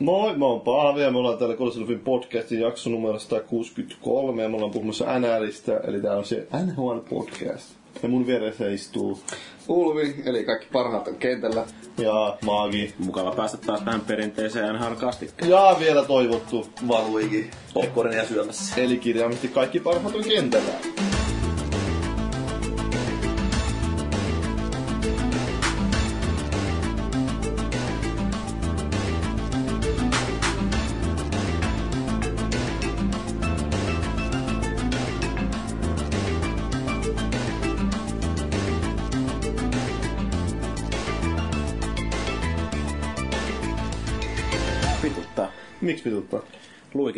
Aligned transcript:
Moi, 0.00 0.36
mä 0.36 0.44
oon 0.44 0.60
Paavi 0.60 1.02
ja 1.02 1.10
me 1.10 1.18
ollaan 1.18 1.38
täällä 1.38 1.56
Koliselufin 1.56 2.00
podcastin 2.00 2.60
jakso 2.60 2.90
numero 2.90 3.18
163 3.18 4.42
ja 4.42 4.48
me 4.48 4.54
ollaan 4.56 4.70
puhumassa 4.70 5.18
NRistä, 5.18 5.80
eli 5.84 6.00
tää 6.00 6.16
on 6.16 6.24
se 6.24 6.46
NHL 6.66 6.98
podcast. 6.98 7.74
Ja 8.02 8.08
mun 8.08 8.26
vieressä 8.26 8.68
istuu 8.70 9.20
Ulvi, 9.68 10.14
eli 10.24 10.44
kaikki 10.44 10.66
parhaat 10.72 11.08
on 11.08 11.14
kentällä. 11.14 11.64
ja 11.98 12.36
Maagi 12.44 12.94
Mukava 12.98 13.32
päästä 13.32 13.56
taas 13.58 13.82
tähän 13.82 14.00
perinteiseen 14.00 14.74
nhl 14.74 14.94
ja 15.48 15.76
vielä 15.80 16.04
toivottu, 16.04 16.66
Valuikin 16.88 17.50
popcornia 17.74 18.26
syömässä. 18.26 18.80
eli 18.80 18.98
kirjaimisesti 18.98 19.48
kaikki 19.48 19.80
parhaat 19.80 20.14
on 20.14 20.24
kentällä. 20.24 20.72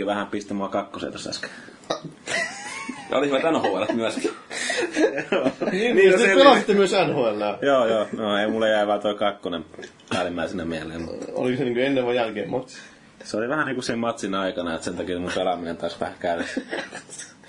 Luikin 0.02 0.15
vähän 0.15 0.27
pisti 0.27 0.55
mua 0.55 0.69
kakkoseen 0.69 1.12
tossa 1.12 1.30
äsken. 1.30 1.51
Ja 3.11 3.19
oli 3.19 3.27
hyvät 3.27 3.42
NHL 3.52 3.92
myöskin. 3.95 4.30
Niin, 4.97 5.16
Niin, 5.73 5.97
niin 5.97 6.12
no 6.12 6.19
se- 6.19 6.34
pelasitte 6.34 6.75
myös 6.75 6.92
NHL. 6.92 7.42
Joo, 7.66 7.87
joo. 7.87 8.06
No 8.16 8.38
ei 8.38 8.47
mulle 8.47 8.69
jäi 8.70 8.87
vaan 8.87 9.01
toi 9.01 9.15
kakkonen 9.15 9.65
päällimmäisenä 10.11 10.65
mieleen. 10.65 11.09
Oliko 11.33 11.59
se 11.59 11.65
niinku 11.65 11.80
ennen 11.80 12.06
vai 12.06 12.16
jälkeen 12.16 12.51
matsi? 12.51 12.77
Se 13.25 13.37
oli 13.37 13.48
vähän 13.48 13.66
niinku 13.66 13.83
sen 13.83 13.98
matsin 13.98 14.34
aikana, 14.34 14.75
että 14.75 14.84
sen 14.84 14.97
takia 14.97 15.19
mun 15.19 15.30
pelaaminen 15.34 15.77
taas 15.77 16.01
vähän 16.01 16.14
käydä. 16.20 16.44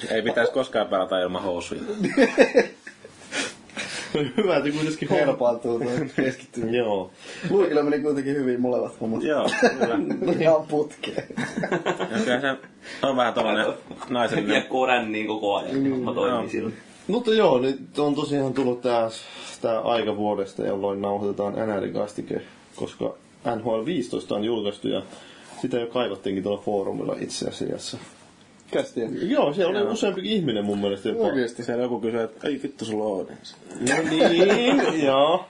Ei 0.09 0.21
pitäisi 0.21 0.51
koskaan 0.51 0.87
pelata 0.87 1.19
ilman 1.19 1.43
housuja. 1.43 1.81
Hyvä, 4.37 4.57
että 4.57 4.69
kuitenkin 4.71 5.09
Herpaantuu 5.09 5.79
toi 5.79 6.09
keskittyy. 6.15 6.69
Joo. 6.69 7.11
Luikilla 7.49 7.83
meni 7.83 8.03
kuitenkin 8.03 8.35
hyvin 8.35 8.61
molemmat 8.61 9.01
hommat. 9.01 9.23
Joo, 9.23 9.49
kyllä. 9.79 9.99
Ihan 10.41 10.67
putkeen. 10.67 11.27
Ja 12.11 12.19
kyllä 12.25 12.41
se 12.41 12.57
on 13.01 13.15
vähän 13.15 13.33
tollanen 13.33 13.65
naisellinen. 14.09 14.51
Kiekko 14.51 14.85
ränniin 14.85 15.27
koko 15.27 15.55
ajan. 15.55 15.77
Mä 15.77 16.13
toimin 16.13 16.49
sillä. 16.49 16.71
Mutta 17.07 17.33
joo, 17.33 17.59
nyt 17.59 17.99
on 17.99 18.15
tosiaan 18.15 18.53
tullut 18.53 18.81
tää, 18.81 19.09
tää 19.61 19.79
aika 19.79 20.17
vuodesta, 20.17 20.65
jolloin 20.65 21.01
nauhoitetaan 21.01 21.53
NR-kastike, 21.53 22.41
koska 22.75 23.13
NHL 23.55 23.85
15 23.85 24.35
on 24.35 24.43
julkaistu 24.43 24.87
ja 24.87 25.01
sitä 25.61 25.79
jo 25.79 25.87
kaivattiinkin 25.87 26.43
tuolla 26.43 26.61
foorumilla 26.65 27.15
itse 27.19 27.47
asiassa. 27.47 27.97
Kästiä. 28.73 29.09
Joo, 29.21 29.53
siellä 29.53 29.79
oli 29.81 29.91
useampi 29.91 30.21
ihminen 30.23 30.65
mun 30.65 30.77
mielestä 30.79 31.09
jopa. 31.09 31.23
Oikeesti. 31.23 31.63
Siellä 31.63 31.83
joku 31.83 31.99
kysyy, 31.99 32.21
että 32.21 32.47
ei 32.47 32.59
vittu 32.63 32.85
sulla 32.85 33.03
on 33.05 33.21
Odins. 33.21 33.55
No 33.79 34.09
niin, 34.09 35.03
joo. 35.07 35.45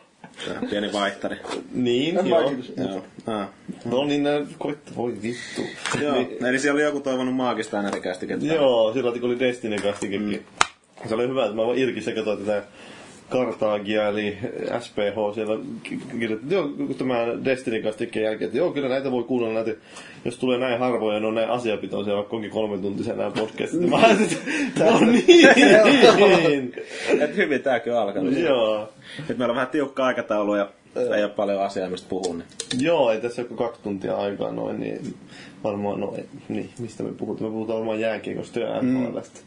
Pieni 0.70 0.94
vaihtari. 0.94 1.38
Niin, 1.74 2.18
En 2.18 2.28
joo. 2.28 2.52
Ah. 3.28 3.48
No 3.86 4.04
niin, 4.06 4.24
nää 4.24 4.42
koitta, 4.58 4.92
voi 4.96 5.14
vittu. 5.24 5.62
Joo. 6.02 6.16
Niin, 6.16 6.46
Eli 6.46 6.60
siellä 6.60 6.78
oli 6.78 6.84
joku 6.84 7.00
toivonut 7.00 7.36
maagista 7.36 7.82
NR-kästikettä. 7.82 8.46
joo, 8.46 8.94
sillä 8.94 9.12
kun 9.12 9.24
oli 9.24 9.40
Destiny 9.40 9.78
kastikekin. 9.78 10.46
Se 11.10 11.16
oli 11.16 11.28
hyvä, 11.28 11.44
että 11.46 11.56
mä 11.56 11.66
vaan 11.66 11.78
irki 11.78 12.02
katsoin 12.16 12.40
tätä 12.40 12.64
Kartaagia, 13.34 14.08
eli 14.08 14.38
SPH 14.80 15.34
siellä 15.36 15.58
ki- 15.84 16.00
kirjoitti, 16.20 16.54
joo, 16.56 16.70
tämä 16.98 17.16
Destiny 17.46 17.82
kastikkeen 17.82 18.24
jälkeen, 18.24 18.46
että 18.48 18.58
joo, 18.58 18.72
kyllä 18.72 18.90
näitä 18.90 19.12
voi 19.12 19.24
kuunnella 19.24 19.54
näitä, 19.64 19.82
jos 20.26 20.38
tulee 20.38 20.58
näin 20.60 20.80
harvoin 20.80 21.14
ja 21.14 21.20
ne 21.20 21.28
on 21.28 21.36
näin 21.36 21.50
asiapitoisia, 21.50 22.16
vaikka 22.16 22.36
onkin 22.36 22.52
kolme 22.52 22.78
tuntisia 22.78 23.16
nämä 23.16 23.32
podcastit. 23.32 23.80
Mä 23.90 23.98
ajattelin, 23.98 24.38
että 24.68 24.86
no 24.92 25.00
niin, 26.48 26.74
Et 27.20 27.36
hyvin 27.36 27.62
tääkin 27.62 27.94
on 27.94 28.00
alkanut. 28.00 28.38
joo. 28.38 28.90
Nyt 29.30 29.38
meillä 29.38 29.52
on 29.52 29.56
vähän 29.56 29.70
tiukka 29.70 30.06
aikataulu 30.06 30.56
ja 30.56 30.70
ei 31.16 31.24
ole 31.24 31.32
paljon 31.32 31.62
asiaa 31.64 31.90
mistä 31.90 32.10
puhua. 32.10 32.34
Niin. 32.34 32.46
Joo, 32.86 33.12
ei 33.12 33.22
tässä 33.22 33.44
kuin 33.44 33.58
kaksi 33.58 33.82
tuntia 33.84 34.16
aikaa 34.16 34.52
noin, 34.52 34.80
niin 34.80 35.16
varmaan, 35.64 36.00
no 36.00 36.14
ei, 36.18 36.26
niin, 36.50 36.70
mistä 36.80 37.04
me 37.04 37.12
puhutaan? 37.12 37.50
Me 37.50 37.54
puhutaan 37.54 37.78
varmaan 37.80 38.00
jääkiekosta 38.00 38.60
ja 38.60 38.82
NHLstä. 38.82 39.40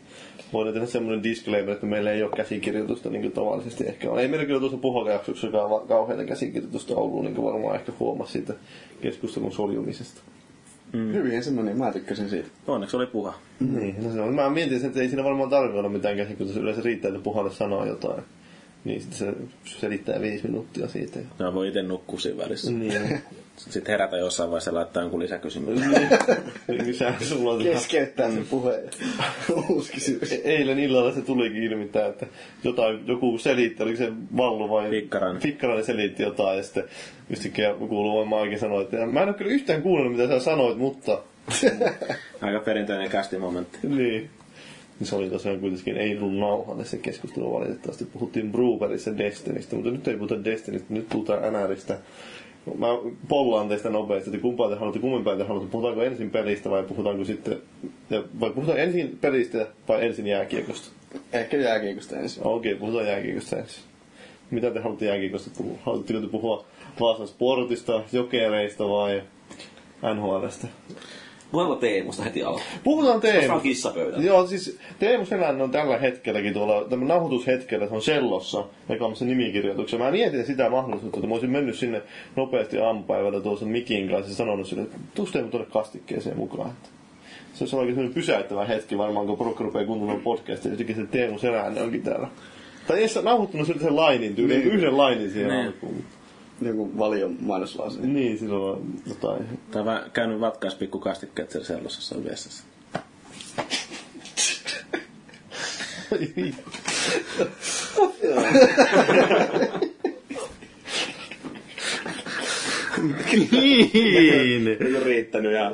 Voidaan 0.53 0.75
tehdä 0.75 0.87
semmoinen 0.87 1.23
disclaimer, 1.23 1.71
että 1.71 1.87
meillä 1.87 2.11
ei 2.11 2.23
ole 2.23 2.31
käsikirjoitusta 2.37 3.11
niin 3.11 3.23
kuin 3.23 3.33
tavallisesti 3.33 3.85
ehkä 3.87 4.11
on. 4.11 4.19
Ei 4.19 4.29
meillä 4.29 4.47
kyllä 4.47 4.61
tuossa 4.61 4.83
va- 5.53 5.87
kauheita 5.89 6.25
käsikirjoitusta 6.25 6.95
ollut, 6.95 7.25
niin 7.25 7.35
kuin 7.35 7.53
varmaan 7.53 7.75
ehkä 7.75 7.93
huomasi 8.01 8.33
siitä 8.33 8.55
keskustelun 9.01 9.53
soljumisesta. 9.53 10.21
Hyvin 10.93 11.45
se 11.45 11.51
meni, 11.51 11.75
mä 11.75 11.93
tykkäsin 11.93 12.31
siitä. 12.31 12.49
Onneksi 12.67 12.97
oli 12.97 13.07
puha. 13.07 13.35
Mm. 13.61 13.79
Niin, 13.79 14.05
no 14.05 14.13
se 14.13 14.21
on. 14.21 14.35
Mä 14.35 14.51
mietin, 14.51 14.87
että 14.87 15.01
ei 15.01 15.09
siinä 15.09 15.25
varmaan 15.25 15.51
tarvitse 15.51 15.79
olla 15.79 15.89
mitään 15.89 16.17
käsikirjoitusta. 16.17 16.61
Yleensä 16.61 16.83
riittää, 16.83 17.09
että 17.09 17.21
puhalle 17.21 17.51
sanoo 17.51 17.85
jotain. 17.85 18.23
Niin 18.87 19.01
sitten 19.01 19.19
se 19.19 19.33
selittää 19.65 20.21
viisi 20.21 20.47
minuuttia 20.47 20.89
siitä. 20.89 21.19
Ja 21.39 21.55
voi 21.55 21.69
itse 21.69 21.83
nukkua 21.83 22.19
siinä 22.19 22.39
välissä. 22.39 22.71
Niin. 22.71 23.21
Sitten 23.57 23.93
herätä 23.93 24.17
jossain 24.17 24.51
vaiheessa 24.51 24.71
ja 24.71 24.75
laittaa 24.75 25.03
jonkun 25.03 25.21
lisäkysymyksen. 25.21 25.91
niin. 26.69 26.95
Sä, 26.95 27.15
sulla 27.21 27.53
on 27.53 27.63
Keskeyttää 27.63 28.31
sen 28.31 28.47
puheen. 28.51 28.91
Uusi 29.69 29.93
kysymys. 29.93 30.33
E- 30.33 30.41
Eilen 30.45 30.79
illalla 30.79 31.13
se 31.13 31.23
tulikin 31.23 31.63
ilmi 31.63 31.89
tää, 31.89 32.07
että 32.07 32.27
jotain, 32.65 33.07
joku 33.07 33.39
selitti, 33.39 33.83
oliko 33.83 33.99
se 33.99 34.13
Vallu 34.37 34.71
vai... 34.71 34.91
Fikkarainen. 34.91 35.43
Fikkarainen 35.43 35.85
selitti 35.85 36.23
jotain 36.23 36.57
ja 36.57 36.63
sitten 36.63 36.85
yhtäkkiä 37.31 37.75
kuuluu 37.75 38.17
vain 38.17 38.29
Maakin 38.29 38.59
sanoi, 38.59 38.83
että 38.83 39.07
mä 39.07 39.23
en 39.23 39.29
ole 39.29 39.37
kyllä 39.37 39.51
yhtään 39.51 39.83
kuunnellut 39.83 40.17
mitä 40.17 40.29
sä 40.29 40.45
sanoit, 40.45 40.79
mutta... 40.79 41.23
Aika 42.41 42.61
perinteinen 42.61 43.11
kästimomentti. 43.11 43.79
niin. 43.83 44.31
Niin 44.99 45.07
Se 45.07 45.17
oli 45.17 45.31
tosiaan 45.31 45.61
kuitenkin 45.61 45.97
ei 45.97 46.19
ollut 46.19 46.37
nauhalle 46.37 46.85
se 46.85 46.97
keskustelu 46.97 47.53
valitettavasti. 47.53 48.05
Puhuttiin 48.05 48.53
Brewerissa 48.53 49.19
Destinystä, 49.19 49.77
mutta 49.77 49.91
nyt 49.91 50.09
ei 50.09 50.17
puhuta 50.17 50.45
Destinystä, 50.45 50.95
nyt 50.95 51.09
puhutaan 51.09 51.53
NRistä. 51.53 51.99
Mä 52.79 52.87
pollaan 53.29 53.69
teistä 53.69 53.91
nopeasti, 53.91 54.31
että 54.31 54.43
kumpaa 54.43 54.69
te 54.69 54.75
haluatte, 54.75 54.99
kummempaa 54.99 55.37
te 55.37 55.45
haluatte. 55.45 55.71
Puhutaanko 55.71 56.03
ensin 56.03 56.31
pelistä 56.31 56.71
vai 56.71 56.83
puhutaanko 56.83 57.25
sitten... 57.25 57.59
Ja, 58.11 58.23
vai 58.41 58.51
puhutaan 58.51 58.79
ensin 58.79 59.19
pelistä 59.21 59.67
vai 59.89 60.07
ensin 60.07 60.27
jääkiekosta? 60.27 60.91
Ehkä 61.33 61.57
jääkiekosta 61.57 62.17
ensin. 62.17 62.47
Okei, 62.47 62.75
puhutaan 62.75 63.07
jääkiekosta 63.07 63.57
ensin. 63.57 63.83
Mitä 64.51 64.71
te 64.71 64.81
haluatte 64.81 65.05
jääkiekosta 65.07 65.51
puhua? 65.57 65.79
Haluatteko 65.83 66.21
te 66.21 66.27
puhua 66.27 66.65
Vaasan 67.01 67.29
sportista, 67.29 68.03
jokereista 68.13 68.89
vai 68.89 69.23
NHLstä? 70.15 70.69
Puhutaan 71.57 71.81
Teemusta 71.81 72.23
heti 72.23 72.43
alkuun. 72.43 72.63
Puhutaan 72.85 73.21
Koska 73.21 73.39
Teemu. 73.39 73.55
on 73.55 73.61
kissapöydä. 73.61 74.17
Joo, 74.17 74.47
siis 74.47 74.79
Teemu 74.99 75.25
Selänne 75.27 75.65
on 75.65 75.71
tällä 75.71 75.99
hetkelläkin 75.99 76.53
tuolla, 76.55 76.85
tämä 76.91 77.05
nauhoitushetkellä, 77.05 77.89
se 77.89 77.95
on 77.95 78.03
Sellossa, 78.03 78.65
jakamassa 78.89 79.25
nimikirjoituksia. 79.25 79.99
Mä 79.99 80.11
mietin 80.11 80.47
sitä 80.47 80.71
mahdollisuutta, 80.71 81.19
että 81.19 81.27
mä 81.29 81.35
olisin 81.35 81.51
mennyt 81.51 81.77
sinne 81.79 82.03
nopeasti 82.37 82.79
aamupäivällä 82.79 83.41
tuossa 83.41 83.67
Mikin 83.67 84.09
kanssa 84.09 84.31
ja 84.33 84.37
sanonut 84.37 84.67
sille, 84.67 84.83
että 84.83 84.97
tuus 85.15 85.31
Teemu 85.33 85.49
tuonne 85.49 85.69
kastikkeeseen 85.73 86.37
mukaan. 86.37 86.71
Että 86.71 86.89
se 87.55 87.65
olisi 87.65 87.77
oikein 87.77 87.95
semmoinen 87.95 88.15
pysäyttävä 88.15 88.65
hetki 88.65 88.99
varmaan, 88.99 89.27
kun 89.27 89.39
porukka 89.39 89.65
rupeaa 89.65 89.85
kuuntelemaan 89.87 90.23
podcastia, 90.23 90.71
jotenkin 90.71 90.97
se 90.97 91.07
Teemu 91.07 91.39
Selänne 91.39 91.83
onkin 91.83 92.03
täällä. 92.03 92.29
Tai 92.87 92.99
ei 92.99 93.09
se 93.09 93.23
nauhoittanut 93.23 93.67
sen 93.67 93.97
lainin 93.97 94.35
tyyliin, 94.35 94.61
Niin. 94.61 94.73
yhden 94.73 94.97
lainin 94.97 95.31
siihen 95.31 95.49
Niin. 95.51 95.67
alkuun. 95.67 96.05
Joku 96.61 96.99
valion 96.99 97.37
mainoslause. 97.41 98.01
Niin, 98.01 98.39
silloin 98.39 98.79
on 98.79 98.87
jotain. 99.07 99.45
Tai 99.71 99.85
vaan 99.85 100.11
käynyt 100.11 100.41
vatkaas 100.41 100.75
pikku 100.75 100.99
kastikkeet 100.99 101.51
siellä 101.51 101.67
sellossa 101.67 102.17
on 102.17 102.25
vessassa. 102.25 102.65
niin. 106.31 106.55
Nyt 114.81 114.97
on 114.97 115.03
riittänyt 115.03 115.53
ja 115.53 115.73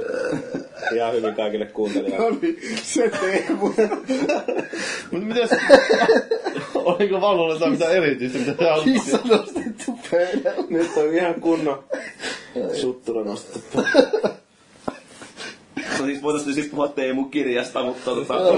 ihan 0.94 1.14
hyvin 1.14 1.34
kaikille 1.34 1.66
kuuntelijoille. 1.66 2.26
Oli 2.26 2.58
se 2.82 3.10
Teemu. 3.20 3.66
Mutta 5.10 5.26
mitäs... 5.26 5.50
Oliko 6.74 7.20
Vallolla 7.20 7.54
jotain 7.54 7.72
mitään 7.72 7.92
erityistä, 7.92 8.38
mitä 8.38 8.54
sä 8.58 8.70
haluat? 8.70 8.84
Kissa 8.84 9.18
pöydälle. 9.18 9.71
Nyt 10.70 10.96
on 10.96 11.14
ihan 11.14 11.34
kunnon 11.40 11.84
suttura 12.80 13.24
nostettu. 13.24 13.78
No 15.98 16.06
siis 16.06 16.22
voitaisiin 16.22 16.54
siis 16.54 16.66
puhua 16.66 16.88
Teemu 16.88 17.24
kirjasta, 17.24 17.82
mutta 17.82 18.04
tota, 18.04 18.34
No, 18.34 18.56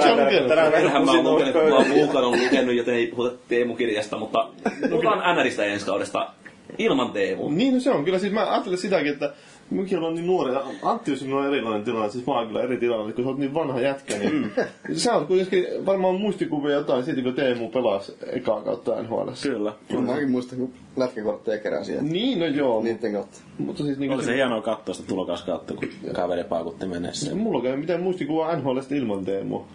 tänään 0.49 1.05
mä 1.05 1.11
oon 1.11 1.25
lukenut, 1.25 1.53
kun 1.53 1.63
mä 1.63 1.77
oon 1.77 1.91
Luukan 1.91 2.25
on 2.25 2.45
lukenut, 2.45 2.75
joten 2.75 2.95
ei 2.95 3.07
puhuta 3.07 3.37
Teemu 3.49 3.75
kirjasta, 3.75 4.19
mutta 4.19 4.49
puhutaan 4.91 5.37
NRistä 5.37 5.65
ensi 5.65 5.87
kaudesta 5.87 6.31
ilman 6.79 7.13
Teemu. 7.13 7.49
Niin, 7.49 7.75
no 7.75 7.81
se 7.81 7.91
on 7.91 8.05
kyllä. 8.05 8.19
Siis 8.19 8.33
mä 8.33 8.53
ajattelen 8.53 8.79
sitäkin, 8.79 9.13
että 9.13 9.33
Mäkin 9.71 9.99
olen 9.99 10.15
niin 10.15 10.27
nuori. 10.27 10.53
Antti 10.83 11.13
on 11.33 11.47
erilainen 11.47 11.85
tilanne, 11.85 12.11
siis 12.11 12.27
mä 12.27 12.35
oon 12.35 12.47
kyllä 12.47 12.63
eri 12.63 12.77
tilanne, 12.77 13.13
kun 13.13 13.25
sä 13.25 13.31
oot 13.31 13.39
niin 13.39 13.55
vanha 13.55 13.81
jätkä, 13.81 14.19
niin 14.19 14.51
sä 14.93 15.15
oot 15.15 15.27
kuitenkin 15.27 15.67
varmaan 15.87 16.15
muistikuvia 16.15 16.75
jotain 16.75 17.05
siitä, 17.05 17.23
kun 17.23 17.35
Teemu 17.35 17.69
pelasi 17.71 18.17
ekaa 18.33 18.61
kautta 18.61 19.03
NHL. 19.03 19.29
Kyllä. 19.43 19.73
Kyllä 19.89 20.03
mäkin 20.03 20.31
muistan, 20.31 20.59
kun 20.59 20.73
lätkäkortteja 20.97 21.59
keräsin. 21.59 21.95
että 21.95 22.07
Niin, 22.07 22.39
no 22.39 22.47
joo. 22.47 22.83
Niiden 22.83 23.13
kautta. 23.13 23.39
Mutta 23.59 23.85
siis 23.85 23.99
niinku 23.99 24.15
Oli 24.15 24.25
se 24.25 24.35
hienoa 24.35 24.63
katsoa 24.63 24.95
sitä 24.95 25.09
tulokaskautta, 25.09 25.75
kun 25.75 25.89
kaveri 26.13 26.45
paukutti 26.45 26.87
mennessä. 26.87 27.35
Mulla 27.35 27.69
ei 27.71 27.77
mitään 27.77 28.03
muistikuvaa 28.03 28.57
NHLstä 28.57 28.95
ilman 28.95 29.25
Teemua. 29.25 29.67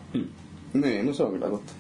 Niin, 0.74 1.06
no 1.06 1.14
se 1.14 1.24
on 1.24 1.32
kyllä 1.32 1.48
totta. 1.50 1.74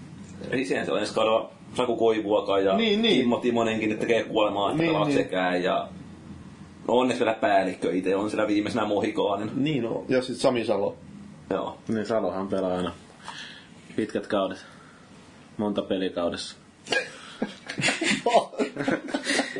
Ei 0.52 0.66
siihen 0.66 0.86
se 0.86 0.92
on 0.92 1.00
ensi 1.00 1.14
kaudella 1.14 1.50
Saku 1.74 1.96
Koivuakaan 1.96 2.66
ja 2.66 2.78
Niin, 2.78 3.02
niin. 3.02 3.18
Kimmo 3.20 3.38
Timonenkin, 3.38 3.98
tekee 3.98 4.24
kuolemaa, 4.24 4.72
että 4.72 4.84
Niin, 4.84 4.94
niin, 4.94 5.08
niin. 5.08 5.18
sekään. 5.18 5.64
Ja 5.64 5.88
onneksi 6.91 7.25
vielä 7.25 7.38
päällikkö 7.38 7.94
itse 7.94 8.15
on 8.15 8.30
siellä 8.30 8.47
viimeisenä 8.47 8.86
mohikaanen. 8.86 9.51
Niin 9.56 9.83
no. 9.83 10.06
Ja 10.09 10.21
sitten 10.21 10.41
Sami 10.41 10.65
Salo. 10.65 10.97
Joo. 11.50 11.77
Niin 11.88 12.06
Salohan 12.06 12.47
pelaa 12.47 12.77
aina 12.77 12.91
pitkät 13.95 14.27
kaudet. 14.27 14.65
Monta 15.57 15.81
pelikaudessa. 15.81 16.56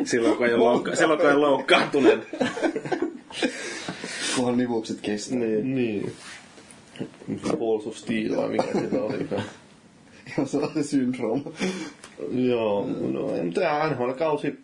silloin 0.03 0.37
kun 0.37 0.45
ei 0.45 0.53
ole, 0.53 0.63
loukka- 0.63 0.95
silloin, 0.95 1.19
kun 1.19 1.29
ei 1.29 1.35
ole 1.35 1.47
loukkaantunut. 1.47 2.19
Kunhan 4.35 4.57
nivukset 4.57 5.01
kestää. 5.01 5.39
Niin. 5.39 5.75
niin. 5.75 6.15
Balls 7.59 7.87
of 7.87 7.95
Steel 7.95 8.37
vai 8.37 8.49
mikä 8.49 8.71
siellä 8.71 9.03
olikaan. 9.03 9.43
Ihan 10.31 10.47
sellainen 10.47 10.83
syndrooma. 10.83 11.51
Joo, 12.31 12.87
no 13.11 13.35
ei, 13.35 13.43
mutta 13.43 13.61
tämä 13.61 13.89
NHL-kausi 13.89 14.59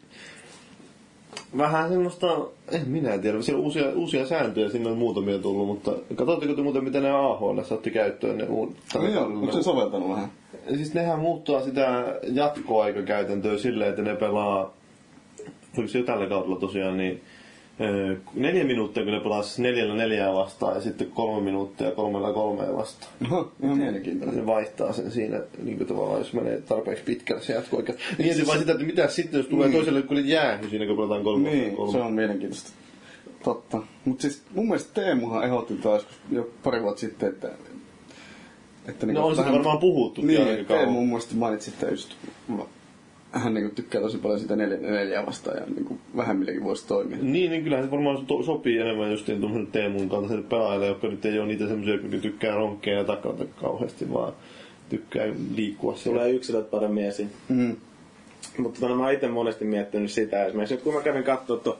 vähän 1.58 1.90
semmoista, 1.90 2.28
en 2.72 2.88
minä 2.90 3.18
tiedä, 3.18 3.42
siellä 3.42 3.60
on 3.60 3.66
uusia, 3.66 3.90
uusia 3.96 4.26
sääntöjä 4.26 4.70
sinne 4.70 4.90
on 4.90 4.98
muutamia 4.98 5.40
tullut, 5.40 5.68
mutta 5.68 5.92
katsotteko 6.16 6.54
te 6.54 6.62
muuten, 6.62 6.84
mitä 6.84 7.00
ne 7.00 7.12
AHL 7.12 7.60
otti 7.72 7.92
käyttöön? 7.92 8.38
Ne 8.38 8.44
uud- 8.46 8.74
No 8.96 9.08
joo, 9.08 9.24
onko 9.26 9.52
se 9.52 9.64
soveltanut 9.64 10.10
vähän? 10.10 10.32
Siis 10.76 10.94
nehän 10.94 11.20
muuttaa 11.20 11.62
sitä 11.62 12.06
jatkoaikakäytäntöä 12.24 13.58
silleen, 13.58 13.90
että 13.90 14.02
ne 14.02 14.16
pelaa, 14.16 14.74
oliko 15.78 15.88
se 15.92 15.98
jo 16.00 16.04
tällä 16.06 16.28
kaudella 16.28 16.60
tosiaan, 16.60 16.98
niin 16.98 17.22
neljä 18.34 18.64
minuuttia, 18.64 19.04
kun 19.04 19.14
ne 19.14 19.20
pelaa 19.20 19.44
siis 19.44 19.60
neljällä 19.60 19.96
neljää 19.96 20.34
vastaan 20.34 20.76
ja 20.76 20.82
sitten 20.82 21.12
kolme 21.12 21.42
minuuttia 21.42 21.92
kolmella 21.92 22.34
kolmea 22.34 22.76
vastaan. 22.76 23.12
Oho, 23.32 23.52
ihan 23.64 23.78
mielenkiintoinen. 23.78 24.38
Ne 24.38 24.46
vaihtaa 24.46 24.94
sen 24.94 25.12
siinä 25.12 25.42
niin 25.64 25.78
kuin 25.78 25.88
tavallaan, 25.88 26.20
jos 26.20 26.34
menee 26.34 26.62
tarpeeksi 26.62 27.04
pitkälle 27.04 27.42
se 27.42 27.54
jatkoaika. 27.54 27.94
Niin 28.18 28.30
ensin 28.30 28.48
vaan 28.48 28.60
sitä, 28.60 28.72
että 28.72 28.84
mitä 28.86 29.08
sitten, 29.08 29.38
jos 29.38 29.48
tulee 29.48 29.70
toiselle, 29.70 30.02
kun 30.02 30.28
jäähy 30.28 30.70
siinä, 30.70 30.86
kun 30.86 30.96
pelataan 30.96 31.24
kolme. 31.24 31.50
Niin, 31.50 31.76
kolme. 31.76 31.92
se 31.92 31.98
on 31.98 32.14
mielenkiintoista. 32.14 32.70
Totta. 33.44 33.82
Mutta 34.06 34.22
siis 34.22 34.42
mun 34.54 34.66
mielestä 34.66 35.02
Teemuhan 35.02 35.44
ehdotti 35.44 35.74
taas 35.74 36.06
jo 36.32 36.50
pari 36.64 36.82
vuotta 36.84 37.00
sitten, 37.00 37.30
että... 37.30 37.52
että 38.88 39.06
No 39.06 39.28
on 39.28 39.36
siitä 39.36 39.52
varmaan 39.52 39.80
puhuttu 39.80 40.22
Niin, 40.22 40.42
aika 40.42 40.54
Teemu 40.54 40.68
kauan. 40.68 40.92
mun 40.94 41.08
mielestä 41.08 41.36
mainitsi, 41.36 41.72
että 41.72 41.88
just 41.88 42.14
hän 43.36 43.54
niinku 43.54 43.76
tykkää 43.76 44.02
tosi 44.02 44.18
paljon 44.18 44.40
sitä 44.40 44.56
neljä, 44.56 44.78
neljää 44.78 45.26
vastaan 45.26 45.58
ja 45.58 45.64
niinku 45.76 45.98
vähemmilläkin 46.18 46.64
voisi 46.64 46.88
toimia. 46.88 47.18
Niin, 47.22 47.52
niin 47.52 47.64
kyllähän 47.64 47.86
se 47.86 47.92
varmaan 47.92 48.26
to- 48.26 48.44
sopii 48.44 48.80
enemmän 48.80 49.12
just 49.12 49.28
niin 49.28 49.40
tuollaiselle 49.42 49.72
Teemun 49.72 50.10
kaltaiselle 50.10 50.46
pelaajille, 50.50 50.88
jotka 50.88 51.08
nyt 51.08 51.26
ei 51.26 51.40
ole 51.40 51.48
niitä 51.48 51.68
semmoisia, 51.68 51.94
jotka 51.94 52.18
tykkää 52.22 52.56
ronkkeja 52.56 52.98
ja 52.98 53.04
takata 53.04 53.46
kauheasti, 53.62 54.14
vaan 54.14 54.34
tykkää 54.90 55.26
liikkua 55.56 55.96
siellä. 55.96 56.20
Tulee 56.20 56.34
yksilöt 56.36 56.72
paremmin 56.72 57.06
esiin. 57.06 57.30
Mm. 57.50 57.76
Mutta 58.58 58.80
tota, 58.80 58.96
mä 58.96 59.04
oon 59.04 59.14
itse 59.14 59.28
monesti 59.28 59.66
miettinyt 59.66 60.12
sitä. 60.12 60.46
Esimerkiksi 60.46 60.78
kun 60.78 60.94
mä 60.94 61.02
kävin 61.02 61.24
katsoa 61.24 61.58
tuon 61.58 61.78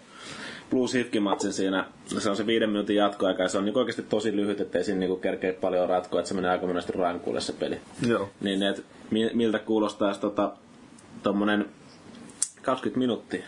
Blues 0.70 0.94
Hifkin 0.94 1.24
matsin 1.24 1.54
siinä, 1.54 1.86
se 2.06 2.30
on 2.30 2.36
se 2.36 2.48
viiden 2.48 2.70
minuutin 2.70 2.96
jatkoaika 2.96 3.44
ja 3.44 3.50
se 3.50 3.58
on 3.58 3.66
niin 3.66 3.78
oikeasti 3.78 4.04
tosi 4.04 4.36
lyhyt, 4.36 4.62
ettei 4.62 4.84
siinä 4.84 5.00
niin 5.00 5.20
kerkeä 5.20 5.54
paljon 5.54 5.90
ratkoa, 5.90 6.20
että 6.20 6.28
se 6.30 6.36
menee 6.36 6.52
aika 6.52 6.68
monesti 6.68 6.94
rankulle 6.94 7.42
se 7.42 7.54
peli. 7.54 7.78
Joo. 8.08 8.30
Niin 8.42 8.64
et, 8.64 8.84
mi- 9.12 9.32
miltä 9.34 9.60
kuulostaa 9.60 10.14
tota, 10.14 10.52
tommonen 11.24 11.66
20 12.62 13.00
minuuttia 13.00 13.44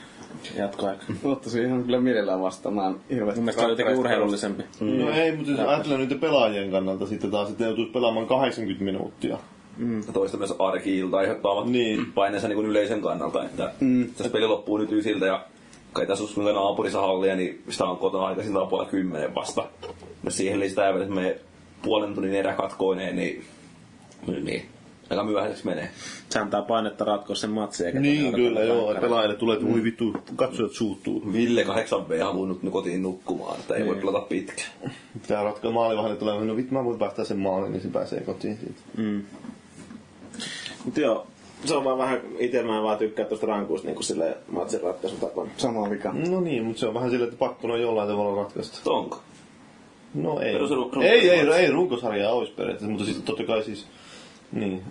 jatkoaika. 0.57 1.03
Ottaisin 1.23 1.65
ihan 1.65 1.83
kyllä 1.83 1.99
mielellään 1.99 2.41
en 2.87 2.95
hirveästi 3.09 3.39
Mun 3.39 3.45
mielestä 3.45 3.63
on 3.63 3.69
jotenkin 3.69 3.95
urheilullisempi. 3.95 4.63
Mm. 4.79 4.87
No 4.87 5.11
ei, 5.11 5.35
mutta 5.35 5.51
jos 5.51 5.59
ajatellaan 5.59 6.07
nyt 6.07 6.19
pelaajien 6.19 6.71
kannalta 6.71 7.07
sitten 7.07 7.31
taas, 7.31 7.49
että 7.49 7.63
ne 7.63 7.67
joutuisi 7.67 7.91
pelaamaan 7.91 8.27
80 8.27 8.85
minuuttia. 8.85 9.37
Ja 10.07 10.13
toista 10.13 10.37
myös 10.37 10.53
arki-ilta 10.59 11.17
aiheuttavat 11.17 11.65
Niin. 11.69 12.13
paineensa 12.13 12.47
niin 12.47 12.65
yleisen 12.65 13.01
kannalta. 13.01 13.43
Että 13.43 13.73
mm. 13.79 14.09
jos 14.19 14.27
peli 14.27 14.47
loppuu 14.47 14.77
nyt 14.77 14.91
ysiltä 14.91 15.25
ja 15.25 15.45
kai 15.93 16.07
tässä 16.07 16.23
olisi 16.23 16.39
naapurissa 16.39 17.01
hallia, 17.01 17.35
niin 17.35 17.63
sitä 17.69 17.85
on 17.85 17.97
kotona 17.97 18.25
aikaisin 18.25 18.53
puolella 18.53 18.91
kymmenen 18.91 19.35
vasta. 19.35 19.63
Jos 20.23 20.37
siihen 20.37 20.59
lisää 20.59 20.89
vielä, 20.93 21.03
että 21.03 21.15
me 21.15 21.39
puolen 21.81 22.13
tunnin 22.13 22.33
erä 22.33 22.53
katkoineen, 22.53 23.15
niin, 23.15 23.43
niin, 24.27 24.45
niin 24.45 24.65
aika 25.09 25.23
myöhäiseksi 25.23 25.65
menee. 25.65 25.89
Se 26.29 26.39
antaa 26.39 26.61
painetta 26.61 27.05
ratkoa 27.05 27.35
sen 27.35 27.49
matsin. 27.49 27.85
eikä 27.85 27.99
Niin, 27.99 28.33
kyllä, 28.33 28.63
joo. 28.63 28.95
Pelaajille 29.01 29.35
tulee, 29.35 29.57
että 29.57 29.71
voi 29.71 29.83
vittu, 29.83 30.13
katsojat 30.35 30.71
suuttuu. 30.71 31.33
Ville 31.33 31.63
8B 31.63 32.23
halunnut 32.23 32.63
nyt 32.63 32.73
kotiin 32.73 33.01
nukkumaan, 33.03 33.59
että 33.59 33.75
ei 33.75 33.85
voi 33.85 33.95
pelata 33.95 34.21
pitkään. 34.21 34.69
Pitää 35.21 35.43
ratkoa 35.43 35.71
maalivahdelle 35.71 36.15
tulee, 36.17 36.45
no 36.45 36.55
vittu 36.55 36.73
mä 36.73 36.85
voin 36.85 36.99
päästä 36.99 37.23
sen 37.23 37.37
maalin, 37.39 37.71
niin 37.71 37.81
se 37.81 37.87
pääsee 37.87 38.21
kotiin 38.21 38.57
siitä. 38.57 38.81
Mut 40.85 40.97
joo, 40.97 41.27
se 41.65 41.75
on 41.75 41.83
vaan 41.83 41.97
vähän, 41.97 42.21
itse 42.39 42.63
mä 42.63 42.77
en 42.77 42.83
vaan 42.83 42.97
tykkää 42.97 43.25
tuosta 43.25 43.47
rankuista 43.47 43.87
niin 43.87 44.03
silleen 44.03 44.35
matsin 44.47 44.81
ratkaisutapana. 44.81 45.49
Sama 45.57 45.89
vika. 45.89 46.13
No 46.29 46.41
niin, 46.41 46.63
mutta 46.65 46.79
se 46.79 46.87
on 46.87 46.93
vähän 46.93 47.09
silleen, 47.09 47.27
että 47.29 47.39
pakko 47.39 47.67
on 47.67 47.81
jollain 47.81 48.09
tavalla 48.09 48.41
ratkaista. 48.41 48.91
Onko? 48.91 49.21
No 50.13 50.39
ei. 50.39 50.53
Perus- 50.53 50.71
runko- 50.71 51.01
ei, 51.01 51.29
ei, 51.29 51.39
ei, 51.39 51.71
runkosarjaa 51.71 52.31
olisi 52.31 52.51
periaatteessa, 52.51 52.89
mutta 52.91 53.05
siis 53.05 53.17
totta 53.17 53.43
kai 53.43 53.63
siis, 53.63 53.85
niin. 54.51 54.83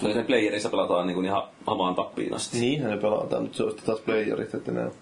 Se 0.00 0.12
sen 0.12 0.26
playerissa 0.26 0.68
pelataan 0.68 1.06
niin 1.06 1.14
kuin 1.14 1.26
ihan 1.26 1.42
hamaan 1.66 1.94
tappiin 1.94 2.34
asti. 2.34 2.60
Niinhän 2.60 2.90
ne 2.90 2.96
pelataan, 2.96 3.42
mutta 3.42 3.56
se 3.56 3.62
on 3.64 3.70
sitten 3.70 3.86
taas 3.86 4.00
playerit, 4.00 4.54
että 4.54 4.72
ne 4.72 4.84
on 4.84 4.92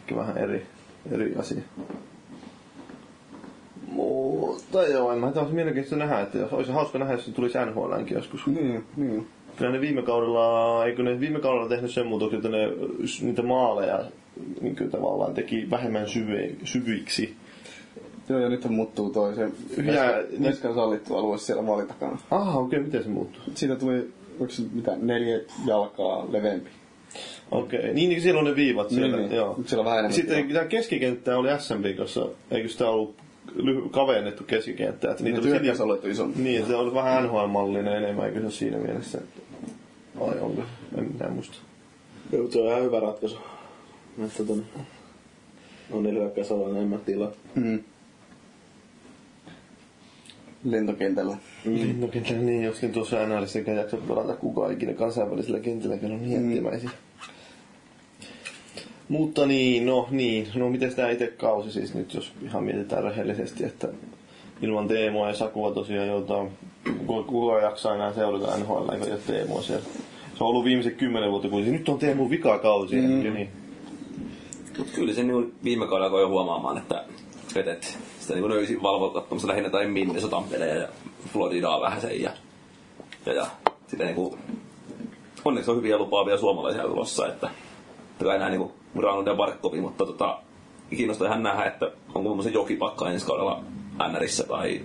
ehkä 0.00 0.16
vähän 0.16 0.38
eri, 0.38 0.66
eri 1.12 1.34
asia. 1.36 1.62
Mutta 3.88 4.82
joo, 4.82 5.12
en 5.12 5.18
mä 5.18 5.32
taas 5.32 5.50
mielenkiintoista 5.50 5.96
nähdä, 5.96 6.20
että 6.20 6.38
jos 6.38 6.52
olisi 6.52 6.72
hauska 6.72 6.98
nähdä, 6.98 7.12
jos 7.12 7.24
se 7.24 7.32
tulisi 7.32 7.58
NHLänkin 7.58 8.14
joskus. 8.14 8.46
Niin, 8.46 8.84
niin. 8.96 9.26
Kyllä 9.56 9.72
ne 9.72 9.80
viime 9.80 10.02
kaudella, 10.02 10.84
eikö 10.84 11.02
ne 11.02 11.20
viime 11.20 11.40
kaudella 11.40 11.68
tehnyt 11.68 11.90
sen 11.90 12.06
muutoksen, 12.06 12.36
että 12.36 12.48
ne 12.48 12.68
niitä 13.22 13.42
maaleja 13.42 14.04
niin 14.60 14.76
kuin 14.76 14.90
tavallaan 14.90 15.34
teki 15.34 15.70
vähemmän 15.70 16.08
syve, 16.08 16.50
syviksi. 16.64 17.36
Joo, 18.28 18.40
ja 18.40 18.48
nyt 18.48 18.68
muuttuu 18.68 19.10
toi 19.10 19.34
se 19.34 19.50
Veskan 20.42 20.74
sallittu 20.74 21.16
alue 21.16 21.38
siellä 21.38 21.62
maalin 21.62 21.86
takana. 21.86 22.18
Ah, 22.30 22.56
okei, 22.56 22.78
okay, 22.78 22.86
miten 22.86 23.02
se 23.02 23.08
muuttuu? 23.08 23.42
Siitä 23.54 23.76
tuli, 23.76 24.10
onko 24.40 24.52
se 24.52 24.62
mitä, 24.72 24.96
neljä 24.96 25.40
jalkaa 25.66 26.26
leveämpi. 26.32 26.70
Okei, 27.50 27.78
okay. 27.78 27.92
niin, 27.92 28.08
niin 28.08 28.22
siellä 28.22 28.38
on 28.38 28.44
ne 28.44 28.56
viivat 28.56 28.90
siellä, 28.90 29.16
Niin, 29.16 29.28
niin. 29.28 29.36
joo. 29.36 29.54
Nyt 29.58 29.68
siellä 29.68 29.80
on 29.80 29.84
vähän 29.84 29.98
enemmän 29.98 30.14
Sitten 30.14 30.48
tämä 30.48 30.64
keskikenttä 30.64 31.38
oli 31.38 31.48
SMB 31.58 31.96
kanssa, 31.96 32.28
eikö 32.50 32.68
sitä 32.68 32.88
ollut 32.88 33.14
lyhy- 33.54 33.88
kavennettu 33.90 34.44
keskikenttä? 34.44 35.10
Että 35.10 35.24
niitä 35.24 35.40
Niin, 35.40 35.82
oli 35.82 35.92
on 36.04 36.10
isompi. 36.10 36.42
Niin, 36.42 36.66
se 36.66 36.76
oli 36.76 36.94
vähän 36.94 37.24
NHL-mallinen 37.24 37.96
enemmän, 37.96 38.26
eikö 38.26 38.38
se 38.38 38.44
ole 38.44 38.52
siinä 38.52 38.78
mielessä? 38.78 39.18
Vai 40.20 40.40
onko? 40.40 40.62
En 40.98 41.12
minä 41.12 41.28
muista. 41.28 41.56
Joo, 42.32 42.50
se 42.50 42.60
on 42.60 42.66
ihan 42.66 42.82
hyvä 42.82 43.00
ratkaisu. 43.00 43.38
Että 44.24 44.44
ton, 44.44 44.64
on 45.90 46.02
niillä 46.02 46.20
hyökkäysalueilla 46.20 46.76
enemmän 46.76 47.00
tilaa. 47.00 47.32
Mm. 47.54 47.78
Lentokentällä. 50.64 51.36
Lentokentällä 51.64 52.42
niin, 52.42 52.64
joskin 52.64 52.92
tuossa 52.92 53.26
NLissä 53.26 53.58
eikä 53.58 53.72
jaksa 53.72 53.96
pelata 53.96 54.36
kukaan 54.36 54.72
ikinä 54.72 54.92
kansainvälisellä 54.92 55.60
kentällä, 55.60 55.96
kun 55.96 56.12
on 56.12 56.22
niin 56.22 56.46
jättimäisiä. 56.46 56.90
Mutta 59.08 59.46
niin, 59.46 59.86
no 59.86 60.08
niin, 60.10 60.48
no 60.54 60.70
miten 60.70 60.94
tämä 60.94 61.10
itse 61.10 61.26
kausi 61.26 61.72
siis 61.72 61.94
nyt, 61.94 62.14
jos 62.14 62.32
ihan 62.42 62.64
mietitään 62.64 63.04
rehellisesti, 63.04 63.64
että 63.64 63.88
ilman 64.62 64.88
Teemoa 64.88 65.28
ja 65.28 65.34
Sakua 65.34 65.70
tosiaan 65.70 66.08
joutaa, 66.08 66.46
kuka, 67.06 67.60
jaksaa 67.60 67.94
enää 67.94 68.12
seurata 68.12 68.56
NHL, 68.56 68.92
eikä 68.92 69.04
ole 69.04 69.18
Teemoa 69.26 69.62
siellä. 69.62 69.84
Se 70.38 70.44
on 70.44 70.50
ollut 70.50 70.64
viimeiset 70.64 70.94
kymmenen 70.94 71.30
vuotta, 71.30 71.48
kun 71.48 71.72
nyt 71.72 71.88
on 71.88 71.98
Teemu 71.98 72.30
vika 72.30 72.58
kausi, 72.58 72.96
mm. 72.96 73.34
niin. 73.34 73.48
Mutta 74.78 74.92
kyllä 74.94 75.12
se 75.12 75.22
niin 75.22 75.54
viime 75.64 75.86
kaudella 75.86 76.06
alkoi 76.06 76.22
jo 76.22 76.28
huomaamaan, 76.28 76.78
että, 76.78 77.04
että, 77.56 77.72
että 77.72 77.86
sitä 78.26 78.38
niin 78.40 78.48
löysin 78.50 78.82
valvoa 78.82 79.10
katsomassa 79.10 79.48
lähinnä 79.48 79.70
tai 79.70 79.86
Minnesotan 79.86 80.44
pelejä 80.44 80.74
ja 80.74 80.88
Floridaa 81.32 81.80
vähän 81.80 82.00
sen 82.00 82.22
ja, 82.22 82.30
ja, 83.26 83.32
ja 83.32 83.46
sitä 83.86 84.04
niin 84.04 84.14
kuin, 84.14 84.38
onneksi 85.44 85.70
on 85.70 85.76
hyviä 85.76 85.98
lupaavia 85.98 86.38
suomalaisia 86.38 86.82
tulossa, 86.82 87.26
että 87.26 87.50
kai 88.24 88.38
nämä 88.38 88.50
niin 88.50 88.70
Granlund 88.98 89.26
ja 89.28 89.34
Barkovi, 89.34 89.80
mutta 89.80 90.06
tota, 90.06 90.38
kiinnostaa 90.90 91.28
ihan 91.28 91.42
nähdä, 91.42 91.64
että 91.64 91.86
onko 92.14 92.22
muun 92.22 92.52
jokipakka 92.52 93.10
ensi 93.10 93.26
kaudella 93.26 93.62
NRissä 94.12 94.44
tai, 94.44 94.80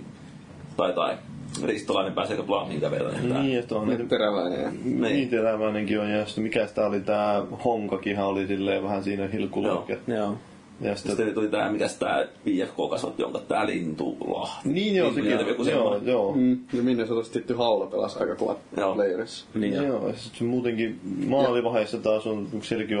tai, 0.76 0.92
tai 0.92 1.16
Ristolainen 1.64 2.12
pääseekö 2.12 2.42
Plaamin 2.42 2.80
kävelemään. 2.80 3.42
Niin, 3.42 3.58
että 3.58 3.74
on 3.76 3.88
Nyt 3.88 4.08
teräväinen. 4.08 4.62
ja- 4.62 4.70
Niin 4.84 5.28
teräväinenkin 5.28 6.00
on, 6.00 6.10
ja 6.10 6.26
sitten 6.26 6.44
mikä 6.44 6.66
sitä 6.66 6.86
oli, 6.86 7.00
tää 7.00 7.42
Honkakinhan 7.64 8.26
oli 8.26 8.46
silleen 8.46 8.82
vähän 8.82 9.04
siinä 9.04 9.28
hilkulla. 9.28 9.68
Joo. 9.68 9.86
Joo. 10.06 10.36
Ja 10.82 10.96
sitten, 10.96 11.16
Sitten 11.16 11.34
tuli 11.34 11.48
tää, 11.48 11.72
mikäs 11.72 11.94
tää 11.96 12.26
IFK-kasvatti, 12.46 13.22
jonka 13.22 13.38
tää 13.38 13.66
Lintulahti. 13.66 14.68
niin 14.68 14.94
joo, 14.96 15.12
sekin. 15.12 15.30
Joku 15.30 15.48
Joo, 15.50 15.64
semmoinen. 15.64 16.06
joo. 16.12 16.32
Mm, 16.34 16.58
ja 16.72 16.82
minne 16.82 17.06
se 17.06 17.12
olisi 17.12 17.32
tietty 17.32 17.54
Haula 17.54 17.86
pelasi 17.86 18.18
aika 18.18 18.34
kovat 18.36 18.58
leirissä. 18.96 19.46
Niin 19.54 19.72
joo. 19.74 19.84
Joo, 19.86 20.08
ja 20.08 20.14
sitten 20.16 20.46
muutenkin 20.46 21.00
maalivaiheessa 21.26 21.98
taas 21.98 22.26
on 22.26 22.46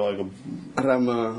on 0.00 0.06
aika 0.08 0.24
Rämö, 0.76 1.32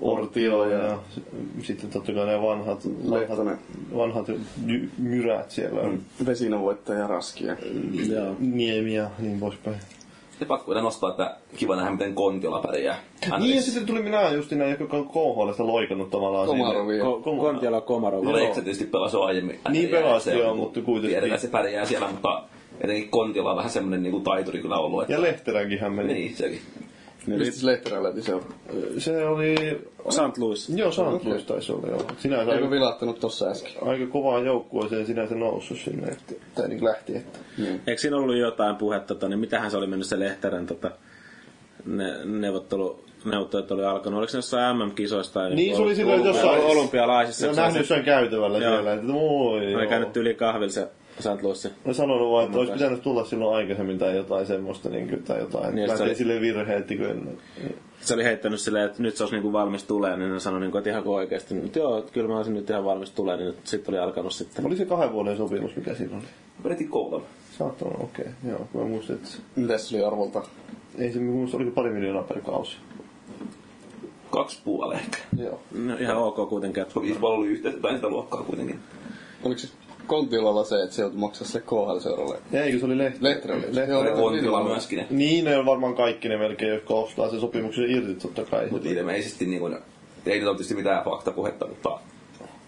Ortio 0.00 0.70
ja 0.70 0.98
s- 1.14 1.20
sitten 1.66 1.90
totta 1.90 2.12
kai 2.12 2.26
ne 2.26 2.42
vanhat, 2.42 2.88
vanhat, 3.10 3.58
vanhat 3.96 4.28
jy- 4.66 4.88
myrät 4.98 5.50
siellä 5.50 5.80
on. 5.80 6.00
Vesinavoittaja 6.26 7.06
Raskia. 7.06 7.56
ja 8.08 9.10
niin 9.18 9.40
poispäin. 9.40 9.76
Ja 10.40 10.46
pakko 10.46 10.70
vielä 10.70 10.82
nostaa, 10.82 11.10
että 11.10 11.36
kiva 11.56 11.76
nähdä, 11.76 11.90
miten 11.90 12.14
Kontiola 12.14 12.60
pärjää. 12.60 12.98
Niin 13.38 13.56
ja 13.56 13.62
sitten 13.62 13.86
tuli 13.86 14.02
minä 14.02 14.30
just 14.30 14.50
näin, 14.50 14.76
joka 14.80 14.96
on 14.96 15.08
KHLista 15.08 15.66
loikannut 15.66 16.10
tavallaan 16.10 16.46
Komarovi. 16.46 16.98
Ko- 17.00 17.40
Kontiola 17.40 17.80
Komarov. 17.80 18.24
No 18.24 18.32
Leikse 18.32 18.60
tietysti 18.60 18.84
pelasi 18.84 19.16
aiemmin. 19.16 19.60
Niin 19.68 19.88
pelasi, 19.88 20.30
joo, 20.30 20.38
niinku- 20.38 20.56
mutta 20.56 20.80
kuitenkin. 20.80 21.10
Tiedetään, 21.10 21.40
se 21.40 21.48
pärjää 21.48 21.84
siellä, 21.84 22.08
mutta 22.10 22.42
etenkin 22.80 23.08
Kontiola 23.10 23.50
on 23.50 23.56
vähän 23.56 23.70
semmonen 23.70 24.02
niinku 24.02 24.20
taituri 24.20 24.58
kyllä 24.62 24.78
ollut. 24.78 25.02
Että... 25.02 25.12
Ja 25.12 25.22
Lehteränkin 25.22 25.80
hän 25.80 25.92
meni. 25.92 26.14
Niin, 26.14 26.36
sekin. 26.36 26.60
Mistä 27.26 27.66
Lehterällä 27.66 28.12
se 28.20 28.34
on? 28.34 28.42
Se 28.98 29.26
oli... 29.26 29.54
St. 30.10 30.38
Louis. 30.38 30.68
Joo, 30.68 30.92
St. 30.92 30.98
Louis 31.24 31.44
taisi 31.44 31.72
olla 31.72 31.88
joo. 31.88 32.06
Sinänsä 32.18 32.42
Eikö 32.42 32.54
aika, 32.54 32.70
vilahtanut 32.70 33.20
tossa 33.20 33.46
äsken? 33.46 33.72
aika 33.82 34.06
kovaa 34.06 34.38
joukkueeseen 34.40 35.06
sinänsä 35.06 35.34
noussut 35.34 35.78
sinne, 35.78 36.08
että, 36.08 36.34
tai 36.54 36.68
niin 36.68 36.84
lähti, 36.84 37.16
että... 37.16 37.38
Niin. 37.58 37.80
Eikö 37.86 38.00
siinä 38.00 38.16
ollut 38.16 38.36
jotain 38.36 38.76
puhetta, 38.76 39.14
tota, 39.14 39.28
niin 39.28 39.38
mitähän 39.38 39.70
se 39.70 39.76
oli 39.76 39.86
mennyt 39.86 40.06
se 40.08 40.18
Lehterän 40.18 40.66
tota, 40.66 40.90
ne, 41.86 42.24
neuvottelu, 42.24 43.04
neuvottelut 43.24 43.70
oli 43.70 43.84
alkanut. 43.84 44.18
Oliko 44.18 44.30
se 44.30 44.38
jossain 44.38 44.76
MM-kisoista? 44.76 45.34
tai 45.40 45.54
Niin, 45.54 45.76
se 45.76 45.82
oli 45.82 45.94
silloin 45.96 46.24
jossain- 46.24 46.62
Olympialaisissa. 46.62 47.40
Se 47.40 47.48
on 47.48 47.56
nähnyt 47.56 47.72
se 47.72 47.78
jossain 47.78 48.04
käytävällä 48.04 48.58
Joo. 48.58 48.72
siellä, 48.72 48.92
että 48.92 49.06
moi 49.06 49.58
oli 49.58 49.72
joo. 49.72 49.88
käynyt 49.88 50.16
yli 50.16 50.34
kahvilla 50.34 50.72
se 50.72 50.88
St. 51.20 51.42
Louis. 51.42 51.68
Mä 51.84 51.92
sanonut 51.92 52.30
vaan, 52.30 52.44
että 52.44 52.58
olisi 52.58 52.72
pitänyt 52.72 53.02
tulla 53.02 53.24
silloin 53.24 53.56
aikaisemmin 53.56 53.98
tai 53.98 54.16
jotain 54.16 54.46
semmoista, 54.46 54.88
niin 54.88 55.08
kuin, 55.08 55.22
tai 55.22 55.38
jotain. 55.38 55.74
Niin, 55.74 55.90
Mä 55.90 55.92
se 55.92 55.98
tein 55.98 56.08
oli- 56.08 56.16
silleen 56.16 56.40
virheetti, 56.40 56.96
kun 56.96 57.06
en... 57.06 57.38
Se 58.00 58.14
oli 58.14 58.24
heittänyt 58.24 58.60
silleen, 58.60 58.86
että 58.86 59.02
nyt 59.02 59.16
se 59.16 59.22
olisi 59.22 59.34
niinku 59.34 59.52
valmis 59.52 59.84
tulee, 59.84 60.16
niin 60.16 60.32
ne 60.32 60.40
sanoi, 60.40 60.60
niinku, 60.60 60.78
että 60.78 60.90
ihan 60.90 61.02
oikeasti, 61.08 61.54
että 61.56 61.78
joo, 61.78 61.98
että 61.98 62.12
kyllä 62.12 62.28
mä 62.28 62.36
olisin 62.36 62.54
nyt 62.54 62.70
ihan 62.70 62.84
valmis 62.84 63.10
tulee, 63.10 63.36
niin 63.36 63.54
sitten 63.64 63.94
oli 63.94 63.98
alkanut 63.98 64.32
sitten. 64.32 64.66
Oli 64.66 64.76
se 64.76 64.84
kahden 64.84 65.12
vuoden 65.12 65.36
sopimus, 65.36 65.76
mikä 65.76 65.94
siinä 65.94 66.16
oli? 66.16 66.24
Vedettiin 66.64 66.90
koulun. 66.90 67.22
Saattaa 67.58 67.88
olla, 67.88 68.04
okei. 68.04 68.24
Okay. 68.24 68.50
Joo, 68.50 68.66
kun 68.72 68.80
mä 68.82 68.88
muistin, 68.88 69.14
että... 69.16 69.28
Mitäs 69.56 69.88
se 69.88 69.96
oli 69.96 70.04
arvolta? 70.04 70.42
Ei 70.98 71.12
se 71.12 71.18
muista, 71.18 71.56
oliko 71.56 71.70
pari 71.70 71.90
miljoonaa 71.90 72.22
per 72.22 72.40
kausi. 72.40 72.76
Kaksi 74.30 74.60
puoli 74.64 74.94
ehkä. 74.94 75.18
Joo. 75.36 75.60
No, 75.72 75.96
ihan 76.00 76.16
ok 76.16 76.48
kuitenkin. 76.48 76.82
Että... 76.82 77.00
Viisi 77.00 77.20
paljon 77.20 77.38
oli 77.40 77.48
yhteensä 77.48 77.78
jotain 77.78 77.96
sitä 77.96 78.08
luokkaa 78.08 78.42
kuitenkin. 78.42 78.78
Oliko 79.42 79.58
se 79.58 79.68
Kontiolalla 80.06 80.64
se, 80.64 80.82
että 80.82 80.96
se 80.96 81.02
joutui 81.02 81.20
maksaa 81.20 81.48
se 81.48 81.60
KHL-seuralle? 81.60 82.38
Ja 82.52 82.64
eikö 82.64 82.78
se 82.78 82.86
oli 82.86 82.98
Lehterä? 82.98 83.22
Lehterelle. 83.22 83.66
Lehterä. 83.66 84.08
Joo, 84.08 84.16
Kontiola 84.16 84.58
niin, 84.58 84.70
myöskin. 84.70 84.98
ne. 84.98 85.06
Niin, 85.10 85.44
ne 85.44 85.56
on 85.56 85.66
varmaan 85.66 85.94
kaikki 85.94 86.28
ne 86.28 86.36
melkein, 86.36 86.72
jotka 86.72 86.94
ostaa 86.94 87.30
sen 87.30 87.40
sopimuksen 87.40 87.90
irti 87.90 88.14
totta 88.14 88.44
kai. 88.44 88.68
Mutta 88.70 88.88
ilmeisesti 88.88 89.46
niin 89.46 89.60
kuin, 89.60 89.76
ei 90.26 90.38
nyt 90.38 90.48
ole 90.48 90.56
tietysti 90.56 90.74
mitään 90.74 91.04
faktapuhetta, 91.04 91.66
mutta 91.66 91.98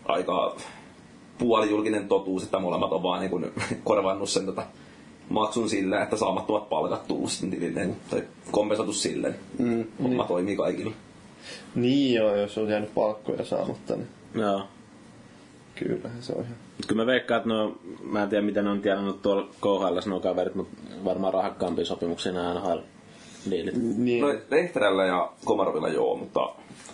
aika 0.05 0.57
puolijulkinen 1.39 2.09
totuus, 2.09 2.43
että 2.43 2.59
molemmat 2.59 2.93
on 2.93 3.03
vaan 3.03 3.21
niin 3.21 3.31
kuin, 3.31 3.53
korvannut 3.85 4.31
sen 4.31 4.47
tota, 4.47 4.63
maksun 5.29 5.69
sillä, 5.69 6.03
että 6.03 6.17
saamattomat 6.17 6.69
palkat 6.69 7.07
tullut 7.07 7.31
sitten 7.31 7.51
tililleen, 7.51 7.97
tai 8.11 8.23
kompensoitu 8.51 8.93
silleen. 8.93 9.35
Mm, 9.59 9.85
Homma 10.03 10.25
toimii 10.25 10.57
kaikilla. 10.57 10.93
Niin 11.75 12.15
joo, 12.15 12.37
jos 12.37 12.59
on 12.59 12.69
jäänyt 12.69 12.95
palkkoja 12.95 13.45
saamatta, 13.45 13.97
niin 13.97 14.09
Joo. 14.35 14.63
Kyllähän 15.77 16.23
se 16.23 16.33
on 16.33 16.45
ihan... 16.45 16.57
Mut 16.77 16.87
kyllä 16.87 17.03
mä 17.03 17.07
veikkaan, 17.07 17.39
että 17.39 17.49
no, 17.49 17.79
mä 18.03 18.23
en 18.23 18.29
tiedä 18.29 18.47
miten 18.47 18.65
ne 18.65 18.71
on 18.71 18.83
tienannut 18.83 19.23
tuolla 19.23 19.49
KHL 19.61 20.11
nuo 20.11 20.21
kaverit, 20.21 20.55
mutta 20.55 20.77
varmaan 21.05 21.35
rahakkaampia 21.35 21.85
sopimuksia 21.85 22.33
nämä 22.33 22.55
NHL 22.55 22.79
diilit. 23.51 23.75
Niin. 23.97 24.23
No 24.23 24.35
Lehterällä 24.51 25.07
ja 25.07 25.33
Komarovilla 25.45 25.89
joo, 25.89 26.17
mutta 26.17 26.41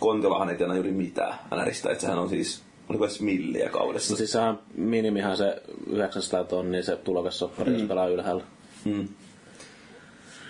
Kontiolahan 0.01 0.51
ei 0.51 0.57
tiedä 0.57 0.75
juuri 0.75 0.93
mitään 0.93 1.35
NRistä, 1.57 1.91
että 1.91 2.01
sehän 2.01 2.19
on 2.19 2.29
siis, 2.29 2.63
oliko 2.89 3.05
edes 3.05 3.21
milliä 3.21 3.69
kaudessa. 3.69 4.13
No 4.13 4.17
siis 4.17 4.33
sehän 4.33 4.59
minimihan 4.75 5.37
se 5.37 5.63
900 5.87 6.45
tonnia 6.45 6.83
se 6.83 6.97
tulokassoppari, 6.97 7.73
jos 7.73 7.83
pelaa 7.83 8.09
ylhäällä. 8.09 8.45
Mm. 8.85 9.09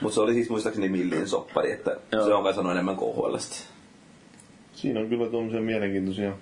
Mutta 0.00 0.14
se 0.14 0.20
oli 0.20 0.34
siis 0.34 0.50
muistaakseni 0.50 0.88
millin 0.88 1.28
soppari, 1.28 1.72
että 1.72 1.96
Joo. 2.12 2.24
se 2.24 2.34
on 2.34 2.42
kai 2.42 2.54
sanonut 2.54 2.72
enemmän 2.72 2.96
KHLstä. 2.96 3.56
Siinä 4.74 5.00
on 5.00 5.08
kyllä 5.08 5.28
tuommoisia 5.28 5.60
mielenkiintoisia... 5.60 6.32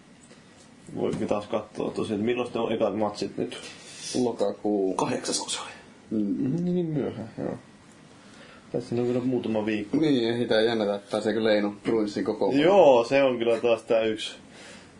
Voikin 0.97 1.29
taas 1.29 1.47
katsoa 1.47 1.91
tosiaan, 1.91 2.21
että 2.21 2.27
milloin 2.27 2.59
on 2.59 2.73
ekat 2.73 2.99
matsit 2.99 3.37
nyt. 3.37 3.59
Lokakuu. 4.19 4.95
Kahdeksas 4.95 5.41
osa 5.41 5.61
oli. 5.63 5.71
Niin, 6.23 6.75
niin 6.75 6.87
myöhään, 6.87 7.31
joo. 7.39 7.55
Tässä 8.73 8.95
on 8.95 9.07
kyllä 9.07 9.21
muutama 9.21 9.67
viikko. 9.67 9.97
Niin, 9.97 10.35
ei 10.35 10.39
sitä 10.39 10.61
jännätä, 10.61 10.95
että 10.95 11.11
pääseekö 11.11 11.45
Leino 11.45 11.75
Bruinsin 11.83 12.25
koko 12.25 12.53
Joo, 12.55 13.05
se 13.05 13.23
on 13.23 13.39
kyllä 13.39 13.61
taas 13.61 13.83
tää 13.83 14.05
yksi. 14.05 14.33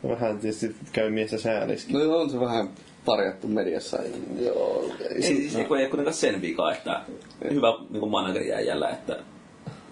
Vähän 0.09 0.39
tietysti 0.39 0.75
käy 0.93 1.11
miestä 1.11 1.39
sääliskin. 1.39 1.99
No 1.99 2.17
on 2.19 2.31
se 2.31 2.41
vähän 2.41 2.69
parjattu 3.05 3.49
mediassa. 3.49 3.99
Joo, 4.41 4.85
Ei, 5.01 5.25
ei, 5.25 5.51
ei, 5.55 5.61
ei 5.61 5.65
kuitenkaan 5.65 6.15
sen 6.15 6.43
vika, 6.43 6.73
että 6.73 7.01
hyvä 7.51 7.69
niin 7.91 8.11
manageri 8.11 8.49
jäljellä, 8.49 8.89
että 8.89 9.19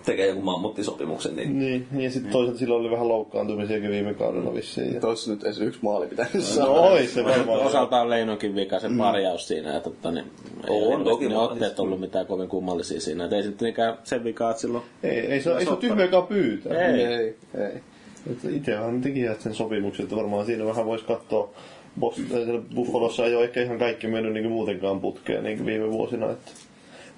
tekee 0.09 0.27
joku 0.27 0.43
mammuttisopimuksen, 0.43 1.37
niin 1.37 1.59
Niin, 1.59 1.87
niin 1.91 2.05
ja 2.05 2.11
sitten 2.11 2.33
toisaalta 2.33 2.59
silloin 2.59 2.81
oli 2.81 2.91
vähän 2.91 3.09
loukkaantumisiakin 3.09 3.91
viime 3.91 4.15
kaudella 4.15 4.55
vissiin. 4.55 4.95
Ja... 4.95 5.00
Toissa 5.00 5.31
nyt 5.31 5.45
edes 5.45 5.61
yksi 5.61 5.81
maali 5.83 6.07
pitänyt 6.07 6.35
No 6.35 6.41
saada. 6.41 6.71
ois 6.71 7.15
se 7.15 7.25
varmaan. 7.25 7.61
Osaltaan 7.61 8.03
on 8.03 8.11
Leinokin 8.11 8.55
vika 8.55 8.79
se 8.79 8.88
parjaus 8.99 9.49
siinä, 9.49 9.77
että 9.77 9.91
tota, 9.91 10.11
niin, 10.11 10.25
ei 10.69 10.83
On 10.87 10.95
ole 10.95 11.05
toki 11.05 11.29
ne 11.29 11.38
otteet 11.38 11.81
ollut 11.81 12.00
mitään 12.00 12.27
kovin 12.27 12.49
kummallisia 12.49 13.00
siinä. 13.00 13.25
Et 13.25 13.33
ei 13.33 13.43
se 13.43 13.49
nyt 13.49 13.61
niinkään 13.61 13.99
sen 14.05 14.25
vikaa, 14.25 14.50
että 14.50 14.61
silloin 14.61 14.85
Ei, 15.03 15.19
ei, 15.19 15.41
se, 15.41 15.53
ei 15.53 15.65
se 15.65 15.71
ole 15.71 15.79
tyhmääkään 15.79 16.27
pyytää. 16.27 16.87
Ei. 16.88 17.03
Ei, 17.05 17.35
ei. 17.55 17.81
Itsehän 18.57 19.00
tekivät 19.00 19.41
sen 19.41 19.55
sopimuksen, 19.55 20.05
että 20.05 20.17
varmaan 20.17 20.47
siinä 20.47 20.65
vähän 20.65 20.87
voisi 20.87 21.05
katsoa. 21.05 21.50
Siellä 22.29 22.61
Buffalossa 22.75 23.27
ei 23.27 23.35
ole 23.35 23.45
ehkä 23.45 23.62
ihan 23.62 23.79
kaikki 23.79 24.07
mennyt 24.07 24.33
niin 24.33 24.49
muutenkaan 24.50 25.00
putkeen 25.00 25.45
niin 25.45 25.57
kuin 25.57 25.67
viime 25.67 25.91
vuosina. 25.91 26.31
Että 26.31 26.50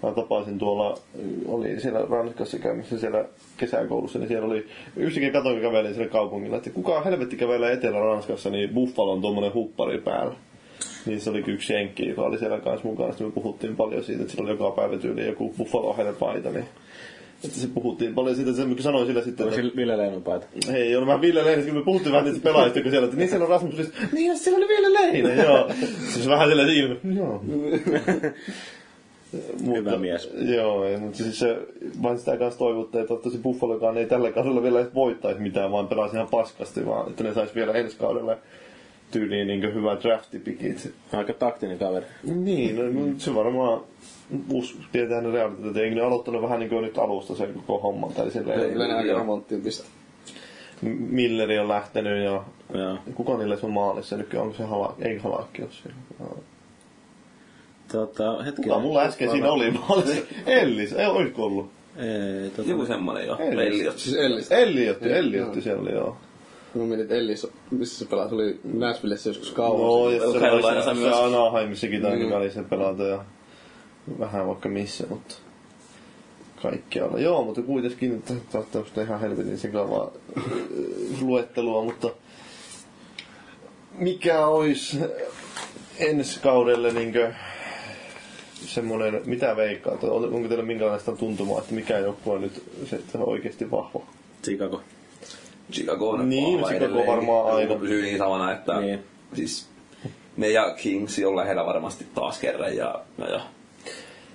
mä 0.02 0.12
tapasin 0.12 0.58
tuolla, 0.58 0.98
oli 1.46 1.80
siellä 1.80 2.00
Ranskassa 2.10 2.58
käymässä 2.58 2.98
siellä 2.98 3.24
kesäkoulussa, 3.56 4.18
niin 4.18 4.28
siellä 4.28 4.46
oli 4.46 4.66
yksikin 4.96 5.32
katoin 5.32 5.60
kävelee 5.60 5.94
siellä 5.94 6.12
kaupungilla, 6.12 6.56
että 6.56 6.70
kuka 6.70 7.02
helvetti 7.02 7.36
kävelee 7.36 7.72
Etelä-Ranskassa, 7.72 8.50
niin 8.50 8.74
Buffalo 8.74 9.12
on 9.12 9.20
tuommoinen 9.20 9.54
huppari 9.54 9.98
päällä. 9.98 10.34
Niin 11.06 11.20
se 11.20 11.30
oli 11.30 11.44
yksi 11.46 11.72
jenkki, 11.72 12.08
joka 12.08 12.22
oli 12.22 12.38
siellä 12.38 12.60
kanssa 12.60 12.88
mukana. 12.88 13.08
Sitten 13.12 13.26
me 13.26 13.32
puhuttiin 13.32 13.76
paljon 13.76 14.04
siitä, 14.04 14.22
että 14.22 14.32
sillä 14.32 14.44
oli 14.44 14.58
joka 14.58 14.70
päivä 14.70 14.98
tyyli 14.98 15.26
joku 15.26 15.54
Buffalo 15.58 16.14
paita, 16.18 16.50
niin 16.50 16.64
että 17.44 17.60
se 17.60 17.68
puhuttiin 17.74 18.14
paljon 18.14 18.36
siitä, 18.36 18.50
että 18.50 18.62
se 18.62 18.82
sanoi 18.82 19.06
sillä 19.06 19.22
sitten, 19.22 19.46
oli 19.46 19.54
että 19.54 19.76
Ville 19.76 19.98
Leinon 19.98 20.22
paita. 20.22 20.46
Hei, 20.72 20.96
on 20.96 21.06
vähän 21.06 21.20
Ville 21.20 21.44
Leinen, 21.44 21.66
kun 21.66 21.74
me 21.74 21.84
puhuttiin 21.84 22.12
vähän 22.12 22.24
niistä 22.24 22.42
pelaajista, 22.42 22.80
kun 22.82 22.90
siellä, 22.90 23.04
että 23.04 23.16
niin 23.16 23.28
siellä 23.28 23.44
on 23.44 23.50
Rasmus. 23.50 23.74
Niin, 24.12 24.38
siellä 24.38 24.56
oli 24.56 24.68
Ville 24.68 25.00
Leinen, 25.00 25.38
joo. 25.44 25.70
Siis 26.12 26.28
vähän 26.28 26.48
sillä 26.48 26.62
ilme. 26.62 26.96
Joo. 27.14 27.44
Hyvä 29.66 29.96
mies. 29.96 30.30
Joo, 30.40 30.84
ei, 30.84 30.96
mutta 30.96 31.18
siis 31.18 31.38
se, 31.38 31.58
vaan 32.02 32.18
sitä 32.18 32.36
kanssa 32.36 32.58
toivottaa, 32.58 33.00
että 33.00 33.08
toivottavasti 33.08 33.42
Buffalokaan 33.42 33.98
ei 33.98 34.06
tällä 34.06 34.32
kaudella 34.32 34.62
vielä 34.62 34.80
edes 34.80 34.94
voittaisi 34.94 35.40
mitään, 35.40 35.72
vaan 35.72 35.88
pelaisi 35.88 36.16
ihan 36.16 36.28
paskasti, 36.30 36.86
vaan 36.86 37.10
että 37.10 37.24
ne 37.24 37.34
sais 37.34 37.54
vielä 37.54 37.72
ensi 37.72 37.96
kaudella 37.96 38.36
tyyliin 39.10 39.46
niin 39.46 39.74
hyvä 39.74 39.96
draftipikit. 40.02 40.92
Aika 41.12 41.32
taktinen 41.32 41.78
kaveri. 41.78 42.06
Niin, 42.24 42.76
no, 42.76 42.82
no, 42.82 43.14
se 43.18 43.34
varmaan 43.34 43.80
us, 44.52 44.78
tietää 44.92 45.20
ne 45.20 45.30
realiteetit, 45.30 45.66
että 45.66 45.80
eikö 45.80 45.94
ne 45.94 46.02
aloittanut 46.02 46.42
vähän 46.42 46.60
niin 46.60 46.70
kuin 46.70 46.82
nyt 46.82 46.98
alusta 46.98 47.34
sen 47.34 47.54
koko 47.54 47.78
homman. 47.78 48.12
Tai 48.12 48.30
silleen, 48.30 48.72
Kyllä 48.72 48.88
ne 48.88 48.94
aika 48.94 49.18
remonttiin 49.18 49.62
pistä. 49.62 49.84
Milleri 51.10 51.58
on 51.58 51.68
lähtenyt 51.68 52.24
ja 52.24 52.44
Joo. 52.74 52.98
kuka 53.14 53.38
niille 53.38 53.58
on 53.62 53.70
maalissa? 53.70 54.16
Nyt 54.16 54.34
onko 54.34 54.54
se 54.54 54.62
hala, 54.62 54.96
ei 55.00 55.18
halakki 55.18 55.62
ole 55.62 55.70
siellä. 55.70 55.96
Tota, 57.92 58.42
hetki. 58.42 58.62
Kuka 58.62 58.78
mulla 58.78 59.02
äsken 59.02 59.30
siinä 59.30 59.50
oli 59.52 59.70
maalissa? 59.70 60.22
Ellis, 60.46 60.92
ei 60.92 61.06
olisiko 61.06 61.44
ollut? 61.44 61.70
Ei, 61.96 62.50
tota, 62.50 62.70
joku 62.70 62.86
semmonen 62.86 63.26
jo. 63.26 63.36
Ei. 63.40 63.56
Pelli 63.56 63.92
Siis 63.96 64.16
Ellis. 64.16 64.52
Elliotti, 64.52 65.12
Elliotti 65.12 65.60
siellä 65.62 65.82
oli, 65.82 65.92
joo. 65.92 66.16
Mä 66.74 66.82
mietin, 66.82 67.00
että 67.02 67.14
Ellis, 67.14 67.46
missä 67.70 67.98
se 67.98 68.10
pelasi, 68.10 68.34
oli 68.34 68.60
Nashvillessä 68.74 69.30
joskus 69.30 69.50
kauan. 69.50 69.80
No, 69.80 70.10
ja 70.10 70.20
se, 70.32 70.38
se, 70.80 70.84
se 70.84 70.94
myös. 70.94 71.16
Anaheimissakin 71.16 72.02
taitaa 72.02 72.26
Mm. 72.26 72.30
välissä 72.34 72.62
pelata 72.62 73.02
ja 73.02 73.24
vähän 74.18 74.46
vaikka 74.46 74.68
missä, 74.68 75.06
mutta 75.10 75.34
kaikkialla. 76.62 77.18
Joo, 77.20 77.44
mutta 77.44 77.62
kuitenkin 77.62 78.22
tämmöistä 78.72 79.02
ihan 79.02 79.20
helvetin 79.20 79.58
sekavaa 79.58 80.10
äh, 80.38 80.44
luettelua, 81.20 81.84
mutta 81.84 82.10
mikä 83.98 84.46
olisi 84.46 84.98
ensi 85.98 86.40
kaudelle 86.40 86.92
niinkö 86.92 87.32
semmoinen, 88.66 89.22
mitä 89.24 89.56
veikkaat? 89.56 90.04
On- 90.04 90.34
Onko 90.34 90.48
teillä 90.48 90.64
minkälaista 90.64 91.12
tuntumaa, 91.16 91.58
että 91.60 91.74
mikä 91.74 91.98
joku 91.98 92.30
on 92.30 92.40
nyt 92.40 92.62
se, 92.86 92.96
että 92.96 93.18
on 93.18 93.28
oikeasti 93.28 93.70
vahva? 93.70 94.00
Chicago. 94.44 94.82
Chicago 95.72 96.10
on 96.10 96.28
Niin, 96.30 96.54
vahva 96.60 96.68
Chicago 96.68 96.84
edelleen. 96.84 97.06
varmaan 97.06 97.56
aina. 97.56 97.74
pysyy 97.74 98.02
niin 98.02 98.18
samana, 98.18 98.52
että 98.52 98.80
Niin. 98.80 98.98
siis 99.34 99.68
ne 100.36 100.48
ja 100.48 100.74
Kings 100.74 101.20
on 101.26 101.36
lähellä 101.36 101.66
varmasti 101.66 102.06
taas 102.14 102.38
kerran 102.38 102.76
ja, 102.76 103.00
ja, 103.18 103.26
ja 103.30 103.40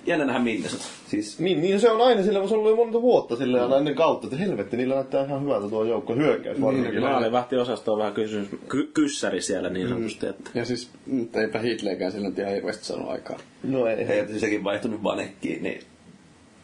jännä 0.06 0.24
nähdä 0.24 0.38
Minnesota. 0.40 0.84
Siis 1.08 1.38
Niin, 1.38 1.60
niin 1.60 1.80
se 1.80 1.90
on 1.90 2.00
aina 2.00 2.22
sillä, 2.22 2.48
se 2.48 2.54
on 2.54 2.60
ollut 2.60 2.70
jo 2.70 2.76
monta 2.76 3.02
vuotta 3.02 3.36
sillä 3.36 3.66
mm. 3.66 3.72
ennen 3.72 3.94
kautta, 3.94 4.26
että 4.26 4.38
helvetti, 4.38 4.76
niillä 4.76 4.94
näyttää 4.94 5.24
ihan 5.24 5.42
hyvältä 5.42 5.68
tuo 5.68 5.84
joukko 5.84 6.14
hyökkäys. 6.14 6.58
Niin, 6.58 7.00
Maalivahtiosasto 7.00 7.92
on 7.92 7.98
vähän 7.98 8.12
kysymys, 8.12 8.48
ky- 8.68 8.90
kyssäri 8.94 9.40
siellä 9.40 9.70
niin 9.70 9.88
sanotusti. 9.88 10.26
Että. 10.26 10.50
Ja 10.54 10.64
siis 10.64 10.90
mm, 11.06 11.28
eipä 11.34 11.58
Hitleikään 11.58 12.12
sillä 12.12 12.28
nyt 12.28 12.38
ihan 12.38 12.52
hirveästi 12.52 12.84
saanut 12.84 13.10
aikaa. 13.10 13.38
No 13.62 13.86
ei. 13.86 14.08
Hei, 14.08 14.18
että 14.18 14.38
sekin 14.38 14.64
vaihtunut 14.64 15.02
Vanekkiin, 15.02 15.62
niin, 15.62 15.80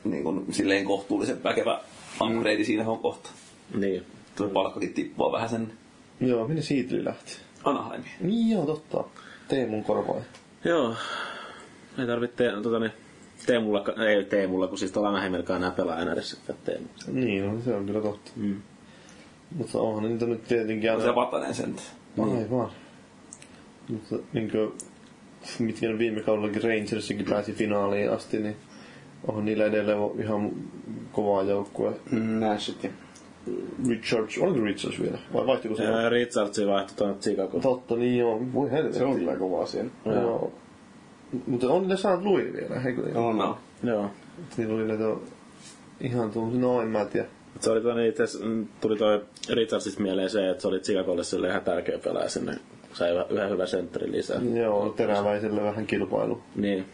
niin 0.05 0.25
kun 0.25 0.47
silleen 0.51 0.85
kohtuullisen 0.85 1.45
väkevä 1.45 1.81
upgrade 2.21 2.65
siinä 2.65 2.91
on 2.91 2.99
kohta. 2.99 3.31
Niin. 3.75 4.03
Tuo 4.37 4.49
palkkakin 4.49 4.95
tippua 4.95 5.33
vähän 5.33 5.49
sen 5.49 5.73
Joo, 6.21 6.49
minne 6.49 6.63
Siitli 6.63 7.05
lähti? 7.05 7.33
Anaheimiin. 7.65 8.13
Niin 8.21 8.51
joo, 8.51 8.67
totta. 8.67 9.05
Teemun 9.49 9.85
korvaan. 9.85 10.23
Joo. 10.65 10.95
Ei 11.99 12.07
tarvitse 12.07 12.53
tota, 12.63 12.79
niin, 12.79 12.93
Teemulla, 13.47 13.85
ei 14.07 14.25
Teemulla, 14.25 14.67
kun 14.67 14.79
siis 14.79 14.93
tuolla 14.93 15.09
Anaheimilkaan 15.09 15.61
enää 15.61 15.71
pelaa 15.71 15.99
enää 15.99 16.15
edes 16.15 16.31
sitä 16.31 16.55
Teemu. 16.65 16.87
Niin, 17.13 17.47
no, 17.47 17.61
se 17.61 17.75
on 17.75 17.87
kyllä 17.87 18.01
totta. 18.01 18.31
Mm. 18.37 18.63
Mutta 19.57 19.79
onhan 19.79 20.11
niitä 20.11 20.27
nyt 20.27 20.45
tietenkin 20.45 20.91
On 20.91 20.97
aina... 20.97 21.11
se 21.11 21.15
Vatanen 21.15 21.55
sen. 21.55 21.77
Aivan. 22.19 22.71
Mutta 23.89 24.17
niinkö, 24.33 24.71
mitkä 25.59 25.89
ne 25.89 25.99
viime 25.99 26.21
kaudellakin 26.21 26.63
Rangersikin 26.63 27.27
pääsi 27.27 27.53
finaaliin 27.53 28.11
asti, 28.11 28.39
niin 28.39 28.57
onhan 29.29 29.45
niillä 29.45 29.65
edelleen 29.65 29.99
ihan 30.19 30.53
kovaa 31.13 31.43
joukkue. 31.43 31.93
Mm, 32.11 32.41
Nashit 32.41 32.85
ja 32.85 32.91
Richards, 33.89 34.39
oliko 34.39 34.65
Richards 34.65 35.01
vielä? 35.01 35.19
Vai 35.35 35.47
vaihtuiko 35.47 35.77
se? 35.77 35.85
Ja 35.85 36.09
Richardsi 36.09 36.67
vaihtoi 36.67 36.97
tuonne 36.97 37.17
Chicago. 37.21 37.61
Totta, 37.61 37.97
niin 37.97 38.19
joo. 38.19 38.41
Voi 38.55 38.71
helvetti. 38.71 38.99
se 38.99 39.05
on 39.05 39.15
kyllä 39.15 39.37
kova 39.37 39.67
siellä. 39.67 39.91
Joo. 40.05 40.53
Mutta 41.47 41.69
on 41.69 41.83
niillä 41.83 41.97
saanut 41.97 42.25
Louis 42.25 42.53
vielä, 42.53 42.83
eikö 42.87 43.03
niin? 43.03 43.17
On, 43.17 43.39
No. 43.39 43.59
Joo. 43.83 44.11
Niillä 44.57 44.75
oli 44.75 44.87
näitä 44.89 45.05
ihan 46.01 46.31
tuollaisia, 46.31 46.61
no 46.61 46.83
en 46.83 46.89
mä 46.89 47.05
tiedä. 47.05 47.27
Se 47.61 47.71
oli 47.71 47.81
tuonne 47.81 48.09
itse 48.09 48.23
asiassa, 48.23 48.47
mm, 48.49 48.67
tuli 48.81 48.97
toi 48.97 49.23
Richardsista 49.51 50.03
mieleen 50.03 50.31
se, 50.31 50.51
että 50.51 50.63
se 50.63 50.69
oli 50.69 50.81
Chicagolle 50.81 51.25
sille 51.25 51.49
ihan 51.49 51.63
tärkeä 51.63 51.99
pelaaja 51.99 52.29
sinne. 52.29 52.55
Sai 52.93 53.11
yhä- 53.15 53.27
yhden 53.31 53.51
hyvän 53.51 53.69
sentterin 53.69 54.13
lisää. 54.13 54.41
Joo, 54.55 54.89
teräväiselle 54.97 55.63
vähän 55.63 55.87
kilpailu. 55.87 56.41
Niin. 56.57 56.85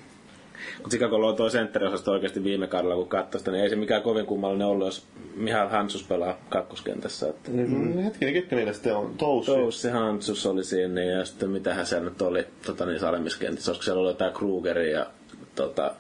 Kun 0.82 0.90
Chicagolla 0.90 1.28
on 1.28 1.36
toi 1.36 1.50
sentteriosasto 1.50 2.12
oikeasti 2.12 2.44
viime 2.44 2.66
kaudella, 2.66 2.94
kun 2.94 3.08
katsoi 3.08 3.38
sitä, 3.38 3.50
niin 3.50 3.64
ei 3.64 3.70
se 3.70 3.76
mikään 3.76 4.02
kovin 4.02 4.26
kummallinen 4.26 4.66
ollut, 4.66 4.86
jos 4.86 5.06
Mihail 5.34 5.68
Hansus 5.68 6.02
pelaa 6.04 6.38
kakkoskentässä. 6.48 7.28
Että 7.28 7.50
Niin, 7.50 7.70
mm. 7.70 7.98
Hetkinen, 7.98 8.34
ketkä 8.34 8.56
niillä 8.56 8.72
sitten 8.72 8.96
on? 8.96 9.14
Toussi. 9.18 9.52
Toussi 9.52 9.88
Hansus 9.88 10.46
oli 10.46 10.64
siinä 10.64 10.94
niin, 10.94 11.12
ja 11.12 11.24
sitten 11.24 11.50
mitähän 11.50 11.86
siellä 11.86 12.10
nyt 12.10 12.22
oli 12.22 12.46
tota, 12.66 12.86
niin 12.86 13.00
salemiskentissä. 13.00 13.70
Olisiko 13.70 13.84
siellä 13.84 13.98
ollut 14.00 14.12
jotain 14.12 14.32
Krugeri 14.32 14.92
ja 14.92 15.06
tota, 15.54 15.94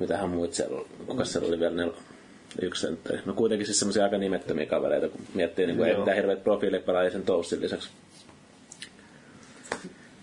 mitähän 0.00 0.30
muut 0.30 0.54
siellä 0.54 0.76
oli. 0.76 0.86
Kuka 1.06 1.24
siellä 1.24 1.48
oli 1.48 1.60
vielä 1.60 1.74
nel... 1.74 1.90
yksi 2.62 2.80
sentteri. 2.86 3.18
No 3.26 3.32
kuitenkin 3.32 3.66
siis 3.66 3.78
semmoisia 3.78 4.04
aika 4.04 4.18
nimettömiä 4.18 4.66
kavereita, 4.66 5.08
kun 5.08 5.20
miettii, 5.34 5.66
niin 5.66 5.76
kuin 5.76 5.98
mitään 5.98 6.16
hirveät 6.16 6.44
profiilipelaajia 6.44 7.10
sen 7.10 7.22
Toussin 7.22 7.60
lisäksi. 7.60 7.88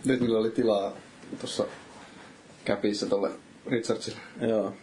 Nyt 0.06 0.20
niillä 0.20 0.40
oli 0.40 0.52
tilaa 0.52 0.98
tuossa 1.40 1.66
käpissä 2.66 3.06
tolle 3.06 3.30
Richardsille. 3.70 4.18
Joo. 4.42 4.74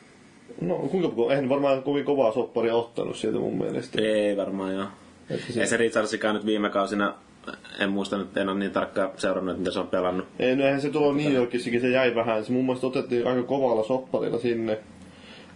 No 0.60 0.74
kuinka, 0.76 1.30
eihän 1.30 1.48
varmaan 1.48 1.82
kovin 1.82 2.04
kovaa 2.04 2.32
sopparia 2.32 2.74
ottanut 2.74 3.16
sieltä 3.16 3.38
mun 3.38 3.58
mielestä. 3.58 4.02
Ei 4.02 4.36
varmaan 4.36 4.74
joo. 4.74 4.86
Että 5.30 5.52
se- 5.52 5.60
Ei 5.60 5.66
se 5.66 5.76
Richardsikaan 5.76 6.34
nyt 6.34 6.46
viime 6.46 6.70
kausina, 6.70 7.14
en 7.80 7.90
muista 7.90 8.18
nyt, 8.18 8.36
en 8.36 8.48
ole 8.48 8.58
niin 8.58 8.70
tarkkaan 8.70 9.10
seurannut, 9.16 9.50
että 9.52 9.60
mitä 9.60 9.70
se 9.70 9.78
on 9.80 9.86
pelannut. 9.88 10.26
Ei, 10.38 10.56
no 10.56 10.64
eihän 10.64 10.80
se 10.80 10.90
tuolla 10.90 11.14
New 11.14 11.32
Yorkissakin, 11.32 11.80
se 11.80 11.88
jäi 11.90 12.14
vähän. 12.14 12.44
Se 12.44 12.52
mun 12.52 12.64
mielestä 12.64 12.86
otettiin 12.86 13.26
aika 13.26 13.42
kovalla 13.42 13.84
sopparilla 13.84 14.38
sinne. 14.38 14.78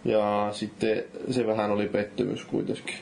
Ja 0.05 0.47
sitten 0.51 1.03
se 1.31 1.47
vähän 1.47 1.71
oli 1.71 1.87
pettymys 1.87 2.45
kuitenkin. 2.45 2.95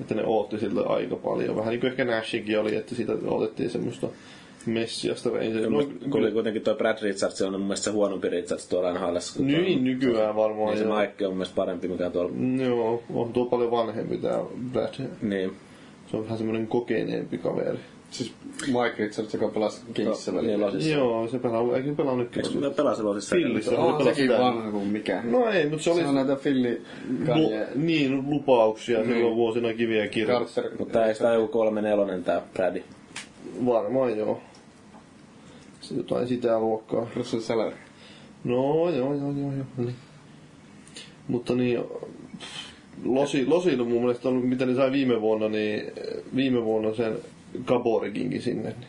Että 0.00 0.14
ne 0.14 0.22
ootti 0.26 0.58
siltä 0.58 0.80
aika 0.80 1.16
paljon. 1.16 1.56
Vähän 1.56 1.70
niin 1.70 1.80
kuin 1.80 1.90
ehkä 1.90 2.04
Nashinkin 2.04 2.60
oli, 2.60 2.76
että 2.76 2.94
siitä 2.94 3.12
otettiin 3.26 3.70
semmoista 3.70 4.06
messiasta 4.66 5.30
Rangers. 5.30 5.70
No, 5.70 5.82
Kun 6.10 6.20
oli 6.20 6.30
kuitenkin 6.32 6.62
tuo 6.62 6.74
Brad 6.74 6.98
Richards, 7.02 7.42
on 7.42 7.52
mun 7.52 7.60
mielestä 7.60 7.84
se 7.84 7.90
huonompi 7.90 8.28
Richards 8.28 8.68
tuolla 8.68 8.92
tuo- 8.92 9.44
niin, 9.44 9.84
nykyään 9.84 10.36
varmaan. 10.36 10.74
Niin 10.74 10.78
se. 10.88 11.00
Mike 11.00 11.26
on 11.26 11.30
mun 11.32 11.36
mielestä 11.38 11.56
parempi, 11.56 11.88
mikä 11.88 12.06
on 12.06 12.12
tuolla. 12.12 12.32
Joo, 12.66 13.02
on 13.14 13.32
tuo 13.32 13.46
paljon 13.46 13.70
vanhempi 13.70 14.16
tää 14.16 14.38
Brad. 14.72 14.94
Niin. 15.22 15.52
Se 16.10 16.16
on 16.16 16.24
vähän 16.24 16.38
semmoinen 16.38 16.66
kokeneempi 16.66 17.38
kaveri. 17.38 17.78
Siis 18.10 18.32
Mike 18.66 18.94
Richards, 18.98 19.34
joka 19.34 19.48
pelasi 19.48 19.80
Kingsissä 19.94 20.32
Niin, 20.32 20.42
välillä. 20.42 20.66
Losissa. 20.66 20.90
Joo, 20.90 21.28
se 21.28 21.38
pelaa, 21.38 21.76
eikö 21.76 21.94
pelaa 21.94 22.16
nytkin? 22.16 22.46
Eikö 22.46 22.58
me 22.58 22.70
pelasi 22.70 23.02
Losissa? 23.02 23.36
Fillissä. 23.36 23.70
Se 23.70 23.76
Se 23.76 23.82
on 23.82 23.94
pelasi 23.94 24.16
sekin 24.20 24.38
vanha 24.38 24.70
kuin 24.70 24.88
mikä. 24.88 25.22
No 25.24 25.48
ei, 25.50 25.66
mutta 25.68 25.84
se 25.84 25.90
oli 25.90 26.00
Se 26.00 26.06
on 26.06 26.14
näitä 26.14 26.36
Filli 26.36 26.82
lu, 27.34 27.50
niin, 27.74 28.30
lupauksia 28.30 28.98
Niin. 28.98 29.12
silloin 29.12 29.36
vuosina 29.36 29.74
kiviä 29.74 30.08
kirjassa. 30.08 30.60
Carter. 30.62 30.78
Mutta 30.78 31.06
ei 31.06 31.14
sitä 31.14 31.32
joku 31.32 31.48
kolme 31.48 31.82
nelonen 31.82 32.24
tää 32.24 32.42
Brady. 32.54 32.82
Varmaan 33.66 34.18
joo. 34.18 34.40
Se 35.86 35.94
jotain 35.94 36.28
sitä 36.28 36.60
luokkaa. 36.60 37.06
Russell 37.16 37.42
Salary. 37.42 37.76
No 38.44 38.90
joo, 38.90 39.14
joo, 39.14 39.14
joo, 39.14 39.52
joo. 39.52 39.66
Niin. 39.76 39.94
Mutta 41.28 41.54
niin, 41.54 41.80
Losi, 43.04 43.46
Losilla 43.46 43.84
mun 43.84 44.00
mielestä 44.00 44.28
on, 44.28 44.46
mitä 44.46 44.66
ne 44.66 44.74
sai 44.74 44.92
viime 44.92 45.20
vuonna, 45.20 45.48
niin 45.48 45.92
viime 46.36 46.64
vuonna 46.64 46.94
sen 46.94 47.16
Gaborikinkin 47.64 48.42
sinne. 48.42 48.68
Niin. 48.68 48.88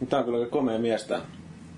Mutta 0.00 0.10
tää 0.10 0.18
on 0.18 0.24
kyllä 0.24 0.38
aika 0.38 0.50
komea 0.50 0.78
mies 0.78 1.04
tää 1.04 1.20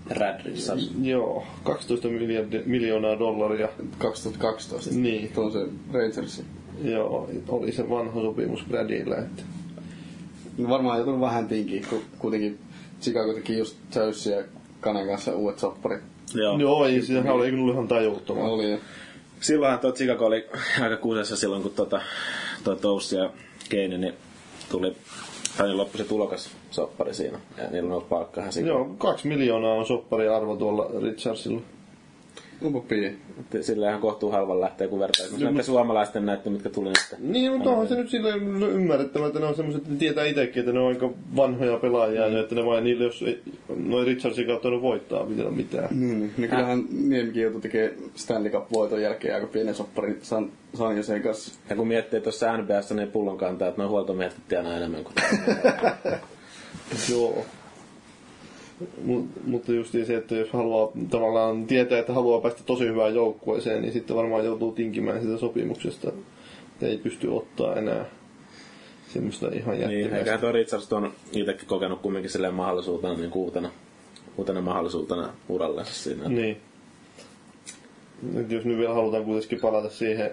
Brad 0.08 0.40
Richards. 0.44 0.90
Joo, 1.02 1.44
12 1.62 2.08
miljardi, 2.08 2.62
miljoonaa 2.66 3.18
dollaria. 3.18 3.68
2012. 3.98 4.94
Niin. 4.94 5.30
Tuo 5.34 5.44
on 5.44 5.52
se 5.52 5.66
Rangersin. 5.92 6.44
Joo, 6.84 7.30
oli 7.48 7.72
se 7.72 7.88
vanha 7.88 8.22
sopimus 8.22 8.64
Bradille, 8.68 9.16
että 9.16 9.42
No 10.58 10.68
varmaan 10.68 10.96
joutunut 10.98 11.20
vähän 11.20 11.48
tinkiä, 11.48 11.82
kun 11.90 12.02
kuitenkin 12.18 12.58
Chicago 13.02 13.34
teki 13.34 13.58
just 13.58 13.76
Zeus 13.92 14.26
ja 14.26 14.42
Kanen 14.80 15.06
kanssa 15.06 15.32
uudet 15.32 15.58
sopparit. 15.58 16.00
Joo. 16.34 16.58
Joo, 16.58 16.86
ei 16.86 17.02
siinä 17.02 17.32
oli, 17.32 17.44
eikö 17.44 17.58
ollut 17.58 17.74
ihan 17.74 17.88
tajuttomaa. 17.88 18.48
Oli 18.48 18.70
jo. 18.70 18.78
Silloinhan 19.40 19.80
tuo 19.80 19.92
Chicago 19.92 20.26
oli 20.26 20.46
aika 20.82 20.96
kuusessa 20.96 21.36
silloin, 21.36 21.62
kun 21.62 21.72
tota, 21.72 22.00
toi 22.64 22.76
Toussi 22.76 23.16
ja 23.16 23.30
Kane, 23.70 23.98
niin 23.98 24.14
tuli, 24.70 24.96
tai 25.56 25.66
niin 25.66 25.76
loppui 25.76 25.98
se 25.98 26.04
tulokas 26.04 26.50
soppari 26.70 27.14
siinä. 27.14 27.38
Ja 27.58 27.70
niillä 27.70 27.86
on 27.86 27.92
ollut 27.92 28.08
palkkahan 28.08 28.52
siinä. 28.52 28.68
Joo, 28.68 28.84
kaksi 28.98 29.28
miljoonaa 29.28 29.74
on 29.74 29.86
soppari 29.86 30.28
arvo 30.28 30.56
tuolla 30.56 30.90
Richardsilla. 31.02 31.60
Onpa 32.64 32.80
pii. 32.80 33.18
Sillä 33.60 33.88
ihan 33.88 34.00
kohtuu 34.00 34.30
halvan 34.30 34.60
lähtee, 34.60 34.88
kun 34.88 34.98
vertaa. 34.98 35.26
No, 35.32 35.38
näiden 35.44 35.64
suomalaisten 35.64 36.26
näiden, 36.26 36.52
mitkä 36.52 36.70
tuli 36.70 36.88
nyt. 36.88 37.18
Niin, 37.18 37.52
mutta 37.52 37.70
onhan 37.70 37.88
se 37.88 37.94
nyt 37.94 38.10
sille 38.10 38.30
ymmärrettävä, 38.72 39.26
että 39.26 39.38
ne 39.38 39.46
on 39.46 39.54
semmoiset, 39.54 39.82
että 39.82 39.92
ne 39.92 39.98
tietää 39.98 40.24
itsekin, 40.24 40.60
että 40.60 40.72
ne 40.72 40.78
on 40.80 40.88
aika 40.88 41.10
vanhoja 41.36 41.76
pelaajia, 41.76 42.28
mm. 42.28 42.36
että 42.36 42.54
ne 42.54 42.64
vain 42.64 42.84
niille, 42.84 43.04
jos 43.04 43.22
ei- 43.22 43.42
noin 43.76 44.06
Richardsin 44.06 44.46
kautta 44.46 44.70
ne 44.70 44.82
voittaa 44.82 45.26
pitää 45.26 45.50
mitään. 45.50 45.88
Niin, 45.90 46.32
niin 46.36 46.50
kyllähän 46.50 46.84
Niemikin 46.90 47.42
joutui 47.42 47.60
tekemään 47.60 47.92
Stanley 48.14 48.50
Cup-voiton 48.52 49.02
jälkeen 49.02 49.34
aika 49.34 49.46
pienen 49.46 49.74
sopparin 49.74 50.18
San, 50.22 50.52
San 50.74 50.96
Joseen 50.96 51.22
kanssa. 51.22 51.54
Ja 51.70 51.76
kun 51.76 51.88
miettii 51.88 52.20
tuossa 52.20 52.56
NBAssa, 52.56 52.94
niin 52.94 53.10
pullon 53.10 53.38
kantaa, 53.38 53.68
että 53.68 53.80
noin 53.80 53.90
huoltomiehet 53.90 54.36
tienaa 54.48 54.76
enemmän 54.76 55.04
kuin 55.04 55.14
Joo. 57.10 57.44
Mut, 59.04 59.24
mutta 59.46 59.72
just 59.72 59.92
se, 60.06 60.16
että 60.16 60.34
jos 60.34 60.50
haluaa 60.52 60.92
tavallaan 61.10 61.66
tietää, 61.66 61.98
että 61.98 62.12
haluaa 62.12 62.40
päästä 62.40 62.62
tosi 62.66 62.84
hyvään 62.84 63.14
joukkueeseen, 63.14 63.82
niin 63.82 63.92
sitten 63.92 64.16
varmaan 64.16 64.44
joutuu 64.44 64.72
tinkimään 64.72 65.22
sitä 65.22 65.38
sopimuksesta. 65.38 66.08
Että 66.72 66.86
ei 66.86 66.98
pysty 66.98 67.28
ottaa 67.28 67.76
enää 67.76 68.04
semmoista 69.08 69.48
ihan 69.52 69.74
Niin, 69.74 69.80
jättimäistä. 69.82 70.16
eiköhän 70.18 70.40
tuo 70.40 70.52
Richards 70.52 70.92
on 70.92 71.12
itsekin 71.32 71.68
kokenut 71.68 72.00
kumminkin 72.00 72.30
silleen 72.30 72.54
mahdollisuutena, 72.54 73.14
niin 73.14 73.30
uutena, 73.34 73.70
uutena 74.36 74.60
mahdollisuutena 74.60 75.32
urallensa 75.48 75.92
siinä. 75.94 76.28
Niin. 76.28 76.56
Nyt 78.32 78.50
jos 78.50 78.64
nyt 78.64 78.78
vielä 78.78 78.94
halutaan 78.94 79.24
kuitenkin 79.24 79.60
palata 79.60 79.90
siihen, 79.90 80.30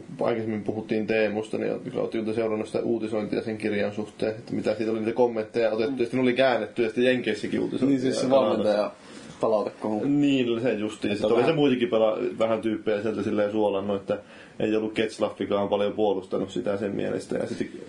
kun 0.00 0.26
aikaisemmin 0.26 0.64
puhuttiin 0.64 1.06
Teemusta, 1.06 1.58
niin 1.58 1.72
olette 1.72 2.34
seurannut 2.34 2.66
sitä 2.66 2.80
uutisointia 2.80 3.42
sen 3.42 3.58
kirjan 3.58 3.94
suhteen, 3.94 4.30
että 4.30 4.52
mitä 4.52 4.74
siitä 4.74 4.92
oli 4.92 5.00
niitä 5.00 5.12
kommentteja 5.12 5.70
otettu, 5.70 5.92
ja 5.92 5.98
sitten 5.98 6.18
ne 6.18 6.22
oli 6.22 6.32
käännetty, 6.32 6.82
ja 6.82 6.88
sitten 6.88 7.04
Jenkeissäkin 7.04 7.60
uutisointia. 7.60 7.88
Niin 7.88 8.00
siis 8.00 8.20
se 8.20 8.30
valmentaja 8.30 8.92
palautekohu. 9.40 10.04
Niin, 10.04 10.60
se 10.60 10.72
justiin. 10.72 11.16
Sitten 11.16 11.32
oli 11.32 11.44
se 11.44 11.52
muitakin 11.52 11.88
pela, 11.88 12.18
vähän 12.38 12.60
tyyppejä 12.60 13.02
sieltä 13.02 13.22
silleen 13.22 13.50
suolannut, 13.50 14.00
että 14.00 14.18
ei 14.60 14.76
ollut 14.76 14.92
Ketslaffikaan 14.92 15.68
paljon 15.68 15.92
puolustanut 15.92 16.50
sitä 16.50 16.76
sen 16.76 16.96
mielestä. 16.96 17.36
Ja 17.36 17.46
sitten, 17.46 17.80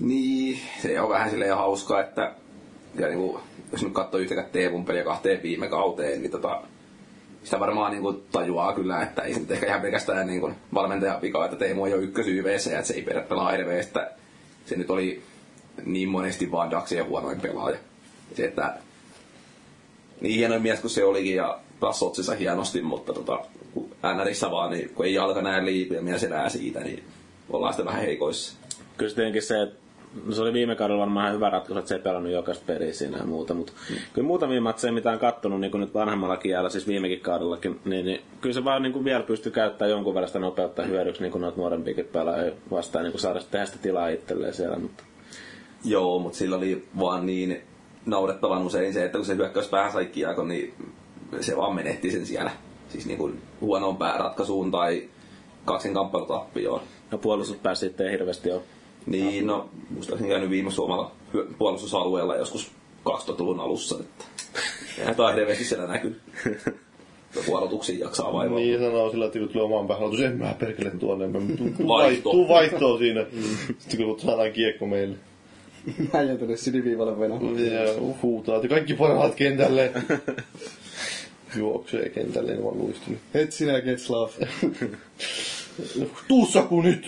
Niin, 0.00 0.58
se 0.82 1.00
on 1.00 1.08
vähän 1.08 1.30
silleen 1.30 1.56
hauskaa, 1.56 2.00
että 2.00 2.34
ja 2.98 3.08
niinku, 3.08 3.40
jos 3.72 3.82
nyt 3.82 3.92
katsoo 3.92 4.20
yhtäkään 4.20 4.50
Teemun 4.52 4.84
peliä 4.84 5.04
kahteen 5.04 5.42
viime 5.42 5.68
kauteen, 5.68 6.22
niin 6.22 6.30
tota, 6.30 6.62
sitä 7.48 7.60
varmaan 7.60 7.92
niinku 7.92 8.12
tajuaa 8.12 8.72
kyllä, 8.72 9.02
että 9.02 9.22
ei 9.22 9.34
se 9.34 9.40
nyt 9.40 9.50
ehkä 9.50 9.66
ihan 9.66 9.80
pelkästään 9.80 10.26
niinku 10.26 10.50
valmentajan 10.74 11.22
vika, 11.22 11.44
että 11.44 11.56
Teemu 11.56 11.82
on 11.82 11.90
jo 11.90 11.96
ykkös 11.96 12.26
YVC, 12.26 12.66
että 12.66 12.82
se 12.82 12.94
ei 12.94 13.06
pelaa 13.28 13.50
hirveästi. 13.50 13.88
että 13.98 14.10
Se 14.66 14.76
nyt 14.76 14.90
oli 14.90 15.22
niin 15.84 16.08
monesti 16.08 16.50
vaan 16.50 16.70
Daxien 16.70 17.08
huonoin 17.08 17.40
pelaaja. 17.40 17.76
Se, 18.34 18.44
että 18.44 18.74
niin 20.20 20.34
hieno 20.34 20.58
mies 20.58 20.80
kuin 20.80 20.90
se 20.90 21.04
olikin 21.04 21.36
ja 21.36 21.58
Sotsissa 21.92 22.34
hienosti, 22.34 22.82
mutta 22.82 23.12
tota, 23.12 23.40
kun 23.74 23.90
NRissä 24.16 24.50
vaan, 24.50 24.70
niin 24.70 24.90
kun 24.94 25.06
ei 25.06 25.14
jalka 25.14 25.42
näe 25.42 25.64
liipuja, 25.64 26.02
mies 26.02 26.24
elää 26.24 26.48
siitä, 26.48 26.80
niin 26.80 27.04
ollaan 27.50 27.72
sitten 27.72 27.86
vähän 27.86 28.02
heikoissa. 28.02 28.56
Kyllä 28.96 29.40
se 29.40 29.62
että 29.62 29.87
se 30.30 30.42
oli 30.42 30.52
viime 30.52 30.76
kaudella 30.76 31.00
varmaan 31.00 31.24
ihan 31.24 31.36
hyvä 31.36 31.50
ratkaisu, 31.50 31.78
että 31.78 31.88
se 31.88 31.94
ei 31.94 32.00
pelannut 32.00 32.32
jokaista 32.32 32.64
peliä 32.66 32.92
siinä 32.92 33.18
ja 33.18 33.24
muuta, 33.24 33.54
mutta 33.54 33.72
mm. 33.90 33.96
kyllä 34.12 34.26
muutamia 34.26 34.60
matseja, 34.60 34.92
mitä 34.92 35.10
on 35.10 35.18
kattonut 35.18 35.60
niin 35.60 35.70
kuin 35.70 35.80
nyt 35.80 35.94
vanhemmalla 35.94 36.36
kielellä, 36.36 36.70
siis 36.70 36.86
viimekin 36.86 37.20
kaudellakin, 37.20 37.80
niin, 37.84 38.06
niin 38.06 38.20
kyllä 38.40 38.54
se 38.54 38.64
vaan 38.64 38.82
niin 38.82 38.92
kuin 38.92 39.04
vielä 39.04 39.22
pystyy 39.22 39.52
käyttämään 39.52 39.90
jonkun 39.90 40.14
verran 40.14 40.28
sitä 40.28 40.38
nopeutta 40.38 40.82
hyödyksi, 40.82 41.22
niin 41.22 41.32
kuin 41.32 41.42
noita 41.42 41.58
nuorempiakin 41.58 42.04
pelaajia 42.04 42.52
vastaan, 42.70 43.04
niin 43.04 43.12
kuin 43.12 43.20
saada 43.20 43.40
tehdä 43.50 43.66
sitä 43.66 43.78
tilaa 43.82 44.08
itselleen 44.08 44.54
siellä, 44.54 44.78
mutta 44.78 45.04
Joo, 45.84 46.18
mutta 46.18 46.38
sillä 46.38 46.56
oli 46.56 46.88
vaan 46.98 47.26
niin 47.26 47.62
naurettavan 48.06 48.66
usein 48.66 48.92
se, 48.92 49.04
että 49.04 49.18
kun 49.18 49.24
se 49.24 49.36
hyökkäys 49.36 49.68
päähän 49.68 49.92
sai 49.92 50.06
kiekon, 50.06 50.48
niin 50.48 50.74
se 51.40 51.56
vaan 51.56 51.74
menetti 51.74 52.10
sen 52.10 52.26
siellä. 52.26 52.50
Siis 52.88 53.06
niin 53.06 53.18
kuin 53.18 53.42
huonoon 53.60 53.96
pääratkaisuun 53.96 54.70
tai 54.70 55.08
kaksin 55.64 55.94
kamppailutappioon. 55.94 56.80
no 57.10 57.18
puolustus 57.18 57.56
pääsi 57.56 57.80
sitten 57.80 58.10
hirveästi 58.10 58.52
ole. 58.52 58.62
Niin, 59.10 59.46
no, 59.46 59.68
muistaakseni 59.90 60.30
käynyt 60.30 60.50
viime 60.50 60.70
Suomella 60.70 61.10
hyö- 61.34 61.46
puolustusalueella 61.58 62.36
joskus 62.36 62.70
2000-luvun 63.08 63.60
alussa, 63.60 63.98
että 64.00 64.24
eihän 64.98 65.34
hirveästi 65.34 65.64
siellä 65.64 65.86
näkyy. 65.86 66.20
Vuorotuksiin 67.46 67.98
jaksaa 67.98 68.32
vaivaa. 68.32 68.58
Niin 68.58 68.80
sanoo 68.80 69.10
sillä, 69.10 69.26
että 69.26 69.38
kun 69.38 69.48
tulee 69.48 69.64
omaan 69.64 69.86
päähän, 69.86 70.10
että 70.12 70.26
en 70.26 70.38
mä 70.38 70.54
perkele 70.58 70.90
tuonne, 70.90 71.26
mä 71.26 71.38
tuu, 71.38 71.68
tuu, 71.76 71.88
Vaihto. 71.88 72.30
tuu 72.30 72.48
vaihtoon 72.48 72.98
siinä. 72.98 73.26
Sitten 73.78 74.06
kun 74.06 74.20
saadaan 74.20 74.52
kiekko 74.52 74.86
meille. 74.86 75.16
Mä 76.12 76.20
en 76.20 76.38
tänne 76.38 76.56
siniviivalle 76.56 77.18
venä. 77.20 77.34
Ja 77.34 78.00
huutaa, 78.22 78.56
että 78.56 78.68
kaikki 78.68 78.94
parhaat 78.94 79.34
kentälle. 79.34 79.92
Juoksee 81.56 82.08
kentälle 82.08 82.52
ilman 82.52 82.78
luistelu. 82.78 83.16
Et 83.34 83.52
sinä 83.52 83.80
Getslav. 83.80 84.28
Tuu 86.28 86.46
Saku 86.46 86.80
nyt! 86.82 87.06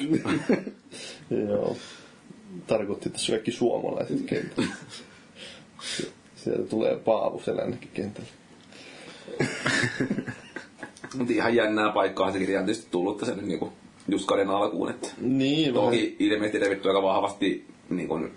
Joo. 1.48 1.76
Tarkoitti 2.66 3.10
tässä 3.10 3.32
kaikki 3.32 3.50
suomalaiset 3.50 4.20
kentällä. 4.26 4.70
Sieltä 6.36 6.62
tulee 6.62 6.96
Paavo 6.96 7.40
Selännekin 7.44 7.90
kentälle. 7.94 8.28
Mutta 11.18 11.32
ihan 11.32 11.54
jännää 11.54 11.92
paikkaa 11.92 12.32
sekin 12.32 12.58
on 12.58 12.64
tietysti 12.64 12.88
tullut 12.90 13.18
tässä 13.18 13.34
nyt 13.34 13.46
niinku 13.46 13.72
just 14.08 14.26
kauden 14.26 14.48
alkuun, 14.50 14.90
että 14.90 15.08
Niin, 15.20 15.74
vähän 15.74 15.86
toki 15.86 16.16
ilmeisesti 16.18 16.58
revitty 16.58 16.88
aika 16.88 17.02
vahvasti 17.02 17.64
niin 17.90 18.08
kuin 18.08 18.30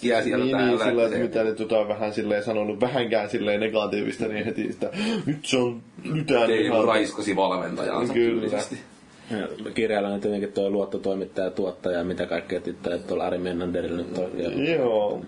siellä 0.00 0.44
Niin, 0.44 0.56
täällä. 0.56 0.66
niin 0.66 0.78
sillä, 0.78 1.04
että 1.04 1.16
se- 1.16 1.22
mitä 1.22 1.44
nyt 1.44 1.58
jotain 1.58 1.88
vähän 1.88 2.14
silleen 2.14 2.44
sanonut, 2.44 2.80
vähänkään 2.80 3.30
silleen 3.30 3.60
negatiivista, 3.60 4.28
niin 4.28 4.44
heti 4.44 4.72
sitä, 4.72 4.90
nyt 5.26 5.46
se 5.46 5.56
on 5.56 5.82
lytään 6.04 6.46
Teemu 6.46 6.82
raiskasi 6.82 7.36
valmentajansa 7.36 8.12
Kyllä. 8.12 8.40
tyylisesti. 8.40 8.78
Ja 9.30 9.70
kirjailijan 9.74 10.20
tietenkin 10.20 10.52
tuo 10.52 10.70
luottotoimittaja, 10.70 11.50
tuottaja 11.50 11.98
ja 11.98 12.04
mitä 12.04 12.26
kaikkea 12.26 12.60
tyttöjä 12.60 12.98
tuolla 12.98 13.26
Ari 13.26 13.38
Mennanderilla 13.38 13.96
nyt 13.96 14.18
on. 14.18 14.30
Joo. 14.68 15.20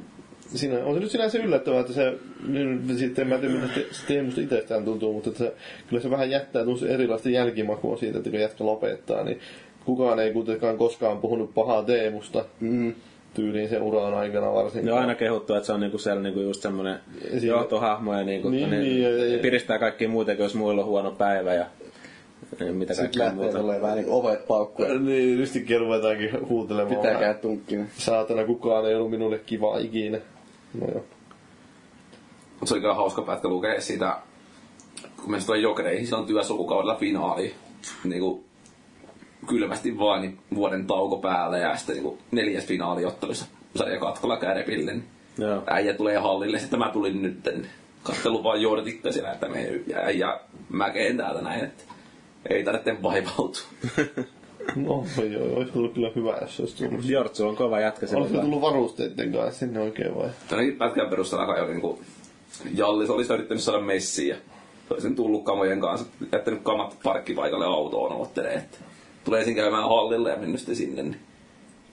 Siinä, 0.55 0.85
on 0.85 0.95
se 0.95 1.01
nyt 1.01 1.11
sinänsä 1.11 1.39
yllättävää, 1.39 1.81
että 1.81 1.93
se, 1.93 2.13
nyt 2.49 2.99
sitten 2.99 3.23
en 3.23 3.29
mä 3.29 3.39
tiedä, 3.39 3.55
mitä 3.55 3.75
se 3.75 4.07
Teemusta 4.07 4.41
itsestään 4.41 4.85
tuntuu, 4.85 5.13
mutta 5.13 5.31
että 5.31 5.39
se, 5.45 5.53
kyllä 5.89 6.03
se 6.03 6.11
vähän 6.11 6.31
jättää 6.31 6.65
tuossa 6.65 6.89
erilaista 6.89 7.31
jälkimakua 7.31 7.97
siitä, 7.97 8.19
että 8.19 8.31
kun 8.31 8.41
jätkä 8.41 8.65
lopettaa, 8.67 9.25
niin 9.25 9.39
kukaan 9.85 10.19
ei 10.19 10.33
kuitenkaan 10.33 10.79
koskaan 10.79 11.19
puhunut 11.19 11.55
pahaa 11.55 11.83
Teemusta. 11.83 12.45
Mm. 12.61 12.95
Tyyliin 13.35 13.69
sen 13.69 13.83
uran 13.83 14.15
aikana 14.15 14.53
varsinkin. 14.55 14.87
Ne 14.87 14.93
on 14.93 14.99
aina 14.99 15.15
kehuttu, 15.15 15.55
että 15.55 15.67
se 15.67 15.73
on 15.73 15.81
niinku 15.81 15.99
siellä 15.99 16.23
niinku 16.23 16.41
just 16.41 16.63
semmoinen 16.63 16.99
johtohahmo 17.43 18.15
ja 18.15 18.25
niinku, 18.25 18.49
Niin, 18.49 18.71
niin, 18.71 18.83
niin, 18.83 19.03
ja- 19.03 19.27
ja- 19.27 19.39
piristää 19.39 19.79
kaikkia 19.79 20.09
muutenkin, 20.09 20.43
jos 20.43 20.55
muilla 20.55 20.81
on 20.83 20.87
huono 20.89 21.11
päivä 21.11 21.55
ja, 21.55 21.67
ja 22.61 22.73
mitä 22.73 22.95
Sitten 22.95 23.05
kaikkea 23.11 23.25
lähtee 23.25 23.43
muuta. 23.45 23.59
tolleen 23.59 23.83
vähän 23.83 23.97
niinku 23.97 24.19
ovet 24.19 24.47
paukkuja. 24.47 24.99
Niin, 24.99 25.41
yhtäkkiä 25.41 25.79
ruvetaankin 25.79 26.49
huutelemaan. 26.49 26.97
Pitäkää 26.97 27.35
tunkkina. 27.35 27.85
Saatana, 27.97 28.45
kukaan 28.45 28.87
ei 28.89 28.95
ollut 28.95 29.11
minulle 29.11 29.39
kiva 29.39 29.79
ikinä. 29.79 30.19
No 30.81 30.87
joo. 30.87 31.05
Mutta 32.51 32.67
se 32.67 32.75
oli 32.75 32.81
kyllä 32.81 32.95
hauska 32.95 33.23
pätkä 33.23 33.49
lukea 33.49 33.81
siitä, 33.81 34.17
kun 35.17 35.25
mennessä 35.31 35.47
tulee 35.47 35.61
jokereihin 35.61 36.07
silloin 36.07 36.27
työsulkukaudella 36.27 36.95
finaali. 36.95 37.55
Niin 38.05 38.21
kuin 38.21 38.45
kylmästi 39.49 39.99
vaan 39.99 40.21
niin 40.23 40.39
vuoden 40.55 40.87
tauko 40.87 41.17
päällä 41.17 41.59
ja 41.59 41.77
sitten 41.77 41.95
niin 41.95 42.03
kuin 42.05 42.19
neljäs 42.31 42.67
finaaliottelussa 42.67 43.47
sarja 43.77 44.01
katkolla 44.01 44.37
kärpille. 44.37 44.93
Niin 44.93 45.05
Joo. 45.39 45.63
äijä 45.67 45.95
tulee 45.95 46.17
hallille, 46.19 46.59
sitten 46.59 46.79
mä 46.79 46.91
tulin 46.93 47.23
nyt 47.23 47.49
kattelu 48.03 48.43
vaan 48.45 48.63
jortikka 48.63 49.13
siellä, 49.13 49.33
että 49.33 49.49
me 49.49 49.81
äijä 50.03 50.41
mäkeen 50.69 51.17
täältä 51.17 51.43
näin, 51.43 51.65
että 51.65 51.85
ei 52.49 52.65
tarvitse 52.65 53.03
vaivautua. 53.03 53.63
No 54.77 55.05
joo, 55.31 55.57
olisi 55.57 55.73
ollut 55.75 55.95
kyllä 55.95 56.11
hyvä, 56.17 56.39
jos 56.41 56.57
se 56.57 56.63
olisi 56.63 56.77
tullut. 56.77 57.05
Jortsu 57.05 57.49
on 57.49 57.57
kova 57.57 57.81
jätkä 57.81 58.07
Olisiko 58.15 58.41
tullut 58.41 58.61
varusteiden 58.61 59.33
kanssa 59.33 59.59
sinne 59.59 59.81
oikein 59.81 60.17
vai? 60.17 60.29
Tänäkin 60.49 60.77
pätkän 60.77 61.11
perusteella 61.11 61.47
kai 61.47 61.61
oli 61.61 61.73
niinku 61.73 62.01
Jallis 62.75 63.11
olisi 63.11 63.33
yrittänyt 63.33 63.63
saada 63.63 63.81
messiin 63.81 64.29
ja 64.29 64.37
se 64.89 64.95
olisi 64.95 65.11
tullut 65.11 65.45
kamojen 65.45 65.81
kanssa, 65.81 66.07
jättänyt 66.33 66.63
kamat 66.63 66.97
parkkipaikalle 67.03 67.65
autoon 67.65 68.13
oottelee, 68.13 68.55
että 68.55 68.79
tulee 69.25 69.41
ensin 69.41 69.55
käymään 69.55 69.89
hallille 69.89 70.31
ja 70.31 70.37
mennyt 70.37 70.61
sitten 70.61 70.77
sinne, 70.77 71.03
niin 71.03 71.17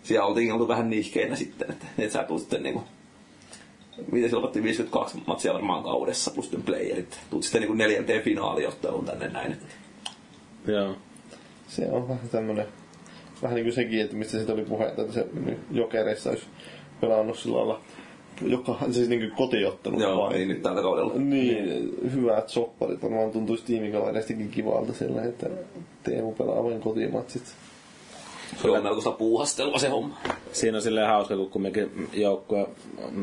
siellä 0.03 0.25
oltiin 0.25 0.51
oltu 0.51 0.67
vähän 0.67 0.89
nihkeinä 0.89 1.35
sitten, 1.35 1.71
että 1.71 1.85
et 1.97 2.11
sä 2.11 2.23
tulet 2.23 2.41
sitten 2.41 2.63
niinku 2.63 2.83
miten 4.11 4.29
siellä 4.29 4.43
otettiin 4.43 4.63
52 4.63 5.17
matsia 5.27 5.53
varmaan 5.53 5.83
kaudessa 5.83 6.31
plus 6.31 6.51
playerit. 6.65 7.19
Tuut 7.29 7.43
sitten 7.43 7.61
niinku 7.61 7.73
neljänteen 7.73 8.23
finaaliotteluun 8.23 9.05
tänne 9.05 9.27
näin. 9.27 9.51
että 9.51 9.65
Joo. 10.67 10.95
Se 11.67 11.91
on 11.91 12.07
vähän 12.07 12.29
tämmönen, 12.31 12.65
vähän 13.41 13.55
niin 13.55 13.65
kuin 13.65 13.73
sekin, 13.73 14.01
että 14.01 14.15
mistä 14.15 14.37
siitä 14.37 14.53
oli 14.53 14.65
puhetta, 14.65 15.01
että 15.01 15.13
se 15.13 15.27
jokereissa 15.71 16.29
olisi 16.29 16.45
pelannut 17.01 17.39
sillä 17.39 17.57
lailla, 17.57 17.81
joka, 18.41 18.77
siis 18.91 19.09
niin 19.09 19.31
kotiottelu 19.31 20.01
Joo, 20.01 20.17
vaan. 20.17 20.35
ei 20.35 20.45
nyt 20.45 20.61
tällä 20.61 20.81
kaudella. 20.81 21.13
Niin, 21.13 21.91
hyvät 22.13 22.49
sopparit 22.49 23.03
varmaan 23.03 23.31
tuntuisi 23.31 23.65
tiimikavereistakin 23.65 24.49
kivalta 24.49 24.93
sillä, 24.93 25.23
että 25.23 25.49
Teemu 26.03 26.31
pelaa 26.31 26.63
vain 26.63 26.81
kotimatsit. 26.81 27.43
Se 28.61 28.69
on 28.69 28.83
melkoista 28.83 29.11
puuhastelua 29.11 29.79
se 29.79 29.89
homma. 29.89 30.17
Siinä 30.51 30.77
on 30.77 30.81
silleen 30.81 31.07
hauska, 31.07 31.35
kun 31.35 31.49
kumminkin 31.49 32.09
joukkue, 32.13 32.67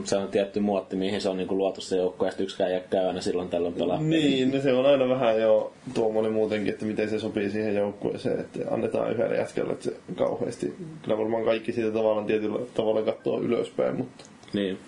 se 0.04 0.16
on 0.16 0.28
tietty 0.28 0.60
muotti, 0.60 0.96
mihin 0.96 1.20
se 1.20 1.28
on 1.28 1.36
niinku 1.36 1.56
luotu 1.56 1.80
se 1.80 1.96
joukkue, 1.96 2.26
ja 2.26 2.30
sitten 2.30 2.44
yksikään 2.44 2.72
ei 2.72 2.80
käy 2.90 3.06
aina 3.06 3.20
silloin 3.20 3.48
tällöin 3.48 3.74
pelaa. 3.74 4.00
Niin, 4.00 4.52
no 4.52 4.60
se 4.60 4.72
on 4.72 4.86
aina 4.86 5.08
vähän 5.08 5.40
jo 5.40 5.72
tuommoinen 5.94 6.32
muutenkin, 6.32 6.72
että 6.72 6.84
miten 6.84 7.10
se 7.10 7.18
sopii 7.20 7.50
siihen 7.50 7.74
joukkueeseen, 7.74 8.40
että 8.40 8.58
annetaan 8.70 9.12
yhdelle 9.12 9.36
jätkälle, 9.36 9.72
että 9.72 9.84
se 9.84 9.96
kauheasti, 10.16 10.74
kyllä 11.02 11.18
varmaan 11.18 11.44
kaikki 11.44 11.72
siitä 11.72 11.90
tavallaan 11.90 12.26
tietyllä 12.26 12.58
tavalla 12.74 13.02
katsoo 13.02 13.40
ylöspäin, 13.40 13.96
mutta 13.96 14.24
Niin. 14.52 14.78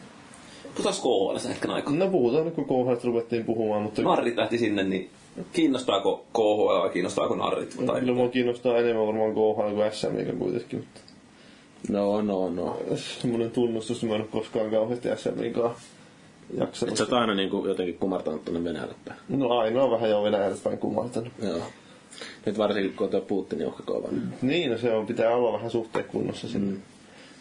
Puhutaan 0.74 0.94
KHL 0.94 1.48
hetken 1.48 1.70
aikaa. 1.70 1.92
no 1.94 2.08
puhutaan 2.08 2.44
nyt 2.44 2.54
kun 2.54 2.64
KHL 2.64 3.06
ruvettiin 3.06 3.44
puhumaan, 3.44 3.82
mutta 3.82 4.02
Narrit 4.02 4.36
lähti 4.36 4.58
sinne, 4.58 4.84
niin 4.84 5.10
kiinnostaako 5.52 6.24
KHL 6.32 6.82
vai 6.82 6.90
kiinnostaako 6.90 7.34
narrit? 7.36 7.76
Tai 7.86 8.00
kyllä 8.00 8.12
mua 8.14 8.28
kiinnostaa 8.28 8.76
enemmän 8.78 9.06
varmaan 9.06 9.32
KHL 9.32 9.74
kuin 9.74 9.92
SM 9.92 10.38
kuitenkin, 10.38 10.78
mutta 10.78 11.00
No, 11.88 12.22
no, 12.22 12.48
no. 12.50 12.78
semmoinen 12.96 13.50
tunnustus, 13.50 13.96
että 13.96 14.06
mä 14.06 14.14
en 14.14 14.20
ole 14.20 14.28
koskaan 14.30 14.70
kauheasti 14.70 15.08
SMikaan 15.16 15.70
Et 16.52 16.58
jaksanut. 16.58 16.96
sä 16.96 17.02
oot 17.04 17.12
aina 17.12 17.34
niinku 17.34 17.66
jotenkin 17.66 17.98
kumartanut 17.98 18.44
tonne 18.44 18.64
Venäjälle 18.64 18.94
päin. 19.04 19.18
No 19.28 19.58
ainoa 19.58 19.90
vähän 19.90 20.10
jo 20.10 20.22
Venäjältä 20.22 20.60
päin 20.64 20.78
kumartanut. 20.78 21.32
Joo. 21.42 21.58
Nyt 22.46 22.58
varsinkin 22.58 22.94
kun 22.96 23.04
on 23.04 23.10
tuo 23.10 23.20
Putinin 23.20 23.66
uhka 23.66 23.82
kova. 23.86 24.08
Niin, 24.42 24.70
no 24.70 24.78
se 24.78 24.92
on, 24.92 25.06
pitää 25.06 25.36
olla 25.36 25.52
vähän 25.52 25.70
suhteet 25.70 26.06
kunnossa 26.06 26.48
sinne. 26.48 26.72
Mm. 26.72 26.80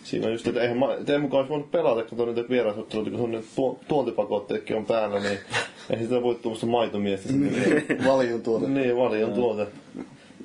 Siinä 0.06 0.26
on 0.28 0.32
just, 0.34 0.48
että 0.48 0.62
eihän 0.62 0.78
mä, 0.78 0.86
Teemu 1.06 1.28
olisi 1.32 1.50
voinut 1.50 1.72
pelata, 1.72 2.04
kun 2.04 2.18
tuon 2.18 2.36
nyt 2.36 2.50
vierasottelut, 2.50 3.10
kun 3.10 3.14
semmoinen 3.20 3.44
tuo, 3.56 3.80
tuontipakotteetkin 3.88 4.78
on 4.78 4.86
päällä, 4.86 5.20
niin 5.20 5.40
ei 5.90 6.00
sitä 6.00 6.22
voi 6.24 6.36
tuommoista 6.36 6.66
maitomiestä 6.66 7.28
sinne. 7.28 7.52
Valion 8.08 8.42
tuote. 8.42 8.68
niin, 8.68 8.98
valion 8.98 9.34
tuote. 9.34 9.68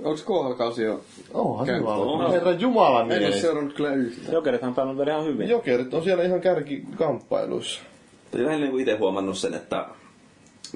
Onks 0.03 0.23
KHL-kausi 0.23 0.83
jo? 0.83 1.01
Onhan 1.35 1.67
Käynyt. 1.67 1.83
hyvä. 1.83 1.95
On. 1.95 2.33
Herra 2.33 2.53
Jumala 2.53 3.01
En 3.01 3.13
oo 3.13 3.19
mies. 3.19 3.41
seurannut 3.41 3.75
kyllä 3.75 3.95
yhtään. 3.95 4.35
Jokerithan 4.35 4.69
on 4.69 4.75
pelannut 4.75 4.99
vielä 4.99 5.11
ihan 5.11 5.25
hyvin. 5.25 5.49
Jokerit 5.49 5.95
on 5.95 6.05
siellä 6.05 6.23
ihan 6.25 6.41
kärkikamppailuissa. 6.41 7.81
Olen 8.35 8.47
vähän 8.47 8.61
niin 8.61 8.81
itse 8.81 8.97
huomannut 8.97 9.39
sen, 9.39 9.55
että 9.55 9.87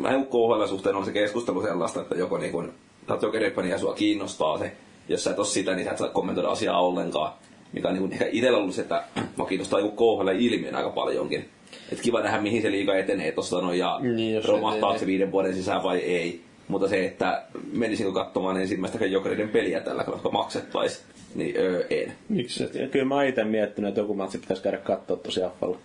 vähän 0.02 0.26
KHL 0.26 0.66
suhteen 0.66 0.96
on 0.96 1.04
se 1.04 1.12
keskustelu 1.12 1.62
sellaista, 1.62 2.00
että 2.00 2.14
joko 2.14 2.38
niin 2.38 2.52
kuin, 2.52 2.72
sä 3.08 3.14
oot 3.14 3.22
jokerifani 3.22 3.70
ja 3.70 3.78
sua 3.78 3.94
kiinnostaa 3.94 4.58
se, 4.58 4.72
jos 5.08 5.24
sä 5.24 5.30
et 5.30 5.38
ole 5.38 5.46
sitä, 5.46 5.74
niin 5.74 5.84
sä 5.84 5.90
et 5.90 5.98
saa 5.98 6.08
kommentoida 6.08 6.48
asiaa 6.48 6.80
ollenkaan. 6.80 7.32
Mikä 7.74 7.88
on 7.88 7.94
niin 7.94 8.00
kuin, 8.00 8.12
ehkä 8.12 8.26
itsellä 8.32 8.58
ollut 8.58 8.74
se, 8.74 8.82
että 8.82 9.04
mua 9.36 9.46
kiinnostaa 9.46 9.80
joku 9.80 10.16
KHL 10.16 10.28
ilmiön 10.38 10.74
aika 10.74 10.90
paljonkin. 10.90 11.48
Et 11.92 12.00
kiva 12.00 12.20
nähdä, 12.20 12.40
mihin 12.40 12.62
se 12.62 12.70
liiga 12.70 12.96
etenee 12.96 13.32
tuosta 13.32 13.60
noin 13.60 13.78
ja 13.78 14.00
Niin, 14.02 14.44
romahtaako 14.44 14.98
se 14.98 15.06
viiden 15.06 15.32
vuoden 15.32 15.54
sisään 15.54 15.82
vai 15.82 15.98
ei. 15.98 16.40
Mutta 16.68 16.88
se, 16.88 17.06
että 17.06 17.42
menisinkö 17.72 18.12
katsomaan 18.12 18.60
ensimmäistä 18.60 19.06
jokereiden 19.06 19.48
peliä 19.48 19.80
tällä, 19.80 20.04
koska 20.04 20.30
maksettaisiin, 20.30 21.04
Niin 21.34 21.54
öö, 21.56 21.86
en. 21.90 22.12
Miksi 22.28 22.64
kyllä 22.90 23.04
mä 23.04 23.24
itse 23.24 23.44
miettinyt, 23.44 23.88
että 23.88 24.00
joku 24.00 24.14
matsi 24.14 24.38
pitäisi 24.38 24.62
käydä 24.62 24.78
katsoa 24.78 25.16
tosi 25.16 25.40
jaffalla. 25.40 25.78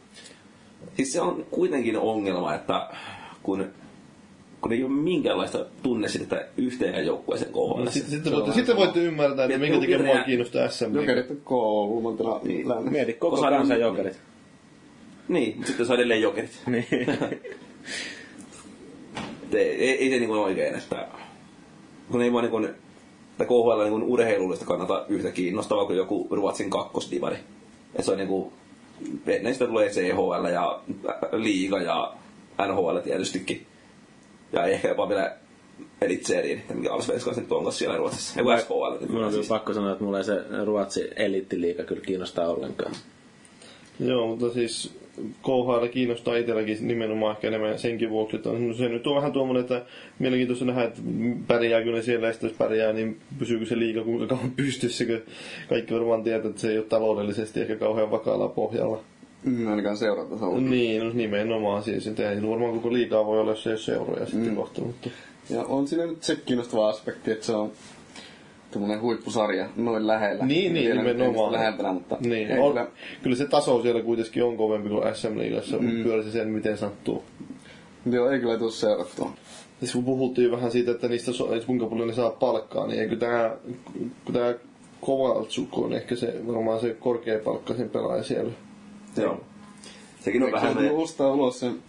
Siis 0.95 1.13
se 1.13 1.21
on 1.21 1.45
kuitenkin 1.52 1.97
ongelma, 1.97 2.54
että 2.56 2.88
kun, 3.43 3.67
kun 4.62 4.74
ei 4.74 4.84
ole 4.84 4.91
minkäänlaista 4.91 5.65
tunnesidettä 5.84 6.48
yhteen 6.58 7.06
joukkueeseen 7.06 7.52
kohdalla. 7.52 7.86
No, 7.86 7.91
sitten, 7.91 8.12
sitten, 8.12 8.34
voitte, 8.34 8.54
sitten 8.54 8.76
voitte 8.76 9.00
ymmärtää, 9.00 9.45
että 9.45 9.58
minkä 9.58 9.80
takia 9.80 10.00
mua 10.00 10.24
kiinnostaa 10.24 10.67
SM. 10.69 10.95
Jokerit 10.95 11.32
on 11.32 11.41
kolmantena 11.43 12.39
Niin. 12.43 12.69
lännessä. 12.69 12.91
Mieti 12.91 13.13
koko 13.13 13.38
kansan 13.41 13.80
jokerit. 13.80 14.19
Niin, 15.28 15.54
mutta 15.56 15.67
sitten 15.67 15.86
se 15.86 15.93
on 15.93 16.00
edelleen 16.00 16.22
jokerit. 16.22 16.62
Niin. 16.67 16.86
Ei, 19.54 19.69
ei, 19.69 19.89
ei 20.04 20.10
se 20.10 20.15
niin 20.15 20.28
kuin 20.28 20.39
oikein, 20.39 20.76
että 20.76 21.08
kun 22.12 22.22
ei 22.22 22.32
voi 22.32 22.41
niin 22.41 22.52
kuin, 22.52 22.65
että 22.65 23.45
KHL 23.45 23.80
niin 23.82 23.91
kuin 23.91 24.04
urheilullista 24.04 24.65
kannata 24.65 25.06
yhtä 25.10 25.32
kiinnostavaa 25.32 25.86
kuin 25.86 25.98
joku 25.98 26.28
Ruotsin 26.32 26.69
kakkosdivari. 26.69 27.36
Et 27.95 28.06
se 28.06 28.12
on 28.12 28.17
niin 28.17 28.28
kuin, 28.28 28.52
näistä 29.41 29.67
tulee 29.67 29.89
CHL 29.89 30.45
ja 30.54 30.82
Liiga 31.32 31.82
ja 31.82 32.13
NHL 32.67 32.98
tietystikin. 32.98 33.65
Ja 34.54 34.66
ehkä 34.66 34.88
jopa 34.88 35.10
vielä 35.10 35.36
Elitserien, 36.02 36.62
mikä 36.74 36.94
Alsvenskan 36.94 37.36
nyt 37.38 37.52
onko 37.52 37.72
siellä 37.72 37.98
Ruotsissa. 37.98 38.40
Ei 38.40 38.44
kun 38.44 38.60
SHL. 38.60 39.14
Mun 39.14 39.24
on 39.24 39.34
siis. 39.34 39.48
pakko 39.48 39.74
sanoa, 39.74 39.92
että 39.92 40.04
mulla 40.04 40.18
ei 40.18 40.24
se 40.24 40.44
Ruotsi 40.66 41.10
eliittiliiga 41.16 41.84
kyllä 41.84 42.02
kiinnostaa 42.02 42.48
ollenkaan. 42.48 42.92
Joo, 44.00 44.28
mutta 44.28 44.50
siis 44.50 45.00
KHL 45.42 45.88
kiinnostaa 45.92 46.36
itselläkin 46.36 46.88
nimenomaan 46.88 47.36
ehkä 47.36 47.48
enemmän 47.48 47.80
senkin 47.80 48.10
vuoksi, 48.10 48.36
että 48.36 48.50
on, 48.50 48.76
se 48.76 48.90
nyt 48.90 49.08
on 49.08 49.16
vähän 49.16 49.32
tuommoinen, 49.32 49.62
että 49.62 49.86
mielenkiintoista 50.20 50.66
nähdä, 50.66 50.84
että 50.84 51.02
pärjääkö 51.48 51.92
ne 51.92 52.02
siellä, 52.02 52.28
ja 52.28 52.34
sitten 52.34 52.48
jos 52.50 52.58
pärjää, 52.58 52.94
niin 52.94 53.20
pysyykö 53.40 53.66
se 53.66 53.80
liiga 53.80 54.04
kuinka 54.04 54.28
kauan 54.28 54.52
pystyssä, 54.52 55.06
kun 55.06 55.22
kaikki 55.70 55.94
varmaan 55.94 56.24
tietää, 56.24 56.50
että 56.50 56.62
se 56.62 56.72
ei 56.72 56.78
ole 56.78 56.86
taloudellisesti 56.86 57.62
ehkä 57.62 57.76
kauhean 57.76 58.12
vakaalla 58.12 58.48
pohjalla. 58.48 59.02
Mm, 59.43 59.67
ainakaan 59.67 59.97
seuratasolla. 59.97 60.62
Niin, 60.62 61.04
no 61.04 61.10
nimenomaan 61.13 61.84
siis, 61.84 62.08
että 62.08 62.32
ei 62.32 62.41
varmaan 62.49 62.73
koko 62.73 62.93
liigaa 62.93 63.25
voi 63.25 63.39
olla, 63.39 63.52
jos 63.52 63.67
ei 63.67 63.78
seuroja 63.78 64.25
sitten 64.25 64.49
Mm. 64.49 64.56
kohta, 64.56 64.82
mutta 64.82 65.10
Ja 65.49 65.63
on 65.63 65.88
siinä 65.88 66.06
nyt 66.06 66.23
se 66.23 66.36
kiinnostava 66.36 66.89
aspekti, 66.89 67.32
että 67.32 67.45
se 67.45 67.52
on 67.56 67.71
tämmöinen 68.71 69.02
huippusarja 69.02 69.69
noin 69.75 70.08
lähellä. 70.08 70.45
Niin, 70.45 70.73
niin, 70.73 70.86
Vielä 70.86 71.04
nimenomaan. 71.04 71.52
Lähempänä, 71.54 71.93
mutta 71.93 72.17
niin, 72.19 72.52
ei 72.52 72.60
on, 72.60 72.71
kyllä- 72.73 72.88
kyllä 73.23 73.36
se 73.36 73.45
taso 73.47 73.82
siellä 73.82 74.02
kuitenkin 74.02 74.43
on 74.43 74.58
kovempi 74.58 74.89
kuin 74.89 75.15
SM-liigassa, 75.15 75.78
mm. 75.78 76.04
pyöräsi 76.04 76.32
sen 76.32 76.47
miten 76.47 76.78
sattuu. 76.78 77.23
Joo, 78.12 78.30
ei 78.30 78.39
kyllä 78.39 78.58
tule 78.58 78.71
seurattua. 78.71 79.32
Siis 79.80 79.93
kun 79.93 80.04
puhuttiin 80.06 80.52
vähän 80.52 80.71
siitä, 80.71 80.91
että 80.91 81.08
niistä 81.08 81.32
so, 81.34 81.54
että 81.54 81.67
kuinka 81.67 81.86
paljon 81.86 82.08
ne 82.08 82.13
saa 82.13 82.30
palkkaa, 82.30 82.88
niin 82.88 83.02
eikö 83.02 83.15
tämä, 83.15 83.56
kun 84.25 84.34
tämä 84.34 84.54
Kovaltsuk 85.02 85.78
on 85.78 85.93
ehkä 85.93 86.15
se, 86.15 86.34
varmaan 86.47 86.80
se 86.80 86.95
korkeapalkkaisin 86.99 87.89
pelaaja 87.89 88.23
siellä. 88.23 88.52
Joo. 89.17 89.41
Sekin 90.19 90.41
on 90.43 90.48
Eikö 90.48 90.58
vähän 90.62 90.74
se 90.74 90.82
ne, 90.82 90.91
ostaa 90.91 91.32
ulos 91.32 91.60
sen 91.60 91.80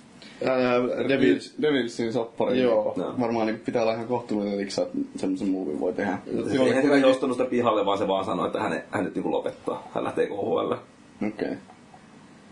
Ää, 0.45 1.09
Devils, 1.09 1.55
Devilsin 1.63 2.13
soppari. 2.13 2.61
Joo. 2.61 2.95
Niin 2.97 3.21
Varmaan 3.21 3.47
niin 3.47 3.61
pitää 3.61 3.83
olla 3.83 3.95
ihan 3.95 4.07
kohtuullinen 4.07 4.59
liksa, 4.59 4.83
että 4.83 4.99
semmoisen 5.17 5.49
muuvin 5.49 5.81
voi 5.81 5.93
tehdä. 5.93 6.19
Joo, 6.53 6.67
Eihän 6.67 7.01
se 7.01 7.07
ostanut 7.07 7.37
sitä 7.37 7.51
pihalle, 7.51 7.87
vaan 7.87 7.99
se 7.99 8.09
vaan 8.09 8.25
sanoi, 8.25 8.47
että 8.47 8.61
hän, 8.61 8.83
hän 8.91 9.05
nyt 9.05 9.15
niin 9.15 9.31
lopettaa. 9.31 9.89
Hän 9.95 10.05
lähtee 10.05 10.27
KHL. 10.27 10.73
Okei. 10.73 10.79
Okay. 11.29 11.57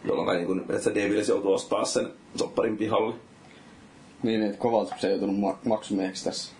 Jolloin 0.05 0.37
niin 0.37 0.47
kuin, 0.47 0.61
että 0.61 0.79
se 0.79 0.95
Devils 0.95 1.29
joutuu 1.29 1.53
ostaa 1.53 1.85
sen 1.85 2.09
sopparin 2.37 2.77
pihalle. 2.77 3.15
Niin, 4.23 4.43
että 4.43 4.59
Kovaltsuk 4.59 4.99
se 4.99 5.07
ei 5.07 5.13
joutunut 5.13 5.41
ma- 5.41 5.59
maksumieheksi 5.65 6.25
tässä. 6.25 6.53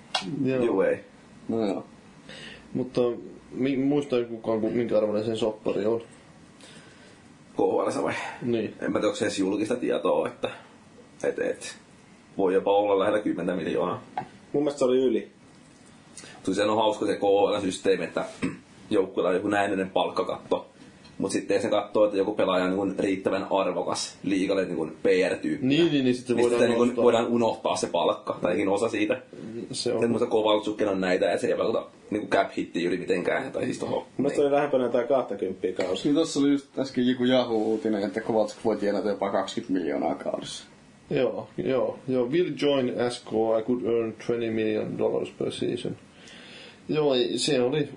joo. 0.45 0.65
Joo, 0.65 0.83
ei. 0.83 1.01
No 1.49 1.67
joo. 1.67 1.85
Mutta 2.75 3.01
mi, 3.53 3.77
muistaa 3.77 4.25
kukaan, 4.25 4.61
ku- 4.61 4.71
minkä 4.71 4.99
arvoinen 4.99 5.25
sen 5.25 5.37
soppari 5.37 5.87
on. 5.87 6.03
KHL 7.59 8.03
vai? 8.03 8.15
Niin. 8.43 8.75
En 8.81 8.93
mä 8.93 8.99
tiedä, 8.99 9.07
onko 9.07 9.17
se 9.17 9.25
edes 9.25 9.39
julkista 9.39 9.77
tietoa, 9.77 10.29
että 10.29 10.51
et, 11.25 11.39
et, 11.39 11.77
voi 12.37 12.55
jopa 12.55 12.73
olla 12.73 12.99
lähellä 12.99 13.19
10 13.19 13.57
miljoonaa. 13.57 14.03
Mun 14.53 14.63
mielestä 14.63 14.79
se 14.79 14.85
oli 14.85 14.99
yli. 14.99 15.31
Siis 16.43 16.57
se 16.57 16.65
on 16.65 16.77
hauska 16.77 17.07
se 17.07 17.17
KHL-systeemi, 17.17 18.05
että 18.05 18.25
joukkueella 18.91 19.29
on 19.29 19.35
joku 19.35 19.49
näennäinen 19.49 19.91
palkkakatto. 19.91 20.67
Mutta 21.19 21.33
sitten 21.33 21.63
se 21.63 21.69
katsoo, 21.69 22.05
että 22.05 22.17
joku 22.17 22.35
pelaaja 22.35 22.65
on 22.65 22.89
niin 22.89 22.99
riittävän 22.99 23.47
arvokas 23.51 24.17
liikalle 24.23 24.65
niin 24.65 24.97
PR-tyyppi. 25.03 25.67
Niin, 25.67 25.93
niin, 25.93 26.05
niin 26.05 26.15
sitten 26.15 26.37
Niin 26.37 26.51
voidaan 26.51 26.71
niin 26.71 26.97
voidaan 26.97 27.27
unohtaa 27.27 27.77
se 27.77 27.87
palkka, 27.87 28.39
tai 28.43 28.51
ainakin 28.51 28.69
osa 28.69 28.89
siitä. 28.89 29.23
Se 29.73 29.93
on. 29.93 30.11
muista 30.11 30.27
Kovaltsukken 30.27 30.89
on 30.89 31.01
näitä, 31.01 31.27
että 31.33 31.41
se 31.41 31.47
ei 31.47 31.59
vaikuta 31.59 31.87
niin 32.11 32.29
cap 32.29 32.51
hitti 32.57 32.85
yli 32.85 32.97
mitenkään. 32.97 33.53
Tai 33.53 33.65
siis. 33.65 33.81
Mun 33.81 34.05
mielestä 34.19 34.37
se 34.37 34.43
oli 34.43 34.51
lähempänä 34.51 34.85
jotain 34.85 35.09
20 35.09 35.69
kausi. 35.73 36.09
Niin 36.09 36.15
tossa 36.15 36.41
oli 36.41 36.51
just 36.51 36.79
äsken 36.79 37.09
joku 37.09 37.25
Yahoo-uutinen, 37.25 38.03
että 38.03 38.21
Kovaltsuk 38.21 38.65
voi 38.65 38.77
tienata 38.77 39.09
jopa 39.09 39.31
20 39.31 39.73
miljoonaa 39.81 40.15
kaudessa. 40.15 40.65
Joo, 41.11 41.49
joo, 41.57 41.99
joo. 42.09 42.27
Will 42.27 42.51
join 42.63 42.93
SK, 43.11 43.29
I 43.59 43.63
could 43.67 43.83
earn 43.85 44.13
20 44.13 44.55
million 44.55 44.99
dollars 44.99 45.31
per 45.31 45.53
season. 45.53 45.97
Joo, 46.89 47.15
ei- 47.15 47.39
se 47.39 47.61
oli... 47.61 47.89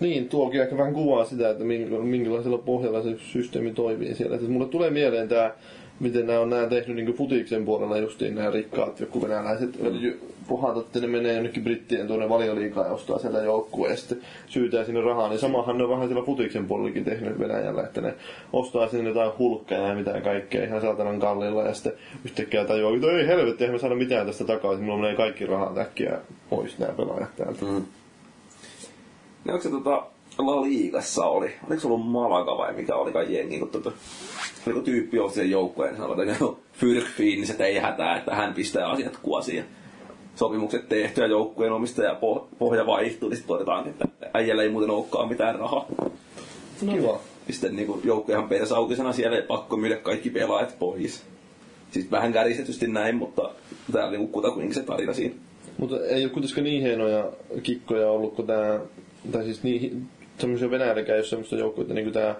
Niin, 0.00 0.28
tuokin 0.28 0.62
ehkä 0.62 0.76
vähän 0.78 0.94
kuvaa 0.94 1.24
sitä, 1.24 1.50
että 1.50 1.64
minkä- 1.64 1.98
minkälaisella 1.98 2.58
pohjalla 2.58 3.02
se 3.02 3.16
systeemi 3.18 3.70
toimii 3.70 4.14
siellä. 4.14 4.36
Että 4.36 4.48
mulle 4.48 4.68
tulee 4.68 4.90
mieleen 4.90 5.28
tämä, 5.28 5.50
miten 6.00 6.26
nämä 6.26 6.40
on 6.40 6.50
nämä 6.50 6.66
tehnyt 6.66 6.96
niin 6.96 7.14
futiksen 7.14 7.64
puolella 7.64 7.98
justiin 7.98 8.34
nämä 8.34 8.50
rikkaat 8.50 9.00
joku 9.00 9.22
venäläiset 9.22 9.70
pohat, 10.48 10.76
että 10.76 11.00
ne 11.00 11.06
menee 11.06 11.34
jonnekin 11.34 11.64
brittien 11.64 12.06
tuonne 12.06 12.28
valioliikaan 12.28 12.86
ja 12.86 12.92
ostaa 12.92 13.18
sieltä 13.18 13.38
joukkueen 13.38 13.90
ja 13.90 13.96
sitten 13.96 14.18
syytää 14.46 14.84
sinne 14.84 15.00
rahaa. 15.00 15.28
Niin 15.28 15.38
samahan 15.38 15.78
ne 15.78 15.84
on 15.84 15.90
vähän 15.90 16.08
siellä 16.08 16.24
futiksen 16.24 16.66
puolellakin 16.66 17.04
tehnyt 17.04 17.38
Venäjällä, 17.38 17.82
että 17.82 18.00
ne 18.00 18.14
ostaa 18.52 18.88
sinne 18.88 19.08
jotain 19.08 19.32
hulkkeja 19.38 19.88
ja 19.88 19.94
mitään 19.94 20.22
kaikkea 20.22 20.64
ihan 20.64 20.80
saatanan 20.80 21.20
kallilla 21.20 21.62
ja 21.62 21.74
sitten 21.74 21.92
yhtäkkiä 22.24 22.64
tajuaa, 22.64 22.94
että 22.94 23.10
ei 23.10 23.26
helvetti, 23.26 23.64
eihän 23.64 23.74
me 23.74 23.78
saada 23.78 23.94
mitään 23.94 24.26
tästä 24.26 24.44
takaisin, 24.44 24.84
mulla 24.84 24.98
menee 24.98 25.16
kaikki 25.16 25.46
rahat 25.46 25.78
äkkiä 25.78 26.18
pois 26.50 26.78
nämä 26.78 26.92
pelaajat 26.92 27.36
täältä. 27.36 27.64
Mm. 27.64 27.82
Ne 29.50 29.54
onko 29.54 29.62
se 29.62 29.70
tota 29.70 30.06
La 30.38 30.62
Liigassa 30.62 31.24
oli? 31.24 31.50
Oliko 31.66 31.80
se 31.80 31.86
ollut 31.86 32.10
Malaga 32.10 32.58
vai 32.58 32.72
mikä 32.72 32.94
oli 32.94 33.12
kai 33.12 33.34
jengi, 33.34 33.58
kun 33.58 33.68
tota, 33.68 33.92
niin 34.66 34.84
tyyppi 34.84 35.18
osti 35.18 35.40
sen 35.40 35.50
joukkueen 35.50 35.92
ja 35.92 35.98
sanoi, 35.98 36.28
että 36.28 36.44
no, 36.44 36.58
Fyrkfiin, 36.72 37.40
niin 37.40 37.46
se 37.46 37.64
ei 37.64 37.78
hätää, 37.78 38.16
että 38.16 38.34
hän 38.34 38.54
pistää 38.54 38.88
asiat 38.88 39.16
kuosiin. 39.22 39.56
ja 39.56 39.64
Sopimukset 40.34 40.88
tehty 40.88 41.20
ja 41.20 41.26
joukkueen 41.26 41.72
omistaja 41.72 42.12
poh- 42.12 42.44
pohja 42.58 42.86
vaihtuu, 42.86 43.28
niin 43.28 43.36
sitten 43.36 43.54
todetaan, 43.54 43.88
että 43.88 44.08
äijällä 44.34 44.62
ei 44.62 44.68
muuten 44.68 44.90
olekaan 44.90 45.28
mitään 45.28 45.58
rahaa. 45.58 45.86
Kiva. 46.80 47.20
Sitten 47.50 47.76
niin 47.76 48.00
joukkuehan 48.04 48.48
persautisena 48.48 49.12
siellä 49.12 49.36
ei 49.36 49.42
pakko 49.42 49.76
myydä 49.76 49.96
kaikki 49.96 50.30
pelaajat 50.30 50.78
pois. 50.78 51.22
Siis 51.90 52.10
vähän 52.10 52.32
käristetysti 52.32 52.86
näin, 52.86 53.16
mutta 53.16 53.50
tää 53.92 54.06
oli 54.06 54.18
niin 54.18 54.28
kutakuinkin 54.28 54.74
se 54.74 54.82
tarina 54.82 55.12
siinä. 55.12 55.34
Mutta 55.78 56.06
ei 56.06 56.24
ole 56.24 56.32
kuitenkaan 56.32 56.64
niin 56.64 56.82
hienoja 56.82 57.32
kikkoja 57.62 58.10
ollut 58.10 58.34
kuin 58.34 58.46
tämä, 58.46 58.80
tai 59.32 59.44
siis 59.44 59.62
niin, 59.62 60.08
semmoisia 60.38 60.70
Venäjälläkään 60.70 61.16
ei 61.16 61.20
ole 61.20 61.26
semmoista 61.26 61.56
joukkuetta 61.56 61.94
niin 61.94 62.04
kuin 62.04 62.14
tämä 62.14 62.34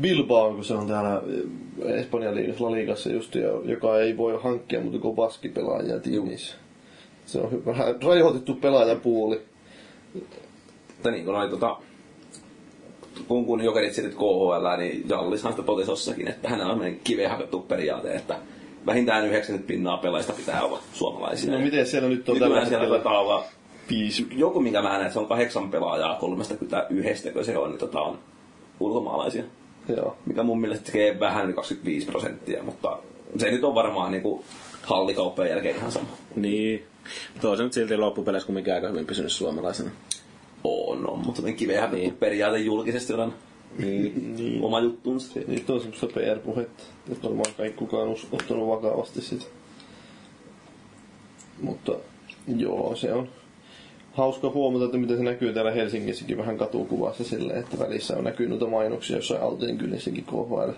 Bilbao, 0.00 0.54
kun 0.54 0.64
se 0.64 0.74
on 0.74 0.86
täällä 0.86 1.22
eh, 1.84 2.00
Espanjan 2.00 2.34
liigassa, 2.34 2.64
La 2.64 2.72
Ligassa 2.72 3.12
just, 3.12 3.34
joka 3.64 3.98
ei 3.98 4.16
voi 4.16 4.40
hankkia 4.42 4.80
muuta 4.80 4.98
kuin 4.98 5.16
baskipelaajia 5.16 6.00
tiimissä. 6.00 6.56
Se 7.26 7.40
on 7.40 7.62
vähän 7.66 8.02
rajoitettu 8.02 8.54
pelaajapuoli. 8.54 9.40
Mutta 10.88 11.10
niin 11.10 11.24
kuin 11.24 11.36
oli 11.36 11.50
tota, 11.50 11.76
kun, 13.28 13.46
kun 13.46 13.64
jokerit 13.64 13.94
siirryt 13.94 14.14
KHL, 14.14 14.76
niin 14.78 15.08
Jallishan 15.08 15.52
sitä 15.52 15.62
totesi 15.62 15.90
jossakin, 15.90 16.28
että 16.28 16.48
hän 16.48 16.60
on 16.60 16.68
tämmöinen 16.68 17.00
kiveen 17.04 17.30
hakattu 17.30 17.60
periaate, 17.60 18.14
että 18.14 18.36
vähintään 18.86 19.26
90 19.26 19.68
pinnaa 19.68 19.96
pelaajista 19.96 20.32
pitää 20.32 20.62
olla 20.62 20.80
suomalaisia. 20.92 21.52
No 21.52 21.58
miten 21.58 21.86
siellä 21.86 22.08
nyt 22.08 22.28
on 22.28 22.38
tällä 22.38 22.48
Nykyään 22.48 22.68
siellä 22.68 22.80
hetkellä 22.80 23.02
taitaa 23.02 23.20
olla 23.20 23.44
viisi? 23.90 24.26
joku, 24.32 24.60
minkä 24.60 24.82
mä 24.82 24.88
näen, 24.88 25.02
että 25.02 25.12
se 25.12 25.18
on 25.18 25.28
kahdeksan 25.28 25.70
pelaajaa 25.70 26.16
31, 26.16 27.30
kun 27.30 27.44
se 27.44 27.58
on, 27.58 27.70
niin 27.70 27.78
tota, 27.78 28.00
on 28.00 28.18
ulkomaalaisia. 28.80 29.44
Joo. 29.96 30.16
Mikä 30.26 30.42
mun 30.42 30.60
mielestä 30.60 30.84
tekee 30.84 31.20
vähän 31.20 31.44
yli 31.44 31.52
25 31.52 32.06
prosenttia, 32.06 32.62
mutta 32.62 32.98
se 33.36 33.50
nyt 33.50 33.64
on 33.64 33.74
varmaan 33.74 34.12
niinku 34.12 34.44
hallikauppojen 34.82 35.50
jälkeen 35.50 35.76
ihan 35.76 35.92
sama. 35.92 36.08
Niin. 36.36 36.84
Mutta 37.32 37.50
on 37.50 37.56
se 37.56 37.62
nyt 37.62 37.72
silti 37.72 37.96
loppupeleissä 37.96 38.46
kumminkin 38.46 38.74
aika 38.74 38.88
hyvin 38.88 39.06
pysynyt 39.06 39.32
suomalaisena. 39.32 39.90
On, 40.64 41.10
on, 41.10 41.18
mutta 41.18 41.42
niin 41.42 41.56
kiveä 41.56 41.90
niin. 41.90 42.16
periaate 42.16 42.58
julkisesti 42.58 43.12
on 43.12 43.34
Niin. 43.78 44.36
niin. 44.36 44.64
oma 44.64 44.80
juttunsa. 44.80 45.32
Se, 45.32 45.44
nyt 45.46 45.70
on 45.70 45.80
semmoista 45.80 46.06
PR-puhetta, 46.06 46.82
että 47.12 47.28
varmaan 47.28 47.54
kaikki 47.56 47.78
kukaan 47.78 48.08
on 48.08 48.16
ottanut 48.32 48.68
vakavasti 48.68 49.20
sitä. 49.20 49.44
Mutta 51.62 51.92
joo, 52.56 52.96
se 52.96 53.12
on 53.12 53.28
hauska 54.14 54.50
huomata, 54.50 54.84
että 54.84 54.96
miten 54.96 55.16
se 55.16 55.22
näkyy 55.22 55.52
täällä 55.52 55.70
Helsingissäkin 55.70 56.38
vähän 56.38 56.58
katukuvassa 56.58 57.24
silleen, 57.24 57.58
että 57.58 57.78
välissä 57.78 58.16
on 58.16 58.24
näkynyt 58.24 58.50
noita 58.50 58.66
mainoksia 58.66 59.16
jossain 59.16 59.42
Alteen 59.42 59.78
kylissäkin 59.78 60.24
KHL. 60.24 60.70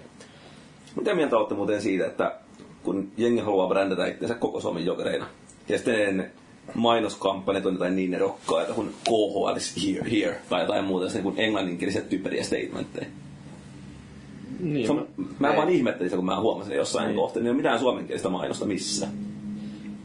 Mitä 0.96 1.14
mieltä 1.14 1.37
olette 1.37 1.55
muuten 1.55 1.83
siitä, 1.83 2.07
että 2.07 2.37
kun 2.83 3.12
jengi 3.16 3.40
haluaa 3.40 3.68
brändätä 3.68 4.07
itsensä 4.07 4.35
koko 4.35 4.61
Suomen 4.61 4.87
jokereina, 4.87 5.27
ja 5.68 5.79
sitten 5.79 6.31
mainoskampanjat 6.75 7.66
on 7.66 7.72
jotain 7.72 7.96
niin 7.96 8.14
erokkaita 8.14 8.75
kuin 8.75 8.94
KHL 9.05 9.57
is 9.57 9.87
here, 9.87 10.11
here 10.11 10.40
tai 10.49 10.62
jotain 10.62 10.85
muuta, 10.85 11.09
se 11.09 11.22
niin 11.22 11.35
englanninkielisiä 11.37 12.03
typeriä 12.03 12.44
statementteja. 12.44 13.07
Niin, 14.61 14.87
Se 14.87 14.92
mä, 14.92 15.01
on, 15.01 15.09
mä 15.38 15.57
vaan 15.57 15.68
ihmettelin 15.68 16.11
sitä, 16.11 16.16
kun 16.16 16.27
mä 16.27 16.40
huomasin 16.40 16.77
jossain 16.77 17.07
niin. 17.07 17.16
kohtaa, 17.16 17.40
niin 17.40 17.46
ei 17.46 17.51
ole 17.51 17.57
mitään 17.57 17.79
suomenkielistä 17.79 18.29
mainosta 18.29 18.64
missä. 18.64 19.09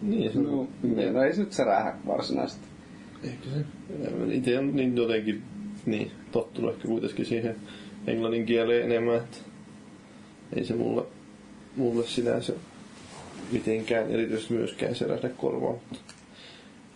niin 0.02 0.34
se 0.34 0.40
on. 0.40 0.46
No, 0.46 1.12
no 1.12 1.24
ei 1.24 1.34
se 1.34 1.40
nyt 1.40 1.54
särähä 1.54 1.96
varsinaisesti. 2.08 2.71
Ehkä 3.24 3.50
se. 3.50 3.66
Itse 4.32 4.62
niin 4.62 4.98
jotenkin 4.98 5.42
niin, 5.86 6.12
tottunut 6.32 6.76
ehkä 6.76 6.88
kuitenkin 6.88 7.26
siihen 7.26 7.56
englannin 8.08 8.46
kieleen 8.46 8.84
enemmän, 8.84 9.16
että 9.16 9.38
ei 10.56 10.66
se 10.66 10.74
mulle, 10.74 11.04
mulle 11.76 12.08
sinänsä 12.08 12.54
mitenkään 13.52 14.12
erityisesti 14.12 14.54
myöskään 14.54 14.96
selähdä 14.96 15.30
korvaan. 15.30 15.76
Mutta 15.90 16.14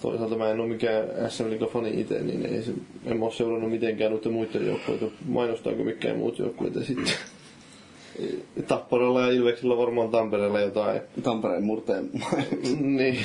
toisaalta 0.02 0.38
mä 0.38 0.52
en 0.52 0.60
ole 0.60 0.70
mikään 0.70 1.08
SM 1.32 1.50
Liiga-fani 1.50 2.02
itse, 2.02 2.22
niin 2.22 2.46
ei 2.46 2.64
se, 2.64 2.72
en 3.06 3.18
mä 3.18 3.26
ole 3.26 3.34
seurannut 3.34 3.72
mitenkään 3.72 4.12
noiden 4.12 4.34
muiden 4.34 4.68
joukkoita. 4.68 5.06
Mainostaako 5.28 5.84
mikään 5.84 6.18
muut 6.18 6.40
joukkueet 6.40 6.76
ja 6.76 6.84
sitten 6.84 7.14
Tapparalla 8.68 9.22
ja 9.22 9.32
Ilveksillä 9.32 9.78
varmaan 9.78 10.10
Tampereella 10.10 10.60
jotain. 10.60 11.02
Tampereen 11.24 11.64
murteen 11.64 12.10
niin. 12.80 13.18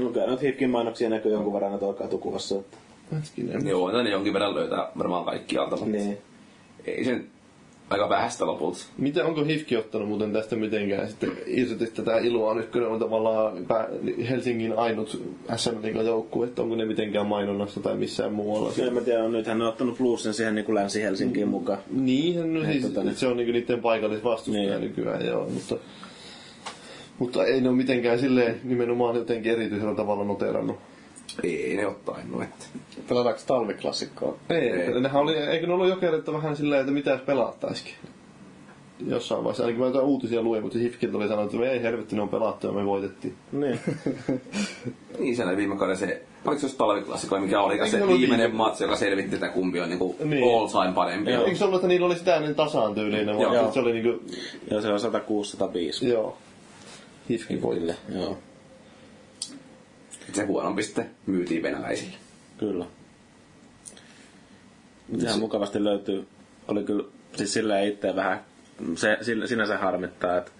No 0.00 0.10
kyllä 0.10 0.26
nyt 0.26 0.42
hifkin 0.42 0.70
mainoksia 0.70 1.08
näkyy 1.10 1.32
jonkun 1.32 1.52
verran 1.52 1.78
tuolla 1.78 1.94
katukuvassa. 1.98 2.56
Että... 2.56 2.76
Hetkinen. 3.16 3.66
Joo, 3.68 4.02
ne 4.02 4.10
jonkin 4.10 4.32
verran 4.32 4.54
löytää 4.54 4.88
varmaan 4.98 5.24
kaikkialta, 5.24 5.76
mutta 5.76 5.92
Niin. 5.92 6.18
ei 6.86 7.04
sen 7.04 7.26
aika 7.90 8.08
vähäistä 8.08 8.46
lopulta. 8.46 8.78
Mitä, 8.98 9.24
onko 9.24 9.44
HIFKI 9.44 9.76
ottanut 9.76 10.08
muuten 10.08 10.32
tästä 10.32 10.56
mitenkään 10.56 11.08
sitten 11.08 11.32
irti 11.46 11.86
tätä 11.86 12.18
iloa 12.18 12.54
nyt, 12.54 12.70
kun 12.70 12.80
ne 12.80 12.86
on 12.86 12.98
tavallaan 12.98 13.66
Helsingin 14.30 14.78
ainut 14.78 15.22
SM 15.56 15.86
joukkue, 16.04 16.46
että 16.46 16.62
onko 16.62 16.76
ne 16.76 16.84
mitenkään 16.84 17.26
mainonnassa 17.26 17.80
tai 17.80 17.96
missään 17.96 18.32
muualla? 18.32 18.72
En 18.86 18.94
mä 18.94 19.00
tiedä, 19.00 19.28
nythän 19.28 19.58
ne 19.58 19.64
on 19.64 19.70
ottanut 19.70 19.98
bluesin 19.98 20.34
siihen 20.34 20.54
niin 20.54 20.64
kuin 20.64 20.74
Länsi-Helsinkiin 20.74 21.48
mukaan. 21.48 21.78
Niin, 21.90 22.54
no 22.54 22.64
siis, 22.64 22.86
tota, 22.86 23.04
niin. 23.04 23.16
se 23.16 23.26
on 23.26 23.36
niinku 23.36 23.52
niiden 23.52 23.80
paikallisvastustaja 23.80 24.78
Niin. 24.78 24.80
nykyään, 24.80 25.26
joo, 25.26 25.48
mutta, 25.48 25.76
mutta 27.18 27.44
ei 27.44 27.60
ne 27.60 27.68
ole 27.68 27.76
mitenkään 27.76 28.18
silleen 28.18 28.60
nimenomaan 28.64 29.16
jotenkin 29.16 29.52
erityisellä 29.52 29.94
tavalla 29.94 30.24
noterannut. 30.24 30.76
Ei 31.42 31.76
ne 31.76 31.86
ottain, 31.86 32.32
no 32.32 32.42
että. 32.42 32.64
Pelataanko 33.08 33.40
talviklassikkoa? 33.46 34.36
Ei, 34.50 34.70
Ei. 34.70 35.00
nehän 35.00 35.22
oli, 35.22 35.36
eikö 35.36 35.66
ne 35.66 35.72
ollut 35.72 35.88
jokerit 35.88 36.26
vähän 36.32 36.56
silleen, 36.56 36.80
että 36.80 36.92
mitä 36.92 37.10
jos 37.10 37.20
pelattaisikin? 37.20 37.94
Jossain 39.06 39.44
vaiheessa, 39.44 39.62
ainakin 39.62 39.80
mä 39.80 39.86
jotain 39.86 40.04
uutisia 40.04 40.42
luin, 40.42 40.62
mutta 40.62 40.78
Hifkiltä 40.78 41.16
oli 41.16 41.28
sanonut, 41.28 41.50
että 41.54 41.64
me 41.66 41.70
ei 41.72 41.82
helvetti, 41.82 42.16
ne 42.16 42.22
on 42.22 42.28
pelattu 42.28 42.66
ja 42.66 42.72
me 42.72 42.84
voitettiin. 42.86 43.34
Niin. 43.52 43.80
Niin 45.18 45.36
siellä 45.36 45.56
viime 45.56 45.76
kauden 45.76 45.96
se, 45.96 46.22
oliko 46.44 46.60
se 46.60 46.66
jos 46.66 46.74
talviklassikko, 46.74 47.38
mikä 47.40 47.60
oli 47.62 47.90
se 47.90 47.98
viimeinen 48.08 48.38
viime- 48.50 48.56
matsi, 48.56 48.84
joka 48.84 48.96
selvitti, 48.96 49.34
että 49.34 49.48
kumpi 49.48 49.80
on 49.80 49.88
niinku 49.88 50.16
Niin. 50.24 50.44
all 50.60 50.66
time 50.66 50.94
parempi. 50.94 51.30
Eikö 51.30 51.54
se 51.56 51.64
ollut, 51.64 51.76
että 51.78 51.88
niillä 51.88 52.06
oli 52.06 52.16
sitä 52.16 52.36
ennen 52.36 52.54
tasaan 52.54 52.94
tyylinen, 52.94 53.36
vaan 53.38 53.54
Joo. 53.54 53.72
se 53.72 53.80
oli 53.80 53.92
niinku, 53.92 54.22
Joo, 54.70 54.80
se 54.80 54.88
on 54.88 55.00
106-105. 55.00 56.06
joo, 56.08 56.36
Hifki 57.30 57.62
voitti. 57.62 57.80
Kyllä, 57.80 57.94
joo. 58.14 58.38
Se 60.32 60.44
huonompi 60.44 60.82
sitten 60.82 61.10
myytiin 61.26 61.62
venäläisille. 61.62 62.16
Kyllä. 62.58 62.86
Ihan 65.18 65.38
mukavasti 65.38 65.84
löytyy. 65.84 66.26
Oli 66.68 66.84
kyllä, 66.84 67.04
siis 67.36 67.52
sillä 67.52 67.80
itse 67.80 68.16
vähän, 68.16 68.40
se, 68.94 69.18
sillä, 69.20 69.46
sinänsä 69.46 69.78
harmittaa, 69.78 70.36
että 70.38 70.50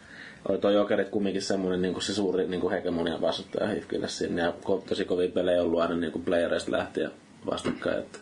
oli 0.48 0.58
tuo 0.58 0.70
Jokerit 0.70 1.08
kumminkin 1.08 1.42
semmoinen 1.42 1.82
niin 1.82 2.02
se 2.02 2.14
suuri 2.14 2.48
niin 2.48 2.70
hegemonia 2.70 3.20
vastustaja 3.20 3.68
Hifkille 3.70 4.08
sinne. 4.08 4.42
Ja 4.42 4.54
tosi 4.88 5.04
kovia 5.04 5.28
pelejä 5.28 5.62
ollut 5.62 5.80
aina 5.80 5.96
niin 5.96 6.22
playereista 6.24 6.72
lähtien 6.72 7.10
vastakkain. 7.50 7.98
Että 7.98 8.18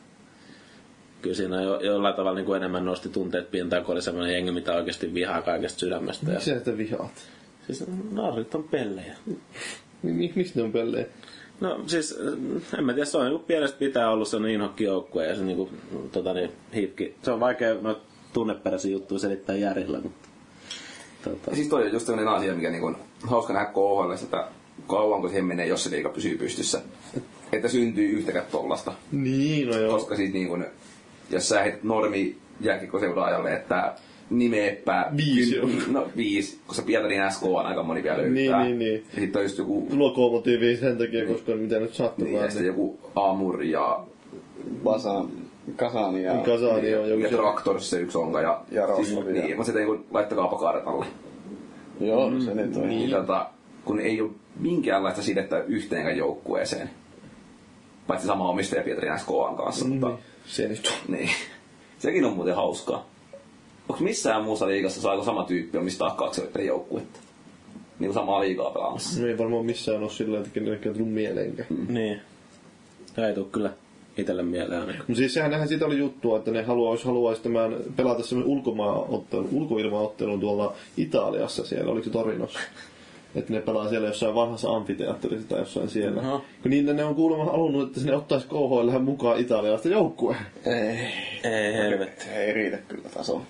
kyllä 1.23 1.37
siinä 1.37 1.63
jo, 1.63 1.81
jollain 1.81 2.15
tavalla 2.15 2.35
niin 2.39 2.47
kuin 2.47 2.57
enemmän 2.57 2.85
nosti 2.85 3.09
tunteet 3.09 3.51
pintaan, 3.51 3.85
kun 3.85 3.93
oli 3.93 4.03
semmoinen 4.03 4.35
jengi, 4.35 4.51
mitä 4.53 4.75
oikeasti 4.75 5.15
vihaa 5.15 5.43
kaikesta 5.43 5.79
sydämestä. 5.79 6.27
Ja, 6.27 6.33
Miksi 6.33 6.51
sä 6.51 6.59
sitä 6.59 6.77
vihaat? 6.79 7.13
siis 7.67 7.85
narrit 8.11 8.55
on 8.55 8.65
pellejä. 8.65 9.17
Mik- 10.07 10.33
Miksi 10.37 10.53
ne 10.55 10.63
on 10.63 10.73
pelleen? 10.73 11.07
No 11.61 11.81
siis, 11.87 12.19
en 12.79 12.85
mä 12.85 12.93
tiedä, 12.93 13.05
se 13.05 13.19
on 13.19 13.25
niinku 13.25 13.45
pienestä 13.47 13.79
pitää 13.79 14.11
ollut 14.11 14.29
sellainen 14.29 14.55
inhokkijoukkue 14.55 15.27
ja 15.27 15.37
se 15.37 15.43
niinku, 15.45 15.71
tota 16.13 16.35
niin, 16.35 16.53
hiipki. 16.75 17.15
Se 17.23 17.31
on 17.31 17.41
vaikea 17.41 17.75
no, 17.81 18.01
tunneperäisiä 18.33 18.93
juttuja 18.93 19.19
selittää 19.19 19.57
järjellä, 19.57 20.01
mutta 20.01 20.29
tota, 21.25 21.51
Ja 21.51 21.57
siis 21.57 21.69
toi 21.69 21.87
on 21.87 21.93
just 21.93 22.07
sellainen 22.07 22.35
asia, 22.35 22.55
mikä 22.55 22.71
niinku 22.71 22.87
on 22.87 22.97
hauska 23.23 23.53
nähdä 23.53 23.67
KHL, 23.67 24.25
että 24.25 24.49
kauanko 24.87 25.29
siihen 25.29 25.45
menee, 25.45 25.67
jos 25.67 25.85
se 25.85 25.91
liiga 25.91 26.09
pysyy 26.09 26.39
pystyssä. 26.39 26.81
Että 27.53 27.69
syntyy 27.69 28.11
yhtäkään 28.11 28.47
tollasta. 28.51 28.93
Niin, 29.13 29.69
no 29.69 29.79
joo. 29.79 29.93
Koska 29.93 30.17
siis 30.17 30.33
niin 30.33 30.49
kun, 30.49 30.65
jos 31.31 31.49
sä 31.49 31.63
heet 31.63 31.85
normi 31.85 32.37
jääkikkoseuraajalle, 32.61 33.55
että 33.55 33.95
nimeäpä... 34.31 35.07
Viisi 35.17 35.55
kyn- 35.57 35.65
on. 35.65 35.71
No 35.93 36.07
viisi, 36.17 36.59
koska 36.67 36.83
Pietarin 36.83 37.33
SK 37.33 37.43
on 37.45 37.67
aika 37.67 37.83
moni 37.83 38.03
vielä 38.03 38.17
löytää. 38.19 38.33
Niin, 38.35 38.53
niin, 38.63 38.79
niin. 38.79 39.05
Ja 39.15 39.21
sitten 39.21 39.41
on 39.41 39.45
just 39.45 39.59
joku... 39.59 39.87
Lokomotiivi 39.97 40.77
sen 40.77 40.99
takia, 40.99 41.27
koska 41.27 41.53
mitä 41.53 41.79
nyt 41.81 41.95
sattuu. 41.95 42.25
Niin, 42.25 42.37
ja 42.41 42.51
sitten 42.51 42.67
joku 42.67 42.99
Amur 43.15 43.63
ja, 43.63 44.01
Basan, 44.85 45.29
Kasani 45.77 46.23
ja... 46.23 46.35
Kasani 46.35 46.95
on 46.95 47.09
joku 47.11 47.23
ja 47.23 47.29
se. 47.31 47.37
Traktors 47.37 47.91
se 47.91 48.01
yksi 48.01 48.19
onka. 48.19 48.41
Ja, 48.41 48.61
Ja 48.71 48.87
siis, 48.97 49.17
Rossi, 49.17 49.37
ja- 49.37 49.43
niin, 49.45 49.57
mutta 49.57 49.65
sitten 49.65 49.87
niin 49.89 50.05
laittakaapa 50.11 50.59
kartalle. 50.59 51.07
Joo, 52.01 52.41
se 52.41 52.55
nyt 52.55 52.77
on. 52.77 52.89
Niin, 52.89 53.11
tota, 53.11 53.47
kun 53.85 54.01
ei 54.01 54.21
ole 54.21 54.31
minkäänlaista 54.61 55.23
sidettä 55.23 55.65
yhteenkään 55.67 56.17
joukkueeseen. 56.17 56.91
Paitsi 58.07 58.27
sama 58.27 58.49
omistaja 58.49 58.83
Pietarin 58.83 59.19
SKAn 59.19 59.57
kanssa. 59.57 59.85
Mutta, 59.89 60.07
Niin, 60.09 60.19
se 60.47 60.69
nyt 60.69 60.87
on. 60.87 61.15
niin. 61.15 61.31
Sekin 61.99 62.25
on 62.25 62.33
muuten 62.33 62.55
hauskaa. 62.57 63.07
Onko 63.89 64.05
missään 64.05 64.45
muussa 64.45 64.67
liigassa 64.67 65.01
saako 65.01 65.25
sama 65.25 65.45
tyyppi 65.45 65.79
omistaa 65.79 66.11
kaksi 66.11 66.43
joukkuetta? 66.67 67.21
Niin 67.99 68.09
kuin 68.09 68.15
samaa 68.15 68.41
liigaa 68.41 68.71
pelaamassa. 68.71 69.21
Me 69.21 69.29
ei 69.29 69.39
varmaan 69.39 69.67
missään 69.67 70.03
ole 70.03 70.11
sillä, 70.11 70.39
että 70.39 70.51
kenellekään 70.51 70.95
tullut 70.95 71.13
mieleenkään. 71.13 71.69
niin. 71.89 72.21
Ei 73.29 73.35
tuu 73.35 73.45
kyllä 73.45 73.71
itelle 74.19 74.43
mieleen. 74.43 74.95
No 75.09 75.15
siis 75.15 75.35
sehän 75.35 75.51
nähän 75.51 75.69
siitä 75.69 75.87
oli 75.87 75.99
juttua, 75.99 76.39
että 76.39 76.51
ne 76.51 76.63
haluaisi, 76.63 77.05
haluaisi 77.05 77.43
tämän 77.43 77.77
pelata 77.97 78.23
semmoinen 78.23 78.57
ulkomaanottelun, 78.57 79.49
ulkoilmaottelun 79.53 80.41
tuolla 80.41 80.75
Italiassa 80.97 81.67
siellä, 81.67 81.93
oliko 81.93 82.05
se 82.05 82.11
Torinossa? 82.11 82.59
Että 83.39 83.53
ne 83.53 83.61
pelaa 83.61 83.89
siellä 83.89 84.09
jossain 84.09 84.35
vanhassa 84.35 84.71
amfiteatterissa 84.71 85.49
tai 85.49 85.59
jossain 85.59 85.89
siellä. 85.89 86.21
Aha. 86.21 86.41
Kun 86.63 86.71
niille 86.71 86.93
ne 86.93 87.05
on 87.05 87.15
kuulemma 87.15 87.45
halunnut, 87.45 87.87
että 87.87 88.01
sinne 88.01 88.17
ottaisi 88.17 88.47
KHL 88.47 88.99
mukaan 88.99 89.41
italialaista 89.41 89.89
joukkueen. 89.89 90.41
Ei. 90.67 90.99
Ei 91.53 91.73
helvetti. 91.73 92.25
Ei 92.37 92.53
riitä 92.53 92.79
kyllä 92.89 93.09
taso. 93.15 93.43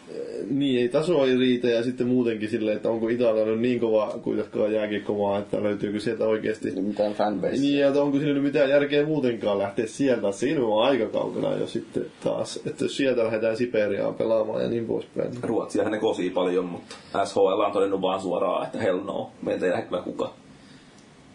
Niin, 0.50 0.80
ei 0.80 0.88
taso 0.88 1.26
ei 1.26 1.36
riitä 1.36 1.68
ja 1.68 1.82
sitten 1.82 2.06
muutenkin 2.06 2.48
silleen, 2.48 2.76
että 2.76 2.90
onko 2.90 3.08
italialainen 3.08 3.62
niin 3.62 3.80
kova 3.80 4.18
kuitenkaan 4.22 4.72
jääkiekkomaa, 4.72 5.38
että 5.38 5.62
löytyykö 5.62 6.00
sieltä 6.00 6.24
oikeasti 6.24 6.68
Ei 6.68 6.82
mitään 6.82 7.12
fanbase. 7.12 7.56
Niin, 7.56 7.78
ja 7.78 7.88
että 7.88 8.02
onko 8.02 8.18
siinä 8.18 8.32
nyt 8.32 8.42
mitään 8.42 8.70
järkeä 8.70 9.06
muutenkaan 9.06 9.58
lähteä 9.58 9.86
sieltä. 9.86 10.32
Siinä 10.32 10.64
on 10.64 10.84
aika 10.84 11.06
kaukana 11.06 11.56
jo 11.56 11.66
sitten 11.66 12.06
taas. 12.24 12.60
Että 12.66 12.84
jos 12.84 12.96
sieltä 12.96 13.24
lähdetään 13.24 13.56
Siperiaan 13.56 14.14
pelaamaan 14.14 14.62
ja 14.62 14.68
niin 14.68 14.86
poispäin. 14.86 15.30
Ruotsiahan 15.42 15.92
ne 15.92 15.98
kosii 15.98 16.30
paljon, 16.30 16.64
mutta 16.64 16.96
SHL 17.24 17.38
on 17.38 17.72
todennut 17.72 18.00
vaan 18.00 18.20
suoraan, 18.20 18.66
että 18.66 18.78
hell 18.78 19.00
no, 19.04 19.30
meiltä 19.42 19.66
ei 19.66 19.72
lähde 19.78 19.88
kyllä 19.88 20.02
kukaan. 20.02 20.32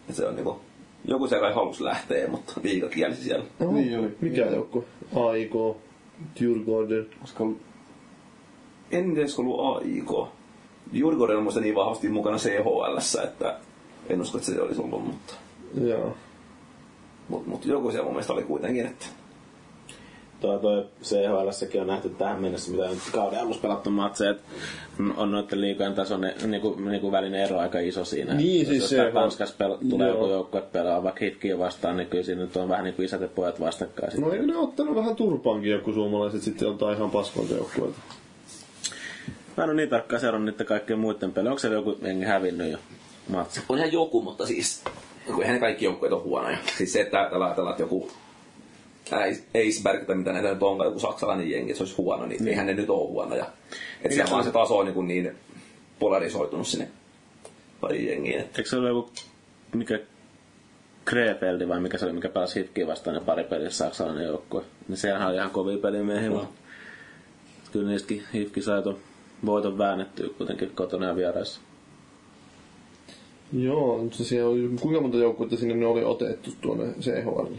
Ja 0.08 0.14
se 0.14 0.26
on 0.26 0.34
niinku, 0.34 0.60
joku 1.04 1.28
se 1.28 1.40
kai 1.40 1.52
halusi 1.54 1.84
lähteä, 1.84 2.28
mutta 2.28 2.52
liiga 2.62 2.88
kielsi 2.88 3.22
siellä. 3.22 3.44
Oho, 3.60 3.72
Niin 3.72 3.98
oli. 3.98 4.16
Mikä 4.20 4.44
joukko? 4.46 4.84
AIK, 5.16 5.52
Djurgården. 6.40 7.06
Ollut... 7.40 7.60
En 8.90 9.04
tiedä, 9.04 9.20
olisiko 9.20 9.42
ollut 9.42 9.82
AIK. 9.82 10.28
Jurgården 10.92 11.36
on 11.36 11.62
niin 11.62 11.74
vahvasti 11.74 12.08
mukana 12.08 12.36
CHL, 12.36 13.22
että 13.24 13.58
en 14.08 14.20
usko, 14.20 14.38
että 14.38 14.50
se 14.50 14.60
olisi 14.60 14.80
ollut, 14.80 15.06
mutta, 15.06 15.34
Joo. 15.80 16.16
mutta, 17.28 17.50
mutta 17.50 17.68
joku 17.68 17.90
siellä 17.90 18.04
mun 18.04 18.12
mielestä 18.12 18.32
oli 18.32 18.42
kuitenkin, 18.42 18.86
että 18.86 19.06
Tuo, 20.44 20.58
toi 20.58 20.84
CHL 21.02 21.78
on 21.80 21.86
nähty 21.86 22.08
tähän 22.08 22.42
mennessä, 22.42 22.70
mitä 22.70 22.88
nyt 22.88 22.98
kauden 23.12 23.40
alussa 23.40 23.62
pelattu 23.62 23.90
matseja, 23.90 24.30
että 24.30 24.42
on 25.16 25.32
noiden 25.32 25.60
liikojen 25.60 25.94
tason 25.94 26.20
ne- 26.20 26.34
niinku, 26.46 26.74
niinku 26.74 27.12
välinen 27.12 27.40
ero 27.40 27.58
aika 27.58 27.78
iso 27.78 28.04
siinä. 28.04 28.34
Niin, 28.34 28.58
Jos 28.60 28.68
siis 28.68 28.80
jostain 28.82 29.08
se- 29.08 29.12
Tanskassa 29.14 29.54
pel- 29.64 29.90
tulee 29.90 30.08
Joo. 30.08 30.16
joku 30.18 30.30
joukkue 30.32 30.62
pelaa 30.62 31.02
vaikka 31.02 31.24
Hifkiä 31.24 31.58
vastaan, 31.58 31.96
niin 31.96 32.08
kyllä 32.08 32.24
siinä 32.24 32.40
nyt 32.40 32.56
on 32.56 32.68
vähän 32.68 32.84
niin 32.84 32.94
kuin 32.94 33.06
isät 33.06 33.20
ja 33.20 33.28
pojat 33.28 33.60
vastakkain. 33.60 34.20
No 34.20 34.32
eikö 34.32 34.46
ne 34.46 34.56
ottanut 34.56 34.94
vähän 34.96 35.16
turpaankin 35.16 35.70
joku 35.72 35.92
suomalaiset 35.92 36.42
sitten 36.42 36.68
ottaa 36.68 36.92
ihan 36.92 37.10
paskolta 37.10 37.54
joukkueelta? 37.54 37.98
Mä 39.56 39.64
en 39.64 39.70
ole 39.70 39.76
niin 39.76 39.88
tarkkaan 39.88 40.20
seurannut 40.20 40.52
niiden 40.54 40.66
kaikkien 40.66 40.98
muiden 40.98 41.32
pelejä. 41.32 41.50
Onko 41.50 41.58
siellä 41.60 41.76
joku 41.76 41.96
jengi 42.02 42.24
hävinnyt 42.24 42.72
jo 42.72 42.78
matsi? 43.28 43.60
on 43.68 43.78
ihan 43.78 43.92
joku, 43.92 44.22
mutta 44.22 44.46
siis 44.46 44.82
kun 45.26 45.40
eihän 45.42 45.54
ne 45.54 45.60
kaikki 45.60 45.84
joukkueet 45.84 46.12
ole 46.12 46.22
huonoja. 46.22 46.56
Siis 46.78 46.92
se, 46.92 47.00
että 47.00 47.28
tällä 47.30 47.44
ajatellaan, 47.46 47.72
että 47.72 47.82
joku 47.82 48.10
Eisberg 49.54 50.06
tai 50.06 50.16
mitä 50.16 50.32
näitä 50.32 50.52
nyt 50.52 50.62
onkaan, 50.62 50.88
joku 50.88 50.98
saksalainen 50.98 51.50
jengi, 51.50 51.70
että 51.70 51.78
se 51.78 51.82
olisi 51.82 51.96
huono, 51.96 52.26
niin 52.26 52.48
eihän 52.48 52.66
ne 52.66 52.74
nyt 52.74 52.90
ole 52.90 53.08
huonoja. 53.08 53.46
Että 54.02 54.14
siellä 54.14 54.30
vaan 54.30 54.44
se 54.44 54.50
taso 54.50 54.78
on 54.78 54.84
niin, 54.86 54.94
kuin 54.94 55.08
niin 55.08 55.32
polarisoitunut 55.98 56.66
sinne 56.66 56.88
pari 57.80 58.10
jengiin. 58.10 58.40
Että 58.40 58.58
Eikö 58.58 58.70
se 58.70 58.76
ole 58.76 58.88
joku, 58.88 59.10
mikä 59.74 60.00
Krefeldi 61.04 61.68
vai 61.68 61.80
mikä 61.80 61.98
se 61.98 62.04
oli, 62.04 62.12
mikä 62.12 62.28
pääsi 62.28 62.60
Hifkiin 62.60 62.86
vastaan 62.86 63.16
ja 63.16 63.20
pari 63.20 63.44
pelissä 63.44 63.84
saksalainen 63.84 64.26
joukkue. 64.26 64.62
Niin 64.88 64.96
sehän 64.96 65.28
oli 65.28 65.36
ihan 65.36 65.50
kovia 65.50 65.78
pelimiehiä 65.78 66.32
vaan. 66.32 66.48
Kyllä 67.72 67.90
niistäkin 67.90 68.22
Hifki 68.34 68.62
sai 68.62 68.82
ton 68.82 68.98
voiton 69.46 69.78
väännettyä 69.78 70.28
kuitenkin 70.38 70.70
kotona 70.70 71.06
ja 71.06 71.16
vieraissa. 71.16 71.60
Joo, 73.52 73.98
mutta 73.98 74.24
siellä 74.24 74.50
oli, 74.50 74.70
kuinka 74.80 75.00
monta 75.00 75.16
joukkuetta 75.16 75.56
sinne 75.56 75.74
ne 75.74 75.86
oli 75.86 76.04
otettu 76.04 76.50
tuonne 76.60 76.94
CHL? 77.00 77.54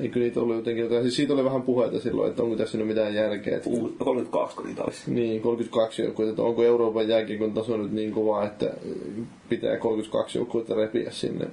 Eikö 0.00 0.18
niitä 0.18 0.40
ollut 0.40 0.56
jotenkin 0.56 0.82
jotain, 0.84 1.02
siis 1.02 1.16
siitä 1.16 1.32
oli 1.32 1.44
vähän 1.44 1.62
puheita 1.62 2.00
silloin, 2.00 2.30
että 2.30 2.42
onko 2.42 2.56
tässä 2.56 2.78
nyt 2.78 2.86
mitään 2.86 3.14
järkeä. 3.14 3.56
Että, 3.56 3.70
Uu- 3.70 3.94
32 3.98 4.56
kun 4.56 4.66
niitä 4.66 4.82
olisi. 4.82 5.10
niin, 5.10 5.42
32 5.42 6.02
joukkuetta, 6.02 6.30
että 6.30 6.42
onko 6.42 6.62
Euroopan 6.62 7.08
jääkiekon 7.08 7.52
taso 7.52 7.76
nyt 7.76 7.92
niin 7.92 8.12
kova, 8.12 8.44
että 8.44 8.70
pitää 9.48 9.76
32 9.76 10.38
joukkuetta 10.38 10.74
repiä 10.74 11.10
sinne. 11.10 11.46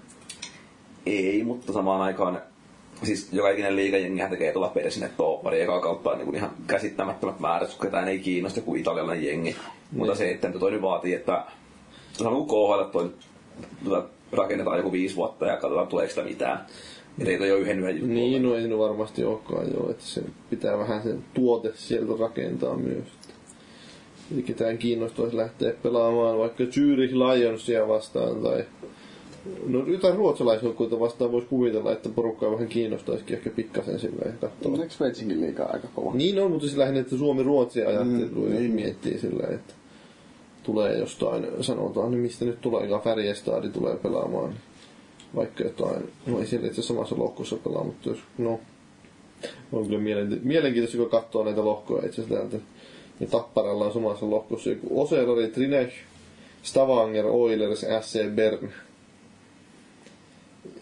Ei, 1.06 1.44
mutta 1.44 1.74
samaan 1.74 2.02
aikaan 2.02 2.42
siis 3.04 3.34
joka 3.34 3.50
ikinen 3.50 3.76
liigajengihän 3.76 4.30
tekee 4.30 4.52
tuolla 4.52 4.70
peli 4.70 4.92
sinne 4.92 5.10
tooppari 5.18 5.62
eka 5.62 5.80
kautta 5.80 6.16
niin 6.16 6.26
kuin 6.26 6.36
ihan 6.36 6.52
käsittämättömät 6.68 7.40
määrät, 7.40 7.70
kun 7.70 7.80
ketään 7.88 8.08
ei 8.08 8.20
kiinnosta 8.20 8.62
kuin 8.62 8.82
italialainen 8.82 9.26
jengi. 9.26 9.56
Mutta 9.92 10.16
se, 10.16 10.32
että 10.32 10.52
toi 10.52 10.72
nyt 10.72 10.82
vaatii, 10.82 11.14
että 11.14 11.44
sama 12.14 12.32
kuin 12.32 12.48
KHL, 12.48 12.82
että 12.82 12.92
toi 12.94 13.04
nyt 13.04 13.16
tota, 13.84 14.04
rakennetaan 14.32 14.78
joku 14.78 14.92
viisi 14.92 15.16
vuotta 15.16 15.46
ja 15.46 15.58
katsotaan 15.58 15.88
tuleeko 15.88 16.10
sitä 16.10 16.24
mitään. 16.24 16.66
Että 17.20 17.32
ei 17.32 17.38
toi 17.38 17.52
ole 17.52 17.60
yhden 17.60 17.80
yhden. 17.80 18.14
Niin, 18.14 18.44
no 18.44 18.56
ei 18.56 18.68
se 18.68 18.78
varmasti 18.78 19.24
olekaan 19.24 19.74
joo, 19.74 19.92
että 19.92 20.04
se 20.06 20.22
pitää 20.50 20.78
vähän 20.78 21.04
sen 21.04 21.24
tuote 21.34 21.72
sieltä 21.76 22.14
rakentaa 22.20 22.78
myös. 22.78 23.08
Eli 24.34 24.44
ketään 24.44 24.78
kiinnostaisi 24.78 25.38
lähteä 25.38 25.74
pelaamaan 25.84 26.38
vaikka 26.38 26.64
Zürich 26.64 27.14
Lionsia 27.14 27.88
vastaan 27.88 28.36
tai 28.36 28.66
No 29.68 29.86
jotain 29.88 30.16
ruotsalaisjoukkueita 30.16 31.00
vastaan 31.00 31.32
voisi 31.32 31.48
kuvitella, 31.48 31.92
että 31.92 32.10
porukkaa 32.10 32.52
vähän 32.52 32.68
kiinnostaisikin 32.68 33.38
ehkä 33.38 33.50
pikkasen 33.50 34.00
silleen 34.00 34.38
katsoa. 34.42 34.72
Eikö 34.72 34.90
Sveitsinkin 34.90 35.42
liikaa 35.42 35.70
aika 35.74 35.88
kova? 35.96 36.14
Niin 36.14 36.40
on, 36.40 36.52
mutta 36.52 36.68
siis 36.68 36.78
lähinnä, 36.78 37.02
että 37.02 37.18
Suomi-Ruotsi 37.18 37.84
ajattelu 37.84 38.46
mm, 38.46 38.54
niin. 38.54 38.72
miettii 38.72 39.20
silleen, 39.20 39.54
että 39.54 39.74
tulee 40.64 40.98
jostain, 40.98 41.48
sanotaan, 41.62 42.12
niin 42.12 42.22
mistä 42.22 42.46
nyt 42.46 42.62
tuleekaan, 42.62 43.02
Färjestadi 43.02 43.70
tulee 43.70 43.96
pelaamaan. 43.96 44.50
Niin 44.50 44.60
vaikka 45.36 45.64
jotain, 45.64 46.12
no 46.26 46.40
ei 46.40 46.48
siellä 46.48 46.68
itse 46.68 46.82
asiassa 46.82 46.94
samassa 46.94 47.18
lohkossa 47.18 47.56
pelaa, 47.56 47.84
mutta 47.84 48.10
jos, 48.10 48.20
no, 48.38 48.60
on 49.72 49.86
kyllä 49.86 50.00
mielenki- 50.00 50.40
mielenkiintoista, 50.44 50.98
kun 50.98 51.10
katsoo 51.10 51.44
näitä 51.44 51.66
lohkoja 51.66 52.06
itse 52.06 52.22
asiassa 52.22 52.40
täältä. 52.40 52.58
Ja 53.20 53.28
Tapparalla 53.28 53.86
on 53.86 53.94
samassa 53.94 54.30
lohkossa 54.30 54.70
joku 54.70 55.02
Oselori, 55.02 55.48
Trinech, 55.48 55.94
Stavanger, 56.64 57.26
Oilers, 57.26 57.86
SC 58.02 58.30
Bern. 58.36 58.70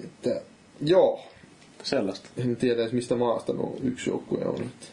Että, 0.04 0.42
joo, 0.86 1.20
Sellaista. 1.84 2.30
en 2.38 2.56
tiedä 2.56 2.82
edes 2.82 2.94
mistä 2.94 3.16
maasta 3.16 3.54
nuo 3.54 3.78
yksi 3.84 4.10
joukkue 4.10 4.46
on. 4.46 4.56
Että 4.56 4.86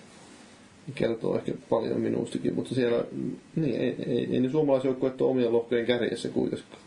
kertoo 0.94 1.36
ehkä 1.36 1.52
paljon 1.70 2.00
minustakin, 2.00 2.54
mutta 2.54 2.74
siellä, 2.74 3.04
niin, 3.56 3.80
ei, 3.80 3.96
ei, 4.06 4.28
ei 4.32 4.40
ne 4.40 4.50
suomalaisjoukkueet 4.50 5.20
ole 5.20 5.30
omien 5.30 5.52
lohkojen 5.52 5.86
kärjessä 5.86 6.28
kuitenkaan. 6.28 6.82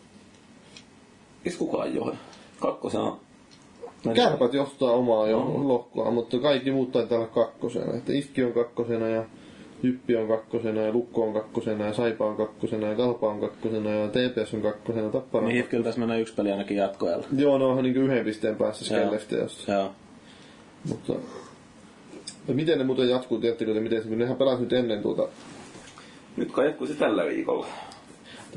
Eikö 1.46 1.58
kukaan 1.58 1.96
johe? 1.96 2.14
Kakkosena 2.60 3.18
Kärpät 4.16 4.54
johtaa 4.54 4.92
omaa 4.92 5.28
jo 5.28 5.40
lohkoa, 5.58 6.12
mutta 6.12 6.40
kaikki 6.40 6.72
muut 6.72 6.92
taitaa 6.92 7.18
olla 7.18 7.28
kakkosena. 7.28 7.94
Että 7.94 8.14
Ifki 8.14 8.44
on 8.44 8.54
kakkosena 8.54 9.08
ja 9.08 9.26
Hyppi 9.84 10.16
on 10.16 10.28
kakkosena 10.28 10.82
ja 10.82 10.92
Lukko 10.92 11.24
on 11.24 11.34
kakkosena 11.34 11.86
ja 11.86 11.94
Saipa 11.94 12.26
on 12.26 12.38
kakkosena 12.38 12.88
ja 12.88 12.96
Kalpa 12.96 13.30
on 13.30 13.40
kakkosena 13.40 13.90
ja 13.90 14.08
TPS 14.08 14.54
on 14.54 14.62
kakkosena, 14.62 15.10
Tappara 15.10 15.48
Niin 15.48 15.56
Hifkillä 15.56 15.84
taisi 15.84 16.00
mennä 16.00 16.18
yksi 16.18 16.34
peli 16.34 16.52
ainakin 16.52 16.78
jatkoajalla. 16.78 17.28
Joo, 17.38 17.58
ne 17.58 17.66
onhan 17.66 17.84
niin 17.84 17.98
yhden 17.98 18.26
pisteen 18.26 18.56
päässä. 18.56 18.86
Skellefteosta. 18.86 19.72
Joo. 19.72 19.92
Mutta 20.90 21.14
ja 22.48 22.54
miten 22.54 22.78
ne 22.78 22.84
muuten 22.84 23.10
jatkuu, 23.10 23.40
tiedättekö 23.40 23.74
te, 23.74 23.80
miten 23.80 24.04
se, 24.04 24.10
kun 24.10 24.18
nehän 24.18 24.38
pelasi 24.38 24.62
nyt 24.62 24.74
ennen 24.74 25.02
tuota, 25.02 25.28
nyt 26.38 26.52
kai 26.52 26.66
jatkuisi 26.66 26.94
tällä 26.94 27.26
viikolla. 27.26 27.68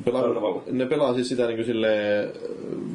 Pelaa, 0.05 0.63
ne 0.71 0.87
pelaa 0.87 1.15
siis 1.15 1.29
sitä 1.29 1.47
niin 1.47 1.57
kuin 1.57 1.67
silleen 1.67 2.33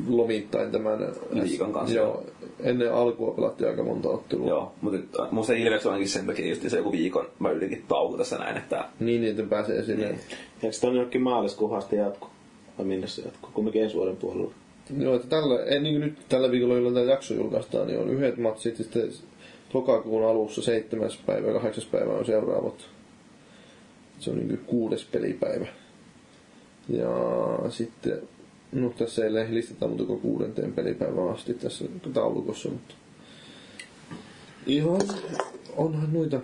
lomittain 0.07 0.71
tämän 0.71 0.99
Liigan 1.31 1.73
kanssa. 1.73 1.95
Joo, 1.95 2.23
ennen 2.59 2.93
alkua 2.93 3.31
pelattiin 3.31 3.69
aika 3.69 3.83
monta 3.83 4.09
ottelua. 4.09 4.49
Joo, 4.49 4.71
mutta 4.81 5.27
mun 5.31 5.45
se 5.45 5.57
Ilves 5.57 5.85
on 5.85 5.91
ainakin 5.91 6.09
sen 6.09 6.25
takia 6.25 6.49
just 6.49 6.69
se 6.69 6.77
joku 6.77 6.91
viikon 6.91 7.27
mä 7.39 7.51
ylitin 7.51 7.83
tauko 7.87 8.17
tässä 8.17 8.37
näin, 8.37 8.57
että 8.57 8.85
Niin, 8.99 9.21
niin, 9.21 9.31
että 9.31 9.43
pääsee 9.43 9.83
sinne. 9.83 10.07
Niin. 10.07 10.19
Eikö 10.63 10.71
se 10.71 10.87
on 10.87 10.95
jonnekin 10.95 11.21
maaliskuun 11.21 11.77
asti 11.77 11.95
jatku? 11.95 12.27
Vai 12.77 12.85
minne 12.85 13.07
se 13.07 13.21
jatkuu? 13.21 13.49
Kumminkin 13.53 13.83
ensi 13.83 13.95
vuoden 13.95 14.17
puolella. 14.17 14.51
Joo, 14.97 15.15
että 15.15 15.27
tällä, 15.27 15.63
en, 15.63 15.83
niin 15.83 15.95
kuin 15.95 16.05
nyt 16.05 16.17
tällä 16.29 16.51
viikolla, 16.51 16.75
jolloin 16.75 16.95
tämä 16.95 17.11
jakso 17.11 17.33
julkaistaan, 17.33 17.87
niin 17.87 17.99
on 17.99 18.09
yhdet 18.09 18.37
matsit, 18.37 18.75
sitten 18.75 19.09
lokakuun 19.73 20.25
alussa 20.29 20.61
7. 20.61 21.09
päivä 21.25 21.47
ja 21.47 21.59
8. 21.59 21.83
päivä 21.91 22.13
on 22.13 22.25
seuraavat. 22.25 22.89
Se 24.19 24.31
on 24.31 24.37
niin 24.37 24.47
kuin 24.47 24.61
kuudes 24.67 25.05
pelipäivä. 25.05 25.67
Ja 26.89 27.09
sitten, 27.69 28.21
no 28.71 28.89
tässä 28.97 29.25
ei 29.25 29.53
listata 29.53 29.87
muuta 29.87 30.03
kuin 30.03 30.21
kuudenteen 30.21 30.73
pelipäivään 30.73 31.29
asti 31.29 31.53
tässä 31.53 31.85
taulukossa, 32.13 32.69
mutta 32.69 32.95
ihan 34.67 35.01
onhan 35.77 36.13
noita 36.13 36.39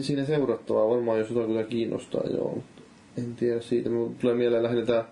siinä 0.00 0.24
seurattavaa 0.24 0.88
varmaan, 0.88 1.18
jos 1.18 1.30
jotain 1.30 1.46
kyllä 1.46 1.62
kiinnostaa, 1.62 2.22
joo. 2.30 2.54
mutta 2.54 2.74
En 3.18 3.36
tiedä 3.36 3.60
siitä, 3.60 3.90
mutta 3.90 4.20
tulee 4.20 4.34
mieleen 4.34 4.62
lähinnä 4.62 4.86
tämä, 4.86 5.04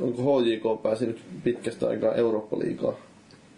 onko 0.00 0.40
HJK 0.40 0.82
pääsi 0.82 1.06
nyt 1.06 1.18
pitkästä 1.44 1.88
aikaa 1.88 2.14
Eurooppa-liigaa. 2.14 2.94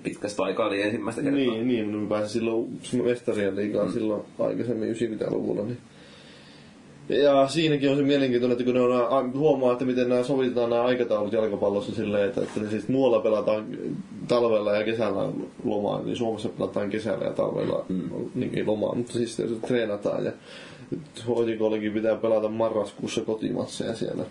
pitkästä 0.03 0.43
aikaa 0.43 0.67
oli 0.67 0.83
ensimmäistä 0.83 1.23
kertaa. 1.23 1.41
Niin, 1.41 1.69
niin, 1.69 1.87
mutta 1.87 1.99
me 2.01 2.09
pääsin 2.09 2.29
silloin 2.29 2.81
mestarien 3.05 3.57
liigaan 3.57 3.87
mm. 3.87 3.93
silloin 3.93 4.23
aikaisemmin 4.39 4.95
90-luvulla. 4.95 5.63
Niin. 5.63 5.79
Ja 7.11 7.49
siinäkin 7.49 7.91
on 7.91 7.97
se 7.97 8.03
mielenkiintoinen, 8.03 8.53
että 8.53 8.65
kun 8.65 8.75
ne 8.75 8.81
on, 8.81 9.33
huomaa, 9.39 9.73
että 9.73 9.85
miten 9.85 10.09
nämä 10.09 10.23
sovitetaan 10.23 10.71
nämä 10.71 10.83
aikataulut 10.83 11.33
jalkapallossa 11.33 11.95
silleen, 11.95 12.29
että, 12.29 12.41
että 12.41 12.61
ne 12.61 12.71
siis 12.71 12.89
muualla 12.89 13.21
pelataan 13.21 13.67
talvella 14.29 14.77
ja 14.77 14.85
kesällä 14.85 15.33
lomaa, 15.65 16.03
niin 16.03 16.17
Suomessa 16.17 16.49
pelataan 16.49 16.91
kesällä 16.91 17.25
ja 17.25 17.33
talvella 17.33 17.85
mm. 17.89 18.11
niin 18.35 18.67
lomaa, 18.67 18.95
mutta 18.95 19.13
siis 19.13 19.43
treenataan 19.67 20.25
ja 20.25 20.33
HJKllakin 21.27 21.93
pitää 21.93 22.17
pelata 22.17 22.49
marraskuussa 22.49 23.21
kotimatseja 23.21 23.95
siellä. 23.95 24.25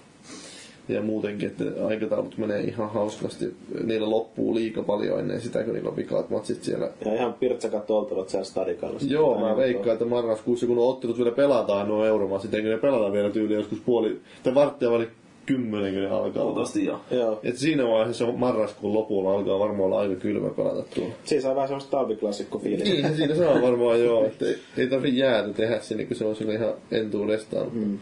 Ja 0.90 1.02
muutenkin, 1.02 1.48
että 1.50 1.64
aikataulut 1.88 2.38
menee 2.38 2.62
ihan 2.62 2.90
hauskasti. 2.90 3.54
Niillä 3.84 4.10
loppuu 4.10 4.56
liika 4.56 4.84
paljon 4.84 5.20
ennen 5.20 5.42
sitä, 5.42 5.64
kun 5.64 5.74
niillä 5.74 5.90
on 5.90 5.96
vikaat 5.96 6.30
matsit 6.30 6.64
siellä 6.64 6.90
Ja 7.06 7.14
ihan 7.14 7.34
pirtsakat 7.34 7.92
oltavat 7.92 8.30
siellä 8.30 8.46
stadikalla. 8.46 9.00
Joo, 9.08 9.40
mä 9.40 9.58
veikkaan, 9.58 9.94
että 9.94 10.06
marraskuussa, 10.06 10.68
kun 10.68 10.78
ottelut 10.78 11.18
vielä 11.18 11.32
pelataan, 11.32 11.88
nuo 11.88 12.06
euromasit, 12.06 12.54
eikö 12.54 12.70
ne 12.70 12.78
pelata 12.78 13.12
vielä 13.12 13.30
tyyli 13.30 13.54
joskus 13.54 13.80
puoli, 13.86 14.20
tai 14.44 14.56
varttia 14.56 14.92
vai 14.92 15.08
kymmenen, 15.46 15.94
kun 15.94 16.04
ne 16.04 16.10
alkaa. 16.10 16.44
Luultavasti 16.44 16.86
joo. 16.86 17.00
Joo. 17.12 17.40
Et 17.44 17.58
siinä 17.58 17.88
vaiheessa 17.88 18.32
marraskuun 18.32 18.94
lopulla 18.94 19.34
alkaa 19.34 19.60
varmaan 19.60 19.84
olla 19.86 20.00
aika 20.00 20.16
kylmä 20.16 20.50
pelata 20.50 20.84
tuolla. 20.96 21.14
Siis 21.24 21.46
on 21.46 21.56
vähän 21.56 21.68
semmoista 21.68 21.92
talviklassikko 21.92 22.60
fiilistä. 22.60 22.90
Niin, 22.90 23.16
siinä 23.16 23.36
se 23.36 23.48
on 23.48 23.62
varmaan 23.62 24.04
joo, 24.04 24.26
että 24.26 24.46
ei, 24.46 24.56
ei 24.78 24.88
tarvi 24.88 25.18
jäätä 25.18 25.54
tehdä 25.54 25.80
sinne, 25.80 26.06
kun 26.06 26.16
se 26.16 26.26
on 26.26 26.36
sille 26.36 26.54
ihan 26.54 26.74
entuudestaan. 26.92 27.68
Mm. 27.74 28.00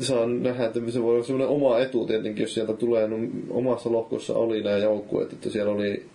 Saa 0.00 0.26
nähdä, 0.26 0.66
että 0.66 0.80
se 0.90 1.02
voi 1.02 1.14
olla 1.14 1.24
semmoinen 1.24 1.48
oma 1.48 1.78
etu 1.78 2.06
tietenkin, 2.06 2.42
jos 2.42 2.54
sieltä 2.54 2.72
tulee, 2.72 3.08
no 3.08 3.16
omassa 3.50 3.92
lohkossa 3.92 4.34
oli 4.34 4.62
nämä 4.62 4.76
joukkueet, 4.76 5.32
että 5.32 5.50
siellä 5.50 5.72
oli 5.72 6.06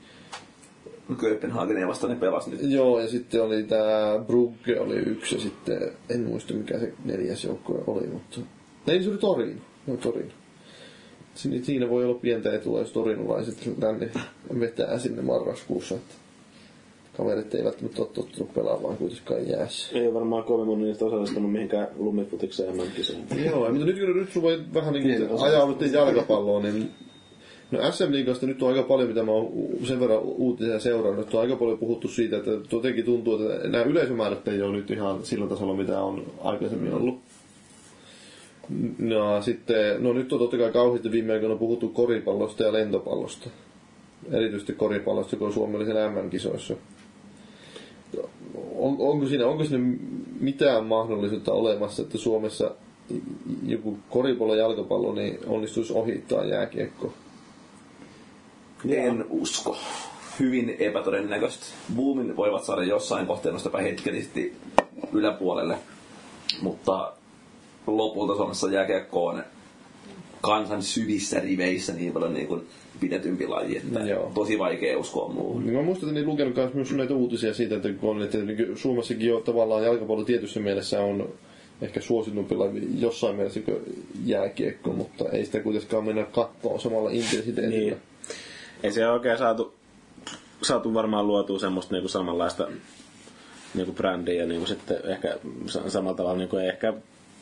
Kööpenhagenia 1.20 1.88
vastaan 1.88 2.14
ne 2.14 2.20
pelasi 2.20 2.50
nyt. 2.50 2.60
Joo, 2.64 3.00
ja 3.00 3.08
sitten 3.08 3.44
oli 3.44 3.64
tämä 3.64 4.24
Brugge 4.28 4.80
oli 4.80 4.96
yksi, 4.96 5.36
ja 5.36 5.42
sitten 5.42 5.92
en 6.10 6.22
muista 6.22 6.54
mikä 6.54 6.80
se 6.80 6.94
neljäs 7.06 7.44
joukkue 7.44 7.84
oli, 7.88 8.08
mutta... 8.08 8.40
Ei, 8.88 9.04
se 9.04 9.10
oli 9.10 9.18
Torino. 9.18 9.62
No, 9.88 9.98
Torino. 9.98 10.32
Siinä, 11.36 11.90
voi 11.90 12.06
olla 12.06 12.20
pientä 12.20 12.54
etua, 12.54 12.80
jos 12.80 12.92
torinolaiset 12.92 13.70
tänne 13.80 14.10
vetää 14.60 15.00
sinne 15.00 15.22
marraskuussa. 15.22 15.96
Että 15.96 16.14
kaverit 17.18 17.56
ei 17.56 17.64
välttämättä 17.64 18.02
ole 18.02 18.10
tottunut 18.14 18.54
pelaamaan 18.54 18.98
kuitenkaan 18.98 19.50
jäässä. 19.50 20.00
Ei 20.00 20.14
varmaan 20.14 20.44
kovin 20.44 20.68
moni 20.68 20.84
niistä 20.84 21.06
osallistunut 21.06 21.52
mihinkään 21.52 21.88
lumifutikseen 21.96 22.78
MM-kisoihin. 22.78 23.46
Joo, 23.46 23.70
mutta 23.70 23.86
nyt, 23.86 24.16
nyt 24.16 24.32
sun 24.32 24.44
voi 24.44 24.64
vähän 24.74 24.94
niin 24.94 25.18
kuin 25.18 25.30
osa. 25.30 25.46
ajaudutte 25.46 25.86
jalkapalloon, 25.86 26.64
niin 26.64 26.92
No 27.72 27.92
SM 27.92 28.12
Liigasta 28.12 28.46
nyt 28.46 28.64
on 28.64 28.70
aika 28.70 28.84
paljon, 28.84 29.10
mitä 29.10 29.24
mä 29.24 29.32
oon 29.32 29.52
sen 29.84 30.00
verran 30.00 30.20
uutisia 30.20 30.80
seurannut, 30.80 31.26
että 31.26 31.38
on 31.38 31.44
aika 31.44 31.56
paljon 31.56 31.78
puhuttu 31.78 32.08
siitä, 32.08 32.38
että 32.38 32.52
jotenkin 32.72 33.06
tuntuu, 33.06 33.50
että 33.50 33.68
nämä 33.68 33.84
yleisömäärät 33.84 34.48
ei 34.48 34.62
ole 34.62 34.78
nyt 34.78 34.92
ihan 34.92 35.24
sillä 35.24 35.48
tasolla, 35.48 35.76
mitä 35.76 36.00
on 36.00 36.26
aikaisemmin 36.42 36.94
ollut. 36.94 37.20
No 38.98 39.42
sitten, 39.42 40.04
no 40.04 40.14
nyt 40.14 40.34
on 40.34 40.40
totta 40.40 40.58
kai 40.58 40.72
kauheasti 40.72 41.12
viime 41.12 41.34
aikoina 41.34 41.56
puhuttu 41.56 41.90
koripallosta 41.90 42.64
ja 42.64 42.74
lentopallosta. 42.74 43.50
Erityisesti 44.32 44.74
koripallosta, 44.74 45.36
kun 45.36 45.54
Suomi 45.54 45.76
oli 45.76 45.86
siellä 45.86 46.12
MM-kisoissa. 46.12 46.76
On, 48.78 48.96
onko, 49.00 49.28
siinä, 49.28 49.48
onko 49.48 49.64
siinä 49.64 49.98
mitään 50.40 50.86
mahdollisuutta 50.86 51.54
olemassa, 51.54 52.02
että 52.02 52.18
Suomessa 52.18 52.72
joku 53.66 53.98
koripallo 54.10 54.56
ja 54.56 54.62
jalkapallo 54.62 55.14
niin 55.14 55.40
onnistuisi 55.48 55.94
ohittaa 55.94 56.46
jääkiekko? 56.46 57.14
En 58.90 59.26
usko. 59.30 59.78
Hyvin 60.40 60.76
epätodennäköistä. 60.80 61.66
Boomin 61.96 62.36
voivat 62.36 62.64
saada 62.64 62.84
jossain 62.84 63.28
kohteen 63.28 63.54
nostaa 63.54 63.82
hetkellisesti 63.82 64.56
yläpuolelle, 65.14 65.78
mutta 66.62 67.14
lopulta 67.88 68.36
Suomessa 68.36 68.72
jääkiekko 68.72 69.26
on 69.26 69.44
kansan 70.42 70.84
syvissä 70.84 71.40
riveissä 71.40 71.94
niin 71.94 72.14
paljon 72.14 72.34
niin 72.34 72.48
kuin 72.48 72.68
pidetympi 73.00 73.48
laji, 73.48 73.78
että 73.78 74.00
Joo. 74.00 74.32
tosi 74.34 74.60
vaikea 74.60 74.98
uskoa 74.98 75.30
muuhun. 75.34 75.66
Niin 75.66 75.76
mä 75.76 75.82
muistan, 75.82 76.10
että 76.10 76.20
niin 76.20 76.30
lukenut 76.30 76.74
myös, 76.74 76.92
näitä 76.92 77.14
uutisia 77.14 77.54
siitä, 77.54 77.76
että, 77.76 77.90
kun 77.94 78.10
on, 78.10 78.22
että 78.22 78.38
niin 78.38 78.78
Suomessakin 78.78 79.28
jo 79.28 79.40
tavallaan 79.40 79.84
jalkapallo 79.84 80.24
tietyssä 80.24 80.60
mielessä 80.60 81.02
on 81.02 81.30
ehkä 81.82 82.02
suositumpi 82.02 82.56
laji 82.56 82.88
jossain 83.00 83.36
mielessä 83.36 83.60
kuin 83.60 84.06
jääkiekko, 84.26 84.94
mutta 84.94 85.30
ei 85.30 85.46
sitä 85.46 85.60
kuitenkaan 85.60 86.06
mennä 86.06 86.24
kattoon 86.24 86.80
samalla 86.80 87.10
intensiteetillä. 87.10 87.70
Niin. 87.70 87.98
Ei 88.84 88.92
se 88.92 89.10
oikein 89.10 89.38
saatu, 89.38 89.74
saatu 90.62 90.94
varmaan 90.94 91.28
luotua 91.28 91.60
semmoista 91.60 91.94
niinku 91.96 92.08
samanlaista 92.08 92.68
niinku 93.74 93.94
brändiä 93.94 94.34
ja 94.34 94.46
niinku 94.46 94.66
sitten 94.66 94.98
ehkä 95.06 95.38
sa- 95.66 95.90
samalla 95.90 96.18
tavalla 96.18 96.38
niinku 96.38 96.58
ehkä 96.58 96.94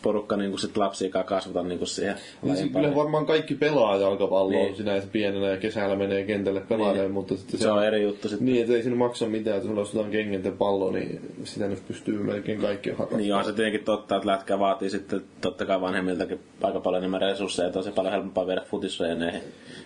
porukka 0.06 0.38
niinku 0.38 0.58
sit 0.58 0.78
lapsiakaan 0.78 1.26
kasvata 1.26 1.64
niinku 1.64 1.86
siihen 1.86 2.16
Niin, 2.42 2.58
siis 2.58 2.72
kyllä 2.72 2.96
varmaan 2.96 3.26
kaikki 3.26 3.56
pelaa 3.56 3.98
jalkapalloa 3.98 4.52
Niin. 4.52 4.66
niin. 4.66 4.76
sinänsä 4.76 5.08
pienenä 5.12 5.48
ja 5.50 5.58
kesällä 5.58 5.96
menee 5.96 6.24
kentälle 6.24 6.60
pelailemaan, 6.60 6.98
Niin. 7.06 7.12
mutta 7.12 7.38
sitten 7.38 7.60
Se 7.60 7.72
on 7.72 7.86
eri 7.86 8.04
juttu 8.04 8.30
sitten. 8.30 8.46
Niin, 8.46 8.62
että 8.62 8.74
ei 8.74 8.82
siinä 8.84 8.96
maksa 8.98 9.26
mitään, 9.26 9.58
että 9.58 9.68
sulla 9.68 9.82
olisi 9.82 9.98
jotain 9.98 10.12
kengenten 10.12 10.58
pallo, 10.58 10.92
niin 10.92 11.22
sitä 11.44 11.68
nyt 11.68 11.88
pystyy 11.88 12.24
melkein 12.24 12.62
kaikki 12.62 12.90
harrastamaan. 12.90 13.22
Niin 13.22 13.34
onhan 13.34 13.46
se 13.46 13.54
tietenkin 13.54 13.84
totta, 13.86 14.16
että 14.16 14.28
lätkä 14.28 14.60
vaatii 14.60 14.90
sitten 14.90 15.22
totta 15.42 15.66
kai 15.66 15.82
vanhemmiltakin 15.82 16.40
aika 16.62 16.80
paljon 16.80 17.02
enemmän 17.04 17.22
resursseja, 17.22 17.68
että 17.68 17.80
on 17.80 17.86
se 17.86 17.92
paljon 17.92 18.14
helpompaa 18.14 18.48
viedä 18.48 18.62
futisreeneihin. 18.62 19.42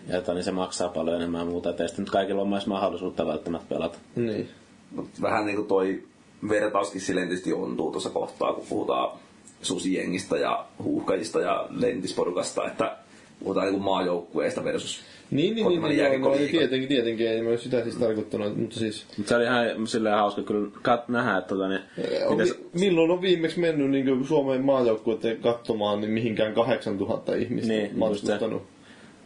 Ja 0.09 0.17
että, 0.17 0.33
niin 0.33 0.43
se 0.43 0.51
maksaa 0.51 0.89
paljon 0.89 1.15
enemmän 1.15 1.39
ja 1.41 1.45
muuta, 1.45 1.69
että 1.69 1.83
ei 1.83 1.89
sitten 1.89 2.03
nyt 2.03 2.11
kaikilla 2.11 2.41
ole 2.41 2.49
myös 2.49 2.67
mahdollisuutta 2.67 3.27
välttämättä 3.27 3.65
pelata. 3.69 3.97
Niin. 4.15 4.49
Mut 4.95 5.07
vähän 5.21 5.45
niin 5.45 5.55
kuin 5.55 5.67
toi 5.67 6.03
vertauskin 6.49 7.01
silleen 7.01 7.27
tietysti 7.27 7.53
ontuu 7.53 7.91
tuossa 7.91 8.09
kohtaa, 8.09 8.53
kun 8.53 8.65
puhutaan 8.69 9.19
susijengistä 9.61 10.37
ja 10.37 10.65
huuhkajista 10.83 11.41
ja 11.41 11.67
lentisporukasta, 11.69 12.67
että 12.67 12.97
puhutaan 13.39 13.65
niin 13.65 13.73
kuin 13.73 13.83
maajoukkueesta 13.83 14.63
versus 14.63 14.99
Niin, 15.31 15.55
niin, 15.55 15.67
niin, 15.67 15.81
niin 15.81 15.81
no, 15.81 16.01
jääkiekkoliiga. 16.03 16.51
tietenkin, 16.51 16.87
tietenkin, 16.89 17.27
ei 17.29 17.41
mä 17.41 17.57
sitä 17.57 17.83
siis 17.83 17.95
tarkoittanut, 17.95 18.57
mutta 18.57 18.79
siis... 18.79 19.05
Mutta 19.17 19.29
se 19.29 19.35
oli 19.35 19.43
ihan 19.43 19.87
silleen 19.87 20.15
hauska 20.15 20.41
kyllä 20.41 20.67
kat- 20.77 21.03
nähdä, 21.11 21.37
että 21.37 21.49
tota, 21.49 21.67
niin, 21.67 21.81
On, 22.27 22.37
vi- 22.37 22.79
milloin 22.79 23.11
on 23.11 23.21
viimeksi 23.21 23.59
mennyt 23.59 23.89
niin 23.89 24.25
Suomen 24.27 24.65
maajoukkueiden 24.65 25.37
katsomaan 25.37 26.01
niin 26.01 26.11
mihinkään 26.11 26.53
8000 26.53 27.35
ihmistä 27.35 27.73
Niin, 27.73 27.99
matkustanut? 27.99 28.63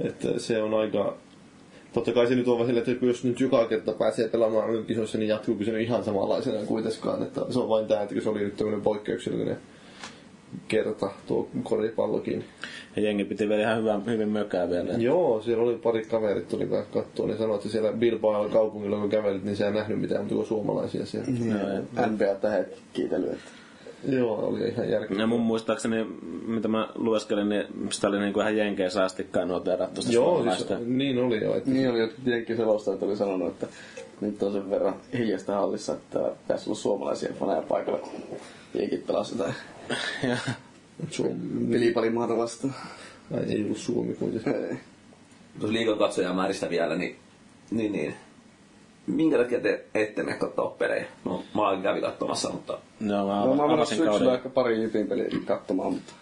Että 0.04 0.40
se 0.40 0.62
on 0.62 0.74
aika... 0.74 1.18
Totta 1.94 2.12
kai 2.12 2.28
se 2.28 2.36
nyt 2.36 2.48
on 2.48 2.58
vaan 2.58 2.68
silleen, 2.68 2.92
että 2.92 3.06
jos 3.06 3.24
nyt 3.24 3.40
joka 3.40 3.66
kerta 3.68 3.92
pääsee 3.94 4.28
pelaamaan 4.28 4.86
kisoissa, 4.86 5.18
niin 5.18 5.30
jatkuuko 5.30 5.64
se 5.64 5.82
ihan 5.82 6.04
samanlaisena 6.04 6.66
kuitenkaan. 6.66 7.24
Että 7.24 7.42
se 7.50 7.60
on 7.60 7.70
vain 7.70 7.88
tämä, 7.88 8.02
että 8.02 8.22
se 8.22 8.30
oli 8.30 8.40
nyt 8.40 8.56
tämmöinen 8.58 8.82
poikkeuksellinen 8.82 9.58
kerta 10.68 11.12
tuo 11.28 11.48
koripallokin. 11.64 12.44
ja 12.96 13.02
jengi 13.02 13.24
piti 13.24 13.50
vielä 13.50 13.62
ihan 13.62 13.78
hyvän, 13.78 14.06
hyvin 14.06 14.30
mökää 14.30 14.70
vielä. 14.70 14.94
Joo, 14.94 15.42
siellä 15.42 15.64
oli 15.64 15.76
pari 15.76 16.06
kaverit 16.06 16.48
tuli 16.48 16.68
katsoa, 16.94 17.28
niin 17.28 17.38
sanoi, 17.38 17.56
että 17.56 17.70
siellä 17.70 17.92
Bilbao 17.92 18.50
kaupungilla 18.50 18.98
kun 18.98 19.10
kävelit, 19.10 19.44
niin 19.44 19.56
sä 19.56 19.68
et 19.68 19.74
nähnyt 19.74 20.02
mitään 20.02 20.22
muuta 20.22 20.36
kuin 20.36 20.48
suomalaisia 20.48 21.06
siellä. 21.06 21.28
Joo, 21.46 22.08
NBA-tähet 22.08 22.82
kiitely. 22.94 23.26
Että 23.26 23.64
Joo, 24.08 24.48
oli 24.48 24.68
ihan 24.68 24.90
järkevää. 24.90 25.24
Ja 25.24 25.28
mun 25.28 25.42
muistaakseni, 25.42 26.04
mitä 26.48 26.68
mä 26.68 26.90
lueskelin, 26.96 27.50
niin 27.50 27.66
sitä 27.90 28.08
oli 28.08 28.20
niinku 28.20 28.40
ihan 28.40 28.58
jenkeissä 28.58 29.04
astikkaan 29.04 29.48
noteerattu 29.48 30.02
sitä 30.02 30.14
Joo, 30.14 30.44
siis, 30.44 30.70
niin 30.86 31.24
oli 31.24 31.44
jo. 31.44 31.56
Että 31.56 31.70
niin 31.70 31.90
oli 31.90 32.00
jotkut 32.00 32.26
jenkki 32.26 32.56
selostajat 32.56 33.04
oli 33.04 33.18
sanonut, 33.18 33.48
että 33.48 33.68
nyt 34.22 34.44
on 34.44 34.54
sen 34.54 34.70
verran 34.70 34.96
hiljaista 35.18 35.54
hallissa, 35.54 35.94
että 35.94 36.20
pitäisi 36.20 36.70
olla 36.70 36.80
suomalaisia 36.80 37.34
faneja 37.40 37.62
paikalla, 37.62 38.00
jenkit 38.74 39.08
pelasi 39.08 39.34
jotain 39.38 39.56
Ja, 40.30 40.38
Suomi, 41.10 41.36
pelipalimaata 41.72 42.38
vastaan. 42.38 42.76
ai, 43.38 43.44
ei 43.50 43.64
ollut 43.64 43.78
Suomi 43.78 44.14
kuitenkaan. 44.14 44.56
Tuossa 45.60 45.74
liikan 45.74 45.98
katsojamääristä 45.98 46.70
vielä, 46.70 46.96
niin, 46.96 47.16
niin, 47.72 47.92
niin. 47.92 48.16
Minkä 49.08 49.38
takia 49.38 49.60
te 49.60 49.86
ette 49.96 50.24
mene 50.24 50.38
katsoa 50.38 50.70
pelejä? 50.70 51.06
No, 51.26 51.44
mä 51.56 51.82
kävin 51.84 52.02
katsomassa, 52.02 52.50
mutta 52.50 52.78
no, 53.00 53.28
mä, 53.28 53.46
No, 53.46 53.56
mä 53.56 53.64
avasin 53.74 53.98
syksyllä 53.98 54.12
kauden. 54.20 54.34
ehkä 54.34 54.50
pari 54.50 54.82
Jypin 54.82 55.08
peliä 55.08 55.26
katsomaan, 55.46 55.94
mutta 55.94 56.14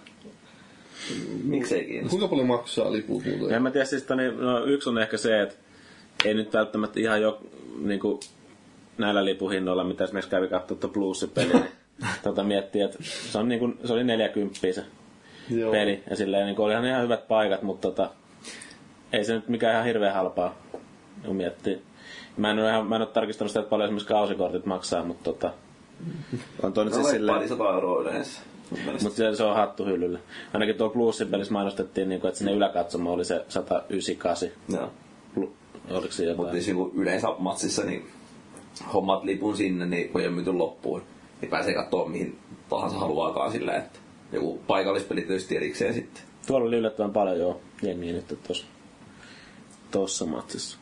miksei 1.43 1.85
kiinnosta? 1.85 2.09
Kuinka 2.09 2.27
paljon 2.27 2.47
maksaa 2.47 2.91
liput 2.91 3.23
muuten? 3.25 3.55
En 3.55 3.63
mä 3.63 3.71
tiedä, 3.71 3.85
siis, 3.85 4.01
että 4.01 4.15
niin, 4.15 4.37
no, 4.39 4.65
yksi 4.65 4.89
on 4.89 4.97
ehkä 4.97 5.17
se, 5.17 5.41
että 5.41 5.55
ei 6.25 6.33
nyt 6.33 6.53
välttämättä 6.53 6.99
ihan 6.99 7.21
jo 7.21 7.41
niinku, 7.81 8.19
näillä 8.97 9.25
lipuhinnoilla, 9.25 9.83
mitä 9.83 10.03
esimerkiksi 10.03 10.31
kävi 10.31 10.47
katsoa 10.47 10.77
tuo 10.77 10.89
bluesipeli, 10.89 11.53
niin 11.53 11.65
tota, 12.23 12.43
miettii, 12.43 12.81
että 12.81 12.97
se, 13.01 13.37
on 13.37 13.49
niinku, 13.49 13.73
se 13.85 13.93
oli 13.93 14.03
40 14.03 14.59
se 14.71 14.83
Joo. 15.49 15.71
peli. 15.71 16.03
Ja 16.09 16.15
silleen 16.15 16.45
niin 16.45 16.59
olihan 16.59 16.83
ne 16.83 16.89
ihan 16.89 17.03
hyvät 17.03 17.27
paikat, 17.27 17.61
mutta 17.61 17.87
tota, 17.87 18.09
ei 19.13 19.23
se 19.25 19.33
nyt 19.33 19.47
mikään 19.49 19.73
ihan 19.73 19.85
hirveän 19.85 20.13
halpaa, 20.13 20.55
kun 21.25 21.35
miettii. 21.35 21.81
Mä 22.37 22.51
en, 22.51 22.59
ole 22.59 22.69
ihan, 22.69 22.87
mä 22.87 22.95
en 22.95 23.01
ole 23.01 23.09
tarkistanut 23.09 23.51
sitä, 23.51 23.59
että 23.59 23.69
paljon 23.69 23.85
esimerkiksi 23.87 24.07
kausikortit 24.07 24.65
maksaa, 24.65 25.03
mutta 25.03 25.23
tota, 25.23 25.53
on 26.63 26.73
toi 26.73 26.85
nyt 26.85 26.93
siis 26.93 27.05
No, 27.05 27.11
silleen, 27.11 27.35
pari 27.35 27.47
sata 27.47 27.73
euroa 27.73 28.01
yleensä. 28.01 28.41
mutta 29.03 29.09
se, 29.17 29.35
se 29.35 29.43
on 29.43 29.55
hattu 29.55 29.85
hyllyllä. 29.85 30.19
Ainakin 30.53 30.75
tuo 30.75 30.89
Bluesin 30.89 31.27
pelissä 31.27 31.53
mainostettiin, 31.53 32.09
niin 32.09 32.21
kuin, 32.21 32.29
että 32.29 32.37
sinne 32.37 32.51
yläkatsomo 32.53 33.13
oli 33.13 33.25
se 33.25 33.45
198. 33.49 34.49
Joo. 34.69 34.91
Oliko 35.89 36.11
se 36.11 36.23
Mutta 36.25 36.41
jotain? 36.41 36.63
siis 36.63 36.77
niin 36.77 36.91
yleensä 36.95 37.27
matsissa, 37.39 37.83
niin 37.83 38.07
hommat 38.93 39.23
lipun 39.23 39.57
sinne, 39.57 39.85
niin 39.85 40.09
kun 40.09 40.21
ei 40.21 40.27
ole 40.27 40.35
myyty 40.35 40.53
loppuun, 40.53 41.01
niin 41.41 41.49
pääsee 41.49 41.73
katsoa 41.73 42.09
mihin 42.09 42.39
tahansa 42.69 42.97
haluaakaan 42.97 43.51
sillä, 43.51 43.75
että 43.75 43.99
joku 44.31 44.59
paikallispeli 44.67 45.21
tietysti 45.21 45.55
erikseen 45.55 45.93
sitten. 45.93 46.23
Tuolla 46.47 46.67
oli 46.67 46.77
yllättävän 46.77 47.11
paljon 47.11 47.39
joo 47.39 47.61
jengiä 47.83 48.13
nyt 48.13 48.37
tuossa 48.47 48.65
tossa 49.91 50.25
matsissa. 50.25 50.77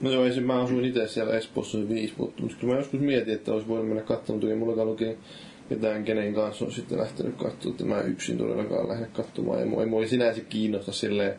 No 0.00 0.10
joo, 0.10 0.24
ensin 0.24 0.46
mä 0.46 0.62
asuin 0.62 0.84
itse 0.84 1.08
siellä 1.08 1.36
Espoossa 1.36 1.78
se 1.78 1.88
viisi 1.88 2.14
vuotta, 2.18 2.42
mutta 2.42 2.56
kyllä 2.60 2.72
mä 2.72 2.80
joskus 2.80 3.00
mietin, 3.00 3.34
että 3.34 3.52
olisi 3.52 3.68
voinut 3.68 3.88
mennä 3.88 4.02
katsomaan, 4.02 4.36
mutta 4.38 4.52
ei 4.52 4.58
mullakaan 4.58 4.88
oikein 4.88 5.18
ketään, 5.68 6.04
kenen 6.04 6.34
kanssa 6.34 6.64
on 6.64 6.72
sitten 6.72 6.98
lähtenyt 6.98 7.36
katsomaan, 7.36 7.70
että 7.70 7.84
mä 7.84 8.00
yksin 8.00 8.38
todellakaan 8.38 8.88
lähde 8.88 9.06
katsomaan. 9.06 9.58
Ei, 9.60 9.66
mua- 9.66 9.82
ei 9.82 9.88
mua 9.88 10.06
sinänsä 10.06 10.40
kiinnosta 10.40 10.92
silleen 10.92 11.34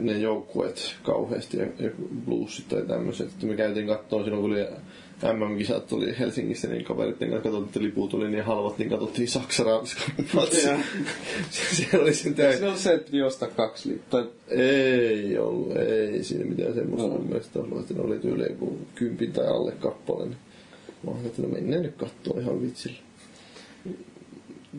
ne 0.00 0.18
joukkueet 0.18 0.96
kauheasti 1.02 1.56
ja, 1.56 1.64
ja 1.78 1.90
bluesit 2.24 2.68
tai 2.68 2.82
tämmöiset. 2.82 3.28
Että 3.28 3.46
me 3.46 3.56
käytiin 3.56 3.86
katsomaan 3.86 4.24
silloin, 4.24 4.42
kun 4.42 4.52
oli 4.52 4.66
MM-kisat 5.22 5.92
oli 5.92 6.18
Helsingissä, 6.18 6.68
niin 6.68 6.84
kaveritten 6.84 7.30
kanssa 7.30 7.42
katsottiin, 7.50 7.68
että 7.68 7.82
liput 7.82 8.14
oli 8.14 8.30
niin 8.30 8.44
halvat, 8.44 8.78
niin 8.78 8.90
katsottiin 8.90 9.28
Saksa-Ranska 9.28 10.00
matsi. 10.34 10.68
Siellä 11.50 12.02
oli 12.02 12.14
sen 12.14 12.34
täysin. 12.34 12.60
se 12.60 12.68
on 12.68 12.78
se, 12.78 12.94
että 12.94 13.26
ostaa 13.26 13.48
kaksi 13.48 13.88
lippua. 13.88 14.26
Ei 14.48 15.38
ollut, 15.38 15.76
ei 15.76 16.24
siinä 16.24 16.44
mitään 16.44 16.74
semmoista 16.74 17.08
mun 17.08 17.26
mielestä 17.26 17.58
ollut, 17.58 17.80
että 17.80 17.94
ne 17.94 18.00
oli 18.00 18.18
tyyli 18.18 18.42
joku 18.42 18.78
kympin 18.94 19.32
tai 19.32 19.46
alle 19.46 19.72
kappale. 19.72 20.24
Niin 20.24 20.36
mä 21.04 21.10
ajattelin, 21.10 21.30
että 21.30 21.42
no 21.42 21.48
mennään 21.48 21.82
nyt 21.82 21.96
kattoo 21.96 22.40
ihan 22.40 22.62
vitsillä. 22.62 23.07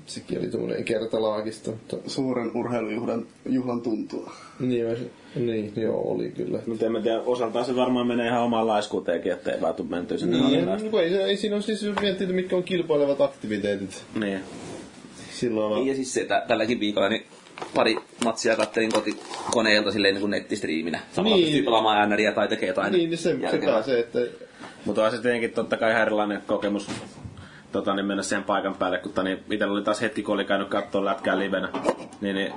Sekin 0.06 0.40
oli 0.40 0.48
tämmönen 0.48 0.84
kertalaakista, 0.84 1.72
mutta 1.72 1.98
Suuren 2.08 2.52
urheilujuhlan 2.56 3.26
juhlan 3.46 3.82
tuntua. 3.82 4.32
niin, 4.60 4.86
mä, 4.88 4.94
niin 5.36 5.74
joo, 5.76 6.12
oli 6.12 6.32
kyllä. 6.32 6.60
Mutta 6.68 6.86
en 6.86 6.92
mä 6.92 7.02
tiedä, 7.02 7.20
osaltaan 7.22 7.66
se 7.66 7.76
varmaan 7.76 8.08
menee 8.08 8.28
ihan 8.28 8.42
omaan 8.42 8.68
laiskuuteenkin, 8.68 9.32
ettei 9.32 9.62
vaan 9.62 9.76
tuu 9.76 9.86
mentyä 9.86 10.18
sinne 10.18 10.38
Niin, 10.38 10.66
no, 10.66 11.00
ei, 11.00 11.16
ei 11.16 11.38
siinä 11.38 11.56
ole 11.56 11.64
siis, 11.64 11.84
että 11.84 12.26
mitkä 12.34 12.56
on 12.56 12.64
kilpailevat 12.64 13.22
aktiviteetit 13.22 14.04
Niin. 14.20 14.40
silloin. 15.32 15.76
Niin 15.76 15.88
ja 15.88 15.96
siis 15.96 16.14
se, 16.14 16.28
tälläkin 16.48 16.80
viikolla 16.80 17.10
niin 17.10 17.26
pari 17.76 17.98
matsia 18.26 18.56
kattelin 18.56 18.92
kotikoneelta 18.92 19.92
silleen 19.92 20.14
niin 20.14 20.22
kuin 20.22 20.32
nettistriiminä. 20.32 21.00
Samalla 21.12 21.36
Niin. 21.36 21.46
pystyy 21.46 21.64
pelaamaan 21.64 22.10
NRiä 22.10 22.32
tai 22.32 22.48
tekee 22.48 22.68
jotain 22.70 22.92
Niin, 22.92 23.10
niin 23.10 23.18
se, 23.18 23.36
se 23.52 23.58
pääsee, 23.66 24.00
että 24.00 24.20
Mutta 24.86 25.06
on 25.06 25.12
se 25.12 25.22
tietenkin 25.22 25.52
totta 25.52 25.78
kai 25.78 25.90
ihan 25.92 26.02
erilainen 26.02 26.42
kokemus 26.48 26.88
tota, 27.72 27.93
niin 27.95 28.05
mennä 28.05 28.24
siihen 28.24 28.43
paikan 28.43 28.76
päälle, 28.76 28.97
kun 28.97 29.11
tota, 29.11 29.24
niin 29.24 29.43
itsellä 29.51 29.74
oli 29.74 29.82
taas 29.84 30.01
hetki, 30.01 30.24
kun 30.24 30.36
oli 30.36 30.45
käynyt 30.45 30.67
katsoa 30.67 31.05
lätkää 31.05 31.39
livenä, 31.39 31.70
niin, 32.22 32.36
niin 32.36 32.53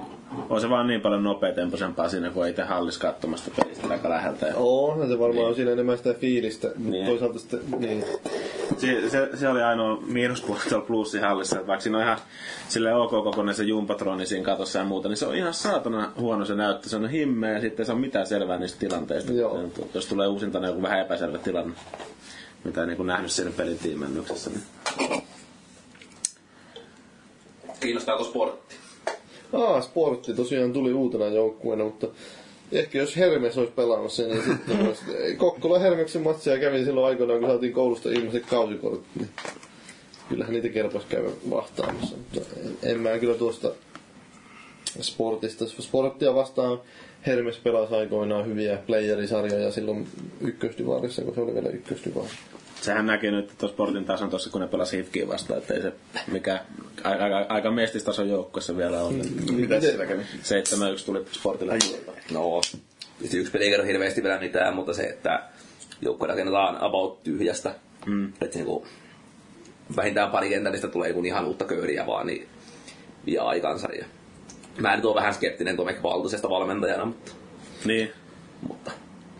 on 0.51 0.61
se 0.61 0.71
vaan 0.71 0.87
niin 0.87 1.01
paljon 1.01 1.23
nopeatempoisempaa 1.23 2.09
siinä, 2.09 2.31
kun 2.31 2.49
itse 2.49 2.63
hallis 2.63 2.99
katsomasta 2.99 3.51
pelistä 3.57 3.89
aika 3.91 4.11
läheltä. 4.11 4.47
Ja 4.47 4.55
onhan 4.57 5.09
se 5.09 5.19
varmaan 5.19 5.47
on 5.49 5.55
siinä 5.55 5.71
enemmän 5.71 5.97
sitä 5.99 6.15
fiilistä, 6.15 6.69
Niin. 6.79 7.07
toisaalta 7.07 7.39
sitten, 7.39 7.61
niin. 7.79 8.05
se, 8.77 9.09
se, 9.11 9.29
se, 9.35 9.49
oli 9.49 9.63
ainoa 9.63 9.99
miinuspuoli 10.07 10.61
tuolla 10.69 10.87
plussin 10.87 11.21
hallissa, 11.21 11.57
että 11.57 11.67
vaikka 11.67 11.83
siinä 11.83 11.99
on 11.99 12.05
ihan 12.05 12.19
sille 12.69 12.95
ok 12.95 13.11
kokoinen 13.11 13.55
se 13.55 13.63
jumpatroni 13.65 14.27
siinä 14.27 14.45
katossa 14.45 14.79
ja 14.79 14.85
muuta, 14.85 15.09
niin 15.09 15.17
se 15.17 15.27
on 15.27 15.35
ihan 15.35 15.55
saatana 15.55 16.13
huono 16.19 16.45
se 16.45 16.55
näyttö. 16.55 16.89
Se 16.89 16.97
on 16.97 17.09
himmeä 17.09 17.53
ja 17.53 17.61
sitten 17.61 17.87
se 17.87 17.93
on 17.93 18.01
mitään 18.01 18.27
selvää 18.27 18.59
niistä 18.59 18.79
tilanteista. 18.79 19.33
Joo. 19.33 19.61
Jos 19.95 20.07
tulee 20.07 20.29
uusintana 20.29 20.67
joku 20.67 20.83
vähän 20.83 21.01
epäselvä 21.01 21.39
tilanne, 21.39 21.75
mitä 22.65 22.87
niin 22.87 23.07
nähnyt 23.07 23.33
siinä 23.33 23.51
pelin 23.51 23.79
tiimennyksessä. 23.79 24.51
Niin. 24.51 25.23
Kiinnostaako 27.81 28.25
sportti? 28.25 28.75
Aa, 29.53 29.81
sportti 29.81 30.35
tosiaan 30.35 30.73
tuli 30.73 30.93
uutena 30.93 31.27
joukkueena, 31.27 31.85
mutta 31.85 32.07
Ehkä 32.73 32.99
jos 32.99 33.17
Hermes 33.17 33.59
olisi 33.59 33.73
pelaamassa, 33.73 34.23
niin 34.23 34.43
sitten 34.43 34.87
olisi... 34.87 35.03
Kokkola 35.37 35.79
Hermeksen 35.79 36.23
matsia 36.23 36.59
kävin 36.59 36.85
silloin 36.85 37.07
aikoinaan, 37.07 37.41
kun 37.41 37.49
saatiin 37.49 37.73
koulusta 37.73 38.11
ihmiset 38.11 38.47
kausikortit. 38.47 39.07
Niin 39.15 39.29
kyllähän 40.29 40.53
niitä 40.53 40.69
kelpaisi 40.69 41.07
käydä 41.09 41.29
vahtaamassa. 41.51 42.17
Mutta 42.17 42.41
en, 42.61 42.91
en 42.91 43.01
mä 43.01 43.19
kyllä 43.19 43.35
tuosta 43.35 43.73
sportista. 45.01 45.65
Sporttia 45.67 46.35
vastaan 46.35 46.81
Hermes 47.27 47.57
pelasi 47.57 47.95
aikoinaan 47.95 48.47
hyviä 48.47 48.79
playerisarjoja 48.87 49.73
silloin 49.73 50.09
ykköstyvarissa, 50.41 51.23
kun 51.23 51.35
se 51.35 51.41
oli 51.41 51.55
vielä 51.55 51.69
ykköstyvari. 51.69 52.29
Sehän 52.83 53.07
näkyy 53.07 53.31
nyt 53.31 53.53
tuossa 53.59 53.75
sportin 53.75 54.05
tason 54.05 54.31
tuossa, 54.31 54.51
kun 54.51 54.61
ne 54.61 54.67
pelasi 54.67 54.97
Hifkiin 54.97 55.29
vastaan, 55.29 55.59
että 55.59 55.75
ei 55.75 55.83
se 55.83 55.93
mikä 56.27 56.61
aika, 57.05 57.25
aika, 57.25 57.47
aika 57.49 57.71
mestistason 57.71 58.29
joukkueessa 58.29 58.77
vielä 58.77 59.03
on. 59.03 59.15
Mm. 59.15 59.55
Mitä 59.55 59.81
siellä 59.81 60.07
kävi? 60.07 60.23
7-1 60.23 60.25
tuli 61.07 61.25
sportille. 61.33 61.79
No, 62.33 62.61
tietysti 63.19 63.39
yksi 63.39 63.53
peli 63.53 63.65
ei 63.65 63.71
kerro 63.71 63.87
hirveästi 63.87 64.23
vielä 64.23 64.39
mitään, 64.39 64.75
mutta 64.75 64.95
se, 64.95 65.03
että 65.03 65.43
joukkue 66.01 66.29
rakennetaan 66.29 66.83
about 66.83 67.23
tyhjästä. 67.23 67.75
Mm. 68.07 68.33
Että 68.41 68.59
niinku, 68.59 68.87
vähintään 69.97 70.31
pari 70.31 70.49
kentällistä 70.49 70.89
tulee 70.89 71.09
joku 71.09 71.25
ihan 71.25 71.45
uutta 71.45 71.65
köyriä 71.65 72.07
vaan, 72.07 72.27
niin 72.27 72.49
vie 73.27 73.39
aikansa. 73.39 73.89
Ja 73.99 74.05
mä 74.79 74.97
nyt 74.97 75.05
oon 75.05 75.15
vähän 75.15 75.35
skeptinen 75.35 75.77
Tomek 75.77 76.03
Valtusesta 76.03 76.51
valmentajana, 76.51 77.05
mutta, 77.05 77.33
Niin, 77.85 78.13
mutta 78.69 78.91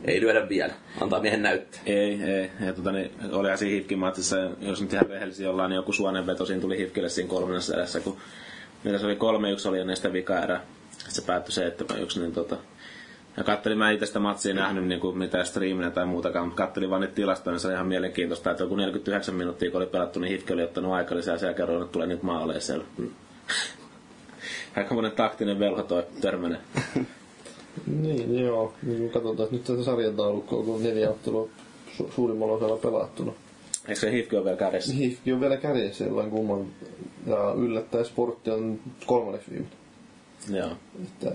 ei 0.05 0.21
lyödä 0.21 0.49
vielä. 0.49 0.73
Antaa 1.01 1.21
miehen 1.21 1.43
näyttää. 1.43 1.81
ei, 1.87 2.23
ei. 2.23 2.51
Ja 2.67 2.73
tota, 2.73 2.93
niin, 2.93 3.11
olihan 3.33 3.59
siinä 3.59 3.75
Hifkin 3.75 3.99
matsissa, 3.99 4.37
jos 4.61 4.83
nyt 4.83 4.93
ihan 4.93 5.07
rehellisiä 5.07 5.51
ollaan, 5.51 5.71
niin 5.71 5.77
joku 5.77 5.93
suonenveto 5.93 6.47
siinä 6.47 6.61
tuli 6.61 6.79
Hifkille 6.79 7.09
siinä 7.09 7.31
kolmannessa 7.31 7.75
erässä, 7.75 8.01
kun 8.01 8.17
mitä 8.85 8.99
se 8.99 9.07
oli 9.07 9.17
kolme 9.17 9.51
yksi 9.51 9.69
oli 9.69 9.81
ennen 9.81 9.97
sitä 9.97 10.13
vika 10.13 10.39
erä. 10.39 10.61
Sitten 10.91 11.15
se 11.15 11.23
päättyi 11.23 11.53
seitsemän 11.53 12.03
yksi, 12.03 12.21
niin 12.21 12.33
tota, 12.33 12.57
ja 13.37 13.45
kattelin, 13.45 13.79
mä 13.79 13.91
itse 13.91 14.07
sitä 14.07 14.19
matsia 14.19 14.55
nähnyt 14.55 14.85
niin 14.85 15.01
kuin 15.01 15.19
mitään 15.19 15.47
striiminä 15.47 15.91
tai 15.91 16.07
muutakaan, 16.07 16.47
mutta 16.47 16.63
kattelin 16.63 16.91
vaan 16.91 17.01
niitä 17.01 17.15
tilastoja, 17.15 17.53
niin 17.53 17.61
se 17.61 17.67
oli 17.67 17.75
ihan 17.75 17.87
mielenkiintoista, 17.87 18.51
että 18.51 18.63
joku 18.63 18.77
49 18.77 19.35
minuuttia, 19.35 19.71
kun 19.71 19.81
oli 19.81 19.87
pelattu, 19.87 20.21
niin 20.21 20.31
Hifki 20.31 20.53
oli 20.53 20.63
ottanut 20.63 20.93
aika 20.93 21.17
lisää 21.17 21.39
siellä 21.39 21.55
kerroin, 21.55 21.83
että 21.83 21.93
tulee 21.93 22.07
niitä 22.07 22.25
maaleja 22.25 22.61
siellä. 22.71 22.85
Aika 24.77 24.95
monen 24.95 25.13
taktinen 25.13 25.59
velho 25.59 25.83
toi 25.83 26.07
törmänen. 26.21 26.59
Niin, 27.87 28.39
joo. 28.39 28.73
Niin 28.83 28.99
kun 28.99 29.11
katsotaan, 29.11 29.45
että 29.45 29.57
nyt 29.57 29.65
tätä 29.65 29.83
sarjataulukkoa, 29.83 30.65
kun 30.65 30.75
on 30.75 30.83
neljä 30.83 31.11
ottelua 31.11 31.49
su- 31.99 32.13
suurimmalla 32.15 32.55
osalla 32.55 32.77
pelattuna. 32.77 33.33
Eikö 33.89 34.01
se 34.01 34.13
Hifki 34.13 34.37
ole 34.37 34.45
vielä 34.45 34.57
kädessä? 34.57 34.95
Hifki 34.95 35.33
on 35.33 35.41
vielä 35.41 35.57
kädessä 35.57 36.05
jollain 36.05 36.31
kumman. 36.31 36.67
Ja 37.27 37.55
yllättäen 37.57 38.05
sportti 38.05 38.51
on 38.51 38.81
kolmanneksi 39.07 39.51
viime. 39.51 39.67
Joo. 40.51 40.71
Että 41.03 41.33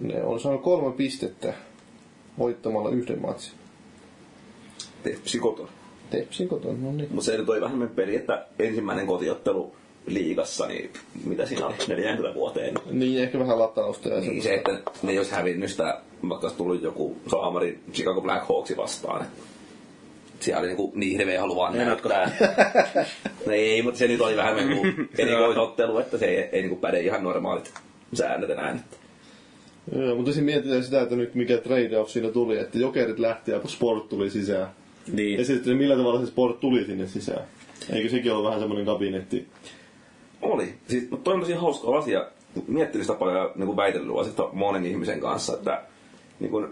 ne 0.00 0.22
on 0.22 0.40
saanut 0.40 0.62
kolme 0.62 0.92
pistettä 0.96 1.54
voittamalla 2.38 2.90
yhden 2.90 3.20
matsin. 3.22 3.52
Tepsi 5.02 5.38
koton. 5.38 5.68
Tepsin 6.10 6.48
kotona, 6.48 6.78
no 6.82 6.92
niin. 6.92 7.08
Mutta 7.10 7.24
se 7.24 7.36
nyt 7.36 7.48
oli 7.48 7.60
vähän 7.60 7.90
peli, 7.94 8.16
että 8.16 8.46
ensimmäinen 8.58 9.06
kotiottelu 9.06 9.76
liigassa, 10.06 10.66
niin 10.66 10.90
mitä 11.24 11.46
siinä 11.46 11.66
oli 11.66 11.74
40 11.88 12.34
vuoteen. 12.34 12.74
Niin, 12.90 13.22
ehkä 13.22 13.38
vähän 13.38 13.58
latausta 13.58 14.08
ja 14.08 14.20
Niin 14.20 14.42
se, 14.42 14.54
että 14.54 14.78
ne 15.02 15.12
ei 15.12 15.18
olisi 15.18 15.32
hävinnyt 15.32 15.70
sitä, 15.70 16.00
vaikka 16.28 16.46
olisi 16.46 16.56
tullut 16.56 16.82
joku 16.82 17.16
saamari 17.30 17.78
Chicago 17.92 18.20
Black 18.20 18.48
Hawksi 18.48 18.76
vastaan. 18.76 19.26
Siellä 20.40 20.60
oli 20.60 20.68
niinku 20.68 20.92
niin 20.94 21.18
hirveä 21.18 21.40
halu 21.40 21.56
vaan 21.56 21.76
näyttää. 21.76 22.30
no 23.46 23.52
ei, 23.62 23.82
mutta 23.82 23.98
se 23.98 24.08
nyt 24.08 24.20
oli 24.20 24.36
vähän 24.36 24.56
niinku 24.56 24.86
erikoisottelu, 25.18 25.98
että 25.98 26.18
se 26.18 26.26
ei, 26.26 26.48
ei 26.52 26.60
niinku 26.62 26.76
päde 26.76 27.00
ihan 27.00 27.24
normaalit 27.24 27.74
säännöt 28.14 28.50
enää. 28.50 28.78
Joo, 29.96 30.16
mutta 30.16 30.32
siinä 30.32 30.44
mietitään 30.44 30.84
sitä, 30.84 31.02
että 31.02 31.16
nyt 31.16 31.34
mikä 31.34 31.54
trade-off 31.56 32.08
siinä 32.08 32.30
tuli, 32.30 32.58
että 32.58 32.78
jokerit 32.78 33.18
lähti 33.18 33.50
ja 33.50 33.60
sport 33.66 34.08
tuli 34.08 34.30
sisään. 34.30 34.68
Niin. 35.12 35.38
Ja 35.38 35.44
sitten 35.44 35.76
millä 35.76 35.96
tavalla 35.96 36.20
se 36.20 36.26
sport 36.26 36.60
tuli 36.60 36.84
sinne 36.84 37.06
sisään. 37.06 37.44
Eikö 37.92 38.08
sekin 38.08 38.32
ole 38.32 38.44
vähän 38.44 38.60
semmoinen 38.60 38.86
kabinetti? 38.86 39.46
Oli. 40.42 40.74
Siis, 40.88 41.10
mutta 41.10 41.24
toi 41.24 41.34
on 41.34 41.40
tosi 41.40 41.52
hauska 41.52 41.98
asia. 41.98 42.26
Miettinyt 42.66 43.06
sitä 43.06 43.18
paljon 43.18 43.50
niin 43.54 43.66
kuin 43.66 43.76
väitellyt 43.76 44.18
asiasta 44.18 44.48
monen 44.52 44.86
ihmisen 44.86 45.20
kanssa, 45.20 45.54
että 45.54 45.82
niin 46.40 46.50
kuin, 46.50 46.68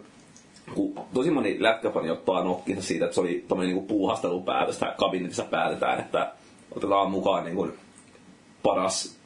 kun 0.74 0.94
tosi 1.14 1.30
moni 1.30 1.56
lätkäfani 1.62 2.10
ottaa 2.10 2.44
nokkinsa 2.44 2.82
siitä, 2.82 3.04
että 3.04 3.14
se 3.14 3.20
oli 3.20 3.44
tämmöinen 3.48 3.74
niin 3.74 3.86
puuhastelupäätös, 3.86 4.74
että 4.74 4.94
kabinetissa 4.98 5.44
päätetään, 5.44 6.00
että 6.00 6.32
otetaan 6.76 7.10
mukaan 7.10 7.44
niin 7.44 7.56
kuin, 7.56 7.72
paras 8.62 9.16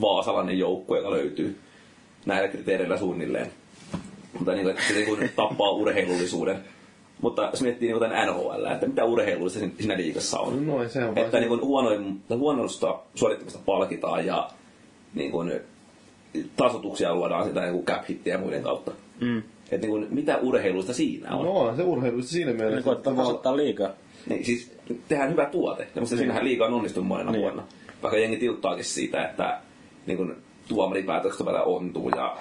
vaasalainen 0.00 0.58
joukkue, 0.58 0.98
joka 0.98 1.10
löytyy 1.10 1.58
näillä 2.26 2.48
kriteereillä 2.48 2.98
suunnilleen. 2.98 3.52
Mutta 4.32 4.52
niin 4.52 4.62
kuin, 4.62 4.70
että 4.70 4.88
se 4.88 4.94
niin 4.94 5.06
kuin, 5.06 5.30
tappaa 5.36 5.70
urheilullisuuden. 5.70 6.64
Mutta 7.20 7.42
jos 7.52 7.62
miettii 7.62 7.88
niin 7.88 7.98
kuin 7.98 8.10
tämän 8.10 8.26
NHL, 8.28 8.64
että 8.72 8.86
mitä 8.86 9.04
urheilullista 9.04 9.58
siinä- 9.78 9.96
liigassa 9.96 10.38
on. 10.40 10.66
No, 10.66 10.88
se 10.88 11.04
on 11.04 11.18
Että 11.18 11.38
niin 11.38 11.48
kuin 11.48 11.60
huonoin, 11.60 12.20
huonosta 12.30 12.98
suorittamista 13.14 13.58
palkitaan 13.66 14.26
ja 14.26 14.48
niin 15.14 15.30
kuin, 15.30 15.52
tasotuksia 16.56 17.14
luodaan 17.14 17.44
sitä 17.44 17.60
niin 17.60 17.84
cap 17.84 18.08
hittiä 18.08 18.34
ja 18.34 18.38
muiden 18.40 18.62
kautta. 18.62 18.90
Mm. 19.20 19.38
Että 19.38 19.86
niin 19.86 19.90
kuin, 19.90 20.06
mitä 20.10 20.36
urheilusta 20.38 20.92
siinä 20.92 21.36
on. 21.36 21.44
No 21.44 21.52
onhan 21.52 21.76
se 21.76 21.82
urheilusta 21.82 22.30
siinä 22.32 22.52
mielessä. 22.52 22.82
koittaa 22.82 23.12
että 23.12 23.22
tasoittaa 23.22 23.56
liikaa. 23.56 23.90
Niin, 24.28 24.44
siis 24.44 24.72
tehdään 25.08 25.30
hyvä 25.30 25.44
tuote. 25.46 25.88
Ja 25.94 26.00
musta 26.00 26.16
siinähän 26.16 26.44
liikaa 26.44 26.68
on 26.68 26.74
onnistunut 26.74 27.08
monena 27.08 27.30
Niin. 27.32 27.42
vuonna. 27.42 27.62
Vaikka 28.02 28.18
jengi 28.18 28.36
tiuttaakin 28.36 28.84
siitä, 28.84 29.24
että 29.24 29.60
niin 30.06 30.16
kuin, 30.16 30.36
tuomaripäätökset 30.68 31.46
välillä 31.46 31.62
ontuu 31.62 32.08
ja 32.08 32.36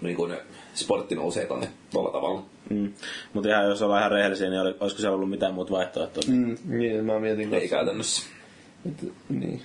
niin 0.00 0.16
kuin, 0.16 0.34
sportti 0.74 1.14
nousee 1.14 1.46
tonne 1.46 1.68
tuolla 1.92 2.10
tavalla. 2.10 2.42
Mm. 2.70 2.92
Mutta 3.32 3.48
ihan 3.48 3.64
jos 3.64 3.82
ollaan 3.82 4.00
ihan 4.00 4.12
rehellisiä, 4.12 4.50
niin 4.50 4.60
oli, 4.60 4.76
olisiko 4.80 5.00
siellä 5.00 5.14
ollut 5.14 5.30
mitään 5.30 5.54
muuta 5.54 5.72
vaihtoehtoa? 5.72 6.22
Mm. 6.28 6.56
Niin, 6.64 7.04
mä 7.04 7.18
mietin 7.18 7.54
Ei 7.54 7.60
kanssa. 7.60 7.76
käytännössä. 7.76 8.22
Että, 8.88 9.06
niin. 9.28 9.62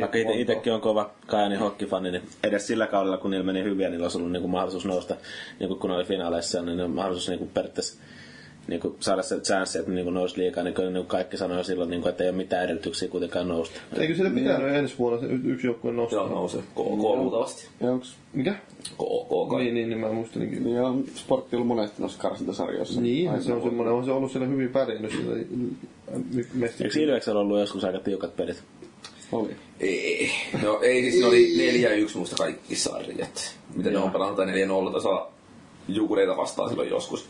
Vaikka 0.00 0.18
ite, 0.18 0.32
itekin 0.32 0.72
on 0.72 0.80
kova 0.80 1.10
Kajanin 1.26 1.58
hokkifani, 1.58 2.10
niin 2.10 2.22
edes 2.44 2.66
sillä 2.66 2.86
kaudella, 2.86 3.16
kun 3.16 3.30
niillä 3.30 3.46
meni 3.46 3.62
hyviä, 3.64 3.88
niillä 3.88 4.04
olisi 4.04 4.18
ollut 4.18 4.32
niinku 4.32 4.48
mahdollisuus 4.48 4.84
nousta, 4.84 5.16
niinku 5.60 5.74
kun 5.74 5.90
ne 5.90 5.96
oli 5.96 6.04
finaaleissa, 6.04 6.62
niin 6.62 6.80
on 6.80 6.90
mahdollisuus 6.90 7.28
niinku 7.28 7.46
periaatteessa 7.54 8.02
niinku 8.68 8.96
saada 9.00 9.22
se 9.22 9.40
chanssi, 9.40 9.78
että 9.78 9.90
niinku 9.90 10.10
nousi 10.10 10.38
liikaa, 10.38 10.64
niin 10.64 10.74
kyllä 10.74 10.90
niinku 10.90 11.08
kaikki 11.08 11.36
sanoi 11.36 11.64
silloin, 11.64 11.90
niinku, 11.90 12.08
että 12.08 12.24
ei 12.24 12.30
ole 12.30 12.36
mitään 12.36 12.64
edellytyksiä 12.64 13.08
kuitenkaan 13.08 13.48
nousta. 13.48 13.80
Eikö 13.98 14.14
siellä 14.14 14.30
pitänyt 14.30 14.76
ensi 14.76 14.94
vuonna 14.98 15.20
se 15.20 15.26
yksi 15.26 15.66
joukkue 15.66 15.92
nostaa? 15.92 16.18
Joo, 16.20 16.28
nousee. 16.28 16.60
KK 16.60 16.76
luultavasti. 16.76 17.66
Ja 17.80 17.88
Mikä? 18.32 18.54
KK 18.82 19.50
kai. 19.50 19.62
Niin, 19.62 19.74
niin, 19.74 19.88
niin 19.88 19.98
mä 20.00 20.12
muistelinkin. 20.12 20.64
niin 20.64 20.80
on 20.80 21.04
sportti 21.14 21.56
ollut 21.56 21.68
monesti 21.68 22.02
noissa 22.02 22.18
karsintasarjoissa. 22.18 23.00
Niin, 23.00 23.30
Aina 23.30 23.42
se 23.42 23.52
on 23.52 23.58
ollut. 23.58 23.70
semmoinen, 23.70 23.94
on 23.94 24.04
se 24.04 24.10
ollut 24.10 24.32
siellä 24.32 24.48
hyvin 24.48 24.68
pärjännyt 24.68 25.10
sillä 25.10 25.36
mesti. 26.54 26.84
Eikö 26.84 27.00
Ilveksellä 27.00 27.40
ollut 27.40 27.60
joskus 27.60 27.84
aika 27.84 27.98
tiukat 27.98 28.36
pelit? 28.36 28.62
Oli. 29.32 29.56
Ei, 29.80 30.30
no 30.62 30.80
ei 30.82 31.02
siis 31.02 31.20
ne 31.20 31.26
oli 31.26 32.06
4-1 32.06 32.16
muista 32.16 32.36
kaikki 32.36 32.76
sarjat. 32.76 33.56
Miten 33.74 33.92
ne 33.92 33.98
on 33.98 34.10
pelannut 34.10 34.36
tai 34.36 34.46
4-0 34.46 34.92
tasa 34.92 35.26
Jukureita 35.88 36.36
vastaan 36.36 36.68
silloin 36.68 36.90
joskus. 36.90 37.26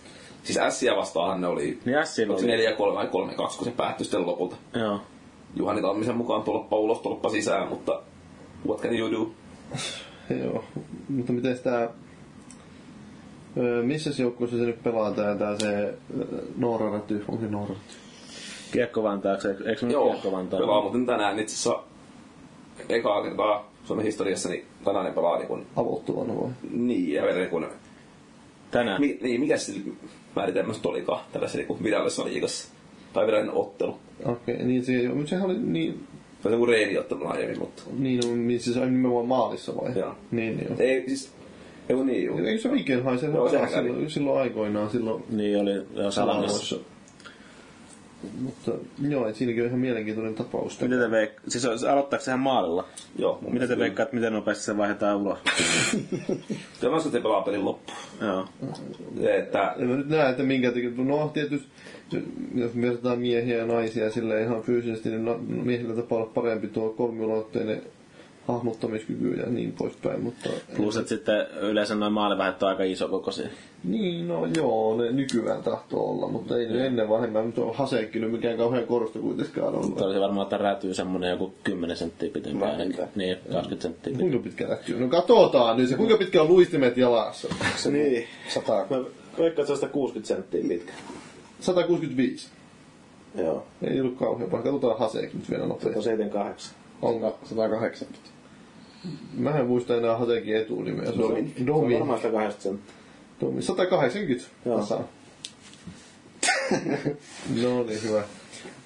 Siis 0.49 0.59
Ässiä 0.59 0.97
vastaanhan 0.97 1.41
ne 1.41 1.47
oli, 1.47 1.79
Niin 1.85 2.07
se 2.07 2.27
oli. 2.29 2.93
4-3 2.93 2.95
vai 2.95 3.07
3-2, 3.07 3.11
kun 3.57 3.65
se 3.65 3.71
päättyi 3.71 4.05
sitten 4.05 4.27
lopulta. 4.27 4.57
Joo. 4.75 5.01
Juhani 5.57 5.83
Tammisen 5.83 6.17
mukaan 6.17 6.43
tolppa 6.43 6.77
ulos, 6.77 6.99
tolppa 6.99 7.29
sisään, 7.29 7.69
mutta 7.69 8.01
what 8.67 8.81
can 8.81 8.99
you 8.99 9.11
do? 9.11 9.31
Joo, 10.45 10.65
mutta 11.09 11.33
miten. 11.33 11.59
Öö, 13.57 13.83
missä 13.83 14.23
joukkueessa 14.23 14.59
se 14.59 14.65
nyt 14.65 14.83
pelaa 14.83 15.11
tää, 15.11 15.35
tää 15.35 15.59
se 15.59 15.67
öö, 15.69 15.95
Noora 16.57 16.91
Räty? 16.91 17.25
Onko 17.29 17.45
se 17.45 17.51
Noora 17.51 17.69
Räty? 17.69 17.81
Kiekko 18.73 19.03
Vantaaksi, 19.03 19.49
eikö 19.49 19.77
se 19.77 19.87
nyt 19.87 19.93
Joo, 19.93 20.11
Kiekko 20.11 20.33
Vantaa? 20.33 20.61
pelaa 20.61 20.83
muuten 20.83 21.07
tänään 21.07 21.39
itse 21.39 21.55
asiassa 21.55 21.83
ekaa 22.89 23.23
kertaa 23.23 23.71
Suomen 23.85 24.05
historiassa, 24.05 24.49
niin 24.49 24.67
tänään 24.85 25.05
ne 25.07 25.13
pelaa 25.13 25.39
niin 25.39 25.49
kuin, 25.49 25.67
Avoittuvana 25.77 26.37
vai? 26.41 26.51
niin, 26.71 27.13
ja 27.13 27.23
vielä 27.23 27.39
niin 27.39 27.51
kuin, 27.51 27.67
Tänään? 28.71 29.01
mi, 29.01 29.19
niin, 29.23 29.41
mikä 29.41 29.57
se 29.57 29.73
määritelmässä 30.39 30.89
olikaan 30.89 31.21
tällaisessa 31.33 31.59
niin 31.59 31.67
kuin 31.67 31.83
virallisessa 31.83 32.25
liigassa? 32.25 32.69
Tai 33.13 33.27
virallinen 33.27 33.55
ottelu. 33.55 33.99
Okei, 34.25 34.55
okay, 34.55 34.67
niin 34.67 34.85
se, 34.85 35.09
mutta 35.09 35.31
sehän 35.31 35.47
oli 35.47 35.59
niin, 35.59 36.07
Se 36.43 36.49
on 36.49 36.53
joku 36.53 36.67
reeniottelu 36.67 37.27
aiemmin, 37.27 37.59
mutta... 37.59 37.83
niin 37.99 38.27
on, 38.27 38.39
missä 38.39 38.73
se 38.73 38.81
on 38.81 38.93
nimenomaan 38.93 39.27
maalissa 39.27 39.77
vai? 39.77 39.99
Joo. 39.99 40.15
Niin, 40.31 40.57
niin 40.57 40.67
joo. 40.69 40.77
Ei, 40.79 41.05
siis... 41.07 41.33
Ei 41.89 41.97
kun 41.97 42.07
niin, 42.07 42.25
juu. 42.25 42.39
Eikö 42.39 42.63
se 42.63 42.73
Vikenhain, 42.73 43.19
se 43.19 43.27
Joo, 43.27 43.49
sehän 43.49 43.71
kävi. 43.71 43.89
silloin, 43.89 44.11
silloin 44.11 44.41
aikoinaan, 44.41 44.91
silloin 44.91 45.25
Niin 45.31 45.59
oli 45.61 45.71
jo 45.95 46.11
Salamassa. 46.11 46.77
Mutta 48.41 48.71
joo, 49.09 49.29
et 49.29 49.37
siinäkin 49.37 49.63
on 49.63 49.69
ihan 49.69 49.81
mielenkiintoinen 49.81 50.35
tapaus. 50.35 50.81
Miten 50.81 50.99
te 50.99 51.11
veik... 51.11 51.31
Siis 51.49 51.85
aloittaako 51.85 52.25
sehän 52.25 52.41
maalilla? 52.41 52.85
Joo, 53.19 53.39
mielestä 53.51 53.75
te 53.75 53.81
veikkaat, 53.81 54.13
miten 54.13 54.33
nopeasti 54.33 54.65
se 54.65 54.77
vaihdetaan 54.77 55.17
ulos? 55.17 55.39
Kyllä 56.81 56.95
mä 56.95 57.01
se 57.01 57.21
pelaa 57.21 57.43
pelin 57.43 57.65
loppuun. 57.65 57.99
Joo. 58.21 58.47
Että... 59.39 59.75
En 59.79 59.89
mä 59.89 59.97
nyt 59.97 60.09
näe, 60.09 60.31
että 60.31 60.43
minkä 60.43 60.69
takia, 60.69 60.91
no 60.97 61.29
tietysti, 61.29 61.69
jos 62.55 62.81
verrataan 62.81 63.19
miehiä 63.19 63.57
ja 63.57 63.67
naisia 63.67 64.11
sille 64.11 64.43
ihan 64.43 64.63
fyysisesti, 64.63 65.09
niin 65.09 65.25
na- 65.25 65.39
miehillä 65.39 65.95
tapaa 65.95 66.19
olla 66.19 66.31
parempi 66.35 66.69
tuo 66.69 66.91
kolmiulotteinen 66.91 67.83
hahmottamiskykyä 68.49 69.43
ja 69.43 69.51
niin 69.51 69.73
poispäin, 69.79 70.21
mutta... 70.23 70.49
Plus, 70.77 70.97
että 70.97 71.09
sitten 71.09 71.47
yleensä 71.61 71.95
noin 71.95 72.13
maalivähet 72.13 72.63
on 72.63 72.69
aika 72.69 72.83
iso 72.83 73.09
kokoisia. 73.09 73.49
Niin, 73.85 74.29
no 74.29 74.47
joo, 74.57 74.97
ne 74.97 75.13
nykyään 75.13 75.63
tahtoo 75.63 76.11
olla, 76.11 76.29
mutta 76.29 76.59
ei 76.59 76.67
ne 76.69 76.87
ennen 76.87 77.09
vanhemmin, 77.09 77.45
mutta 77.47 77.61
on 77.63 77.75
haseekki 77.75 78.19
nyt 78.19 78.33
mikään 78.33 78.57
kauhean 78.57 78.87
korosta 78.87 79.19
kuitenkaan 79.19 79.73
Mutta 79.73 79.87
ollut. 79.87 80.01
olisi 80.01 80.21
varmaan, 80.21 80.45
että 80.45 80.59
räätyy 80.59 80.95
semmonen 80.95 81.31
joku 81.31 81.55
10 81.65 81.97
senttiä 81.97 82.31
pitempi 82.31 82.65
ainakin. 82.65 82.97
Niin, 83.15 83.37
20 83.53 83.83
senttiä 83.83 84.13
pitempi. 84.13 84.31
Kuinka 84.31 84.39
pitkä 84.49 84.69
lähtyy? 84.69 85.01
No 85.01 85.09
katsotaan 85.09 85.77
nyt 85.77 85.89
se, 85.89 85.97
kuinka 85.97 86.17
pitkä 86.17 86.43
on 86.43 86.49
luistimet 86.49 86.97
jalassa. 86.97 87.49
Niin. 87.91 88.27
100. 88.49 88.73
Mä 88.73 88.97
veikkaan, 89.39 89.49
että 89.49 89.77
se 89.77 89.85
on 89.87 89.91
60 89.93 90.29
senttiä 90.29 90.65
pitkä. 90.69 90.93
165. 91.61 92.49
Joo. 93.35 93.67
Ei 93.83 94.01
ollut 94.01 94.17
kauhean 94.19 94.51
paljon. 94.51 94.65
Katsotaan 94.65 94.99
haseekin 94.99 95.39
nyt 95.39 95.51
vielä 95.51 95.63
Se 95.63 95.69
nopeasti. 95.69 95.97
on 95.99 96.03
78. 96.03 96.75
Onko? 97.03 97.39
180. 97.45 98.38
Mä 99.35 99.59
en 99.59 99.67
muista 99.67 99.97
enää 99.97 100.17
haseekin 100.17 100.57
etunimeä. 100.57 101.05
Se 101.05 101.11
on 101.13 101.17
Se 101.19 101.61
on 101.61 101.67
Domi. 101.67 101.95
varmaan 101.95 102.19
180 102.21 102.63
senttiä. 102.63 102.95
Domi. 103.41 103.63
180 103.63 104.45
Joo. 104.65 104.79
tasaa. 104.79 105.05
no 107.63 107.83
niin, 107.83 108.03
hyvä. 108.03 108.23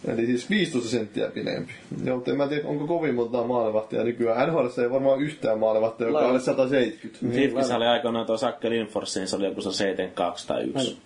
Eli 0.08 0.26
siis 0.26 0.50
15 0.50 0.88
senttiä 0.90 1.28
pidempi. 1.30 1.72
Joo, 2.04 2.16
mutta 2.16 2.30
en 2.30 2.36
mä 2.36 2.48
tiedä, 2.48 2.68
onko 2.68 2.86
kovin 2.86 3.14
montaa 3.14 3.46
maalevahtia 3.46 4.04
nykyään. 4.04 4.48
NHL 4.48 4.80
ei 4.82 4.90
varmaan 4.90 5.20
yhtään 5.20 5.58
maalevahtia, 5.58 6.06
joka 6.06 6.18
on 6.18 6.26
alle 6.26 6.40
170. 6.40 7.18
Niin, 7.26 7.34
Fifkissä 7.34 7.76
oli 7.76 7.86
aikoinaan 7.86 8.26
tuo 8.26 8.36
Sakke 8.38 8.70
Lindfors, 8.70 9.16
niin 9.16 9.28
se 9.28 9.36
oli 9.36 9.44
joku 9.44 9.60
se 9.60 9.72
72 9.72 10.46
tai 10.46 10.64
1. 10.64 10.98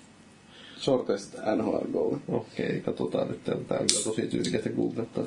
Shortest 0.80 1.34
NHL 1.56 1.92
goal. 1.92 2.16
Okei, 2.28 2.80
katsotaan 2.80 3.28
nyt. 3.28 3.44
Tää 3.44 3.78
on 3.78 3.86
tosi 4.04 4.22
tyylikästä 4.26 4.70
googlettaa 4.70 5.24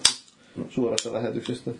suorasta 0.69 1.13
lähetyksestä. 1.13 1.71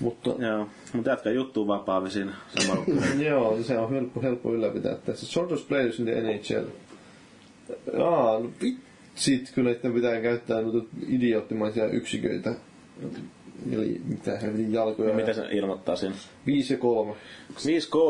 Mutta 0.00 0.30
Joo, 0.38 0.68
mutta 0.92 1.10
jatka 1.10 1.30
juttu 1.30 1.66
vapaa 1.66 2.10
siinä 2.10 2.32
samalla. 2.58 2.84
Joo, 3.28 3.62
se 3.62 3.78
on 3.78 3.90
helppo, 3.90 4.22
helppo 4.22 4.54
ylläpitää 4.54 4.94
tässä. 4.94 5.26
Shortest 5.26 5.68
players 5.68 5.98
in 5.98 6.04
the 6.04 6.20
NHL. 6.20 6.66
Aa, 8.02 8.38
no 8.38 8.50
vitsit, 8.62 9.52
kyllä 9.54 9.70
niiden 9.70 9.92
pitää 9.92 10.20
käyttää 10.20 10.62
noita 10.62 10.88
idioottimaisia 11.08 11.86
yksiköitä. 11.86 12.54
Eli 13.72 14.00
mitä 14.04 14.38
helvetin 14.38 14.72
jalkoja. 14.72 15.14
Mitä 15.14 15.32
se 15.32 15.46
ilmoittaa 15.50 15.96
siinä? 15.96 16.14
5 16.46 16.74
ja 16.74 16.78
3. 16.78 17.12
5-3. 17.12 17.16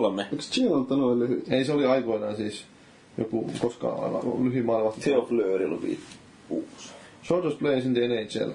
Onko 0.06 0.36
Chilta 0.38 0.96
noin 0.96 1.18
lyhyt? 1.18 1.52
Ei, 1.52 1.64
se 1.64 1.72
oli 1.72 1.86
aikoinaan 1.86 2.36
siis 2.36 2.64
joku 3.18 3.50
koskaan 3.58 4.04
aivan 4.04 4.44
lyhin 4.44 4.64
maailmasta. 4.64 5.00
Theo 5.00 5.22
Fleury 5.22 5.68
luki 5.68 6.00
uusi. 6.48 6.88
Shortest 7.26 7.58
players 7.58 7.84
in 7.84 7.94
the 7.94 8.08
NHL. 8.08 8.50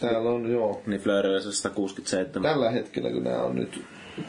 Täällä 0.00 0.30
on, 0.30 0.52
joo. 0.52 0.82
Niin 0.86 1.00
se 1.42 1.52
167. 1.52 2.42
Tällä 2.42 2.70
hetkellä, 2.70 3.10
kun 3.10 3.24
nämä 3.24 3.42
on 3.42 3.56
nyt 3.56 3.82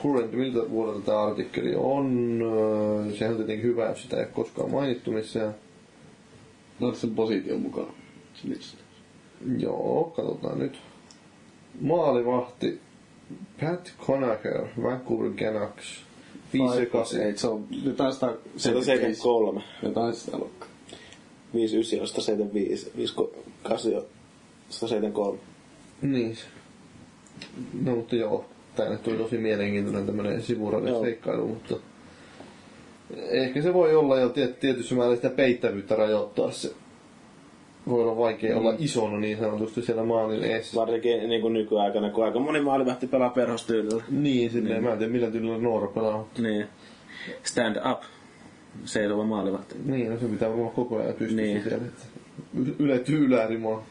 current, 0.03 0.31
miltä 0.31 0.69
vuodelta 0.69 1.05
tämä 1.05 1.23
artikkeli 1.23 1.75
on, 1.75 2.39
öö, 2.41 3.15
sehän 3.15 3.31
on 3.31 3.37
tietenkin 3.37 3.63
hyvä, 3.63 3.89
jos 3.89 4.01
sitä 4.01 4.17
ei 4.17 4.23
ole 4.23 4.31
koskaan 4.33 4.71
mainittu 4.71 5.11
missään. 5.11 5.55
No 6.79 6.93
sen 6.93 7.15
position 7.15 7.71
lista. 8.43 8.77
Joo, 9.57 10.13
katsotaan 10.15 10.59
nyt. 10.59 10.79
Maalivahti 11.81 12.79
Pat 13.61 13.93
Conacher, 14.07 14.67
Vancouver 14.83 15.31
Canucks. 15.31 16.03
5 16.53 16.79
ja 16.79 16.85
8. 16.85 17.21
Ei, 17.21 17.37
se 17.37 17.47
on 17.47 17.67
jotain 17.83 18.13
175. 18.13 19.21
173. 19.21 19.61
Jotain 19.83 20.13
sitä 20.13 20.37
luokkaa. 20.37 20.64
59 21.53 22.01
on 22.01 22.07
175. 22.07 22.91
58 22.97 23.93
on 23.95 24.03
173. 24.69 25.39
Niin. 26.01 26.37
No 27.83 27.95
mutta 27.95 28.15
joo, 28.15 28.45
tää 28.75 28.89
nyt 28.89 29.07
oli 29.07 29.17
tosi 29.17 29.37
mielenkiintoinen 29.37 30.05
tämmönen 30.05 30.41
sivurainen 30.41 30.99
seikkailu, 30.99 31.47
mutta 31.47 31.75
ehkä 33.29 33.61
se 33.61 33.73
voi 33.73 33.95
olla 33.95 34.19
jo 34.19 34.29
tiet- 34.29 34.59
tietyssä 34.59 34.95
määrin 34.95 35.15
sitä 35.15 35.29
peittävyyttä 35.29 35.95
rajoittaa 35.95 36.51
se. 36.51 36.71
Voi 37.87 38.01
olla 38.01 38.17
vaikea 38.17 38.57
olla 38.57 38.73
isona 38.79 39.17
niin 39.17 39.37
sanotusti 39.37 39.81
siellä 39.81 40.03
maalin 40.03 40.43
eessä. 40.43 40.75
Varsinkin 40.79 41.29
niin 41.29 41.41
kuin 41.41 41.53
nykyaikana, 41.53 42.09
kun 42.09 42.25
aika 42.25 42.39
moni 42.39 42.61
maalivahti 42.61 43.07
pelaa 43.07 43.29
perhostyylillä. 43.29 44.03
Niin, 44.09 44.51
silleen, 44.51 44.83
mä 44.83 44.91
en 44.91 44.97
tiedä 44.97 45.11
millä 45.11 45.31
tyylillä 45.31 45.57
Noora 45.57 45.87
pelaa. 45.87 46.27
Niin. 46.37 46.67
Stand 47.43 47.75
up. 47.91 48.01
Seisova 48.85 49.23
maalivahti. 49.23 49.75
Niin, 49.85 50.09
no 50.13 50.19
se 50.19 50.25
pitää 50.25 50.49
olla 50.49 50.71
koko 50.71 50.97
ajan 50.99 51.13
pystyssä 51.13 51.41
Niin. 51.41 51.63
siellä. 51.63 51.85
Että 51.87 52.05
ylettyy 52.79 53.25
ylärimaa. 53.25 53.85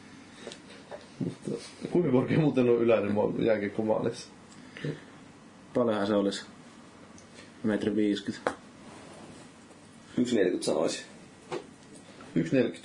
Mutta 1.25 1.51
kuinka 1.91 2.11
korkea 2.11 2.39
muuten 2.39 2.69
on 2.69 2.83
ylärimaa 2.83 3.33
jääkiekkomaalissa? 3.39 4.29
Paljonhan 5.75 6.07
se 6.07 6.15
olisi. 6.15 6.45
Metri 7.63 7.97
50. 7.97 8.51
1,40 10.21 10.63
sanoisin. 10.63 11.05
1,40. 12.37 12.77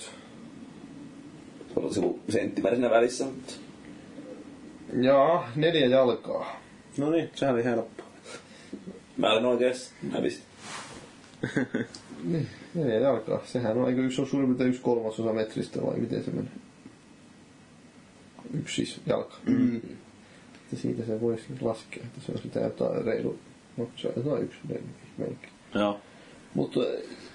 Se 1.74 1.80
on 1.80 1.94
sivu 1.94 2.20
senttimärisenä 2.28 2.90
välissä, 2.90 3.24
mutta 3.24 3.52
Jaa, 5.02 5.50
neljä 5.56 5.86
jalkaa. 5.86 6.60
No 6.98 7.10
niin, 7.10 7.30
sehän 7.34 7.54
oli 7.54 7.64
helppo. 7.64 8.02
mä 9.16 9.32
olen 9.32 9.44
oikeassa. 9.46 9.94
Hävisin. 10.12 10.42
Niin, 12.24 12.48
neljä 12.74 13.00
jalkaa. 13.00 13.40
Sehän 13.44 13.78
on, 13.78 13.88
eikö 13.88 14.02
yksi 14.02 14.20
on 14.20 14.26
suurin 14.26 14.48
piirtein 14.48 14.70
yksi 14.70 14.82
kolmasosa 14.82 15.32
metristä 15.32 15.82
vai 15.82 15.96
miten 15.96 16.24
se 16.24 16.30
menee? 16.30 16.52
Yksi 18.54 18.74
siis 18.74 19.00
jalka. 19.06 19.36
Mm. 19.46 19.80
Siitä 20.76 21.06
se 21.06 21.20
voisi 21.20 21.44
laskea, 21.60 22.02
että 22.04 22.20
se 22.26 22.32
on 22.32 22.38
sitä 22.42 22.60
jotain 22.60 23.04
reilu. 23.04 23.38
No, 23.76 23.88
se 23.96 24.08
on 24.08 24.14
jotain 24.16 24.42
yksi 24.42 24.58
reilu 24.68 24.86
melkein. 25.18 25.52
Joo. 25.74 26.00
Mutta 26.54 26.80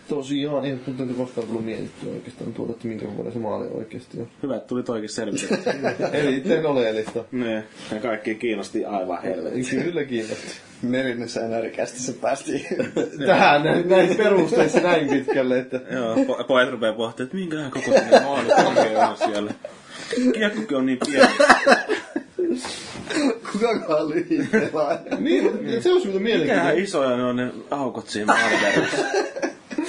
tosiaan, 0.10 0.66
ei 0.66 0.72
nyt 0.72 1.18
koskaan 1.18 1.48
tullut 1.48 1.66
mietittyä 1.66 2.14
oikeastaan 2.14 2.54
tuoda, 2.54 2.72
että 2.72 2.88
minkä 2.88 3.06
vuoden 3.16 3.34
se 3.34 3.40
maali 3.40 3.68
oikeasti 3.74 4.20
on. 4.20 4.28
Hyvä, 4.44 4.56
että 4.56 4.68
tuli 4.68 4.84
toikin 4.84 5.10
selvitetty. 5.10 5.70
Erittäin 6.14 6.66
oleellista. 6.66 7.24
niin. 7.32 7.64
Ja 7.92 8.00
kaikki 8.02 8.36
kiinnosti 8.36 8.86
aivan 8.86 9.22
helvetin. 9.24 9.66
Kyllä 9.84 10.04
kiinnosti. 10.04 10.48
Neljännessä 10.84 11.42
NR-kästissä 11.48 12.14
päästiin. 12.22 12.66
Tähän 13.28 13.64
näin, 13.64 13.90
näin 13.90 14.16
perusteissa 14.16 14.80
näin 14.80 15.10
pitkälle, 15.10 15.60
että 15.60 15.82
Joo, 15.92 16.16
po- 16.16 16.44
pojat 16.44 16.72
rupeaa 16.72 16.94
pohtimaan, 16.94 17.26
että 17.28 17.38
minkähän 17.38 17.72
koko 17.72 17.86
sinne 18.00 18.20
maali 18.20 18.52
on 19.10 19.18
siellä. 19.18 19.54
Kiekkokin 20.34 20.78
on 20.78 20.86
niin 20.86 21.00
pieni. 21.12 21.28
Kukakaan 23.52 24.10
lyhin 24.10 24.48
pelaaja. 24.52 25.00
niin, 25.20 25.82
se 25.84 25.92
olisi 25.92 26.08
mitä 26.08 26.20
Mikähän 26.20 26.24
mielenkiintoista. 26.24 26.82
isoja 26.82 27.18
ne 27.18 27.24
on 27.24 27.36
ne 27.36 27.52
aukot 27.72 28.08
siinä 28.10 28.34
maaliverkossa. 28.34 28.98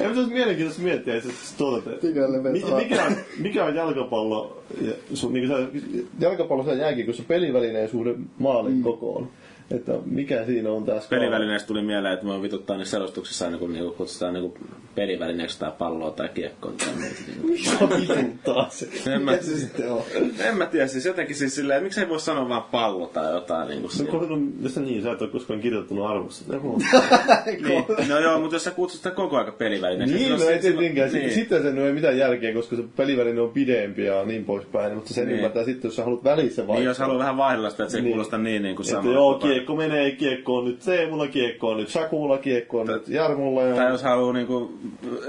Ei, 0.00 0.06
mutta 0.06 0.14
se 0.14 0.20
olisi 0.20 0.32
mielenkiintoista 0.32 0.82
miettiä, 0.82 1.14
että 1.16 1.28
sä 1.28 1.58
tuota 1.58 1.90
teet. 1.90 2.00
Tigalle 2.00 2.38
Mi- 2.38 2.62
vetää. 2.62 2.78
mikä, 2.78 3.04
on, 3.04 3.16
mikä 3.38 3.64
on 3.64 3.74
jalkapallo, 3.74 4.62
ja 4.80 4.92
sun, 5.14 5.32
niin 5.32 5.48
sä, 5.48 5.54
jalkapallo 6.20 6.70
ja 6.70 6.74
jääkiekossa 6.74 7.22
pelivälineen 7.28 7.88
suhde 7.88 8.14
maalin 8.38 8.76
mm. 8.76 8.82
kokoon? 8.82 9.28
Että 9.76 9.92
mikä 10.06 10.44
siinä 10.44 10.70
on 10.72 10.84
tässä? 10.84 11.08
Pelivälineestä 11.08 11.66
tuli 11.66 11.82
mieleen, 11.82 12.14
että 12.14 12.26
me 12.26 12.42
vituttaa 12.42 12.76
niissä 12.76 12.96
selostuksissa 12.96 13.44
aina 13.44 13.58
kun 13.58 13.72
niinku 13.72 13.90
kutsutaan 13.92 14.34
niinku 14.34 14.58
pelivälineeksi 14.94 15.58
tai 15.58 15.72
palloa 15.78 16.10
tai 16.10 16.28
kiekkoa 16.34 16.72
tai. 16.78 16.88
Mikä 17.42 17.70
vituttaa 18.00 18.68
se? 18.70 18.88
En 19.12 19.22
mä, 19.22 19.36
se 19.36 19.56
sitten 19.56 19.90
on? 19.92 20.02
en 20.38 20.56
mä 20.56 20.66
tiedä, 20.66 20.86
siis 20.86 21.06
jotenkin 21.06 21.36
siis 21.36 21.54
silleen, 21.54 21.76
että 21.76 21.84
miksei 21.84 22.08
voi 22.08 22.20
sanoa 22.20 22.48
vaan 22.48 22.62
pallo 22.62 23.06
tai 23.06 23.32
jotain 23.32 23.68
niinku 23.68 23.86
No, 23.86 23.92
siinä. 23.92 24.10
koska, 24.12 24.34
jos 24.62 24.74
sä 24.74 24.80
niin, 24.80 25.02
sä 25.02 25.12
et 25.12 25.22
ole 25.22 25.30
koskaan 25.30 25.60
kirjoittanut 25.60 26.06
arvosta. 26.06 26.54
Niin. 27.46 27.84
No 28.08 28.18
joo, 28.18 28.40
mutta 28.40 28.54
jos 28.56 28.64
sä 28.64 28.70
kutsut 28.70 28.98
sitä 28.98 29.10
koko 29.10 29.36
aika 29.36 29.52
pelivälineeksi. 29.52 30.14
Niin, 30.14 30.24
silloin- 30.26 30.42
no 30.44 30.48
ei 30.48 30.58
tietenkään. 30.58 31.10
Niin. 31.12 31.20
Niin. 31.22 31.34
Sitten 31.34 31.62
sen 31.62 31.78
ei 31.78 31.92
mitään 31.92 32.18
järkeä, 32.18 32.54
koska 32.54 32.76
se 32.76 32.82
peliväline 32.96 33.40
on 33.40 33.50
pidempi 33.50 34.04
ja 34.04 34.24
niin 34.24 34.44
poispäin. 34.44 34.94
Mutta 34.94 35.14
sen 35.14 35.24
Niin. 35.24 35.28
niin. 35.28 35.36
ymmärtää 35.36 35.64
sitten, 35.64 35.88
jos 35.88 35.96
sä 35.96 36.04
haluat 36.04 36.24
välissä 36.24 36.62
vaihtaa. 36.62 36.76
Niin, 36.76 36.86
jos 36.86 36.98
haluaa 36.98 37.18
vähän 37.18 37.36
vaihdella 37.36 37.70
sitä, 37.70 37.82
että 37.82 37.92
se 37.92 37.98
ei 37.98 38.02
Niin. 38.02 38.12
kuulosta 38.12 38.38
niin, 38.38 38.62
niin 38.62 38.76
kuin 38.76 38.86
samalta. 38.86 39.10
joo, 39.10 39.34
kiekko 39.38 39.63
menee, 39.76 40.10
kiekko 40.10 40.56
on 40.56 40.64
nyt 40.64 40.78
Teemulla, 40.78 41.26
kiekko 41.26 41.68
on 41.68 41.76
nyt 41.76 41.88
Sakulla, 41.88 42.38
kiekko 42.38 42.80
on 42.80 42.86
nyt 42.86 43.08
Jarmulla. 43.08 43.62
Ja... 43.62 43.74
Tai 43.74 43.90
jos 43.90 44.02
haluaa 44.02 44.32
niinku, 44.32 44.78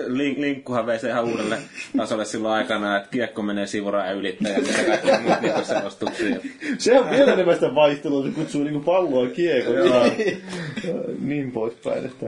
link, 0.07 0.38
linkkuhan 0.38 0.86
vei 0.86 0.99
se 0.99 1.09
ihan 1.09 1.25
uudelle 1.25 1.57
tasolle 1.97 2.25
silloin 2.25 2.53
aikana, 2.53 2.97
että 2.97 3.09
kiekko 3.09 3.41
menee 3.41 3.67
sivurajan 3.67 4.17
ylittäjä 4.17 4.55
ja 4.55 4.61
mitä 4.61 4.83
kaikkea 4.83 5.19
muut 5.19 5.41
niinku 5.41 5.63
selostuksia. 5.63 6.36
Se 6.77 6.99
on 6.99 7.09
vielä 7.09 7.33
enemmän 7.33 7.55
sitä 7.55 7.75
vaihtelua, 7.75 8.23
se 8.23 8.29
kutsuu 8.31 8.63
niinku 8.63 8.79
palloa 8.79 9.27
kiekon 9.27 9.75
ja 9.75 9.83
niin 11.19 11.51
poispäin. 11.51 12.05
Että... 12.05 12.25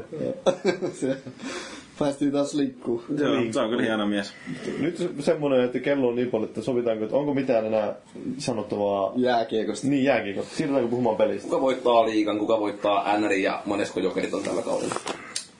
Päästiin 1.99 2.31
taas 2.31 2.53
liikkuu. 2.53 3.03
Joo, 3.17 3.35
Niin. 3.39 3.53
se 3.53 3.59
on 3.59 3.69
kyllä 3.69 3.83
hieno 3.83 4.05
mies. 4.07 4.33
Nyt 4.79 5.11
semmoinen, 5.19 5.61
että 5.61 5.79
kello 5.79 6.07
on 6.07 6.15
niin 6.15 6.31
paljon, 6.31 6.47
että 6.49 6.61
sovitaanko, 6.61 7.03
että 7.03 7.15
onko 7.17 7.33
mitään 7.33 7.65
enää 7.65 7.95
sanottavaa 8.37 9.11
Jääkiekosta. 9.15 9.87
niin 9.87 10.03
jääkiekosta. 10.03 10.55
Siirrytäänkö 10.55 10.89
puhumaan 10.89 11.15
pelistä? 11.15 11.43
Kuka 11.49 11.61
voittaa 11.61 12.05
liigan, 12.05 12.39
kuka 12.39 12.59
voittaa 12.59 13.17
NR 13.17 13.31
ja 13.31 13.61
monesko 13.65 13.99
jokerit 13.99 14.33
on 14.33 14.43
tällä 14.43 14.61
kaudella? 14.61 14.95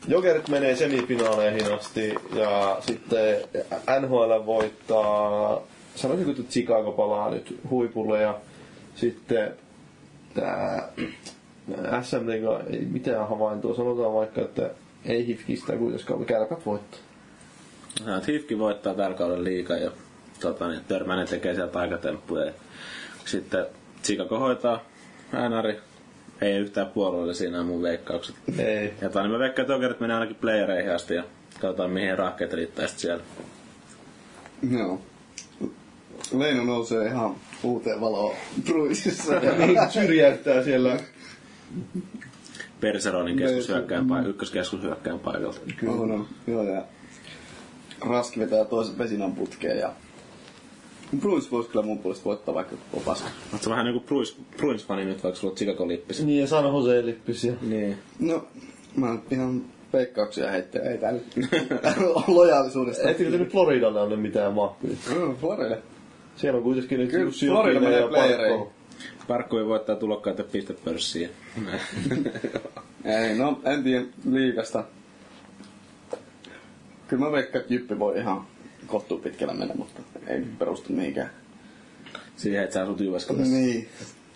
Jokerit 0.08 0.50
menee 0.50 0.76
semifinaaleihin 0.76 1.74
asti 1.74 2.16
ja 2.36 2.78
sitten 2.80 3.38
NHL 4.02 4.46
voittaa, 4.46 5.62
sanoisinko, 5.96 6.32
että 6.32 6.44
Chicago 6.52 6.92
palaa 6.92 7.30
nyt 7.32 7.60
huipulle 7.70 8.22
ja 8.22 8.36
sitten 8.96 9.52
tää 10.34 10.90
SMT 12.02 12.30
ei 12.70 12.86
mitään 12.92 13.28
havaintoa. 13.30 13.76
Sanotaan 13.76 14.14
vaikka, 14.14 14.42
että 14.42 14.70
ei 15.06 15.28
hifkistä 15.28 15.74
kuitenkaan, 15.74 16.26
kärpät 16.26 16.66
voittaa. 16.66 17.00
Ja, 18.06 18.22
Hifki 18.28 18.60
voittaa 18.60 18.94
tällä 18.94 19.18
kaudella 19.18 19.44
liikaa 19.44 19.78
ja 19.78 19.92
tota, 20.40 20.68
niin, 20.68 20.82
Törmänen 20.88 21.28
tekee 21.28 21.56
sieltä 21.56 21.80
aikatemppuja. 21.80 22.46
Ja 22.46 22.52
sitten 23.26 23.66
Chicago 24.04 24.40
hoitaa 24.40 24.84
äänäri. 25.34 25.80
Ei 26.42 26.58
yhtään 26.58 26.88
puolueelle 26.88 27.34
siinä 27.34 27.64
mun 27.64 27.82
veikkaukset. 27.82 28.36
Ei. 28.58 28.94
Ja 29.02 29.10
tota, 29.10 29.22
niin 29.22 29.32
mä 29.32 29.40
veikkaan, 29.40 29.64
että 29.64 29.74
Jokerit 29.74 30.00
menee 30.00 30.16
ainakin 30.16 30.36
playereihin 30.36 30.96
asti 30.96 31.14
ja 31.14 31.24
katsotaan 31.62 31.92
mihin 31.92 32.18
rahkeet 32.18 32.54
riittää 32.54 32.88
sitten 32.88 33.02
siellä. 33.02 33.24
Joo. 34.72 35.02
Leino 36.38 36.64
nousee 36.64 37.08
ihan 37.08 37.36
uuteen 37.64 38.02
valoon 38.02 38.36
Bruisissa. 38.66 39.34
Syrjäyttää 39.90 40.64
siellä. 40.64 40.98
Perseronin 42.82 43.38
keskushyökkäjän 43.38 44.08
paikalla, 44.08 44.30
ykköskeskushyökkäjän 44.30 45.20
paikalta. 45.20 45.60
On, 45.88 46.12
on. 46.12 46.28
Joo, 46.48 46.64
ja 46.64 46.84
Raski 48.10 48.40
vetää 48.40 48.66
toisen 48.66 48.98
vesinan 48.98 49.36
putkeen 49.36 49.80
ja 49.80 49.94
Bruins 51.20 51.52
voisi 51.52 51.70
kyllä 51.70 51.86
mun 51.86 52.00
puolesta 52.00 52.26
voittaa 52.26 52.56
vaikka 52.56 52.76
koko 52.92 53.04
paska. 53.06 53.30
Oletko 53.54 53.70
vähän 53.70 53.86
niinku 53.86 54.00
Bruins, 54.00 54.38
Bruins-fani 54.58 55.06
nyt, 55.06 55.24
vaikka 55.24 55.40
sulla 55.40 55.52
on 55.52 55.58
Chicago-lippis? 55.58 56.26
Niin, 56.26 56.42
ja 56.42 56.48
San 56.48 56.66
Jose 56.66 57.06
lippisiä. 57.06 57.54
Niin. 57.62 57.98
No, 58.20 58.48
mä 58.96 59.14
nyt 59.14 59.32
ihan 59.32 59.62
veikkauksia 59.94 60.52
heittää. 60.52 60.82
Ei 60.82 60.98
tää 60.98 61.12
nyt 61.12 61.26
lojaalisuudesta. 62.28 63.10
Ettekö 63.10 63.32
te 63.32 63.38
nyt 63.38 63.52
Floridalle 63.52 64.02
anna 64.02 64.16
mitään 64.16 64.54
mahkuja? 64.54 64.94
No, 65.16 65.36
Florida. 65.42 65.78
Siellä 66.36 66.58
on 66.58 66.64
kuitenkin 66.64 67.00
nyt 67.00 67.10
Kyllä, 67.10 67.24
Jussi 67.24 67.48
Florida 67.48 67.74
Jokinen 67.74 67.90
menee 67.90 68.02
ja 68.02 68.08
playereihin. 68.08 68.68
Parkkovi 69.28 69.66
voittaa 69.66 69.96
tulokkaita 69.96 70.44
pistepörssiä. 70.44 71.30
Ei, 73.06 73.36
no 73.38 73.62
en 73.66 73.84
tiedä 73.84 74.06
liikasta. 74.32 74.84
Kyllä 77.08 77.26
mä 77.26 77.32
veikkaan, 77.32 77.62
että 77.62 77.74
Jyppi 77.74 78.00
voi 78.00 78.18
ihan 78.18 78.48
kohtuu 78.88 79.18
pitkällä 79.18 79.54
mennä, 79.54 79.76
mutta 79.76 80.02
ei 80.28 80.42
perustu 80.60 80.94
mihinkään. 80.94 81.30
Siihen, 82.36 82.64
että 82.64 82.74
sä 82.74 82.84
asut 82.84 83.00
Jyväskylässä. 83.00 83.54
Niin. 83.54 83.88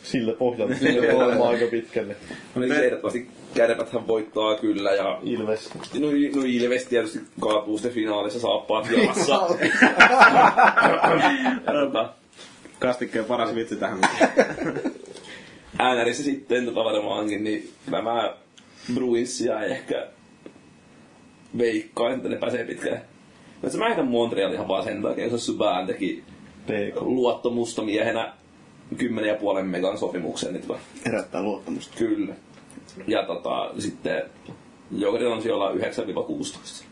Sillä 0.04 0.34
pohjalta 0.34 0.76
sillä 0.76 1.14
voi 1.38 1.48
aika 1.48 1.66
pitkälle. 1.72 2.16
No 2.56 2.62
niin, 2.62 2.72
ehdottomasti 2.72 3.30
kärpäthän 3.54 4.08
voittaa 4.08 4.58
kyllä 4.58 4.92
ja 4.92 5.20
Ilves. 5.24 5.74
No, 5.76 6.08
no 6.36 6.42
Ilves 6.46 6.86
tietysti 6.86 7.20
kaatuu 7.42 7.78
sitten 7.78 7.94
finaalissa 7.94 8.40
saappaat 8.40 8.88
jalassa. 8.92 9.50
Tota, 12.82 12.94
Kastikkeen 12.94 13.26
paras 13.26 13.56
vitsi 13.56 13.76
tähän. 13.76 14.00
äänärissä 15.80 16.24
sitten 16.24 16.66
tota 16.66 16.84
varmaankin, 16.84 17.44
niin 17.44 17.70
kyllä 17.86 18.02
mä 18.02 18.34
Bruinsia 18.94 19.64
ehkä 19.64 20.08
veikkaan, 21.58 22.14
että 22.14 22.30
ne 22.30 22.36
pääsee 22.36 22.66
pitkälle. 22.66 23.02
Mutta 23.62 23.78
mä 23.78 23.88
heitän 23.88 24.08
Montreal 24.08 24.54
ihan 24.54 24.68
vaan 24.68 24.84
sen 24.84 25.02
takia, 25.02 25.24
koska 25.24 25.38
Subban 25.38 25.88
teki 25.88 26.24
PK. 26.66 27.02
luottamusta 27.02 27.82
miehenä 27.82 28.34
10,5 28.96 29.64
megan 29.64 29.98
sopimuksen 29.98 30.54
nyt 30.54 30.68
vaan. 30.68 30.80
Herättää 31.06 31.44
luottamusta. 31.44 31.98
Kyllä. 31.98 32.36
Ja 33.08 33.24
tota, 33.24 33.72
sitten 33.80 34.24
Jokerilla 34.92 35.36
on 35.36 35.42
siellä 35.42 35.72
9-16. 35.72 36.84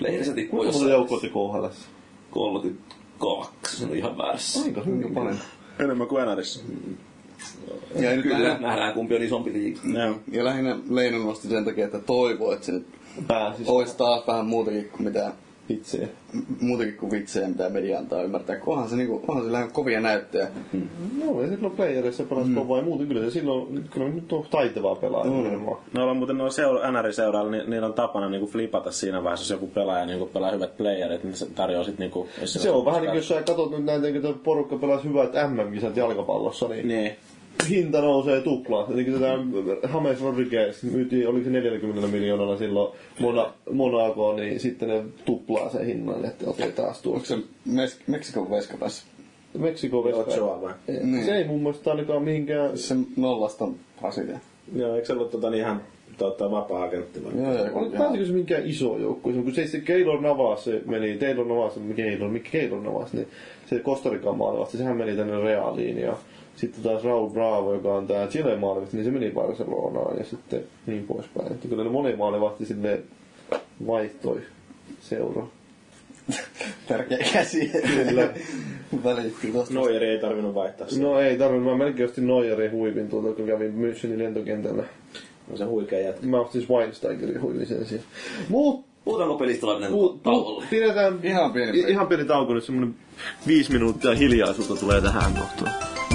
Lehdessä 0.00 0.34
tippuu 0.34 0.58
Kuinka 0.58 0.72
jossain 0.72 0.90
joukkoa 0.90 1.20
te 1.20 1.28
KHL? 1.28 1.66
32, 3.18 3.76
se 3.76 3.84
on 3.84 3.96
ihan 3.96 4.18
väärässä. 4.18 4.62
Aika 4.62 4.82
hyvin 4.82 5.14
paljon. 5.14 5.38
Enemmän 5.78 6.08
kuin 6.08 6.22
Enarissa. 6.22 6.60
Ja, 7.94 8.10
nyt 8.10 8.22
Kyllä, 8.22 8.38
lähinnä, 8.44 8.68
nähdään 8.68 8.94
kumpi 8.94 9.16
on 9.16 9.22
isompi 9.22 9.52
liiga. 9.52 9.80
Joo. 9.84 10.14
ja 10.32 10.44
lähinnä 10.44 10.78
Leino 10.90 11.18
nosti 11.18 11.48
sen 11.48 11.64
takia, 11.64 11.84
että 11.84 11.98
toivoo, 11.98 12.52
että 12.52 12.66
se 12.66 12.72
nyt 12.72 12.86
Pääsis 13.26 13.68
olisi 13.68 13.96
taas 13.96 14.26
vähän 14.26 14.46
muutakin 14.46 14.88
kuin 14.88 15.02
mitä 15.02 15.32
itseä. 15.68 16.08
m- 16.32 16.38
muutakin 16.60 16.96
kuin 16.96 17.10
vitsejä, 17.12 17.48
mitä 17.48 17.68
media 17.68 17.98
antaa 17.98 18.22
ymmärtää. 18.22 18.56
Kun 18.56 18.72
Onhan 18.74 18.88
se, 18.88 18.96
niinku, 18.96 19.22
onhan 19.28 19.66
se 19.66 19.72
kovia 19.72 20.00
näyttöjä. 20.00 20.48
No, 21.24 21.42
ja 21.42 21.48
silloin 21.48 21.76
playerissa 21.76 22.24
pelasi 22.24 22.48
mm. 22.48 22.54
kovaa 22.54 22.78
ja 22.78 22.84
muuten 22.84 23.08
kyllä 23.08 23.24
se 23.24 23.30
silloin, 23.30 23.84
kyllä 23.90 24.08
nyt 24.08 24.32
on 24.32 24.46
taitavaa 24.50 24.94
pelaajaa. 24.94 25.34
Mm. 25.34 25.66
No 25.94 26.10
on 26.10 26.16
muuten 26.16 26.38
noilla 26.38 26.52
seura, 26.52 26.90
NR-seurailla, 26.90 27.50
niin 27.50 27.70
niillä 27.70 27.86
on 27.86 27.94
tapana 27.94 28.28
niinku 28.28 28.46
flipata 28.46 28.90
siinä 28.90 29.24
vaiheessa, 29.24 29.42
jos 29.54 29.60
joku 29.60 29.66
pelaaja 29.74 30.06
niinku 30.06 30.26
pelaa 30.26 30.50
hyvät 30.50 30.76
playerit, 30.76 31.24
niin 31.24 31.36
se 31.36 31.46
tarjoaa 31.54 31.84
sit 31.84 31.98
niinku... 31.98 32.28
jos 32.40 32.52
Se 32.52 32.70
on 32.70 32.84
vähän 32.84 33.00
niin 33.00 33.10
kuin 33.10 33.16
jos 33.16 33.28
sä 33.28 33.34
katsot 33.34 33.70
nyt 33.70 34.12
kun 34.12 34.22
tuo 34.22 34.32
porukka 34.44 34.76
pelasi 34.76 35.08
hyvät 35.08 35.30
MM-kisat 35.50 35.96
jalkapallossa, 35.96 36.68
niin, 36.68 36.88
Niin. 36.88 37.12
Hinta 37.70 38.00
nousee 38.00 38.40
tuplaa. 38.40 38.84
Kun 38.84 38.96
tätä 38.96 39.88
James 39.94 40.22
Rodriguez 40.22 40.82
myytiin, 40.82 41.28
oliko 41.28 41.44
se 41.44 41.50
40 41.50 42.08
miljoonalla 42.08 42.56
silloin 42.56 42.96
Mona, 43.20 43.52
Monacoon, 43.72 44.36
niin 44.36 44.60
sitten 44.60 44.88
ne 44.88 45.04
tuplaa 45.24 45.70
sen 45.70 45.86
hinnan, 45.86 46.24
että 46.24 46.50
okei 46.50 46.72
taas 46.72 47.02
tuo. 47.02 47.14
Onko 47.14 47.26
se 47.26 47.36
Mes- 47.64 48.00
Meksikon 48.06 48.50
veskapäässä? 48.50 49.06
Meksiko 49.58 49.98
Ochoa 50.00 50.62
vai? 50.62 50.72
Niin. 51.02 51.24
Se 51.24 51.36
ei 51.36 51.44
mun 51.44 51.62
mielestä 51.62 51.90
ainakaan 51.90 52.22
mihinkään... 52.22 52.78
Se 52.78 52.94
nollasta 53.16 53.68
Brasilia. 54.00 54.38
Joo, 54.76 54.94
eikö 54.94 55.06
se 55.06 55.12
ollut 55.12 55.30
tota, 55.30 55.50
niin 55.50 55.60
ihan 55.60 55.82
tota, 56.18 56.50
vapaa-agentti 56.50 57.24
vai? 57.24 57.32
Joo, 57.42 57.54
joo, 57.54 57.90
pääsikö 57.98 58.24
se 58.26 58.32
minkään 58.32 58.66
iso 58.66 58.98
joukkue? 58.98 59.32
Kun 59.32 59.54
se, 59.54 59.66
se 59.66 59.80
Keylor 59.80 60.20
Navas 60.20 60.64
se 60.64 60.82
meni, 60.86 61.16
Taylor 61.18 61.46
Navas, 61.46 61.76
mikä 61.76 62.02
Keylor, 62.02 62.28
mikä 62.30 62.50
Keylor 62.50 62.82
Navas, 62.82 63.12
niin 63.12 63.28
se 63.70 63.78
Kostarikan 63.78 64.36
maalivasti, 64.36 64.78
sehän 64.78 64.96
meni 64.96 65.16
tänne 65.16 65.40
Realiin 65.40 65.98
ja 65.98 66.16
sitten 66.56 66.82
taas 66.82 67.04
Raul 67.04 67.30
Bravo, 67.30 67.74
joka 67.74 67.94
on 67.94 68.06
tää 68.06 68.26
Chile 68.26 68.56
maalivasti, 68.56 68.96
niin 68.96 69.04
se 69.04 69.10
meni 69.10 69.30
Barcelonaan 69.30 70.18
ja 70.18 70.24
sitten 70.24 70.64
niin 70.86 71.06
poispäin. 71.06 71.52
Että 71.52 71.68
kyllä 71.68 71.84
ne 71.84 71.90
moni 71.90 72.16
maalivahti 72.16 72.66
sille 72.66 73.00
vaihtoi 73.86 74.40
seuraa. 75.00 75.48
Tärkeä 76.88 77.18
käsi. 77.32 77.70
Kyllä. 78.08 78.28
Välitti. 79.04 79.52
Noijeri 79.70 80.06
ei 80.06 80.18
tarvinnut 80.18 80.54
vaihtaa 80.54 80.88
sitä. 80.88 81.02
No 81.02 81.20
ei 81.20 81.38
tarvinnut, 81.38 81.72
mä 81.72 81.84
melkein 81.84 82.08
ostin 82.08 82.26
Neuerin 82.26 82.72
huivin 82.72 83.08
tuolta, 83.08 83.32
kun 83.32 83.46
kävin 83.46 83.74
Münchenin 83.74 84.18
lentokentällä. 84.18 84.84
No 85.50 85.56
se 85.56 85.64
huikea 85.64 86.00
jätkä. 86.00 86.26
Mä 86.26 86.40
ostin 86.40 86.62
Schweinsteigerin 86.62 87.42
huivin 87.42 87.66
sen 87.66 87.86
sijaan. 87.86 88.06
Mut 88.48 88.86
Puhutaanko 89.04 89.38
pelistä 89.38 89.66
vai 89.66 89.74
mennään 89.74 89.92
Puh, 89.92 90.20
tauolle? 90.22 90.60
puh, 90.60 90.70
pidetään 90.70 91.18
Ihan 91.22 91.52
pieni 91.52 91.78
ihan 91.80 92.06
pieni 92.06 92.24
tauko 92.24 92.54
nyt, 92.54 92.64
semmonen 92.64 92.94
viisi 93.46 93.72
minuuttia 93.72 94.14
hiljaisuutta 94.14 94.76
tulee 94.76 95.00
tähän 95.00 95.32
kohtaan. 95.34 96.05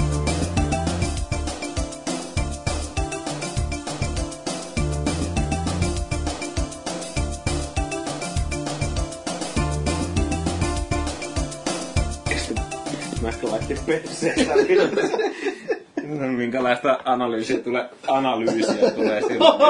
Minkälaista 16.36 17.00
analyysiä 17.04 17.58
tulee, 17.58 17.88
analyysiä 18.08 18.90
tulee 18.90 19.22
silloin? 19.22 19.60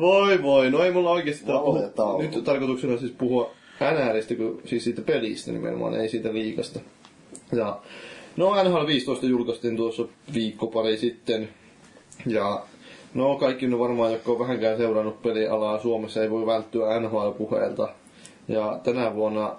voi 0.00 0.42
voi, 0.42 0.70
no 0.70 0.84
ei 0.84 0.90
mulla 0.90 1.10
Valoja 1.10 1.82
puhu, 1.82 1.88
tauolla. 1.96 2.22
Nyt 2.22 2.44
tarkoituksena 2.44 2.98
siis 2.98 3.12
puhua 3.12 3.50
NRistä, 3.80 4.34
kun, 4.34 4.60
siis 4.64 4.84
siitä 4.84 5.02
pelistä 5.02 5.52
nimenomaan, 5.52 5.94
ei 5.94 6.08
siitä 6.08 6.32
liikasta. 6.32 6.80
Ja, 7.52 7.80
no 8.36 8.64
NHL 8.64 8.86
15 8.86 9.26
julkaistiin 9.26 9.76
tuossa 9.76 10.04
viikko 10.34 10.66
pari 10.66 10.96
sitten. 10.96 11.48
Ja 12.26 12.62
no 13.14 13.36
kaikki 13.36 13.66
ne 13.66 13.78
varmaan, 13.78 14.12
jotka 14.12 14.32
on 14.32 14.38
vähänkään 14.38 14.76
seurannut 14.76 15.22
pelialaa 15.22 15.78
Suomessa, 15.78 16.22
ei 16.22 16.30
voi 16.30 16.46
välttyä 16.46 17.00
NHL-puheelta. 17.00 17.88
Ja 18.48 18.80
tänä 18.84 19.14
vuonna, 19.14 19.56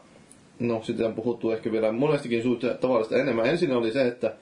no 0.64 0.82
sitä 0.84 1.05
on 1.05 1.14
puhuttu 1.14 1.51
ehkä 1.51 1.72
vielä 1.72 1.91
monestikin 1.91 2.43
suhteen 2.43 2.78
tavallista 2.78 3.18
enemmän. 3.18 3.45
Ensin 3.45 3.72
oli 3.72 3.91
se, 3.91 4.07
että 4.07 4.34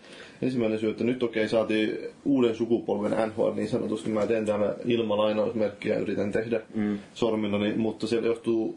ensimmäinen 0.41 0.79
syy, 0.79 0.89
että 0.89 1.03
nyt 1.03 1.23
okei 1.23 1.49
saatiin 1.49 1.97
uuden 2.25 2.55
sukupolven 2.55 3.11
NHL 3.11 3.51
niin 3.55 3.69
sanotusti. 3.69 4.09
Mä 4.09 4.27
teen 4.27 4.45
täällä 4.45 4.75
ilman 4.85 5.17
lainausmerkkiä, 5.17 5.97
yritän 5.97 6.31
tehdä 6.31 6.61
mm. 6.75 6.99
sormillani, 7.13 7.73
mutta 7.73 8.07
se 8.07 8.15
johtuu, 8.15 8.75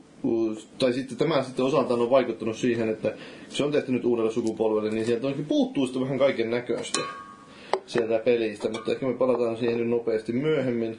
tai 0.78 0.92
sitten 0.92 1.18
tämä 1.18 1.42
sitten 1.42 1.64
osaltaan 1.64 2.01
on 2.01 2.11
vaikuttanut 2.11 2.57
siihen, 2.57 2.88
että 2.88 3.14
se 3.49 3.64
on 3.64 3.72
tehty 3.72 3.92
nyt 3.92 4.05
uudelle 4.05 4.30
sukupolvelle, 4.30 4.90
niin 4.90 5.07
sieltä 5.07 5.26
onkin 5.26 5.47
puuttuu 5.47 5.86
sitten 5.86 6.03
vähän 6.03 6.18
kaiken 6.18 6.51
näköistä 6.51 7.01
sieltä 7.86 8.18
pelistä, 8.18 8.68
mutta 8.68 8.92
ehkä 8.92 9.07
me 9.07 9.14
palataan 9.14 9.57
siihen 9.57 9.78
nyt 9.78 9.88
nopeasti 9.88 10.32
myöhemmin. 10.32 10.99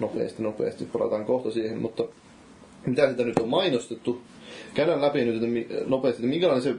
Nopeasti, 0.00 0.42
nopeasti, 0.42 0.84
palataan 0.84 1.24
kohta 1.24 1.50
siihen, 1.50 1.78
mutta 1.78 2.04
mitä 2.86 3.10
sitä 3.10 3.24
nyt 3.24 3.38
on 3.38 3.48
mainostettu. 3.48 4.22
Käydään 4.76 5.02
läpi 5.02 5.24
nyt 5.24 5.42
että 5.42 5.74
nopeasti, 5.86 6.22
että 6.22 6.30
minkälainen 6.30 6.62
se 6.62 6.74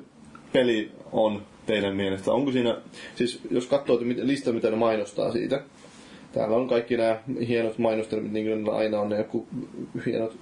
peli 0.53 0.91
on 1.11 1.41
teidän 1.65 1.95
mielestä. 1.95 2.31
Onko 2.31 2.51
siinä, 2.51 2.77
siis 3.15 3.39
jos 3.51 3.65
katsoo 3.65 3.99
että 4.01 4.27
lista, 4.27 4.53
mitä 4.53 4.69
ne 4.69 4.75
mainostaa 4.75 5.31
siitä. 5.31 5.61
Täällä 6.33 6.55
on 6.57 6.67
kaikki 6.67 6.97
nämä 6.97 7.19
hienot 7.47 7.77
mainostelmit, 7.77 8.31
niin 8.31 8.45
kuin 8.45 8.75
aina 8.75 8.99
on 8.99 9.09
ne 9.09 9.17
joku 9.17 9.47
hienot... 10.05 10.35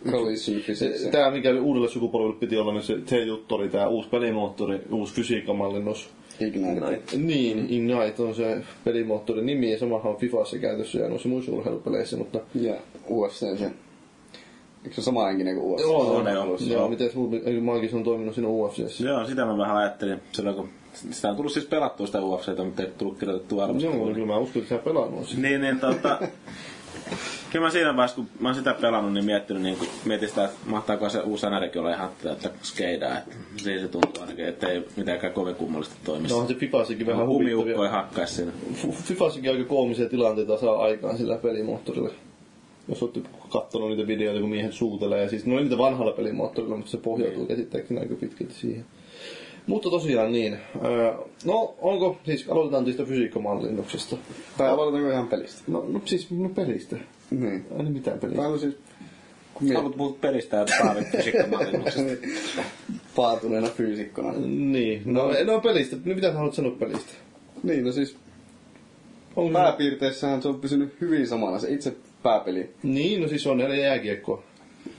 Tämä, 1.11 1.31
mikä 1.31 1.49
uudelle 1.61 1.87
sukupolvelle 1.89 2.39
piti 2.39 2.57
olla, 2.57 2.73
niin 2.73 2.83
se, 2.83 2.97
se 3.05 3.23
juttu 3.23 3.55
oli 3.55 3.69
tämä 3.69 3.87
uusi 3.87 4.09
pelimoottori, 4.09 4.79
uusi 4.91 5.13
fysiikkamallinnus. 5.13 6.09
Ignite. 6.39 7.17
Niin, 7.17 7.67
Ignite 7.69 8.23
on 8.23 8.35
se 8.35 8.57
pelimoottorin 8.83 9.45
nimi 9.45 9.71
ja 9.71 9.79
samahan 9.79 10.11
on 10.11 10.17
Fifassa 10.17 10.57
käytössä 10.57 10.99
ja 10.99 11.09
noissa 11.09 11.29
muissa 11.29 11.51
urheilupeleissä, 11.51 12.17
mutta... 12.17 12.39
Ja 12.55 12.75
UFC 13.09 13.57
se. 13.57 13.71
Eikö 14.85 14.95
se 14.95 15.01
sama 15.01 15.25
henkinen 15.25 15.55
kuin 15.55 15.73
UFC? 15.73 15.81
Joo, 15.81 16.15
on, 16.15 16.25
joo. 16.33 16.45
joo. 16.45 16.57
Joo, 16.59 16.87
miten 16.89 17.09
Maagis 17.61 17.93
on 17.93 18.03
toiminut 18.03 18.35
siinä 18.35 18.47
UFCssä? 18.49 19.03
Joo, 19.05 19.25
sitä 19.25 19.45
mä 19.45 19.57
vähän 19.57 19.77
ajattelin. 19.77 20.21
Silloin 20.31 20.55
kun 20.55 20.69
sitä 20.93 21.29
on 21.29 21.35
tullut 21.35 21.51
siis 21.51 21.65
pelattua 21.65 22.05
sitä 22.07 22.21
UFCtä, 22.21 22.63
mutta 22.63 22.81
ei 22.83 22.89
tullut 22.97 23.19
kirjoitettua 23.19 23.61
Joo, 23.61 23.69
arvostelua. 23.69 24.13
kyllä 24.13 24.27
mä 24.27 24.37
uskon, 24.37 24.61
että 24.61 24.75
sä 24.75 24.81
pelannut 24.81 25.27
sen. 25.27 25.41
Niin, 25.41 25.61
niin 25.61 25.79
tota... 25.79 26.17
Kyllä 27.51 27.65
mä 27.65 27.71
siinä 27.71 27.95
vaiheessa, 27.95 28.15
kun 28.15 28.27
mä 28.39 28.47
oon 28.47 28.55
sitä 28.55 28.73
pelannut, 28.73 29.13
niin 29.13 29.25
miettinyt, 29.25 29.63
niin 29.63 29.77
kun 29.77 29.87
mietin 30.05 30.29
sitä, 30.29 30.45
että 30.45 30.57
mahtaako 30.65 31.09
se 31.09 31.19
uusi 31.19 31.45
NRkin 31.49 31.81
olla 31.81 31.93
ihan 31.93 32.09
että 32.31 32.49
skeidaa. 32.63 33.17
Että 33.17 33.35
siinä 33.57 33.81
se 33.81 33.87
tuntuu 33.87 34.21
ainakin, 34.21 34.45
että 34.45 34.67
ei 34.67 34.85
mitenkään 34.95 35.33
kovin 35.33 35.55
kummallisesti 35.55 35.99
toimisi. 36.05 36.33
No 36.33 36.39
onhan 36.39 36.53
se 36.53 36.59
Fifassakin 36.59 37.07
vähän 37.07 37.27
Kumiukko 37.27 37.49
ei 37.49 37.53
huvittavia. 37.53 37.89
hakkaisi 37.91 38.33
siinä. 38.35 38.51
F- 38.73 38.91
Fifassakin 39.03 39.51
aika 39.51 39.63
koomisia 39.63 40.09
tilanteita 40.09 40.57
saa 40.57 40.77
aikaan 40.83 41.17
sillä 41.17 41.37
pelimoottorilla. 41.37 42.09
Jos 42.89 43.03
olette 43.03 43.21
kattonut 43.49 43.89
niitä 43.89 44.07
videoita, 44.07 44.41
kun 44.41 44.49
miehet 44.49 44.73
suutelee. 44.73 45.21
Ja 45.21 45.29
siis 45.29 45.45
ne 45.45 45.53
oli 45.53 45.63
niitä 45.63 45.77
vanhalla 45.77 46.11
pelimoottorilla, 46.11 46.75
mutta 46.75 46.91
se 46.91 46.97
pohjautuu 46.97 47.45
käsittääkseni 47.45 47.99
aika 47.99 48.15
pitkälti 48.15 48.53
siihen. 48.53 48.85
Mutta 49.67 49.89
tosiaan 49.89 50.31
niin. 50.31 50.57
Öö, 50.85 51.13
no, 51.45 51.75
onko, 51.81 52.17
siis 52.25 52.49
aloitetaan 52.49 52.85
tästä 52.85 53.05
fysiikkamallinnuksesta. 53.05 54.17
Tai 54.57 54.69
aloitanko 54.69 55.11
ihan 55.11 55.27
pelistä? 55.27 55.61
No, 55.67 55.85
no 55.87 56.01
siis, 56.05 56.31
no 56.31 56.49
pelistä. 56.49 56.95
Niin. 57.31 57.65
Aina 57.77 57.89
mitään 57.89 58.19
pelistä. 58.19 58.41
Tai 58.41 58.51
no 58.51 58.57
siis... 58.57 58.77
Kun 59.53 59.67
miet... 59.67 59.77
Haluat 59.77 59.97
puhua 59.97 60.17
pelistä 60.21 60.57
ja 60.57 60.65
Taavin 60.65 61.05
fysiikkamallinnuksesta. 61.05 62.11
Paatuneena 63.15 63.67
fyysikkona. 63.67 64.33
Niin, 64.47 65.01
no, 65.05 65.31
no 65.45 65.61
pelistä. 65.61 65.95
Nyt 65.95 66.15
mitä 66.15 66.27
sä 66.27 66.37
haluat 66.37 66.53
sanoa 66.53 66.71
pelistä? 66.71 67.13
Niin, 67.63 67.85
no 67.85 67.91
siis 67.91 68.17
Onko 69.35 69.49
se- 69.49 69.53
pääpiirteissähän 69.53 70.41
se 70.41 70.47
on 70.47 70.59
pysynyt 70.59 71.01
hyvin 71.01 71.27
samana 71.27 71.59
se 71.59 71.73
itse 71.73 71.95
pääpeli. 72.25 72.69
Niin, 72.83 73.21
no 73.21 73.27
siis 73.27 73.47
on 73.47 73.57
neljä 73.57 73.85
jääkiekkoa. 73.85 74.43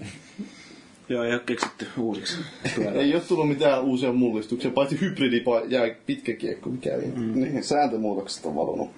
Joo, 1.08 1.24
ei 1.24 1.32
ole 1.32 1.42
keksitty 1.46 1.86
uusiksi. 1.98 2.36
Ei 2.94 3.14
ole 3.14 3.22
tullut 3.28 3.48
mitään 3.48 3.82
uusia 3.82 4.12
mullistuksia, 4.12 4.70
paitsi 4.70 5.00
hybridi 5.00 5.44
jää 5.68 5.94
pitkä 6.06 6.32
kiekko, 6.32 6.70
mikä 6.70 6.94
ei. 6.94 7.12
Mm. 7.16 7.40
Niin, 7.40 7.64
sääntömuutokset 7.64 8.46
on 8.46 8.56
valunut. 8.56 8.90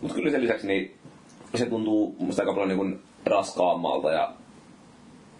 Mutta 0.00 0.14
kyllä 0.14 0.30
sen 0.30 0.42
lisäksi 0.42 0.66
niin 0.66 0.94
se 1.54 1.66
tuntuu 1.66 2.16
musta 2.18 2.42
aika 2.42 2.52
paljon 2.54 2.78
niin 2.78 2.98
raskaammalta 3.26 4.12
ja 4.12 4.32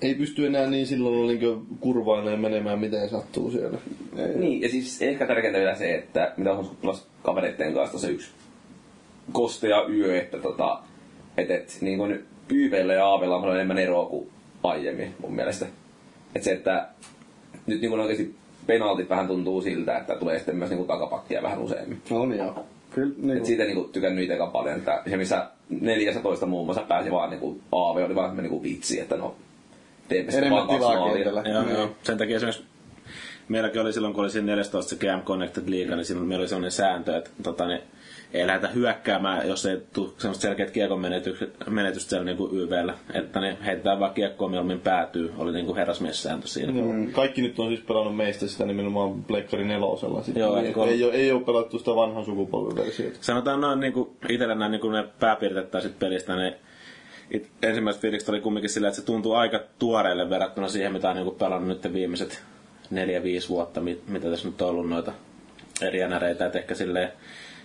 Ei 0.02 0.14
pysty 0.14 0.46
enää 0.46 0.66
niin 0.66 0.86
silloin 0.86 1.40
niin 1.40 1.66
kurvailemaan 1.80 2.40
menemään 2.40 2.78
miten 2.78 3.08
sattuu 3.08 3.50
siellä. 3.50 3.78
Niin, 4.34 4.60
ja 4.60 4.68
siis 4.68 5.02
ehkä 5.02 5.26
tärkeintä 5.26 5.58
vielä 5.58 5.74
se, 5.74 5.94
että 5.94 6.32
mitä 6.36 6.52
on 6.52 6.76
kavereiden 7.22 7.74
kanssa 7.74 7.98
se 7.98 8.10
yksi 8.10 8.30
kostea 9.32 9.86
yö, 9.88 10.20
että 10.20 10.38
tota, 10.38 10.82
et, 11.38 11.50
et, 11.50 11.78
niin 11.80 11.98
kuin 11.98 12.24
pyypeillä 12.48 12.94
ja 12.94 13.06
aaveilla 13.06 13.34
on 13.34 13.40
paljon 13.40 13.56
enemmän 13.56 13.78
eroa 13.78 14.06
kuin 14.06 14.28
aiemmin 14.62 15.14
mun 15.22 15.34
mielestä. 15.34 15.66
Et 16.34 16.42
se, 16.42 16.52
että 16.52 16.88
nyt 17.66 17.80
niin 17.80 17.90
kuin 17.90 18.00
oikeasti 18.00 18.34
penaltit 18.66 19.08
vähän 19.08 19.26
tuntuu 19.26 19.62
siltä, 19.62 19.98
että 19.98 20.14
tulee 20.16 20.38
sitten 20.38 20.56
myös 20.56 20.70
niin 20.70 20.78
kuin 20.78 20.88
takapakkia 20.88 21.42
vähän 21.42 21.58
useammin. 21.58 22.02
On 22.10 22.36
joo. 22.36 22.64
Kyllä, 22.90 23.14
niin 23.16 23.30
Et 23.30 23.36
kuin, 23.36 23.46
siitä 23.46 23.64
niinku 23.64 23.84
tykännyt 23.84 24.22
itse 24.24 24.32
aika 24.32 24.46
paljon, 24.46 24.78
että 24.78 25.02
se 25.10 25.16
missä 25.16 25.46
14 25.70 26.46
muun 26.46 26.66
muassa 26.66 26.82
pääsi 26.82 27.10
vaan 27.10 27.30
niinku 27.30 27.60
Aave 27.72 28.04
oli 28.04 28.14
vaan 28.14 28.28
semmoinen 28.28 28.50
niinku 28.50 28.62
vitsi, 28.62 29.00
että 29.00 29.16
no 29.16 29.34
teemme 30.08 30.32
sitten 30.32 30.50
vaan 30.50 30.66
kaksi 30.68 30.86
maalia. 30.86 31.24
Joo, 31.28 31.62
Niin. 31.62 31.74
joo. 31.74 31.90
Sen 32.02 32.18
takia 32.18 32.36
esimerkiksi 32.36 32.64
meilläkin 33.48 33.80
oli 33.80 33.92
silloin, 33.92 34.14
kun 34.14 34.24
oli 34.24 34.30
siinä 34.30 34.46
14 34.46 34.90
se 34.90 34.96
Game 35.06 35.22
Connected 35.22 35.62
League, 35.66 35.96
niin 35.96 36.04
silloin 36.04 36.28
meillä 36.28 36.42
oli 36.42 36.48
sellainen 36.48 36.70
sääntö, 36.70 37.16
että 37.16 37.30
tota, 37.42 37.66
niin, 37.66 37.80
ei 38.32 38.46
lähdetä 38.46 38.68
hyökkäämään, 38.68 39.48
jos 39.48 39.66
ei 39.66 39.82
tule 39.92 40.08
semmoista 40.18 40.42
selkeät 40.42 40.70
kiekon 40.70 41.00
menetystä, 41.70 42.10
siellä 42.10 42.24
niin 42.24 42.36
YVllä. 42.52 42.94
Että 43.14 43.40
niin 43.40 43.62
heitetään 43.62 44.00
vaan 44.00 44.14
kiekkoa 44.14 44.48
mieluummin 44.48 44.80
päätyy, 44.80 45.32
oli 45.38 45.52
niin 45.52 45.66
kuin 45.66 45.76
herrasmiessääntö 45.76 46.48
siinä. 46.48 46.72
Joo. 46.72 46.88
Kaikki 47.12 47.42
nyt 47.42 47.58
on 47.58 47.68
siis 47.68 47.80
pelannut 47.80 48.16
meistä 48.16 48.46
sitä 48.46 48.64
nimenomaan 48.66 49.24
Pleikkari 49.24 49.64
nelosella. 49.64 50.22
Sitten. 50.22 50.40
Joo, 50.40 50.56
ei, 50.56 50.72
kun- 50.72 50.88
ei, 50.88 51.04
ole, 51.04 51.12
ei 51.12 51.32
ole 51.32 51.44
pelattu 51.44 51.78
sitä 51.78 51.94
vanhan 51.94 52.24
sukupolven 52.24 52.76
versiota. 52.76 53.18
Sanotaan 53.20 53.60
noin 53.60 53.80
niin 53.80 53.92
kuin 53.92 54.10
itsellä 54.28 54.54
näin 54.54 54.72
niin 54.72 54.80
kuin 54.80 54.92
ne 54.92 55.04
pääpiirteet 55.20 55.98
pelistä, 55.98 56.36
niin 56.36 56.54
it, 57.30 57.48
ensimmäiset 57.62 58.02
fiilikset 58.02 58.28
oli 58.28 58.40
kumminkin 58.40 58.70
sillä, 58.70 58.88
että 58.88 59.00
se 59.00 59.06
tuntuu 59.06 59.32
aika 59.32 59.60
tuoreelle 59.78 60.30
verrattuna 60.30 60.68
siihen, 60.68 60.92
mitä 60.92 61.10
on 61.10 61.16
niin 61.16 61.34
pelannut 61.38 61.68
nyt 61.82 61.92
viimeiset 61.92 62.42
neljä, 62.90 63.22
viisi 63.22 63.48
vuotta, 63.48 63.80
mit- 63.80 64.08
mitä 64.08 64.30
tässä 64.30 64.48
nyt 64.48 64.62
on 64.62 64.68
ollut 64.68 64.88
noita 64.88 65.12
eri 65.82 66.08
NReitä, 66.08 66.46
että 66.46 66.58
ehkä 66.58 66.74
silleen 66.74 67.12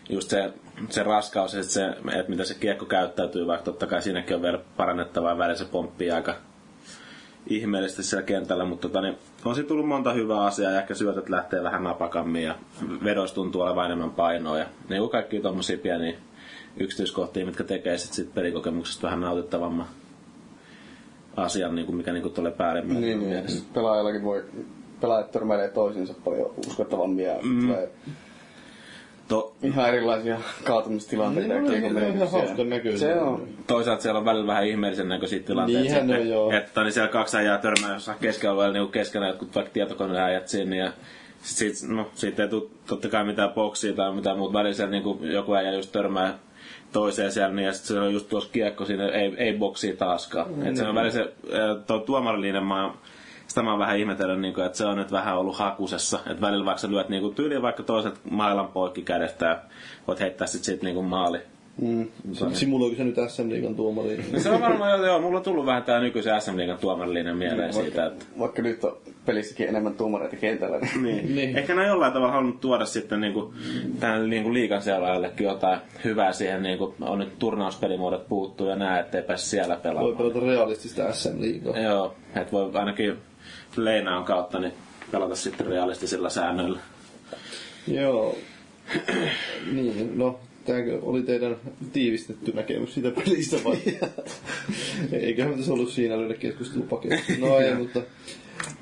just 0.09 0.29
se, 0.29 0.53
se 0.89 1.03
raskaus 1.03 1.51
sit 1.51 1.63
se, 1.63 1.85
että 1.87 2.29
miten 2.29 2.45
se 2.45 2.53
kiekko 2.53 2.85
käyttäytyy, 2.85 3.47
vaikka 3.47 3.65
totta 3.65 3.87
kai 3.87 4.01
siinäkin 4.01 4.35
on 4.35 4.41
vielä 4.41 4.59
parannettavaa, 4.77 5.37
välillä 5.37 5.57
se 5.57 5.65
pomppii 5.65 6.11
aika 6.11 6.35
ihmeellisesti 7.47 8.03
siellä 8.03 8.25
kentällä, 8.25 8.65
mutta 8.65 8.87
tota, 8.87 9.01
niin, 9.01 9.17
on 9.45 9.55
siitä 9.55 9.67
tullut 9.67 9.87
monta 9.87 10.13
hyvää 10.13 10.43
asiaa 10.43 10.71
ja 10.71 10.79
ehkä 10.79 10.93
syötöt 10.93 11.29
lähtee 11.29 11.63
vähän 11.63 11.83
napakammin 11.83 12.43
ja 12.43 12.55
vedoissa 13.03 13.35
tuntuu 13.35 13.61
olevan 13.61 13.85
enemmän 13.85 14.11
painoa 14.11 14.57
ja 14.57 14.65
niin 14.89 14.99
kuin 14.99 15.11
kaikki 15.11 15.39
tommosia 15.39 15.77
pieniä 15.77 16.17
yksityiskohtia, 16.77 17.45
mitkä 17.45 17.63
tekee 17.63 17.97
sit, 17.97 18.13
sit 18.13 18.33
pelikokemuksesta 18.33 19.07
vähän 19.07 19.21
nautittavamman 19.21 19.87
asian, 21.37 21.75
niin 21.75 21.85
kuin 21.85 21.95
mikä 21.95 22.13
niin 22.13 22.23
kuin 22.23 22.33
tulee 22.33 22.51
päällimmäisenä 22.51 23.17
Niin, 23.17 23.29
niin. 23.29 23.45
Pelaajallakin 23.73 24.23
voi, 24.23 24.45
pelaajat 25.01 25.31
törmäilee 25.31 25.69
toisiinsa 25.69 26.13
paljon 26.25 26.53
uskottavammin 26.67 27.25
ja 27.25 27.35
mm. 27.41 27.61
tulee 27.61 27.91
To, 29.33 29.55
ihan 29.63 29.89
erilaisia 29.89 30.37
kaatumistilanteita 30.63 31.53
Niin, 31.53 31.55
ja 31.55 31.61
no, 31.61 31.69
ne 31.69 31.75
on 31.75 31.83
ihan 31.83 31.93
menetyksiä. 31.93 32.39
hauskan 32.39 32.69
näköisiä. 32.69 33.07
Se 33.13 33.19
on. 33.19 33.47
toisaalta 33.67 34.01
siellä 34.01 34.17
on 34.19 34.25
välillä 34.25 34.47
vähän 34.47 34.67
ihmeellisen 34.67 35.09
näköisiä 35.09 35.39
tilanteita. 35.39 35.81
Niinhän 35.81 36.07
ne 36.07 36.13
sitten, 36.13 36.27
on, 36.27 36.33
joo. 36.33 36.51
Että 36.51 36.83
niin 36.83 36.91
siellä 36.93 37.09
kaksi 37.11 37.37
äijää 37.37 37.57
törmää 37.57 37.93
jossain 37.93 38.17
keskellä 38.21 38.71
niin 38.71 38.91
keskenään 38.91 39.29
jotkut 39.29 39.55
vaikka 39.55 39.73
tietokoneäijät 39.73 40.47
sinne 40.47 40.77
ja 40.77 40.91
sit, 41.41 41.75
sit, 41.75 41.89
no, 41.89 42.09
siitä 42.13 42.43
ei 42.43 42.49
tule 42.49 42.69
totta 42.87 43.09
kai 43.09 43.23
mitään 43.23 43.49
boksia 43.49 43.93
tai 43.93 44.13
mitään 44.13 44.37
muuta. 44.37 44.53
Välillä 44.53 44.73
siellä 44.75 44.91
niin 44.91 45.31
joku 45.33 45.53
äijä 45.53 45.71
just 45.73 45.91
törmää 45.91 46.39
toiseen 46.91 47.31
siellä, 47.31 47.55
niin 47.55 47.65
ja 47.65 47.73
sitten 47.73 47.95
se 47.95 48.01
on 48.01 48.13
just 48.13 48.29
tuossa 48.29 48.49
kiekko 48.53 48.85
siinä, 48.85 49.07
ei, 49.07 49.33
ei 49.37 49.57
boksia 49.57 49.95
taaskaan. 49.95 50.53
Mm. 50.53 50.65
Et 50.65 50.75
se 50.75 50.87
on 50.87 50.95
välillä 50.95 51.13
se, 51.13 51.33
tuo 51.87 51.99
tuomariliinen 51.99 52.63
mä 52.63 52.83
oon- 52.85 52.97
sitä 53.53 53.63
mä 53.63 53.69
oon 53.69 53.79
vähän 53.79 53.97
ihmetellyt, 53.97 54.39
niin 54.39 54.53
kuin, 54.53 54.65
että 54.65 54.77
se 54.77 54.85
on 54.85 54.97
nyt 54.97 55.11
vähän 55.11 55.37
ollut 55.37 55.57
hakusessa. 55.57 56.19
Että 56.29 56.41
välillä 56.41 56.65
vaikka 56.65 56.81
sä 56.81 56.91
lyöt 56.91 57.09
niin 57.09 57.21
kuin, 57.21 57.35
tyyliin 57.35 57.61
vaikka 57.61 57.83
toiset 57.83 58.13
mailan 58.29 58.67
poikki 58.67 59.01
kädestä 59.01 59.45
ja 59.45 59.59
voit 60.07 60.19
heittää 60.19 60.47
sitten 60.47 60.65
siitä 60.65 60.83
niin 60.83 60.95
kuin 60.95 61.05
maali. 61.05 61.39
Mm. 61.81 62.07
Simuloiko 62.53 62.95
se 62.95 63.03
nyt 63.03 63.15
SM 63.27 63.49
Liigan 63.49 63.75
tuomari? 63.75 64.25
No 64.31 64.39
se 64.39 64.49
on 64.49 64.61
varmaan, 64.61 64.91
joo, 64.91 65.05
joo, 65.05 65.21
mulla 65.21 65.37
on 65.37 65.43
tullut 65.43 65.65
vähän 65.65 65.83
tää 65.83 65.99
nykyisen 65.99 66.41
SM 66.41 66.57
Liigan 66.57 66.77
tuomarillinen 66.77 67.37
mieleen 67.37 67.73
siitä, 67.73 68.05
että 68.05 68.25
Vaikka 68.39 68.61
nyt 68.61 68.83
on 68.83 68.97
pelissäkin 69.25 69.69
enemmän 69.69 69.93
tuomareita 69.93 70.35
kentällä, 70.35 70.79
niin 70.79 71.03
niin. 71.03 71.35
Niin. 71.35 71.57
Ehkä 71.57 71.75
ne 71.75 71.81
on 71.81 71.87
jollain 71.87 72.13
tavalla 72.13 72.33
halunnut 72.33 72.61
tuoda 72.61 72.85
sitten 72.85 73.21
niinku, 73.21 73.53
tähän 73.99 74.29
niinku 74.29 74.53
liikan 74.53 74.81
seuraajallekin 74.81 75.45
jotain 75.45 75.79
hyvää 76.03 76.31
siihen, 76.31 76.63
niinku, 76.63 76.95
on 77.01 77.19
nyt 77.19 77.39
turnauspelimuodot 77.39 78.27
puuttuu 78.27 78.67
ja 78.67 78.75
nää, 78.75 78.99
ettei 78.99 79.21
pääse 79.21 79.45
siellä 79.45 79.73
Voi 79.75 79.81
pelaamaan. 79.83 80.17
pelata 80.17 80.39
realistista 80.39 81.13
SM 81.13 81.41
Liigaa. 81.41 81.79
Joo, 81.79 82.15
että 82.35 82.51
voi 82.51 82.71
ainakin 82.73 83.17
Leinaan 83.75 84.23
kautta 84.23 84.59
niin 84.59 84.73
pelata 85.11 85.35
sitten 85.35 85.67
realistisilla 85.67 86.29
säännöillä. 86.29 86.79
Joo. 87.87 88.37
niin, 89.71 90.17
no, 90.17 90.39
Tämäkö 90.65 90.99
oli 91.01 91.21
teidän 91.21 91.55
tiivistetty 91.93 92.51
näkemys 92.51 92.93
siitä 92.93 93.11
pelistä 93.11 93.57
vai? 93.63 93.77
Eiköhän 95.21 95.57
tässä 95.57 95.73
ollut 95.73 95.89
siinä 95.89 96.17
löydä 96.17 96.33
keskustelupaketti. 96.33 97.37
No 97.37 97.59
ei, 97.59 97.75
mutta 97.75 98.01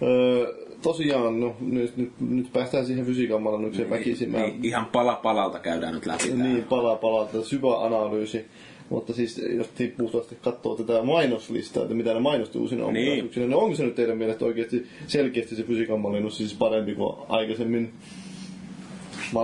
öö, 0.01 0.53
tosiaan, 0.81 1.39
no, 1.39 1.55
nyt, 1.59 1.97
nyt, 1.97 2.11
nyt 2.19 2.53
päästään 2.53 2.85
siihen 2.85 3.05
fysiikan 3.05 3.41
malennukseen 3.41 3.89
väkisin. 3.89 4.31
Mä, 4.31 4.37
Niin, 4.37 4.65
ihan 4.65 4.85
pala 4.85 5.15
palalta 5.15 5.59
käydään 5.59 5.93
nyt 5.93 6.05
läpi 6.05 6.33
niin, 6.33 6.63
palaa 6.63 7.25
tätä 7.25 7.45
syvä 7.45 7.85
analyysi. 7.85 8.45
Mutta 8.91 9.13
siis, 9.13 9.41
jos 9.57 9.69
puhtaasti 9.97 10.37
katsoo 10.41 10.75
tätä 10.75 11.03
mainoslistaa, 11.03 11.83
että 11.83 11.95
mitä 11.95 12.13
ne 12.13 12.19
mainosti 12.19 12.57
uusina 12.57 12.81
Niin. 12.81 12.89
ominaisuuksina, 12.89 13.45
niin 13.45 13.55
onko 13.55 13.75
se 13.75 13.83
nyt 13.83 13.95
teidän 13.95 14.17
mielestä 14.17 14.45
oikeasti 14.45 14.87
selkeästi 15.07 15.55
se 15.55 15.63
fysiikan 15.63 15.99
mallinnus 15.99 16.37
siis 16.37 16.53
parempi 16.53 16.95
kuin 16.95 17.15
aikaisemmin? 17.29 17.93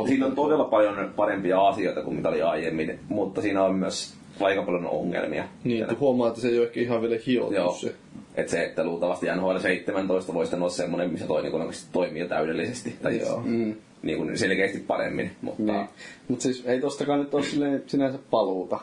Siinä 0.08 0.26
on 0.26 0.36
todella 0.36 0.64
paljon 0.64 1.14
parempia 1.16 1.68
asioita 1.68 2.02
kuin 2.02 2.16
mitä 2.16 2.30
oli 2.30 2.42
aiemmin, 2.42 3.00
mutta 3.10 3.42
siinä 3.42 3.64
on 3.64 3.76
myös 3.76 4.14
aika 4.40 4.64
paljon 4.64 4.86
ongelmia. 4.88 5.44
Niin, 5.64 5.82
että 5.82 5.96
huomaa, 6.00 6.28
että 6.28 6.42
se 6.42 6.48
ei 6.48 6.58
ole 6.58 6.68
ehkä 6.68 6.80
ihan 6.80 7.02
vielä 7.02 7.16
hiottu 7.28 7.54
Joo. 7.54 7.74
se. 7.74 7.96
Että 8.36 8.52
se, 8.52 8.64
että 8.64 8.84
luultavasti 8.84 9.26
NHL 9.36 9.58
17 9.58 10.34
voisi 10.34 10.56
olla 10.56 10.70
semmoinen, 10.70 11.12
missä 11.12 11.28
toi 11.28 11.42
niin 11.44 11.74
toimii 11.92 12.28
täydellisesti. 12.28 12.96
Tai 13.02 13.14
siis, 13.14 13.28
Joo. 13.28 13.42
Mm. 13.46 13.76
niin 14.04 14.18
kuin 14.18 14.38
selkeästi 14.38 14.80
paremmin. 14.80 15.32
Mutta 15.42 15.64
Niin. 15.64 15.88
Mutta 16.28 16.44
siis 16.44 16.64
ei 16.66 16.82
tostakaan 16.82 17.20
nyt 17.20 17.34
ole 17.34 17.44
silleen 17.44 17.84
sinänsä 17.88 18.20
paluuta. 18.32 18.80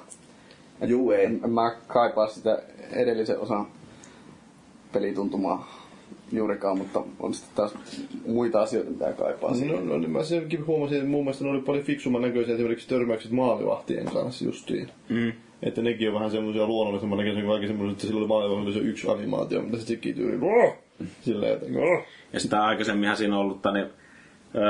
Juu 0.82 1.10
ei. 1.10 1.24
En 1.24 1.50
mä 1.50 1.74
kaipaa 1.86 2.26
sitä 2.26 2.62
edellisen 2.92 3.38
osan 3.38 3.66
pelituntumaa 4.92 5.84
juurikaan, 6.32 6.78
mutta 6.78 7.02
on 7.20 7.34
sitten 7.34 7.56
taas 7.56 7.74
muita 8.26 8.62
asioita, 8.62 8.90
mitä 8.90 9.12
kaipaa. 9.12 9.50
No, 9.50 9.56
siihen. 9.56 9.88
no, 9.88 9.98
niin 9.98 10.10
mä 10.10 10.22
senkin 10.24 10.66
huomasin, 10.66 10.96
että 10.98 11.10
mun 11.10 11.24
mielestä 11.24 11.44
ne 11.44 11.50
oli 11.50 11.60
paljon 11.60 11.84
fiksumman 11.84 12.22
näköisiä 12.22 12.54
esimerkiksi 12.54 12.88
törmäykset 12.88 13.32
maalivahtien 13.32 14.04
kanssa 14.04 14.44
justiin. 14.44 14.88
Mm. 15.08 15.32
Että 15.62 15.82
nekin 15.82 16.08
on 16.08 16.14
vähän 16.14 16.30
semmoisia 16.30 16.66
luonnollisemman 16.66 17.18
näköisiä, 17.18 17.44
kaikki 17.46 17.66
semmoiset, 17.66 17.92
että 17.92 18.06
sillä 18.06 18.18
oli 18.18 18.28
maalivahdilla 18.28 18.72
se 18.72 18.78
yksi 18.78 19.10
animaatio, 19.10 19.62
mutta 19.62 19.78
se 19.78 19.86
teki 19.86 20.12
tyyli. 20.12 20.36
"Ruh!" 20.40 20.72
Silleen 21.22 21.52
jotenkin. 21.52 21.80
Ja 22.32 22.40
sitä 22.40 22.64
aikaisemminhan 22.64 23.16
siinä 23.16 23.34
on 23.34 23.40
ollut, 23.40 23.60
niin, 23.72 23.84
ö, 23.84 23.90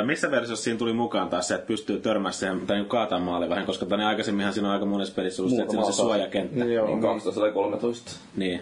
missä 0.06 0.30
versiossa 0.30 0.64
siinä 0.64 0.78
tuli 0.78 0.92
mukaan 0.92 1.28
taas 1.28 1.48
se, 1.48 1.54
että 1.54 1.66
pystyy 1.66 2.00
törmää 2.00 2.32
siihen, 2.32 2.60
tai 2.66 2.76
niin 2.76 2.88
kaataa 2.88 3.18
maali 3.18 3.48
vähän, 3.48 3.66
koska 3.66 3.86
tänne 3.86 4.04
aikaisemminhan 4.04 4.54
siinä 4.54 4.68
on 4.68 4.74
aika 4.74 4.86
monessa 4.86 5.14
pelissä 5.14 5.42
ollut 5.42 5.56
se, 5.56 5.62
että 5.62 5.70
siinä 5.70 5.86
on 5.86 5.92
se 5.92 5.96
suojakenttä. 5.96 6.64
Niin, 6.64 6.74
joo, 6.74 6.86
Niin 6.86 7.00
12 7.00 7.40
tai 7.40 7.52
13. 7.52 8.12
Niin. 8.36 8.60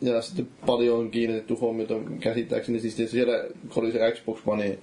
Ja 0.00 0.22
sitten 0.22 0.48
paljon 0.66 0.98
on 0.98 1.10
kiinnitetty 1.10 1.54
huomiota 1.54 1.94
käsittääkseni, 2.20 2.80
siis 2.80 3.10
siellä 3.10 3.44
kun 3.74 3.84
oli 3.84 3.92
se 3.92 4.12
Xbox 4.12 4.38
One 4.46 4.78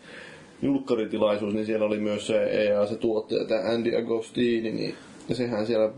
julkkaritilaisuus, 0.62 1.54
niin 1.54 1.66
siellä 1.66 1.86
oli 1.86 2.00
myös 2.00 2.28
se 2.28 2.44
EA, 2.44 2.86
se 2.86 2.96
tuottaja, 2.96 3.46
tämä 3.46 3.70
Andy 3.70 3.98
Agostini, 3.98 4.72
niin 4.72 4.96
ja 5.30 5.36
sehän 5.36 5.66
siellä 5.66 5.92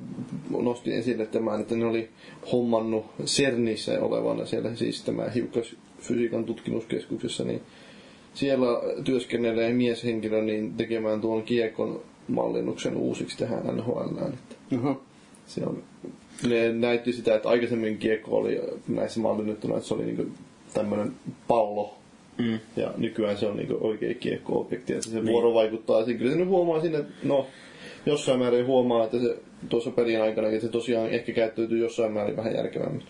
nosti 0.61 0.93
esille 0.93 1.25
tämän, 1.25 1.61
että 1.61 1.75
ne 1.75 1.85
oli 1.85 2.09
hommannut 2.51 3.05
CERNissä 3.25 4.01
olevana 4.01 4.45
siellä 4.45 4.75
siis 4.75 5.01
tämä 5.01 5.23
hiukkasfysiikan 5.35 6.45
tutkimuskeskuksessa, 6.45 7.43
niin 7.43 7.61
siellä 8.37 8.67
työskennelee 9.03 9.73
mieshenkilö 9.73 10.41
niin 10.41 10.73
tekemään 10.73 11.21
tuon 11.21 11.43
kiekon 11.43 12.01
mallinnuksen 12.27 12.97
uusiksi 12.97 13.37
tähän 13.37 13.77
NHL. 13.77 14.27
Että 14.33 14.55
Oho. 14.75 15.01
se 15.47 15.65
on, 15.65 15.83
ne 16.49 16.73
näytti 16.73 17.13
sitä, 17.13 17.35
että 17.35 17.49
aikaisemmin 17.49 17.97
kiekko 17.97 18.37
oli 18.37 18.61
näissä 18.87 19.19
mallinnettuna, 19.19 19.75
että 19.75 19.87
se 19.87 19.93
oli 19.93 20.05
niinku 20.05 20.25
tämmöinen 20.73 21.11
pallo. 21.47 21.93
Mm. 22.37 22.59
Ja 22.75 22.93
nykyään 22.97 23.37
se 23.37 23.47
on 23.47 23.57
niinku 23.57 23.77
oikea 23.81 24.13
kiekko-objekti, 24.13 24.93
että 24.93 25.09
se 25.09 25.25
vuoro 25.25 25.53
vaikuttaa 25.53 26.05
siihen. 26.05 26.19
Kyllä 26.19 26.31
se 26.31 26.37
nyt 26.37 26.47
huomaa 26.47 26.81
sinne, 26.81 27.05
no 27.23 27.47
jossain 28.05 28.39
määrin 28.39 28.65
huomaa, 28.65 29.03
että 29.03 29.19
se 29.19 29.37
tuossa 29.69 29.91
pelin 29.91 30.21
aikana, 30.21 30.47
että 30.47 30.59
se 30.61 30.67
tosiaan 30.71 31.09
ehkä 31.09 31.31
käyttäytyy 31.33 31.79
jossain 31.79 32.11
määrin 32.11 32.35
vähän 32.37 32.55
järkevämmin. 32.55 33.03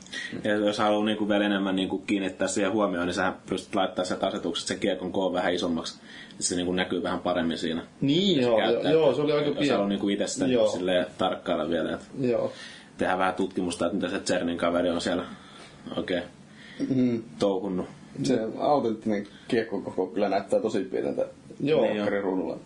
Ja 0.44 0.52
jos 0.56 0.78
haluaa 0.78 1.06
niin 1.06 1.30
vielä 1.30 1.46
enemmän 1.46 1.76
niin 1.76 1.90
kuin 1.90 2.02
kiinnittää 2.08 2.48
siihen 2.48 2.72
huomioon, 2.72 3.06
niin 3.08 3.14
sä 3.16 3.34
pystyt 3.50 3.76
laittamaan 3.76 4.06
sieltä 4.08 4.28
asetukset 4.28 4.68
sen 4.68 4.80
kiekon 4.80 5.12
koon 5.12 5.34
vähän 5.34 5.54
isommaksi. 5.54 6.00
Että 6.32 6.44
se 6.44 6.56
niin 6.56 6.66
kuin 6.66 6.76
näkyy 6.76 7.04
vähän 7.04 7.20
paremmin 7.20 7.58
siinä. 7.58 7.82
Niin 8.02 8.42
joo, 8.42 8.58
Käyttää- 8.58 8.92
joo, 8.92 9.14
se 9.14 9.22
oli 9.22 9.32
aika 9.32 9.46
Jos 9.48 9.56
pieni. 9.58 9.70
haluaa 9.72 9.90
niin 9.90 10.00
kuin 10.00 10.14
itse 10.14 10.28
sitä 10.28 10.46
niin 10.46 10.54
Joo. 10.54 10.68
silleen 10.68 11.06
tarkkailla 11.18 11.70
vielä, 11.70 11.94
että 11.94 12.06
Joo. 12.22 12.52
tehdään 12.98 13.20
vähän 13.20 13.34
tutkimusta, 13.34 13.86
että 13.86 13.96
mitä 13.96 14.10
se 14.10 14.20
Cernin 14.20 14.58
kaveri 14.58 14.90
on 14.90 15.02
siellä 15.02 15.26
oikein 15.98 16.24
Mm. 16.96 17.24
touhunnut. 17.40 17.86
Se 18.24 18.40
autenttinen 18.60 19.28
kiekko 19.48 19.82
koko 19.82 20.08
kyllä 20.08 20.30
näyttää 20.30 20.60
tosi 20.60 20.80
pieneltä 20.80 21.26
Joo. 21.60 21.82
telkkariruudulla. 21.86 22.58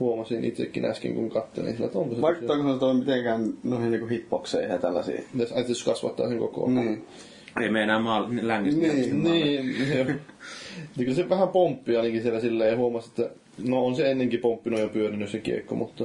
Huomasin 0.00 0.44
itsekin 0.44 0.84
äsken, 0.84 1.14
kun 1.14 1.30
katselin 1.30 1.72
sillä, 1.72 1.86
että 1.86 1.98
onko 1.98 2.14
se 2.14 2.20
Vaikuttaako 2.20 2.72
se 2.72 2.78
toi 2.78 2.94
mitenkään 2.94 3.54
noihin 3.64 3.90
niinku 3.90 4.06
hitboxeihin 4.06 4.70
ja 4.70 4.78
tällaisiin? 4.78 5.24
Pitäisi 5.32 5.70
jos 5.70 5.84
kasvattaa 5.84 6.28
sen 6.28 6.38
koko 6.38 6.64
ajan. 6.64 6.74
Niin. 6.74 7.04
Ei 7.60 7.70
me 7.70 7.82
enää 7.82 7.98
maa 7.98 8.30
längistä. 8.42 8.80
Niin, 8.80 9.22
Niin, 9.22 9.76
joo. 9.96 9.98
Ja 9.98 10.14
kyllä 11.04 11.14
se 11.14 11.28
vähän 11.28 11.48
pomppi 11.48 11.96
ainakin 11.96 12.22
siellä 12.22 12.40
silleen 12.40 12.70
ja 12.70 12.76
huomasi, 12.76 13.08
että 13.08 13.30
no 13.68 13.86
on 13.86 13.96
se 13.96 14.10
ennenkin 14.10 14.40
pomppinut 14.40 14.80
ja 14.80 14.88
pyörinyt 14.88 15.30
se 15.30 15.38
kiekko, 15.38 15.74
mutta 15.74 16.04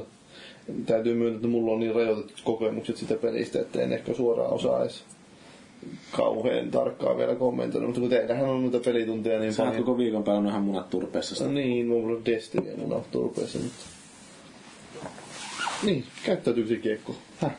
täytyy 0.86 1.14
myöntää, 1.14 1.36
että 1.36 1.48
mulla 1.48 1.72
on 1.72 1.80
niin 1.80 1.94
rajoitetut 1.94 2.42
kokemukset 2.44 2.96
sitä 2.96 3.14
pelistä, 3.14 3.60
että 3.60 3.82
en 3.82 3.92
ehkä 3.92 4.14
suoraan 4.14 4.52
osaa 4.52 4.82
edes 4.82 5.04
kauhean 6.16 6.70
tarkkaan 6.70 7.16
vielä 7.16 7.34
kommentoida, 7.34 7.86
mutta 7.86 8.00
kun 8.00 8.10
teillähän 8.10 8.48
on 8.48 8.62
noita 8.62 8.90
pelitunteja 8.90 9.40
niin 9.40 9.52
Sä 9.52 9.64
paljon. 9.64 9.84
koko 9.84 9.98
viikon 9.98 10.24
pelannut 10.24 10.50
ihan 10.50 10.62
munat 10.62 10.90
turpeessa 10.90 11.34
sitä. 11.34 11.48
No 11.48 11.54
niin, 11.54 11.86
mulla 11.86 12.16
on 12.16 12.24
Destiny 12.24 12.70
ja 12.70 12.76
mun 12.76 13.04
turpeessa, 13.10 13.58
mutta... 13.58 13.84
Niin, 15.82 16.04
käyttäytyykö 16.26 16.68
se 16.68 16.76
kiekko? 16.76 17.14
Häh? 17.38 17.52